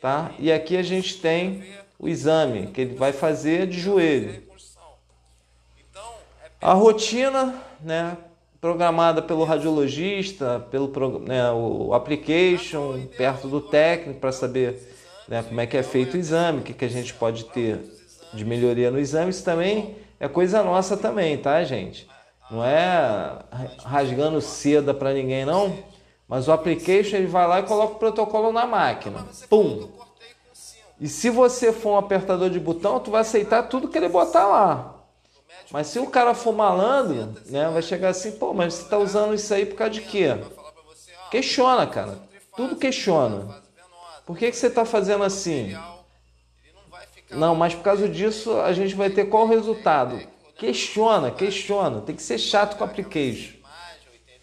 tá? 0.00 0.30
E 0.38 0.52
aqui 0.52 0.76
a 0.76 0.82
gente 0.84 1.20
tem 1.20 1.64
o 1.98 2.08
exame 2.08 2.68
que 2.68 2.80
ele 2.80 2.94
vai 2.94 3.12
fazer 3.12 3.66
de 3.66 3.80
joelho. 3.80 4.40
A 6.60 6.72
rotina, 6.74 7.60
né, 7.80 8.16
programada 8.60 9.20
pelo 9.20 9.42
radiologista, 9.42 10.64
pelo 10.70 11.18
né, 11.18 11.50
o 11.50 11.92
application, 11.92 13.04
perto 13.16 13.48
do 13.48 13.60
técnico 13.60 14.20
para 14.20 14.30
saber 14.30 14.78
né, 15.26 15.42
como 15.42 15.60
é 15.60 15.66
que 15.66 15.76
é 15.76 15.82
feito 15.82 16.14
o 16.14 16.16
exame, 16.16 16.60
o 16.60 16.62
que, 16.62 16.72
que 16.72 16.84
a 16.84 16.88
gente 16.88 17.14
pode 17.14 17.46
ter 17.46 17.80
de 18.32 18.44
melhoria 18.44 18.92
no 18.92 19.00
exame, 19.00 19.30
isso 19.30 19.44
também 19.44 19.96
é 20.20 20.28
coisa 20.28 20.62
nossa 20.62 20.96
também, 20.96 21.36
tá, 21.36 21.64
gente? 21.64 22.08
Não 22.48 22.64
é 22.64 23.40
rasgando 23.84 24.40
seda 24.40 24.94
para 24.94 25.12
ninguém, 25.12 25.44
não. 25.44 25.97
Mas 26.28 26.46
o 26.46 26.52
application 26.52 27.16
ele 27.16 27.26
vai 27.26 27.46
lá 27.48 27.60
e 27.60 27.62
coloca 27.62 27.94
o 27.94 27.98
protocolo 27.98 28.52
na 28.52 28.66
máquina. 28.66 29.26
Pum! 29.48 29.88
E 31.00 31.08
se 31.08 31.30
você 31.30 31.72
for 31.72 31.92
um 31.92 31.96
apertador 31.96 32.50
de 32.50 32.60
botão, 32.60 33.00
tu 33.00 33.10
vai 33.10 33.22
aceitar 33.22 33.62
tudo 33.62 33.88
que 33.88 33.96
ele 33.96 34.08
botar 34.08 34.46
lá. 34.46 34.94
Mas 35.70 35.86
se 35.86 35.98
o 35.98 36.06
cara 36.06 36.34
for 36.34 36.52
malandro, 36.52 37.34
né, 37.46 37.68
vai 37.70 37.82
chegar 37.82 38.10
assim, 38.10 38.32
pô, 38.32 38.52
mas 38.52 38.74
você 38.74 38.82
está 38.82 38.98
usando 38.98 39.34
isso 39.34 39.52
aí 39.54 39.64
por 39.64 39.76
causa 39.76 39.92
de 39.92 40.02
quê? 40.02 40.36
Questiona, 41.30 41.86
cara. 41.86 42.18
Tudo 42.56 42.76
questiona. 42.76 43.62
Por 44.26 44.36
que, 44.36 44.50
que 44.50 44.56
você 44.56 44.66
está 44.66 44.84
fazendo 44.84 45.24
assim? 45.24 45.76
Não, 47.30 47.54
mas 47.54 47.74
por 47.74 47.82
causa 47.82 48.08
disso 48.08 48.58
a 48.60 48.72
gente 48.72 48.94
vai 48.94 49.10
ter 49.10 49.26
qual 49.26 49.46
resultado? 49.46 50.20
Questiona, 50.56 51.30
questiona. 51.30 52.00
Tem 52.00 52.16
que 52.16 52.22
ser 52.22 52.38
chato 52.38 52.76
com 52.76 52.84
a 52.84 52.86
application. 52.86 53.57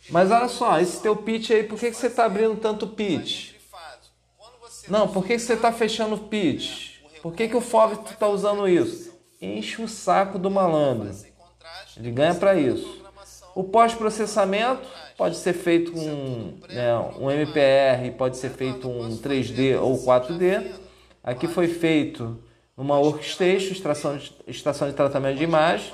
Mas 0.10 0.32
olha 0.32 0.48
só, 0.48 0.80
esse 0.80 1.02
teu 1.02 1.16
pitch 1.16 1.52
aí, 1.52 1.64
por 1.64 1.80
que, 1.80 1.90
que 1.90 1.98
você 1.98 2.08
está 2.08 2.26
abrindo 2.26 2.56
tanto 2.58 2.88
pitch? 2.88 3.54
Não, 4.88 5.08
por 5.08 5.26
que, 5.26 5.34
que 5.34 5.40
você 5.40 5.54
está 5.54 5.72
fechando 5.72 6.18
pitch? 6.18 7.00
Por 7.22 7.34
que, 7.34 7.48
que 7.48 7.56
o 7.56 7.62
FOV 7.62 8.12
está 8.12 8.28
usando 8.28 8.68
isso? 8.68 9.12
Enche 9.42 9.82
o 9.82 9.88
saco 9.88 10.38
do 10.38 10.52
malandro. 10.52 11.12
Ele 11.98 12.12
ganha 12.12 12.36
para 12.36 12.56
isso. 12.56 13.04
O 13.56 13.64
pós-processamento 13.64 14.88
pode 15.18 15.38
ser 15.38 15.54
feito 15.54 15.92
com 15.92 16.54
né, 16.70 16.98
um 17.18 17.32
MPR, 17.32 18.12
pode 18.18 18.38
ser 18.38 18.50
feito 18.50 18.88
um 18.88 19.18
3D 19.18 19.80
ou 19.82 19.98
4D. 20.06 20.72
Aqui 21.24 21.48
foi 21.48 21.68
feito 21.68 22.38
uma 22.78 23.00
workstation, 23.00 23.72
estação 23.72 24.18
de, 24.18 24.36
estação 24.48 24.90
de 24.90 24.94
tratamento 24.94 25.38
de 25.38 25.44
imagem. 25.44 25.92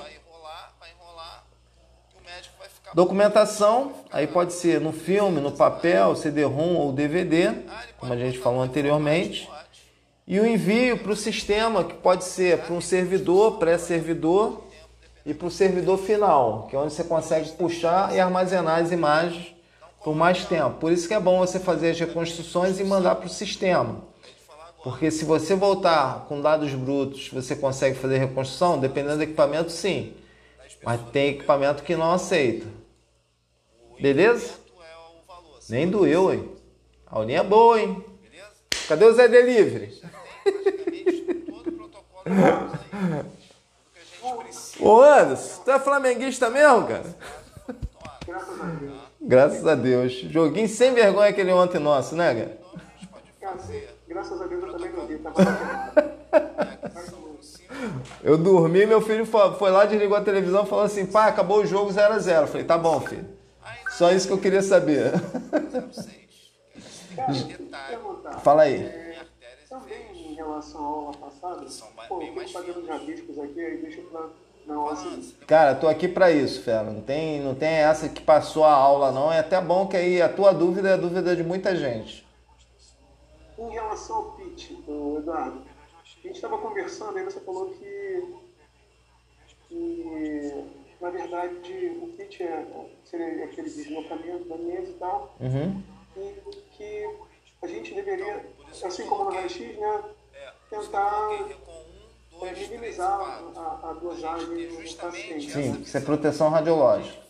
Documentação, 2.94 3.92
aí 4.10 4.26
pode 4.26 4.52
ser 4.52 4.80
no 4.80 4.92
filme, 4.92 5.40
no 5.40 5.52
papel, 5.52 6.14
CD-ROM 6.14 6.76
ou 6.76 6.92
DVD, 6.92 7.52
como 7.98 8.12
a 8.12 8.16
gente 8.16 8.38
falou 8.38 8.60
anteriormente. 8.60 9.48
E 10.26 10.38
o 10.38 10.46
envio 10.46 10.98
para 10.98 11.12
o 11.12 11.16
sistema, 11.16 11.84
que 11.84 11.94
pode 11.94 12.24
ser 12.24 12.58
para 12.58 12.74
um 12.74 12.80
servidor, 12.80 13.58
pré-servidor, 13.58 14.62
e 15.24 15.32
para 15.32 15.46
o 15.46 15.50
servidor 15.50 15.98
final, 15.98 16.66
que 16.68 16.76
é 16.76 16.78
onde 16.78 16.92
você 16.92 17.04
consegue 17.04 17.50
puxar 17.52 18.14
e 18.14 18.20
armazenar 18.20 18.80
as 18.80 18.90
imagens 18.90 19.54
por 20.04 20.14
mais 20.14 20.44
tempo. 20.44 20.78
Por 20.78 20.92
isso 20.92 21.06
que 21.06 21.14
é 21.14 21.20
bom 21.20 21.38
você 21.38 21.60
fazer 21.60 21.90
as 21.90 22.00
reconstruções 22.00 22.78
e 22.80 22.84
mandar 22.84 23.14
para 23.14 23.26
o 23.26 23.30
sistema. 23.30 24.02
Porque 24.82 25.12
se 25.12 25.24
você 25.24 25.54
voltar 25.54 26.26
com 26.28 26.40
dados 26.40 26.74
brutos, 26.74 27.30
você 27.32 27.54
consegue 27.54 27.96
fazer 27.96 28.18
reconstrução, 28.18 28.80
dependendo 28.80 29.18
do 29.18 29.22
equipamento, 29.22 29.70
sim. 29.70 30.12
Mas 30.82 31.00
tem 31.12 31.30
equipamento 31.30 31.84
que 31.84 31.94
não 31.94 32.12
aceita. 32.12 32.81
Beleza? 34.02 34.54
Nem 35.70 35.88
doeu, 35.88 36.32
hein? 36.32 36.50
A 37.06 37.18
aulinha 37.18 37.38
é 37.38 37.44
boa, 37.44 37.80
hein? 37.80 38.04
Cadê 38.88 39.04
o 39.04 39.14
Zé 39.14 39.28
Delivery? 39.28 40.02
Ô 44.80 45.00
Anderson, 45.00 45.62
tu 45.62 45.70
é 45.70 45.78
flamenguista 45.78 46.50
mesmo, 46.50 46.88
cara? 46.88 47.04
Graças 48.26 48.60
a 48.60 48.64
Deus. 48.64 48.92
Graças 49.20 49.64
a 49.66 49.76
Deus. 49.76 50.12
Joguinho 50.12 50.68
sem 50.68 50.92
vergonha 50.92 51.30
aquele 51.30 51.52
ontem 51.52 51.78
nosso, 51.78 52.16
né, 52.16 52.34
cara? 52.34 52.58
Graças 54.08 54.42
a 54.42 54.46
Deus 54.46 54.64
eu 54.64 54.72
também 54.72 54.90
não 54.90 55.06
vi. 55.06 55.20
Eu 58.24 58.36
dormi, 58.36 58.84
meu 58.84 59.00
filho 59.00 59.24
foi 59.24 59.70
lá, 59.70 59.84
desligou 59.84 60.16
a 60.16 60.20
televisão 60.20 60.64
e 60.64 60.68
falou 60.68 60.84
assim: 60.84 61.06
pai, 61.06 61.30
acabou 61.30 61.60
o 61.60 61.66
jogo 61.66 61.92
0x0. 61.92 62.48
Falei: 62.48 62.64
tá 62.64 62.76
bom, 62.76 62.98
filho. 63.00 63.31
Só 63.90 64.10
isso 64.12 64.26
que 64.26 64.32
eu 64.32 64.40
queria 64.40 64.62
saber. 64.62 65.12
Fala 68.42 68.62
aí 68.62 69.02
em 70.32 70.34
relação 70.34 70.80
à 70.80 70.86
aula 70.86 71.12
passada, 71.12 71.66
pô, 72.08 72.22
eu 72.22 72.48
fazendo 72.48 72.86
rabiscos 72.86 73.38
aqui, 73.38 73.60
aí 73.60 73.76
deixa 73.78 74.00
pra... 74.02 74.28
Não, 74.66 74.88
assim... 74.88 75.34
Cara, 75.46 75.74
tô 75.74 75.88
aqui 75.88 76.06
para 76.06 76.30
isso, 76.30 76.62
Fera. 76.62 76.84
Não 76.84 77.02
tem, 77.02 77.40
não 77.40 77.54
tem 77.54 77.68
essa 77.68 78.08
que 78.08 78.22
passou 78.22 78.64
a 78.64 78.72
aula, 78.72 79.10
não. 79.10 79.32
É 79.32 79.40
até 79.40 79.60
bom 79.60 79.88
que 79.88 79.96
aí 79.96 80.22
a 80.22 80.28
tua 80.28 80.52
dúvida 80.52 80.90
é 80.90 80.92
a 80.92 80.96
dúvida 80.96 81.34
de 81.34 81.42
muita 81.42 81.74
gente. 81.74 82.24
Em 83.58 83.70
relação 83.70 84.16
ao 84.16 84.32
pitch, 84.32 84.70
Eduardo, 84.70 85.62
a 85.62 86.26
gente 86.26 86.36
estava 86.36 86.58
conversando 86.58 87.18
aí 87.18 87.24
você 87.24 87.40
falou 87.40 87.70
que, 87.70 88.34
que 89.68 90.64
na 91.02 91.10
verdade, 91.10 91.98
o 92.00 92.06
pitch 92.16 92.42
é, 92.42 92.64
seria 93.04 93.44
aquele 93.44 93.68
deslocamento 93.68 94.44
da 94.44 94.56
mesa 94.56 94.88
e 94.88 94.94
tal, 94.94 95.34
uhum. 95.40 95.82
e 96.16 96.56
que 96.76 97.10
a 97.60 97.66
gente 97.66 97.92
deveria, 97.92 98.46
assim 98.84 99.04
como 99.06 99.24
no 99.24 99.30
raio-x, 99.32 99.76
né, 99.76 100.04
tentar 100.70 101.28
é, 102.40 102.52
minimizar 102.52 103.20
a, 103.56 103.90
a 103.90 103.92
dosagem 103.94 104.68
do 104.68 104.96
paciente. 104.96 105.50
Sim, 105.50 105.82
isso 105.82 105.96
é 105.96 106.00
proteção 106.00 106.50
radiológica. 106.50 107.20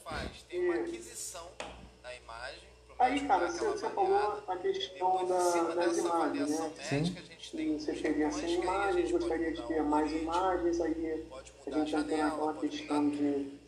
Aí, 2.98 3.26
cara, 3.26 3.50
você, 3.50 3.64
você 3.64 3.88
falou 3.88 4.42
a 4.46 4.56
questão 4.58 5.26
da, 5.26 5.74
das 5.74 5.96
imagens, 5.96 6.60
né? 6.60 6.72
Sim. 6.88 7.16
E 7.54 7.78
você 7.78 7.92
queria 7.94 8.30
sem 8.30 8.62
imagens, 8.62 9.10
gostaria 9.10 9.52
de 9.52 9.62
ter 9.62 9.82
mais 9.82 10.12
imagens, 10.12 10.80
aí 10.80 11.26
a 11.66 11.70
gente 11.70 11.96
entra 11.96 12.16
naquela 12.16 12.54
questão 12.54 13.10
de, 13.10 13.61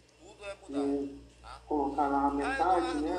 de 0.69 1.25
colocar 1.67 2.09
na 2.09 2.31
metade, 2.31 2.95
né? 2.99 3.19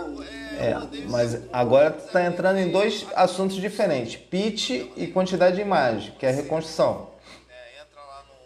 É, 0.60 1.08
mas 1.10 1.42
agora 1.52 1.96
está 1.98 2.26
entrando 2.26 2.58
em 2.58 2.72
dois 2.72 3.06
assuntos 3.16 3.56
diferentes: 3.56 4.16
pitch 4.16 4.70
e 4.96 5.08
quantidade 5.08 5.56
de 5.56 5.62
imagem, 5.62 6.14
que 6.18 6.26
é 6.26 6.30
a 6.30 6.34
reconstrução. 6.34 7.10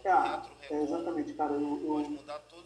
É, 0.03 0.11
é 0.71 0.83
exatamente, 0.83 1.33
cara. 1.33 1.53
Eu, 1.53 1.61
eu, 1.61 2.17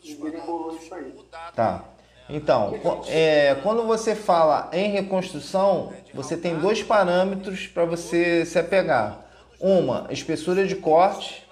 eu 0.04 0.78
isso 0.78 0.94
aí. 0.94 1.14
Tá. 1.56 1.86
Então, 2.30 2.80
é, 3.08 3.56
quando 3.64 3.84
você 3.84 4.16
fala 4.16 4.70
em 4.72 4.92
reconstrução, 4.92 5.92
você 6.14 6.38
tem 6.38 6.58
dois 6.58 6.82
parâmetros 6.82 7.68
para 7.68 7.86
você 7.86 8.46
se 8.46 8.58
apegar. 8.58 9.20
Uma, 9.60 10.08
espessura 10.10 10.66
de 10.66 10.76
corte 10.76 11.43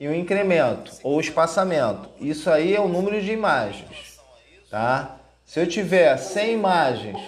e 0.00 0.08
o 0.08 0.14
incremento 0.14 0.90
ou 1.04 1.20
espaçamento. 1.20 2.08
Isso 2.18 2.48
aí 2.48 2.74
é 2.74 2.80
o 2.80 2.88
número 2.88 3.20
de 3.20 3.30
imagens, 3.30 4.18
tá? 4.70 5.18
Se 5.44 5.60
eu 5.60 5.68
tiver 5.68 6.16
100 6.16 6.54
imagens... 6.54 7.20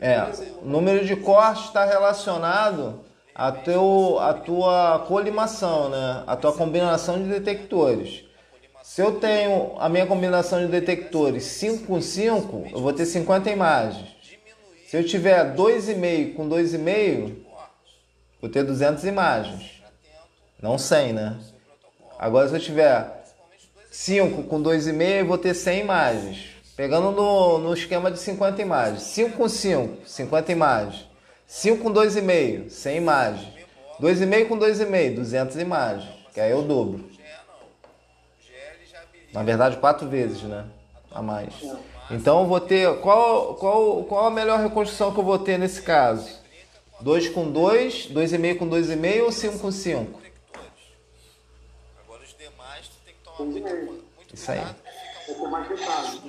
É, 0.00 0.22
o 0.60 0.66
número 0.66 1.04
de 1.04 1.14
corte 1.14 1.66
está 1.66 1.84
relacionado 1.84 3.04
a, 3.34 3.52
teu, 3.52 4.18
a 4.18 4.34
tua 4.34 5.04
colimação, 5.06 5.88
né? 5.88 6.24
a 6.26 6.36
tua 6.36 6.52
combinação 6.52 7.22
de 7.22 7.28
detectores. 7.28 8.24
Se 8.82 9.00
eu 9.00 9.18
tenho 9.18 9.74
a 9.78 9.88
minha 9.88 10.06
combinação 10.06 10.60
de 10.60 10.66
detectores 10.66 11.44
5 11.44 11.86
com 11.86 12.00
5, 12.00 12.66
eu 12.72 12.80
vou 12.80 12.92
ter 12.92 13.06
50 13.06 13.50
imagens. 13.50 14.08
Se 14.86 14.96
eu 14.96 15.04
tiver 15.04 15.54
2,5 15.54 16.34
com 16.34 16.48
2,5, 16.48 17.43
vou 18.44 18.50
ter 18.50 18.62
200 18.62 19.04
imagens. 19.04 19.82
Não 20.60 20.76
100, 20.76 21.14
né? 21.14 21.38
Agora 22.18 22.46
se 22.46 22.54
eu 22.54 22.60
tiver 22.60 23.24
5 23.90 24.42
com 24.42 24.62
2,5, 24.62 25.20
eu 25.20 25.26
vou 25.26 25.38
ter 25.38 25.54
100 25.54 25.80
imagens. 25.80 26.50
Pegando 26.76 27.10
no, 27.10 27.56
no 27.56 27.72
esquema 27.72 28.10
de 28.10 28.18
50 28.18 28.60
imagens. 28.60 29.02
5 29.02 29.38
com 29.38 29.48
5, 29.48 30.06
50 30.06 30.52
imagens. 30.52 31.06
5 31.46 31.82
com 31.82 31.90
2,5, 31.90 32.68
100 32.68 32.96
imagens. 32.98 33.48
2,5 33.98 34.48
com 34.48 34.58
2,5, 34.58 35.14
200 35.14 35.56
imagens. 35.56 36.10
Que 36.34 36.40
aí 36.40 36.50
eu 36.50 36.60
dobro. 36.60 37.02
Na 39.32 39.42
verdade, 39.42 39.78
quatro 39.78 40.06
vezes, 40.06 40.42
né? 40.42 40.66
A 41.10 41.22
mais. 41.22 41.54
Então 42.10 42.40
eu 42.40 42.46
vou 42.46 42.60
ter. 42.60 42.94
Qual, 43.00 43.54
qual, 43.54 44.04
qual 44.04 44.26
a 44.26 44.30
melhor 44.30 44.60
reconstrução 44.60 45.14
que 45.14 45.18
eu 45.18 45.24
vou 45.24 45.38
ter 45.38 45.58
nesse 45.58 45.80
caso? 45.80 46.43
2 47.04 47.28
com 47.28 47.52
2, 47.52 48.08
2,5 48.08 48.56
com 48.58 48.66
2,5 48.66 49.22
ou 49.24 49.30
5 49.30 49.58
com 49.58 49.70
5? 49.70 50.20
Isso 54.32 54.50
aí. 54.50 54.64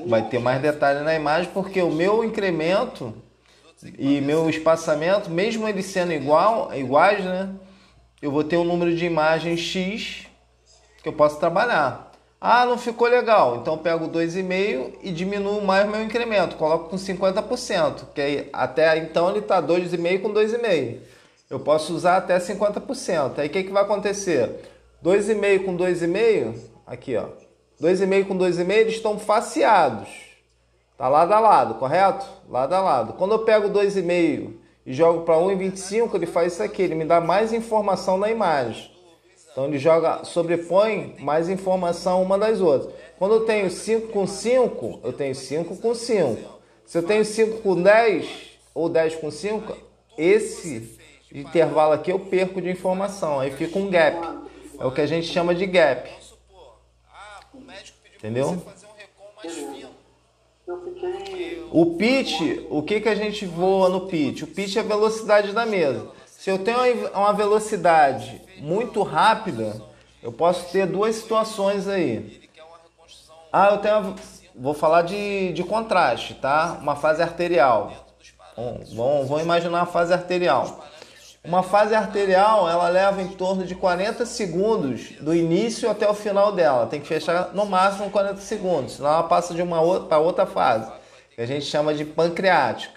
Vai 0.06 0.28
ter 0.28 0.40
mais 0.40 0.62
detalhe 0.62 1.00
na 1.00 1.16
imagem 1.16 1.50
porque 1.54 1.82
o 1.82 1.90
meu 1.90 2.26
incremento 2.26 3.14
e 3.98 4.20
meu 4.20 4.50
espaçamento, 4.50 5.30
mesmo 5.30 5.66
eles 5.66 5.86
sendo 5.86 6.12
igual, 6.12 6.76
iguais, 6.76 7.24
né? 7.24 7.56
Eu 8.22 8.30
vou 8.30 8.44
ter 8.44 8.58
um 8.58 8.66
número 8.66 8.94
de 8.94 9.06
imagens 9.06 9.62
X 9.62 10.28
que 11.02 11.08
eu 11.08 11.14
posso 11.14 11.40
trabalhar. 11.40 12.05
Ah, 12.48 12.64
não 12.64 12.78
ficou 12.78 13.08
legal. 13.08 13.56
Então 13.56 13.76
pego 13.76 14.08
2,5 14.08 15.00
e 15.02 15.12
diminuo 15.12 15.66
mais 15.66 15.90
meu 15.90 16.04
incremento. 16.04 16.58
Coloco 16.58 16.90
com 16.92 16.96
50%, 16.96 18.04
que 18.14 18.22
aí, 18.22 18.50
até 18.54 18.96
então 19.00 19.32
ele 19.32 19.40
está 19.40 19.60
2,5 19.60 20.22
com 20.22 20.32
2,5. 20.32 21.00
Eu 21.50 21.60
posso 21.60 21.96
usar 21.96 22.18
até 22.18 22.38
50%. 22.38 23.40
Aí 23.40 23.48
o 23.48 23.50
que, 23.50 23.64
que 23.64 23.72
vai 23.72 23.82
acontecer? 23.82 24.60
2,5 25.04 25.66
com 25.66 25.76
2,5, 25.76 26.54
aqui 26.86 27.18
ó. 27.18 27.30
2,5 27.82 28.28
com 28.28 28.38
2,5 28.38 28.70
eles 28.70 28.94
estão 28.94 29.18
faceados. 29.18 30.08
Tá 31.00 31.08
lado 31.08 31.34
a 31.34 31.40
lado, 31.40 31.74
correto? 31.80 32.28
Lado 32.48 32.76
a 32.76 32.80
lado. 32.80 33.14
Quando 33.14 33.32
eu 33.32 33.40
pego 33.40 33.70
2,5 33.70 34.54
e 34.86 34.94
jogo 34.94 35.24
para 35.24 35.34
1,25, 35.34 36.14
ele 36.14 36.28
faz 36.28 36.54
isso 36.54 36.62
aqui, 36.62 36.84
ele 36.84 36.94
me 36.94 37.06
dá 37.06 37.20
mais 37.20 37.52
informação 37.52 38.20
na 38.20 38.30
imagem. 38.30 38.95
Então 39.56 39.68
ele 39.68 39.80
joga, 39.80 40.26
sobrepõe 40.26 41.16
mais 41.18 41.48
informação 41.48 42.22
uma 42.22 42.38
das 42.38 42.60
outras. 42.60 42.94
Quando 43.18 43.36
eu 43.36 43.46
tenho 43.46 43.72
5 43.72 44.10
com 44.10 44.28
5, 44.28 45.00
eu 45.02 45.14
tenho 45.14 45.34
5 45.34 45.78
com 45.78 45.96
5. 45.96 46.60
Se 46.86 46.98
eu 46.98 47.04
tenho 47.04 47.24
5 47.24 47.62
com 47.62 47.82
10 47.82 48.28
ou 48.74 48.90
10 48.90 49.16
com 49.16 49.32
5, 49.32 49.78
esse 50.18 51.00
intervalo 51.34 51.94
aqui 51.94 52.12
eu 52.12 52.20
perco 52.20 52.62
de 52.62 52.70
informação. 52.70 53.40
Aí 53.40 53.50
fica 53.50 53.80
um 53.80 53.90
gap. 53.90 54.18
É 54.78 54.86
o 54.86 54.92
que 54.92 55.00
a 55.00 55.08
gente 55.08 55.28
chama 55.28 55.56
de 55.56 55.66
gap. 55.66 56.10
Entendeu? 58.18 58.62
O 61.72 61.96
pitch, 61.96 62.42
o 62.70 62.84
que, 62.84 63.00
que 63.00 63.08
a 63.08 63.16
gente 63.16 63.46
voa 63.46 63.88
no 63.88 64.08
pitch? 64.08 64.42
O 64.42 64.48
pitch 64.48 64.76
é 64.76 64.82
a 64.82 64.84
velocidade 64.84 65.54
da 65.54 65.66
mesa. 65.66 66.10
Se 66.46 66.52
eu 66.52 66.60
tenho 66.60 67.10
uma 67.10 67.34
velocidade 67.34 68.40
muito 68.60 69.02
rápida, 69.02 69.82
eu 70.22 70.32
posso 70.32 70.72
ter 70.72 70.86
duas 70.86 71.16
situações 71.16 71.88
aí. 71.88 72.40
Ah, 73.52 73.70
eu 73.72 73.80
tenho. 73.80 74.16
Vou 74.54 74.76
falar 74.76 75.02
de, 75.02 75.54
de 75.54 75.64
contraste, 75.64 76.36
tá? 76.36 76.78
Uma 76.80 76.96
fase 76.96 77.24
arterial. 77.24 77.92
Bom, 78.56 78.80
vamos, 78.96 79.28
vamos 79.28 79.42
imaginar 79.42 79.80
uma 79.80 79.86
fase 79.88 80.14
arterial. 80.14 80.86
Uma 81.44 81.64
fase 81.64 81.96
arterial, 81.96 82.70
ela 82.70 82.90
leva 82.90 83.24
em 83.24 83.30
torno 83.30 83.66
de 83.66 83.74
40 83.74 84.24
segundos 84.28 85.14
do 85.20 85.34
início 85.34 85.90
até 85.90 86.08
o 86.08 86.14
final 86.14 86.52
dela. 86.52 86.86
Tem 86.86 87.02
que 87.02 87.08
fechar 87.08 87.56
no 87.56 87.66
máximo 87.66 88.12
40 88.12 88.40
segundos, 88.42 88.98
senão 88.98 89.10
ela 89.10 89.24
passa 89.24 89.52
de 89.52 89.64
uma 89.64 89.80
para 90.02 90.20
outra 90.20 90.46
fase, 90.46 90.92
que 91.34 91.42
a 91.42 91.48
gente 91.48 91.66
chama 91.66 91.92
de 91.92 92.06
pancreática. 92.06 92.95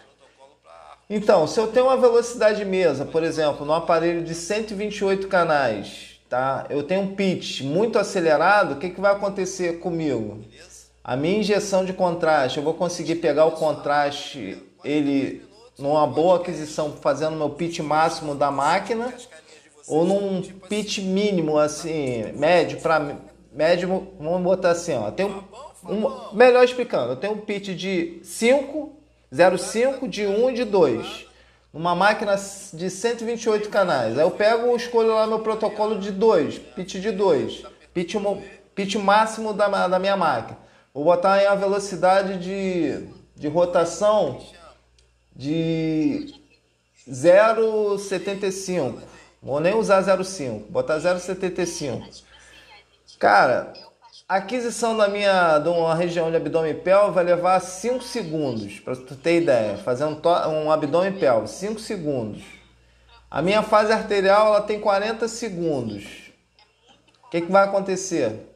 Então, 1.10 1.46
se 1.46 1.58
eu 1.58 1.68
tenho 1.68 1.86
uma 1.86 1.96
velocidade 1.96 2.62
mesa, 2.66 3.06
por 3.06 3.22
exemplo, 3.22 3.64
no 3.64 3.72
aparelho 3.72 4.22
de 4.22 4.34
128 4.34 5.26
canais, 5.26 6.20
tá? 6.28 6.66
Eu 6.68 6.82
tenho 6.82 7.00
um 7.00 7.14
pitch 7.14 7.62
muito 7.62 7.98
acelerado, 7.98 8.72
o 8.72 8.76
que, 8.76 8.90
que 8.90 9.00
vai 9.00 9.12
acontecer 9.12 9.80
comigo? 9.80 10.44
A 11.02 11.16
minha 11.16 11.38
injeção 11.38 11.82
de 11.82 11.94
contraste, 11.94 12.58
eu 12.58 12.62
vou 12.62 12.74
conseguir 12.74 13.16
pegar 13.16 13.46
o 13.46 13.52
contraste, 13.52 14.62
ele 14.84 15.42
numa 15.78 16.06
boa 16.06 16.36
aquisição, 16.36 16.92
fazendo 17.00 17.36
meu 17.36 17.50
pitch 17.50 17.78
máximo 17.78 18.34
da 18.34 18.50
máquina, 18.50 19.14
ou 19.86 20.04
num 20.04 20.42
pitch 20.42 20.98
mínimo, 20.98 21.56
assim, 21.56 22.32
médio 22.34 22.80
para 22.80 23.16
médio, 23.50 24.08
vamos 24.20 24.42
botar 24.42 24.72
assim, 24.72 24.94
ó. 24.94 25.10
Tem 25.10 25.24
um, 25.24 26.34
melhor 26.34 26.62
explicando, 26.64 27.12
eu 27.12 27.16
tenho 27.16 27.32
um 27.32 27.38
pitch 27.38 27.68
de 27.68 28.20
5 28.22 28.97
0,5 29.32 30.08
de 30.08 30.26
1 30.26 30.50
e 30.50 30.54
de 30.54 30.64
2. 30.64 31.26
Uma 31.72 31.94
máquina 31.94 32.34
de 32.72 32.90
128 32.90 33.68
canais. 33.68 34.18
Aí 34.18 34.24
eu 34.24 34.30
pego 34.30 34.74
escolho 34.74 35.14
lá 35.14 35.26
meu 35.26 35.40
protocolo 35.40 35.98
de 35.98 36.10
2, 36.10 36.58
pitch 36.58 36.96
de 36.96 37.12
2, 37.12 37.64
pitch, 37.92 38.14
pitch 38.74 38.94
máximo 38.96 39.52
da, 39.52 39.86
da 39.86 39.98
minha 39.98 40.16
máquina. 40.16 40.58
Vou 40.94 41.04
botar 41.04 41.34
aí 41.34 41.46
a 41.46 41.54
velocidade 41.54 42.38
de, 42.38 43.06
de 43.36 43.48
rotação 43.48 44.40
de 45.36 46.34
0,75. 47.08 48.98
Vou 49.42 49.60
nem 49.60 49.74
usar 49.74 50.02
0,5, 50.02 50.64
botar 50.68 50.98
0,75. 50.98 52.22
Cara, 53.18 53.72
a 54.28 54.36
aquisição 54.36 54.94
da 54.94 55.08
minha 55.08 55.58
de 55.58 55.70
uma 55.70 55.94
região 55.94 56.30
de 56.30 56.36
abdômen 56.36 56.74
pélvico 56.74 57.12
vai 57.12 57.24
levar 57.24 57.58
5 57.60 58.04
segundos, 58.04 58.78
para 58.78 58.94
tu 58.94 59.16
ter 59.16 59.40
ideia, 59.40 59.78
fazer 59.78 60.04
um, 60.04 60.20
um 60.48 60.70
abdômen 60.70 61.18
pélvico, 61.18 61.48
5 61.48 61.80
segundos. 61.80 62.42
A 63.30 63.40
minha 63.40 63.62
fase 63.62 63.90
arterial 63.90 64.48
ela 64.48 64.60
tem 64.60 64.78
40 64.78 65.26
segundos. 65.28 66.04
O 67.24 67.30
que, 67.30 67.40
que 67.40 67.50
vai 67.50 67.64
acontecer? 67.64 68.54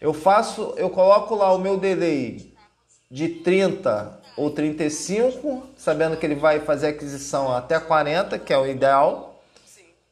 Eu 0.00 0.12
faço, 0.12 0.72
eu 0.76 0.88
coloco 0.88 1.34
lá 1.34 1.52
o 1.52 1.58
meu 1.58 1.76
delay 1.76 2.54
de 3.10 3.28
30 3.28 4.20
ou 4.36 4.50
35, 4.52 5.66
sabendo 5.76 6.16
que 6.16 6.24
ele 6.24 6.36
vai 6.36 6.60
fazer 6.60 6.88
aquisição 6.88 7.52
até 7.52 7.80
40, 7.80 8.38
que 8.38 8.52
é 8.52 8.58
o 8.58 8.66
ideal. 8.66 9.42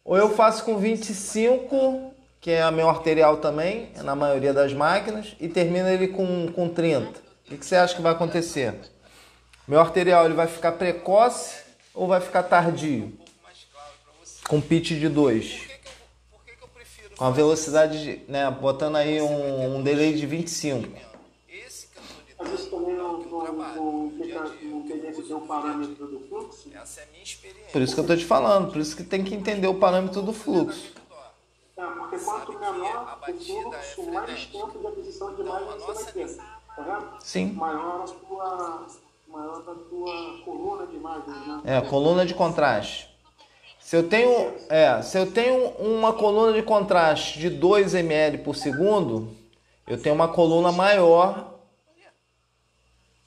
Ou 0.05 0.17
eu 0.17 0.31
faço 0.31 0.65
com 0.65 0.77
25 0.77 2.16
que 2.47 2.53
é 2.53 2.63
a 2.63 2.71
meu 2.71 2.89
arterial 2.89 3.39
também, 3.39 3.91
na 4.05 4.15
maioria 4.15 4.55
das 4.55 4.73
máquinas, 4.73 5.35
e 5.41 5.49
termina 5.49 5.91
ele 5.91 6.07
com, 6.07 6.47
com 6.53 6.69
30. 6.69 7.09
O 7.45 7.57
que, 7.57 7.67
você 7.67 7.75
acha 7.75 7.97
que 7.97 8.01
vai 8.01 8.13
acontecer? 8.13 8.73
Meu 9.67 9.81
arterial 9.81 10.25
ele 10.25 10.35
vai 10.35 10.47
ficar 10.47 10.71
precoce 10.71 11.57
ou 11.93 12.07
vai 12.07 12.21
ficar 12.21 12.45
tardio? 12.45 13.19
Com 14.49 14.61
pitch 14.61 14.91
de 14.91 15.09
2. 15.09 15.61
Com 17.19 17.25
a 17.25 17.33
velocidade, 17.33 18.01
de, 18.01 18.31
né, 18.31 18.49
botando 18.49 18.95
aí 18.95 19.21
um, 19.21 19.79
um 19.79 19.83
delay 19.83 20.15
de 20.15 20.25
25. 20.25 20.89
Mas 22.39 22.53
isso 22.53 22.71
não, 22.71 23.23
não 23.23 24.83
ter 24.83 25.49
parâmetro 25.49 26.07
do 26.07 26.21
fluxo? 26.21 26.71
Essa 26.73 27.01
é 27.01 27.03
a 27.03 27.07
minha 27.11 27.25
experiência. 27.25 27.73
Por 27.73 27.83
isso 27.83 27.93
que 27.93 27.99
eu 27.99 28.05
estou 28.05 28.17
te 28.17 28.25
falando, 28.25 28.71
por 28.71 28.81
isso 28.81 28.97
que 28.97 29.03
tem 29.03 29.25
que 29.25 29.35
entender 29.35 29.67
o 29.67 29.75
parâmetro 29.75 30.23
do 30.23 30.33
fluxo. 30.33 30.95
É, 31.79 31.85
porque 31.85 32.19
quanto 32.19 32.59
menor 32.59 33.19
o 33.29 33.33
fluxo, 33.35 34.11
mais 34.11 34.47
tempo 34.47 34.79
de 34.79 34.87
aquisição 34.87 35.35
de 35.35 35.43
imagem 35.43 35.67
você 35.79 36.05
vai 36.05 36.13
ter. 36.13 36.37
Correto? 36.75 37.17
Sim. 37.21 37.53
Maior 37.53 38.05
a 38.05 38.27
tua, 38.27 38.87
maior 39.29 39.59
a 39.59 39.75
tua 39.75 40.43
coluna 40.45 40.87
de 40.87 40.97
imagens, 40.97 41.47
né? 41.47 41.61
É, 41.65 41.81
coluna 41.83 42.25
de 42.25 42.35
contraste. 42.35 43.15
Se 43.79 43.95
eu 43.95 44.09
tenho, 44.09 44.55
é, 44.69 45.01
se 45.03 45.19
eu 45.19 45.31
tenho 45.31 45.69
uma 45.79 46.13
coluna 46.13 46.53
de 46.53 46.63
contraste 46.63 47.39
de 47.39 47.51
2 47.51 47.95
ml 47.95 48.39
por 48.39 48.57
segundo, 48.57 49.29
eu 49.87 50.01
tenho 50.01 50.15
uma 50.15 50.29
coluna 50.29 50.73
maior 50.73 51.55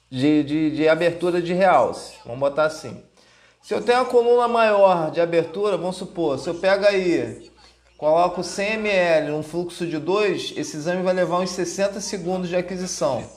de, 0.09 0.43
de, 0.43 0.71
de 0.75 0.89
abertura 0.89 1.41
de 1.41 1.53
realce. 1.53 2.15
Vamos 2.25 2.39
botar 2.39 2.65
assim. 2.65 3.03
Se 3.61 3.73
eu 3.73 3.81
tenho 3.83 3.99
uma 3.99 4.05
coluna 4.05 4.47
maior 4.47 5.11
de 5.11 5.21
abertura, 5.21 5.77
vamos 5.77 5.97
supor, 5.97 6.39
se 6.39 6.49
eu 6.49 6.55
pego 6.55 6.85
aí, 6.85 7.48
coloco 7.99 8.41
100 8.41 8.75
ml 8.75 9.31
num 9.31 9.43
fluxo 9.43 9.85
de 9.85 9.99
2, 9.99 10.53
esse 10.55 10.77
exame 10.77 11.03
vai 11.03 11.13
levar 11.13 11.39
uns 11.39 11.49
60 11.49 11.99
segundos 11.99 12.47
de 12.47 12.55
aquisição. 12.55 13.29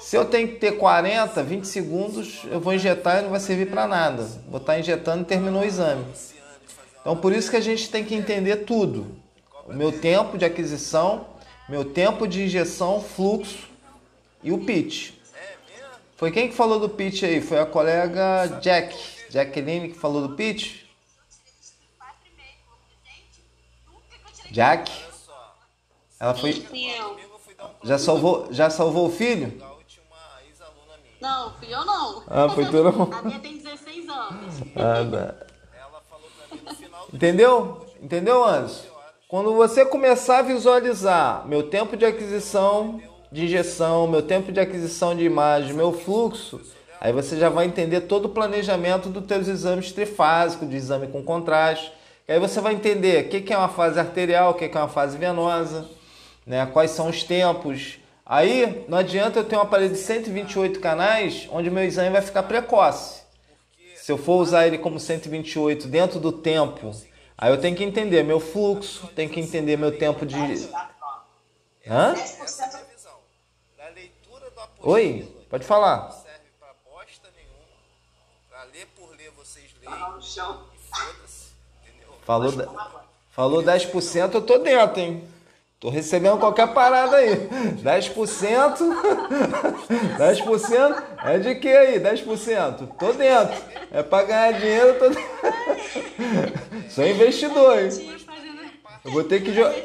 Se 0.00 0.16
eu 0.16 0.24
tenho 0.24 0.48
que 0.48 0.56
ter 0.56 0.72
40, 0.72 1.40
20 1.44 1.64
segundos, 1.64 2.40
eu 2.50 2.60
vou 2.60 2.74
injetar 2.74 3.20
e 3.20 3.22
não 3.22 3.30
vai 3.30 3.38
servir 3.38 3.70
para 3.70 3.86
nada. 3.86 4.28
Vou 4.48 4.60
estar 4.60 4.78
injetando 4.78 5.22
e 5.22 5.26
terminou 5.26 5.62
o 5.62 5.64
exame. 5.64 6.04
Então, 7.00 7.16
por 7.16 7.32
isso 7.32 7.50
que 7.50 7.56
a 7.56 7.60
gente 7.60 7.88
tem 7.88 8.04
que 8.04 8.16
entender 8.16 8.56
tudo. 8.64 9.06
O 9.64 9.72
meu 9.72 9.92
tempo 9.92 10.36
de 10.36 10.44
aquisição, 10.44 11.28
meu 11.68 11.84
tempo 11.84 12.26
de 12.26 12.42
injeção, 12.42 13.00
fluxo 13.00 13.68
e 14.42 14.50
o 14.50 14.58
pitch. 14.58 15.12
Foi 16.16 16.32
quem 16.32 16.48
que 16.48 16.54
falou 16.54 16.80
do 16.80 16.88
pitch 16.88 17.22
aí? 17.22 17.40
Foi 17.40 17.60
a 17.60 17.66
colega 17.66 18.58
Jack, 18.60 18.96
Jacqueline 19.30 19.90
que 19.90 19.98
falou 19.98 20.26
do 20.26 20.34
pitch? 20.34 20.81
Jack? 24.52 24.92
Ela 26.20 26.34
foi. 26.34 26.64
Já 27.82 27.98
salvou, 27.98 28.48
já 28.50 28.70
salvou 28.70 29.08
o 29.08 29.10
filho? 29.10 29.60
Não, 31.20 31.52
fui 31.54 31.72
eu 31.72 31.84
não. 31.84 32.22
Ah, 32.28 32.48
foi 32.48 32.66
tu 32.66 32.82
não? 32.82 33.12
A 33.12 33.22
minha 33.22 33.38
tem 33.38 33.56
16 33.56 34.08
anos. 34.08 34.54
Ah, 34.76 35.04
tá. 35.10 35.46
Entendeu? 37.12 37.86
Entendeu, 38.00 38.44
Anderson? 38.44 38.88
Quando 39.28 39.54
você 39.54 39.86
começar 39.86 40.38
a 40.38 40.42
visualizar 40.42 41.46
meu 41.46 41.70
tempo 41.70 41.96
de 41.96 42.04
aquisição 42.04 43.00
de 43.30 43.46
injeção, 43.46 44.06
meu 44.06 44.20
tempo 44.20 44.52
de 44.52 44.60
aquisição 44.60 45.16
de 45.16 45.24
imagem, 45.24 45.72
meu 45.72 45.92
fluxo, 45.92 46.60
aí 47.00 47.12
você 47.12 47.38
já 47.38 47.48
vai 47.48 47.64
entender 47.64 48.02
todo 48.02 48.26
o 48.26 48.28
planejamento 48.28 49.08
dos 49.08 49.24
teus 49.24 49.48
exames 49.48 49.90
trifásicos, 49.92 50.68
de 50.68 50.76
exame 50.76 51.06
com 51.06 51.22
contraste. 51.22 51.90
Aí 52.28 52.38
você 52.38 52.60
vai 52.60 52.74
entender 52.74 53.26
o 53.26 53.28
que 53.28 53.52
é 53.52 53.58
uma 53.58 53.68
fase 53.68 53.98
arterial, 53.98 54.52
o 54.52 54.54
que 54.54 54.64
é 54.64 54.78
uma 54.78 54.88
fase 54.88 55.18
venosa, 55.18 55.88
né? 56.46 56.66
quais 56.66 56.92
são 56.92 57.08
os 57.08 57.22
tempos, 57.22 57.98
Aí 58.24 58.86
não 58.88 58.98
adianta 58.98 59.40
eu 59.40 59.44
ter 59.44 59.56
um 59.56 59.60
aparelho 59.60 59.92
de 59.92 59.98
128 59.98 60.80
canais 60.80 61.48
onde 61.50 61.70
meu 61.70 61.84
exame 61.84 62.10
vai 62.10 62.22
ficar 62.22 62.44
precoce. 62.44 63.22
Se 63.96 64.10
eu 64.10 64.16
for 64.16 64.40
usar 64.40 64.66
ele 64.66 64.78
como 64.78 64.98
128 64.98 65.86
dentro 65.86 66.18
do 66.18 66.32
tempo, 66.32 66.92
aí 67.36 67.52
eu 67.52 67.60
tenho 67.60 67.76
que 67.76 67.84
entender 67.84 68.22
meu 68.22 68.40
fluxo, 68.40 69.06
tenho 69.08 69.28
que 69.28 69.40
entender 69.40 69.76
meu 69.76 69.98
tempo 69.98 70.24
de. 70.24 70.36
Hã? 71.86 72.14
Oi, 74.80 75.28
pode 75.50 75.64
falar. 75.64 76.10
serve 76.12 76.48
pra 76.58 76.74
bosta 76.84 77.28
nenhuma. 77.36 77.66
Pra 78.48 78.64
ler 78.64 78.86
por 78.96 79.10
ler, 79.16 79.30
vocês 79.36 79.70
leem. 79.80 80.71
Falou, 82.24 82.52
falou 83.30 83.62
10%, 83.62 84.34
eu 84.34 84.42
tô 84.42 84.58
dentro, 84.58 85.00
hein? 85.00 85.24
Tô 85.80 85.90
recebendo 85.90 86.38
qualquer 86.38 86.72
parada 86.72 87.16
aí. 87.16 87.48
10%. 87.82 88.76
10% 90.16 91.02
é 91.24 91.38
de 91.40 91.56
que 91.56 91.68
aí? 91.68 91.98
10%? 91.98 92.88
Tô 92.96 93.12
dentro. 93.12 93.60
É 93.90 94.00
pra 94.00 94.22
ganhar 94.22 94.52
dinheiro, 94.52 94.96
tô 95.00 95.08
dentro. 95.08 95.24
Sou 96.88 97.04
investidor, 97.04 97.80
hein? 97.80 97.88
Eu 99.04 99.10
vou 99.10 99.24
ter 99.24 99.42
que 99.42 99.52
jogar. 99.52 99.74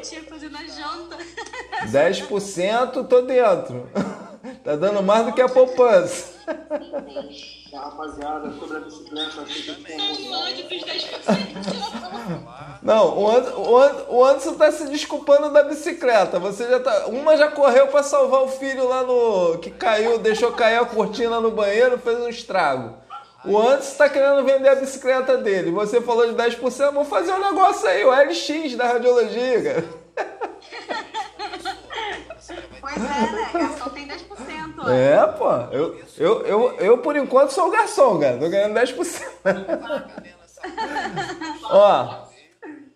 10% 1.90 3.08
tô 3.08 3.22
dentro. 3.22 3.88
Tá 4.62 4.76
dando 4.76 5.02
mais 5.02 5.26
do 5.26 5.32
que 5.32 5.42
a 5.42 5.48
poupança. 5.48 6.34
Rapaziada, 7.76 8.52
sobre 8.52 8.76
a 8.76 8.80
bicicleta, 8.80 9.44
Não, 12.82 13.18
o, 13.18 13.28
Anderson, 13.28 14.06
o 14.08 14.24
Anderson 14.24 14.54
tá 14.54 14.72
se 14.72 14.88
desculpando 14.88 15.50
da 15.52 15.62
bicicleta. 15.64 16.38
Você 16.38 16.68
já 16.68 16.80
tá. 16.80 17.06
Uma 17.06 17.36
já 17.36 17.50
correu 17.50 17.88
para 17.88 18.02
salvar 18.02 18.42
o 18.42 18.48
filho 18.48 18.88
lá 18.88 19.02
no. 19.02 19.58
que 19.58 19.70
caiu, 19.70 20.18
deixou 20.18 20.52
cair 20.52 20.78
a 20.78 20.86
cortina 20.86 21.40
no 21.40 21.50
banheiro, 21.50 21.98
fez 21.98 22.18
um 22.18 22.28
estrago. 22.28 22.94
O 23.44 23.56
Anderson 23.58 23.96
tá 23.96 24.08
querendo 24.08 24.44
vender 24.44 24.68
a 24.68 24.74
bicicleta 24.74 25.36
dele. 25.38 25.70
Você 25.70 26.00
falou 26.00 26.26
de 26.26 26.34
10%, 26.34 26.92
vou 26.92 27.04
fazer 27.04 27.32
um 27.32 27.40
negócio 27.40 27.86
aí, 27.88 28.04
o 28.04 28.10
LX 28.10 28.76
da 28.76 28.86
radiologia, 28.86 29.62
cara. 29.62 29.84
Pois 32.80 32.96
é, 32.96 33.00
né? 33.00 33.50
Garçom 33.52 33.90
tem 33.90 34.08
10%. 34.08 34.27
É, 34.90 35.26
pô. 35.26 35.50
Eu, 35.72 36.00
eu, 36.16 36.46
eu, 36.46 36.76
eu, 36.78 36.98
por 36.98 37.16
enquanto, 37.16 37.50
sou 37.50 37.68
o 37.68 37.70
garçom, 37.70 38.18
cara. 38.18 38.38
Tô 38.38 38.48
ganhando 38.48 38.74
10%. 38.74 39.22
Ó, 41.70 42.26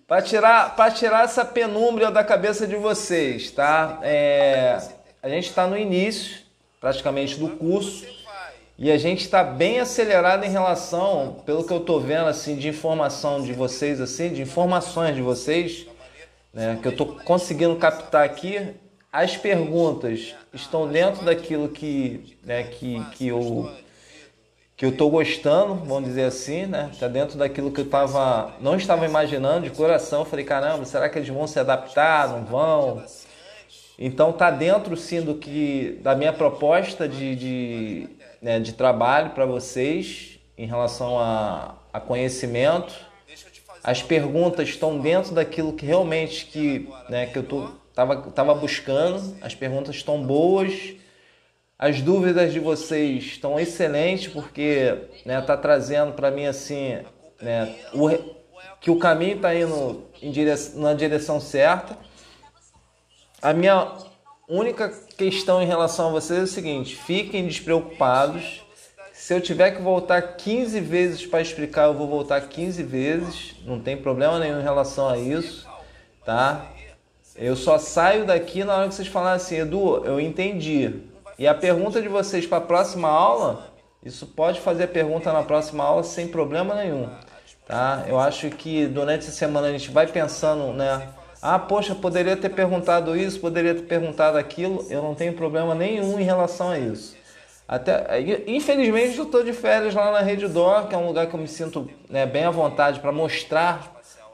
pra 0.07 0.23
tirar, 0.23 0.75
pra 0.75 0.91
tirar 0.91 1.25
essa 1.25 1.45
penumbra 1.45 2.11
da 2.11 2.25
cabeça 2.25 2.67
de 2.67 2.77
vocês, 2.77 3.51
tá? 3.51 3.99
É, 4.03 4.79
a 5.23 5.29
gente 5.29 5.49
está 5.49 5.67
no 5.67 5.77
início, 5.77 6.43
praticamente, 6.81 7.39
do 7.39 7.51
curso. 7.51 8.07
E 8.79 8.91
a 8.91 8.99
gente 8.99 9.21
está 9.21 9.45
bem 9.45 9.79
acelerado 9.79 10.45
em 10.45 10.49
relação, 10.49 11.43
pelo 11.47 11.63
que 11.63 11.73
eu 11.73 11.79
estou 11.79 12.01
vendo, 12.01 12.27
assim, 12.27 12.57
de 12.57 12.69
informação 12.69 13.41
de 13.41 13.53
vocês, 13.53 14.01
assim, 14.01 14.31
de 14.31 14.43
informações 14.43 15.15
de 15.15 15.23
vocês, 15.23 15.87
né, 16.53 16.79
que 16.83 16.89
eu 16.89 16.93
estou 16.93 17.15
conseguindo 17.25 17.77
captar 17.77 18.25
aqui 18.25 18.75
as 19.13 19.37
perguntas 19.37 20.35
estão 20.55 20.89
dentro 20.89 21.23
daquilo 21.23 21.69
que, 21.69 22.39
né, 22.43 22.63
que, 22.63 23.05
que 23.11 23.29
eu 23.29 23.71
que 24.75 24.87
eu 24.87 24.91
estou 24.91 25.11
gostando, 25.11 25.77
vamos 25.77 26.09
dizer 26.09 26.25
assim, 26.25 26.67
né? 26.67 26.91
Está 26.93 27.07
dentro 27.07 27.39
daquilo 27.39 27.71
que 27.71 27.83
eu 27.83 27.89
tava, 27.89 28.53
não 28.61 28.75
estava 28.75 29.05
imaginando 29.07 29.69
de 29.69 29.71
coração. 29.71 30.25
falei, 30.25 30.45
caramba, 30.45 30.85
será 30.85 31.09
que 31.09 31.19
eles 31.19 31.29
vão 31.29 31.47
se 31.47 31.61
adaptar? 31.61 32.29
Não 32.31 32.45
vão? 32.45 33.05
Então 33.97 34.31
está 34.31 34.51
dentro 34.51 34.97
sim 34.97 35.21
do 35.21 35.37
que 35.37 36.01
da 36.03 36.17
minha 36.17 36.33
proposta 36.33 37.07
de, 37.07 37.37
de, 37.37 38.09
né, 38.41 38.59
de 38.59 38.73
trabalho 38.73 39.31
para 39.31 39.47
vocês 39.47 40.41
em 40.59 40.67
relação 40.67 41.17
a, 41.17 41.77
a 41.93 42.01
conhecimento. 42.01 42.93
As 43.85 44.03
perguntas 44.03 44.71
estão 44.71 44.99
dentro 44.99 45.33
daquilo 45.33 45.75
que 45.75 45.87
realmente 45.87 46.47
que, 46.47 46.89
né, 47.09 47.27
que 47.27 47.39
eu 47.39 47.43
estou 47.43 47.82
Tava, 47.95 48.17
tava 48.31 48.55
buscando, 48.55 49.37
as 49.43 49.55
perguntas 49.55 49.97
estão 49.97 50.23
boas, 50.23 50.95
as 51.79 52.01
dúvidas 52.01 52.53
de 52.53 52.61
vocês 52.61 53.25
estão 53.25 53.59
excelentes, 53.59 54.33
porque 54.33 55.09
né, 55.27 55.41
tá 55.43 55.57
trazendo 55.57 56.13
para 56.13 56.31
mim 56.31 56.47
assim, 56.47 56.99
né, 57.41 57.75
o, 57.93 58.09
que 58.81 58.91
o 58.91 58.99
caminho 58.99 59.37
está 59.37 59.55
indo 59.55 60.05
direção, 60.23 60.81
na 60.81 60.95
direção 60.95 61.41
certa. 61.41 61.99
A 63.43 63.53
minha 63.53 63.93
única 64.49 64.89
questão 65.17 65.63
em 65.63 65.67
relação 65.67 66.09
a 66.09 66.13
vocês 66.13 66.41
é 66.41 66.43
o 66.43 66.47
seguinte: 66.47 66.97
fiquem 66.97 67.47
despreocupados. 67.47 68.63
Se 69.13 69.35
eu 69.35 69.41
tiver 69.41 69.73
que 69.73 69.83
voltar 69.83 70.37
15 70.37 70.81
vezes 70.81 71.27
para 71.27 71.41
explicar, 71.41 71.85
eu 71.85 71.95
vou 71.95 72.09
voltar 72.09 72.41
15 72.41 72.83
vezes, 72.83 73.55
não 73.65 73.79
tem 73.79 73.97
problema 73.97 74.39
nenhum 74.39 74.59
em 74.59 74.63
relação 74.65 75.09
a 75.09 75.17
isso, 75.17 75.69
tá? 76.25 76.72
Eu 77.43 77.57
só 77.57 77.77
saio 77.77 78.25
daqui 78.25 78.63
na 78.63 78.77
hora 78.77 78.89
que 78.89 78.95
vocês 78.95 79.09
falarem 79.09 79.35
assim, 79.35 79.57
Edu, 79.57 80.05
eu 80.05 80.21
entendi. 80.21 81.01
E 81.37 81.49
a 81.49 81.53
pergunta 81.53 82.01
de 82.01 82.07
vocês 82.07 82.47
para 82.47 82.59
a 82.59 82.61
próxima 82.61 83.09
aula, 83.09 83.67
isso 84.05 84.29
pode 84.29 84.61
fazer 84.61 84.85
a 84.85 84.89
pergunta 84.89 85.33
na 85.33 85.43
próxima 85.43 85.83
aula 85.83 86.05
sem 86.05 86.29
problema 86.29 86.73
nenhum. 86.77 87.09
Tá? 87.67 88.05
Eu 88.07 88.21
acho 88.21 88.49
que 88.51 88.87
durante 88.87 89.27
essa 89.27 89.33
semana 89.33 89.67
a 89.67 89.73
gente 89.73 89.91
vai 89.91 90.07
pensando, 90.07 90.73
né? 90.73 91.09
Ah, 91.43 91.59
poxa, 91.59 91.97
poderia 91.97 92.37
ter 92.37 92.51
perguntado 92.51 93.17
isso, 93.17 93.41
poderia 93.41 93.75
ter 93.75 93.87
perguntado 93.89 94.39
aquilo. 94.39 94.87
Eu 94.89 95.03
não 95.03 95.13
tenho 95.13 95.33
problema 95.33 95.75
nenhum 95.75 96.21
em 96.21 96.23
relação 96.23 96.71
a 96.71 96.79
isso. 96.79 97.17
Até, 97.67 98.21
infelizmente 98.47 99.19
eu 99.19 99.25
estou 99.25 99.43
de 99.43 99.53
férias 99.53 99.97
lá 99.97 100.13
na 100.13 100.21
Rede 100.21 100.47
Dó, 100.47 100.83
que 100.83 100.95
é 100.95 100.99
um 100.99 101.09
lugar 101.09 101.27
que 101.27 101.35
eu 101.35 101.41
me 101.41 101.49
sinto 101.49 101.91
né, 102.09 102.25
bem 102.25 102.45
à 102.45 102.51
vontade 102.53 103.01
para 103.01 103.11
mostrar 103.11 103.92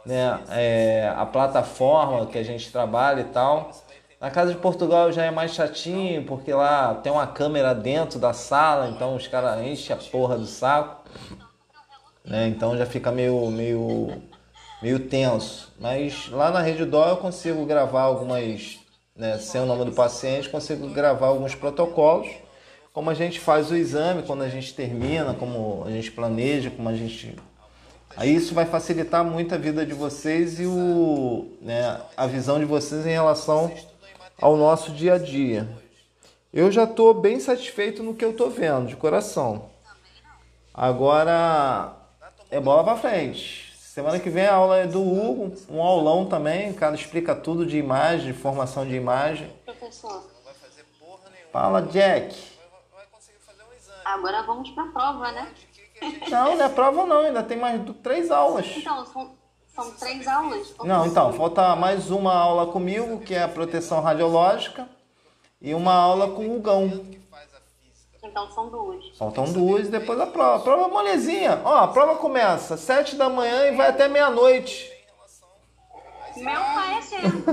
né, 0.09 0.41
é, 0.49 1.13
a 1.15 1.27
plataforma 1.27 2.25
que 2.25 2.39
a 2.39 2.43
gente 2.43 2.73
trabalha 2.73 3.21
e 3.21 3.25
tal. 3.25 3.71
Na 4.19 4.31
casa 4.31 4.55
de 4.55 4.59
Portugal 4.59 5.13
já 5.13 5.23
é 5.23 5.31
mais 5.31 5.53
chatinho, 5.53 6.25
porque 6.25 6.51
lá 6.51 6.95
tem 6.95 7.13
uma 7.13 7.27
câmera 7.27 7.75
dentro 7.75 8.19
da 8.19 8.33
sala, 8.33 8.89
então 8.89 9.15
os 9.15 9.29
caras 9.29 9.61
enchem 9.63 9.95
a 9.95 9.99
porra 9.99 10.39
do 10.39 10.47
saco. 10.47 11.05
Né? 12.25 12.49
Então 12.49 12.77
já 12.77 12.87
fica 12.87 13.13
meio, 13.13 13.51
meio, 13.51 14.23
meio 14.83 14.99
tenso. 14.99 15.71
Mas 15.79 16.31
lá 16.31 16.51
na 16.51 16.63
Rede 16.63 16.87
Dó 16.87 17.07
eu 17.07 17.19
consigo 17.19 17.67
gravar 17.67 18.03
algumas, 18.03 18.79
né, 19.15 19.37
sem 19.37 19.61
o 19.61 19.67
nome 19.67 19.85
do 19.85 19.93
paciente, 19.93 20.49
consigo 20.49 20.89
gravar 20.89 21.27
alguns 21.27 21.55
protocolos. 21.55 22.29
Como 22.95 23.11
a 23.11 23.15
gente 23.15 23.39
faz 23.39 23.71
o 23.71 23.77
exame, 23.77 24.23
quando 24.23 24.43
a 24.43 24.49
gente 24.49 24.73
termina, 24.73 25.35
como 25.35 25.85
a 25.87 25.91
gente 25.91 26.11
planeja, 26.11 26.71
como 26.71 26.89
a 26.89 26.95
gente 26.95 27.37
Aí 28.17 28.35
isso 28.35 28.55
vai 28.55 28.65
facilitar 28.65 29.25
muito 29.25 29.55
a 29.55 29.59
vida 29.59 29.87
de 29.87 29.95
vocês 29.95 30.59
e 30.59 30.67
o, 30.67 31.57
né, 31.61 32.01
a 32.17 32.27
visão 32.27 32.59
de 32.59 32.65
vocês 32.65 33.07
em 33.07 33.11
relação 33.11 33.73
ao 34.41 34.57
nosso 34.57 34.91
dia 34.91 35.15
a 35.15 35.19
dia. 35.19 35.69
Eu 36.53 36.73
já 36.73 36.85
estou 36.85 37.15
bem 37.15 37.39
satisfeito 37.39 38.03
no 38.03 38.15
que 38.15 38.25
eu 38.25 38.31
estou 38.31 38.51
vendo, 38.51 38.89
de 38.89 38.97
coração. 38.97 39.71
Agora 40.73 41.93
é 42.51 42.59
bola 42.59 42.83
para 42.83 42.97
frente. 42.97 43.69
Semana 43.77 44.19
que 44.21 44.31
vem 44.31 44.47
a 44.47 44.55
aula 44.55 44.79
é 44.79 44.87
do 44.87 45.03
Hugo, 45.03 45.53
um 45.69 45.83
aulão 45.83 46.27
também, 46.27 46.71
o 46.71 46.75
cara 46.75 46.95
explica 46.95 47.35
tudo 47.35 47.67
de 47.67 47.77
imagem, 47.77 48.33
de 48.33 48.39
formação 48.39 48.87
de 48.87 48.95
imagem. 48.95 49.53
Professor. 49.65 50.23
Fala, 51.53 51.83
Jack. 51.83 52.37
Agora 54.05 54.43
vamos 54.43 54.71
para 54.71 54.85
a 54.85 54.93
prova, 54.93 55.33
né? 55.33 55.53
Não, 56.31 56.57
não 56.57 56.65
é 56.65 56.69
prova 56.69 57.07
não, 57.07 57.21
ainda 57.21 57.43
tem 57.43 57.59
mais 57.59 57.81
três 58.03 58.31
aulas. 58.31 58.67
Então, 58.77 59.05
são, 59.07 59.37
são 59.67 59.91
três 59.93 60.27
aulas? 60.27 60.75
Não, 60.85 61.07
então, 61.07 61.33
falta 61.33 61.75
mais 61.77 62.11
uma 62.11 62.35
aula 62.35 62.67
comigo, 62.67 63.21
que 63.21 63.35
é 63.35 63.43
a 63.43 63.49
proteção 63.49 64.01
radiológica, 64.01 64.89
e 65.61 65.75
uma 65.75 65.95
aula 65.95 66.31
com 66.31 66.57
o 66.57 66.61
Gão. 66.61 67.07
Então 68.23 68.51
são 68.51 68.69
duas. 68.69 69.17
Faltam 69.17 69.45
duas 69.53 69.89
e 69.89 69.91
depois 69.91 70.21
a 70.21 70.27
prova. 70.27 70.57
A 70.57 70.59
prova 70.59 70.85
é 70.85 70.89
molezinha. 70.89 71.61
Ó, 71.65 71.75
a 71.77 71.89
prova 71.89 72.17
começa 72.17 72.75
às 72.75 72.81
sete 72.81 73.17
da 73.17 73.29
manhã 73.29 73.69
e 73.69 73.77
vai 73.77 73.89
até 73.89 74.07
meia-noite. 74.07 74.91
Meu 76.37 76.61
pai 76.61 76.99
é 76.99 77.03
cedo. 77.03 77.45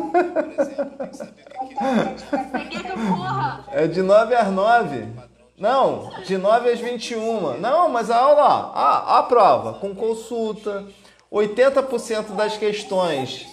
É 3.71 3.87
de 3.87 4.01
nove 4.01 4.35
às 4.35 4.51
nove. 4.51 5.07
Não, 5.57 6.11
de 6.25 6.37
9 6.37 6.69
às 6.69 6.79
21. 6.79 7.57
Não, 7.59 7.87
mas 7.89 8.11
a 8.11 8.17
aula, 8.17 8.43
a, 8.73 9.19
a 9.19 9.23
prova, 9.23 9.73
com 9.79 9.95
consulta, 9.95 10.85
80% 11.31 12.35
das 12.35 12.57
questões, 12.57 13.47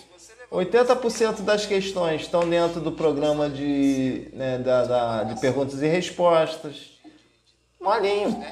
80% 0.51 1.43
das 1.43 1.65
questões 1.65 2.23
estão 2.23 2.49
dentro 2.49 2.81
do 2.81 2.93
programa 2.93 3.49
de, 3.49 4.29
né, 4.33 4.59
da, 4.59 4.85
da, 4.85 5.25
de 5.25 5.41
perguntas 5.41 5.81
e 5.81 5.87
respostas. 5.87 6.91
Molinho. 7.81 8.45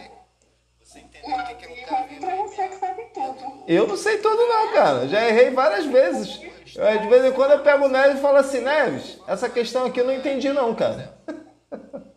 Eu 3.67 3.87
não 3.87 3.97
sei 3.97 4.19
tudo 4.19 4.47
não, 4.47 4.73
cara. 4.73 5.09
Já 5.09 5.29
errei 5.29 5.51
várias 5.51 5.87
vezes. 5.87 6.41
De 6.65 7.09
vez 7.09 7.25
em 7.25 7.33
quando 7.33 7.53
eu 7.53 7.61
pego 7.61 7.87
o 7.87 7.89
Neves 7.89 8.19
e 8.19 8.23
falo 8.23 8.37
assim, 8.37 8.61
Neves, 8.61 9.19
essa 9.27 9.49
questão 9.49 9.87
aqui 9.87 10.01
eu 10.01 10.07
não 10.07 10.15
entendi 10.15 10.53
não, 10.53 10.73
cara. 10.75 11.19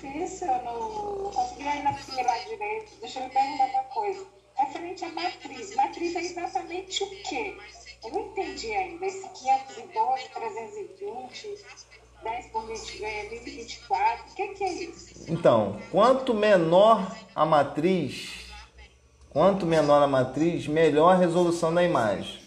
difícil, 0.00 0.46
eu 0.46 0.62
não 0.64 1.30
consegui 1.30 1.68
ainda 1.68 1.90
assimilar 1.90 2.38
direito. 2.48 2.92
Deixa 3.00 3.20
eu 3.20 3.24
me 3.24 3.30
perguntar 3.30 3.64
uma 3.66 3.82
coisa. 3.84 4.26
Referente 4.56 5.04
à 5.04 5.08
matriz. 5.10 5.74
Matriz 5.74 6.16
é 6.16 6.20
exatamente 6.20 7.02
o 7.02 7.10
quê? 7.22 7.56
Eu 8.04 8.12
não 8.12 8.20
entendi 8.20 8.72
ainda. 8.72 9.06
Esse 9.06 9.28
512, 9.28 10.28
320, 10.34 11.64
10 12.22 12.46
por 12.46 12.66
20, 12.66 13.04
é, 13.04 13.28
1024, 13.30 14.24
o 14.30 14.34
que, 14.34 14.48
que 14.48 14.64
é 14.64 14.72
isso? 14.84 15.24
Então, 15.28 15.80
quanto 15.90 16.34
menor 16.34 17.16
a 17.34 17.46
matriz, 17.46 18.50
quanto 19.30 19.64
menor 19.64 20.02
a 20.02 20.06
matriz, 20.06 20.66
melhor 20.66 21.14
a 21.14 21.16
resolução 21.16 21.72
da 21.72 21.82
imagem. 21.82 22.40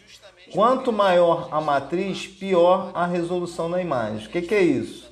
Quanto 0.51 0.91
maior 0.91 1.47
a 1.51 1.59
matriz, 1.59 2.27
pior 2.27 2.91
a 2.93 3.07
resolução 3.07 3.71
da 3.71 3.81
imagem. 3.81 4.27
O 4.27 4.29
que, 4.29 4.43
que 4.43 4.53
é 4.53 4.61
isso? 4.61 5.02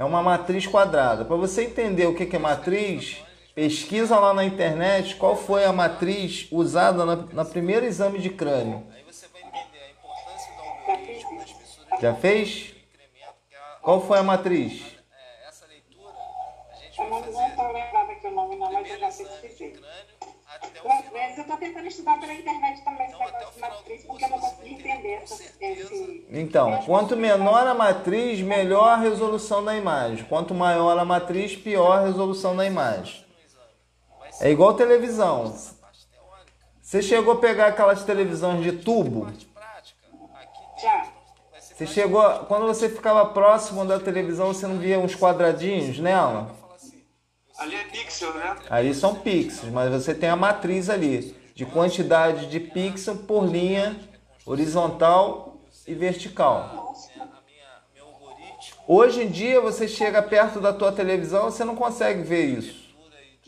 É 0.00 0.04
uma 0.04 0.22
matriz 0.22 0.66
quadrada. 0.66 1.26
Para 1.26 1.36
você 1.36 1.64
entender 1.64 2.06
o 2.06 2.14
que 2.14 2.34
é 2.34 2.38
matriz, 2.38 3.18
pesquisa 3.54 4.18
lá 4.18 4.32
na 4.32 4.42
internet 4.42 5.14
qual 5.16 5.36
foi 5.36 5.66
a 5.66 5.74
matriz 5.74 6.48
usada 6.50 7.04
na, 7.04 7.44
primeiro 7.44 7.84
exame 7.84 8.18
de 8.18 8.30
crânio. 8.30 8.82
Já 12.00 12.14
fez? 12.14 12.72
Qual 13.82 14.00
foi 14.00 14.18
a 14.18 14.22
matriz? 14.22 14.82
Vezes 21.30 21.38
eu 21.38 21.42
estou 21.42 21.56
tentando 21.58 21.86
estudar 21.86 22.18
pela 22.18 22.34
internet 22.34 22.82
também 22.82 23.06
esse 23.06 23.18
negócio 23.18 23.52
de 23.52 23.60
matriz, 23.60 24.04
porque 24.04 24.24
eu 24.24 24.28
não 24.30 24.38
consegui 24.40 24.74
entender 24.74 25.12
essa, 25.22 25.44
esse... 25.60 26.26
Então, 26.28 26.82
quanto 26.82 27.16
menor 27.16 27.66
a 27.68 27.74
matriz, 27.74 28.40
melhor 28.40 28.88
a 28.88 28.96
resolução 28.96 29.64
da 29.64 29.76
imagem. 29.76 30.24
Quanto 30.24 30.52
maior 30.52 30.98
a 30.98 31.04
matriz, 31.04 31.54
pior 31.54 31.98
a 31.98 32.00
resolução 32.04 32.56
da 32.56 32.66
imagem. 32.66 33.24
É 34.40 34.50
igual 34.50 34.74
televisão. 34.74 35.54
Você 36.82 37.00
chegou 37.00 37.34
a 37.34 37.38
pegar 37.38 37.68
aquelas 37.68 38.02
televisões 38.02 38.64
de 38.64 38.72
tubo? 38.72 39.28
Já. 40.82 41.06
Você 41.60 41.86
chegou, 41.86 42.28
quando 42.46 42.66
você 42.66 42.88
ficava 42.88 43.24
próximo 43.26 43.84
da 43.84 44.00
televisão, 44.00 44.48
você 44.48 44.66
não 44.66 44.78
via 44.78 44.98
uns 44.98 45.14
quadradinhos 45.14 46.00
nela? 46.00 46.59
Ali 47.60 47.76
é 47.76 47.84
pixel, 47.84 48.32
né? 48.32 48.56
Ali 48.70 48.94
são 48.94 49.16
pixels, 49.16 49.70
mas 49.70 49.92
você 49.92 50.14
tem 50.14 50.30
a 50.30 50.34
matriz 50.34 50.88
ali 50.88 51.36
de 51.54 51.66
quantidade 51.66 52.46
de 52.46 52.58
pixel 52.58 53.16
por 53.16 53.44
linha 53.44 54.00
horizontal 54.46 55.60
e 55.86 55.94
vertical. 55.94 56.94
Hoje 58.88 59.24
em 59.24 59.28
dia 59.28 59.60
você 59.60 59.86
chega 59.86 60.22
perto 60.22 60.58
da 60.58 60.72
tua 60.72 60.90
televisão, 60.90 61.50
você 61.50 61.62
não 61.62 61.76
consegue 61.76 62.22
ver 62.22 62.46
isso, 62.46 62.96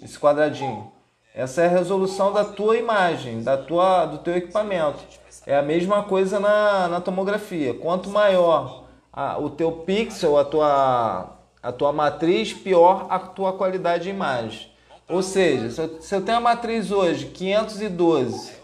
esse 0.02 0.18
quadradinho. 0.18 0.92
Essa 1.34 1.62
é 1.62 1.66
a 1.66 1.70
resolução 1.70 2.34
da 2.34 2.44
tua 2.44 2.76
imagem, 2.76 3.42
da 3.42 3.56
tua, 3.56 4.04
do 4.04 4.18
teu 4.18 4.36
equipamento. 4.36 4.98
É 5.46 5.56
a 5.56 5.62
mesma 5.62 6.02
coisa 6.02 6.38
na, 6.38 6.86
na 6.86 7.00
tomografia. 7.00 7.72
Quanto 7.72 8.10
maior 8.10 8.84
a, 9.10 9.38
o 9.38 9.48
teu 9.48 9.72
pixel, 9.72 10.36
a 10.36 10.44
tua 10.44 11.41
a 11.62 11.70
tua 11.70 11.92
matriz, 11.92 12.52
pior 12.52 13.06
a 13.08 13.18
tua 13.18 13.52
qualidade 13.56 14.04
de 14.04 14.10
imagem. 14.10 14.72
Ou 15.08 15.22
seja, 15.22 15.70
se 15.70 15.80
eu, 15.80 16.02
se 16.02 16.14
eu 16.14 16.24
tenho 16.24 16.38
a 16.38 16.40
matriz 16.40 16.90
hoje 16.90 17.26
512, 17.26 18.60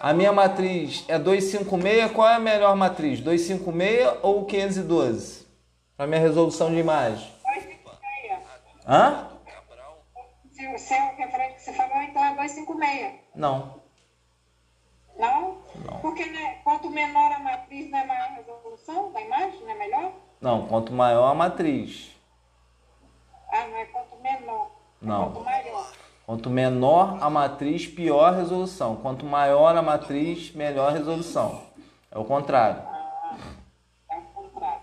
a 0.00 0.12
minha 0.12 0.32
matriz 0.32 1.04
é 1.08 1.18
256, 1.18 2.12
qual 2.12 2.28
é 2.28 2.34
a 2.34 2.38
melhor 2.38 2.74
matriz? 2.76 3.20
256 3.20 4.20
ou 4.22 4.44
512? 4.46 5.46
Para 5.96 6.06
minha 6.06 6.20
resolução 6.20 6.70
de 6.70 6.78
imagem. 6.78 7.28
256. 7.44 8.38
Hã? 8.86 9.28
Se 10.52 10.66
o 10.68 10.78
seu 10.78 10.98
referente 11.16 11.54
que 11.54 11.62
você 11.62 11.72
falou, 11.72 12.02
então 12.02 12.24
é 12.24 12.30
256. 12.36 13.12
Não. 13.34 13.80
Não? 15.18 15.58
Não. 15.84 15.98
Porque 16.00 16.24
né, 16.26 16.60
quanto 16.62 16.88
menor 16.88 17.32
a 17.32 17.40
matriz, 17.40 17.90
não 17.90 17.98
é 17.98 18.06
maior 18.06 18.28
a 18.28 18.34
resolução 18.34 19.12
da 19.12 19.20
imagem? 19.20 19.60
Não 19.62 19.70
é 19.70 19.74
melhor? 19.74 20.12
Não, 20.40 20.66
quanto 20.66 20.92
maior 20.92 21.30
a 21.30 21.34
matriz. 21.34 22.10
Ah, 23.52 23.66
não 23.66 23.76
é 23.76 23.84
quanto 23.86 24.16
menor. 24.22 24.70
É 25.02 25.06
não. 25.06 25.32
Quanto 25.32 25.44
maior. 25.44 25.92
Quanto 26.26 26.50
menor 26.50 27.18
a 27.20 27.30
matriz, 27.30 27.86
pior 27.86 28.32
a 28.32 28.36
resolução. 28.36 28.96
Quanto 28.96 29.24
maior 29.24 29.76
a 29.76 29.82
matriz, 29.82 30.52
melhor 30.52 30.90
a 30.90 30.92
resolução. 30.92 31.62
É 32.10 32.18
o 32.18 32.24
contrário. 32.24 32.82
Ah, 32.86 33.36
é 34.10 34.16
o 34.16 34.22
contrário. 34.22 34.80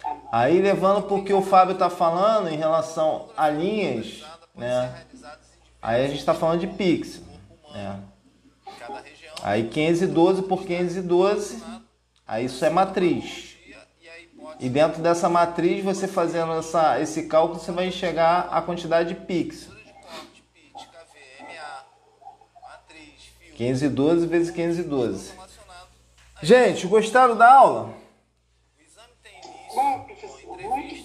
Tá 0.00 0.16
Aí 0.30 0.60
levando 0.60 1.02
para 1.02 1.16
o 1.16 1.24
que 1.24 1.32
o 1.32 1.42
Fábio 1.42 1.74
está 1.74 1.90
falando 1.90 2.48
em 2.48 2.56
relação 2.56 3.28
a 3.36 3.48
linhas, 3.48 4.24
né? 4.54 5.04
Aí 5.82 6.04
a 6.04 6.08
gente 6.08 6.20
está 6.20 6.32
falando 6.32 6.60
de 6.60 6.68
pixel, 6.68 7.24
né? 7.72 8.00
Aí 9.42 9.68
512 9.68 10.42
por 10.42 10.64
512, 10.64 11.62
aí 12.24 12.44
isso 12.44 12.64
é 12.64 12.70
matriz. 12.70 13.51
E 14.62 14.68
dentro 14.68 15.02
dessa 15.02 15.28
matriz, 15.28 15.82
você 15.82 16.06
fazendo 16.06 16.52
essa, 16.52 17.00
esse 17.00 17.24
cálculo, 17.24 17.58
você 17.58 17.72
vai 17.72 17.90
chegar 17.90 18.48
à 18.48 18.62
quantidade 18.62 19.08
de 19.08 19.16
pixels. 19.16 19.76
512 23.56 24.26
vezes 24.28 24.50
512. 24.52 25.32
Gente, 26.40 26.86
gostaram 26.86 27.36
da 27.36 27.52
aula? 27.52 27.92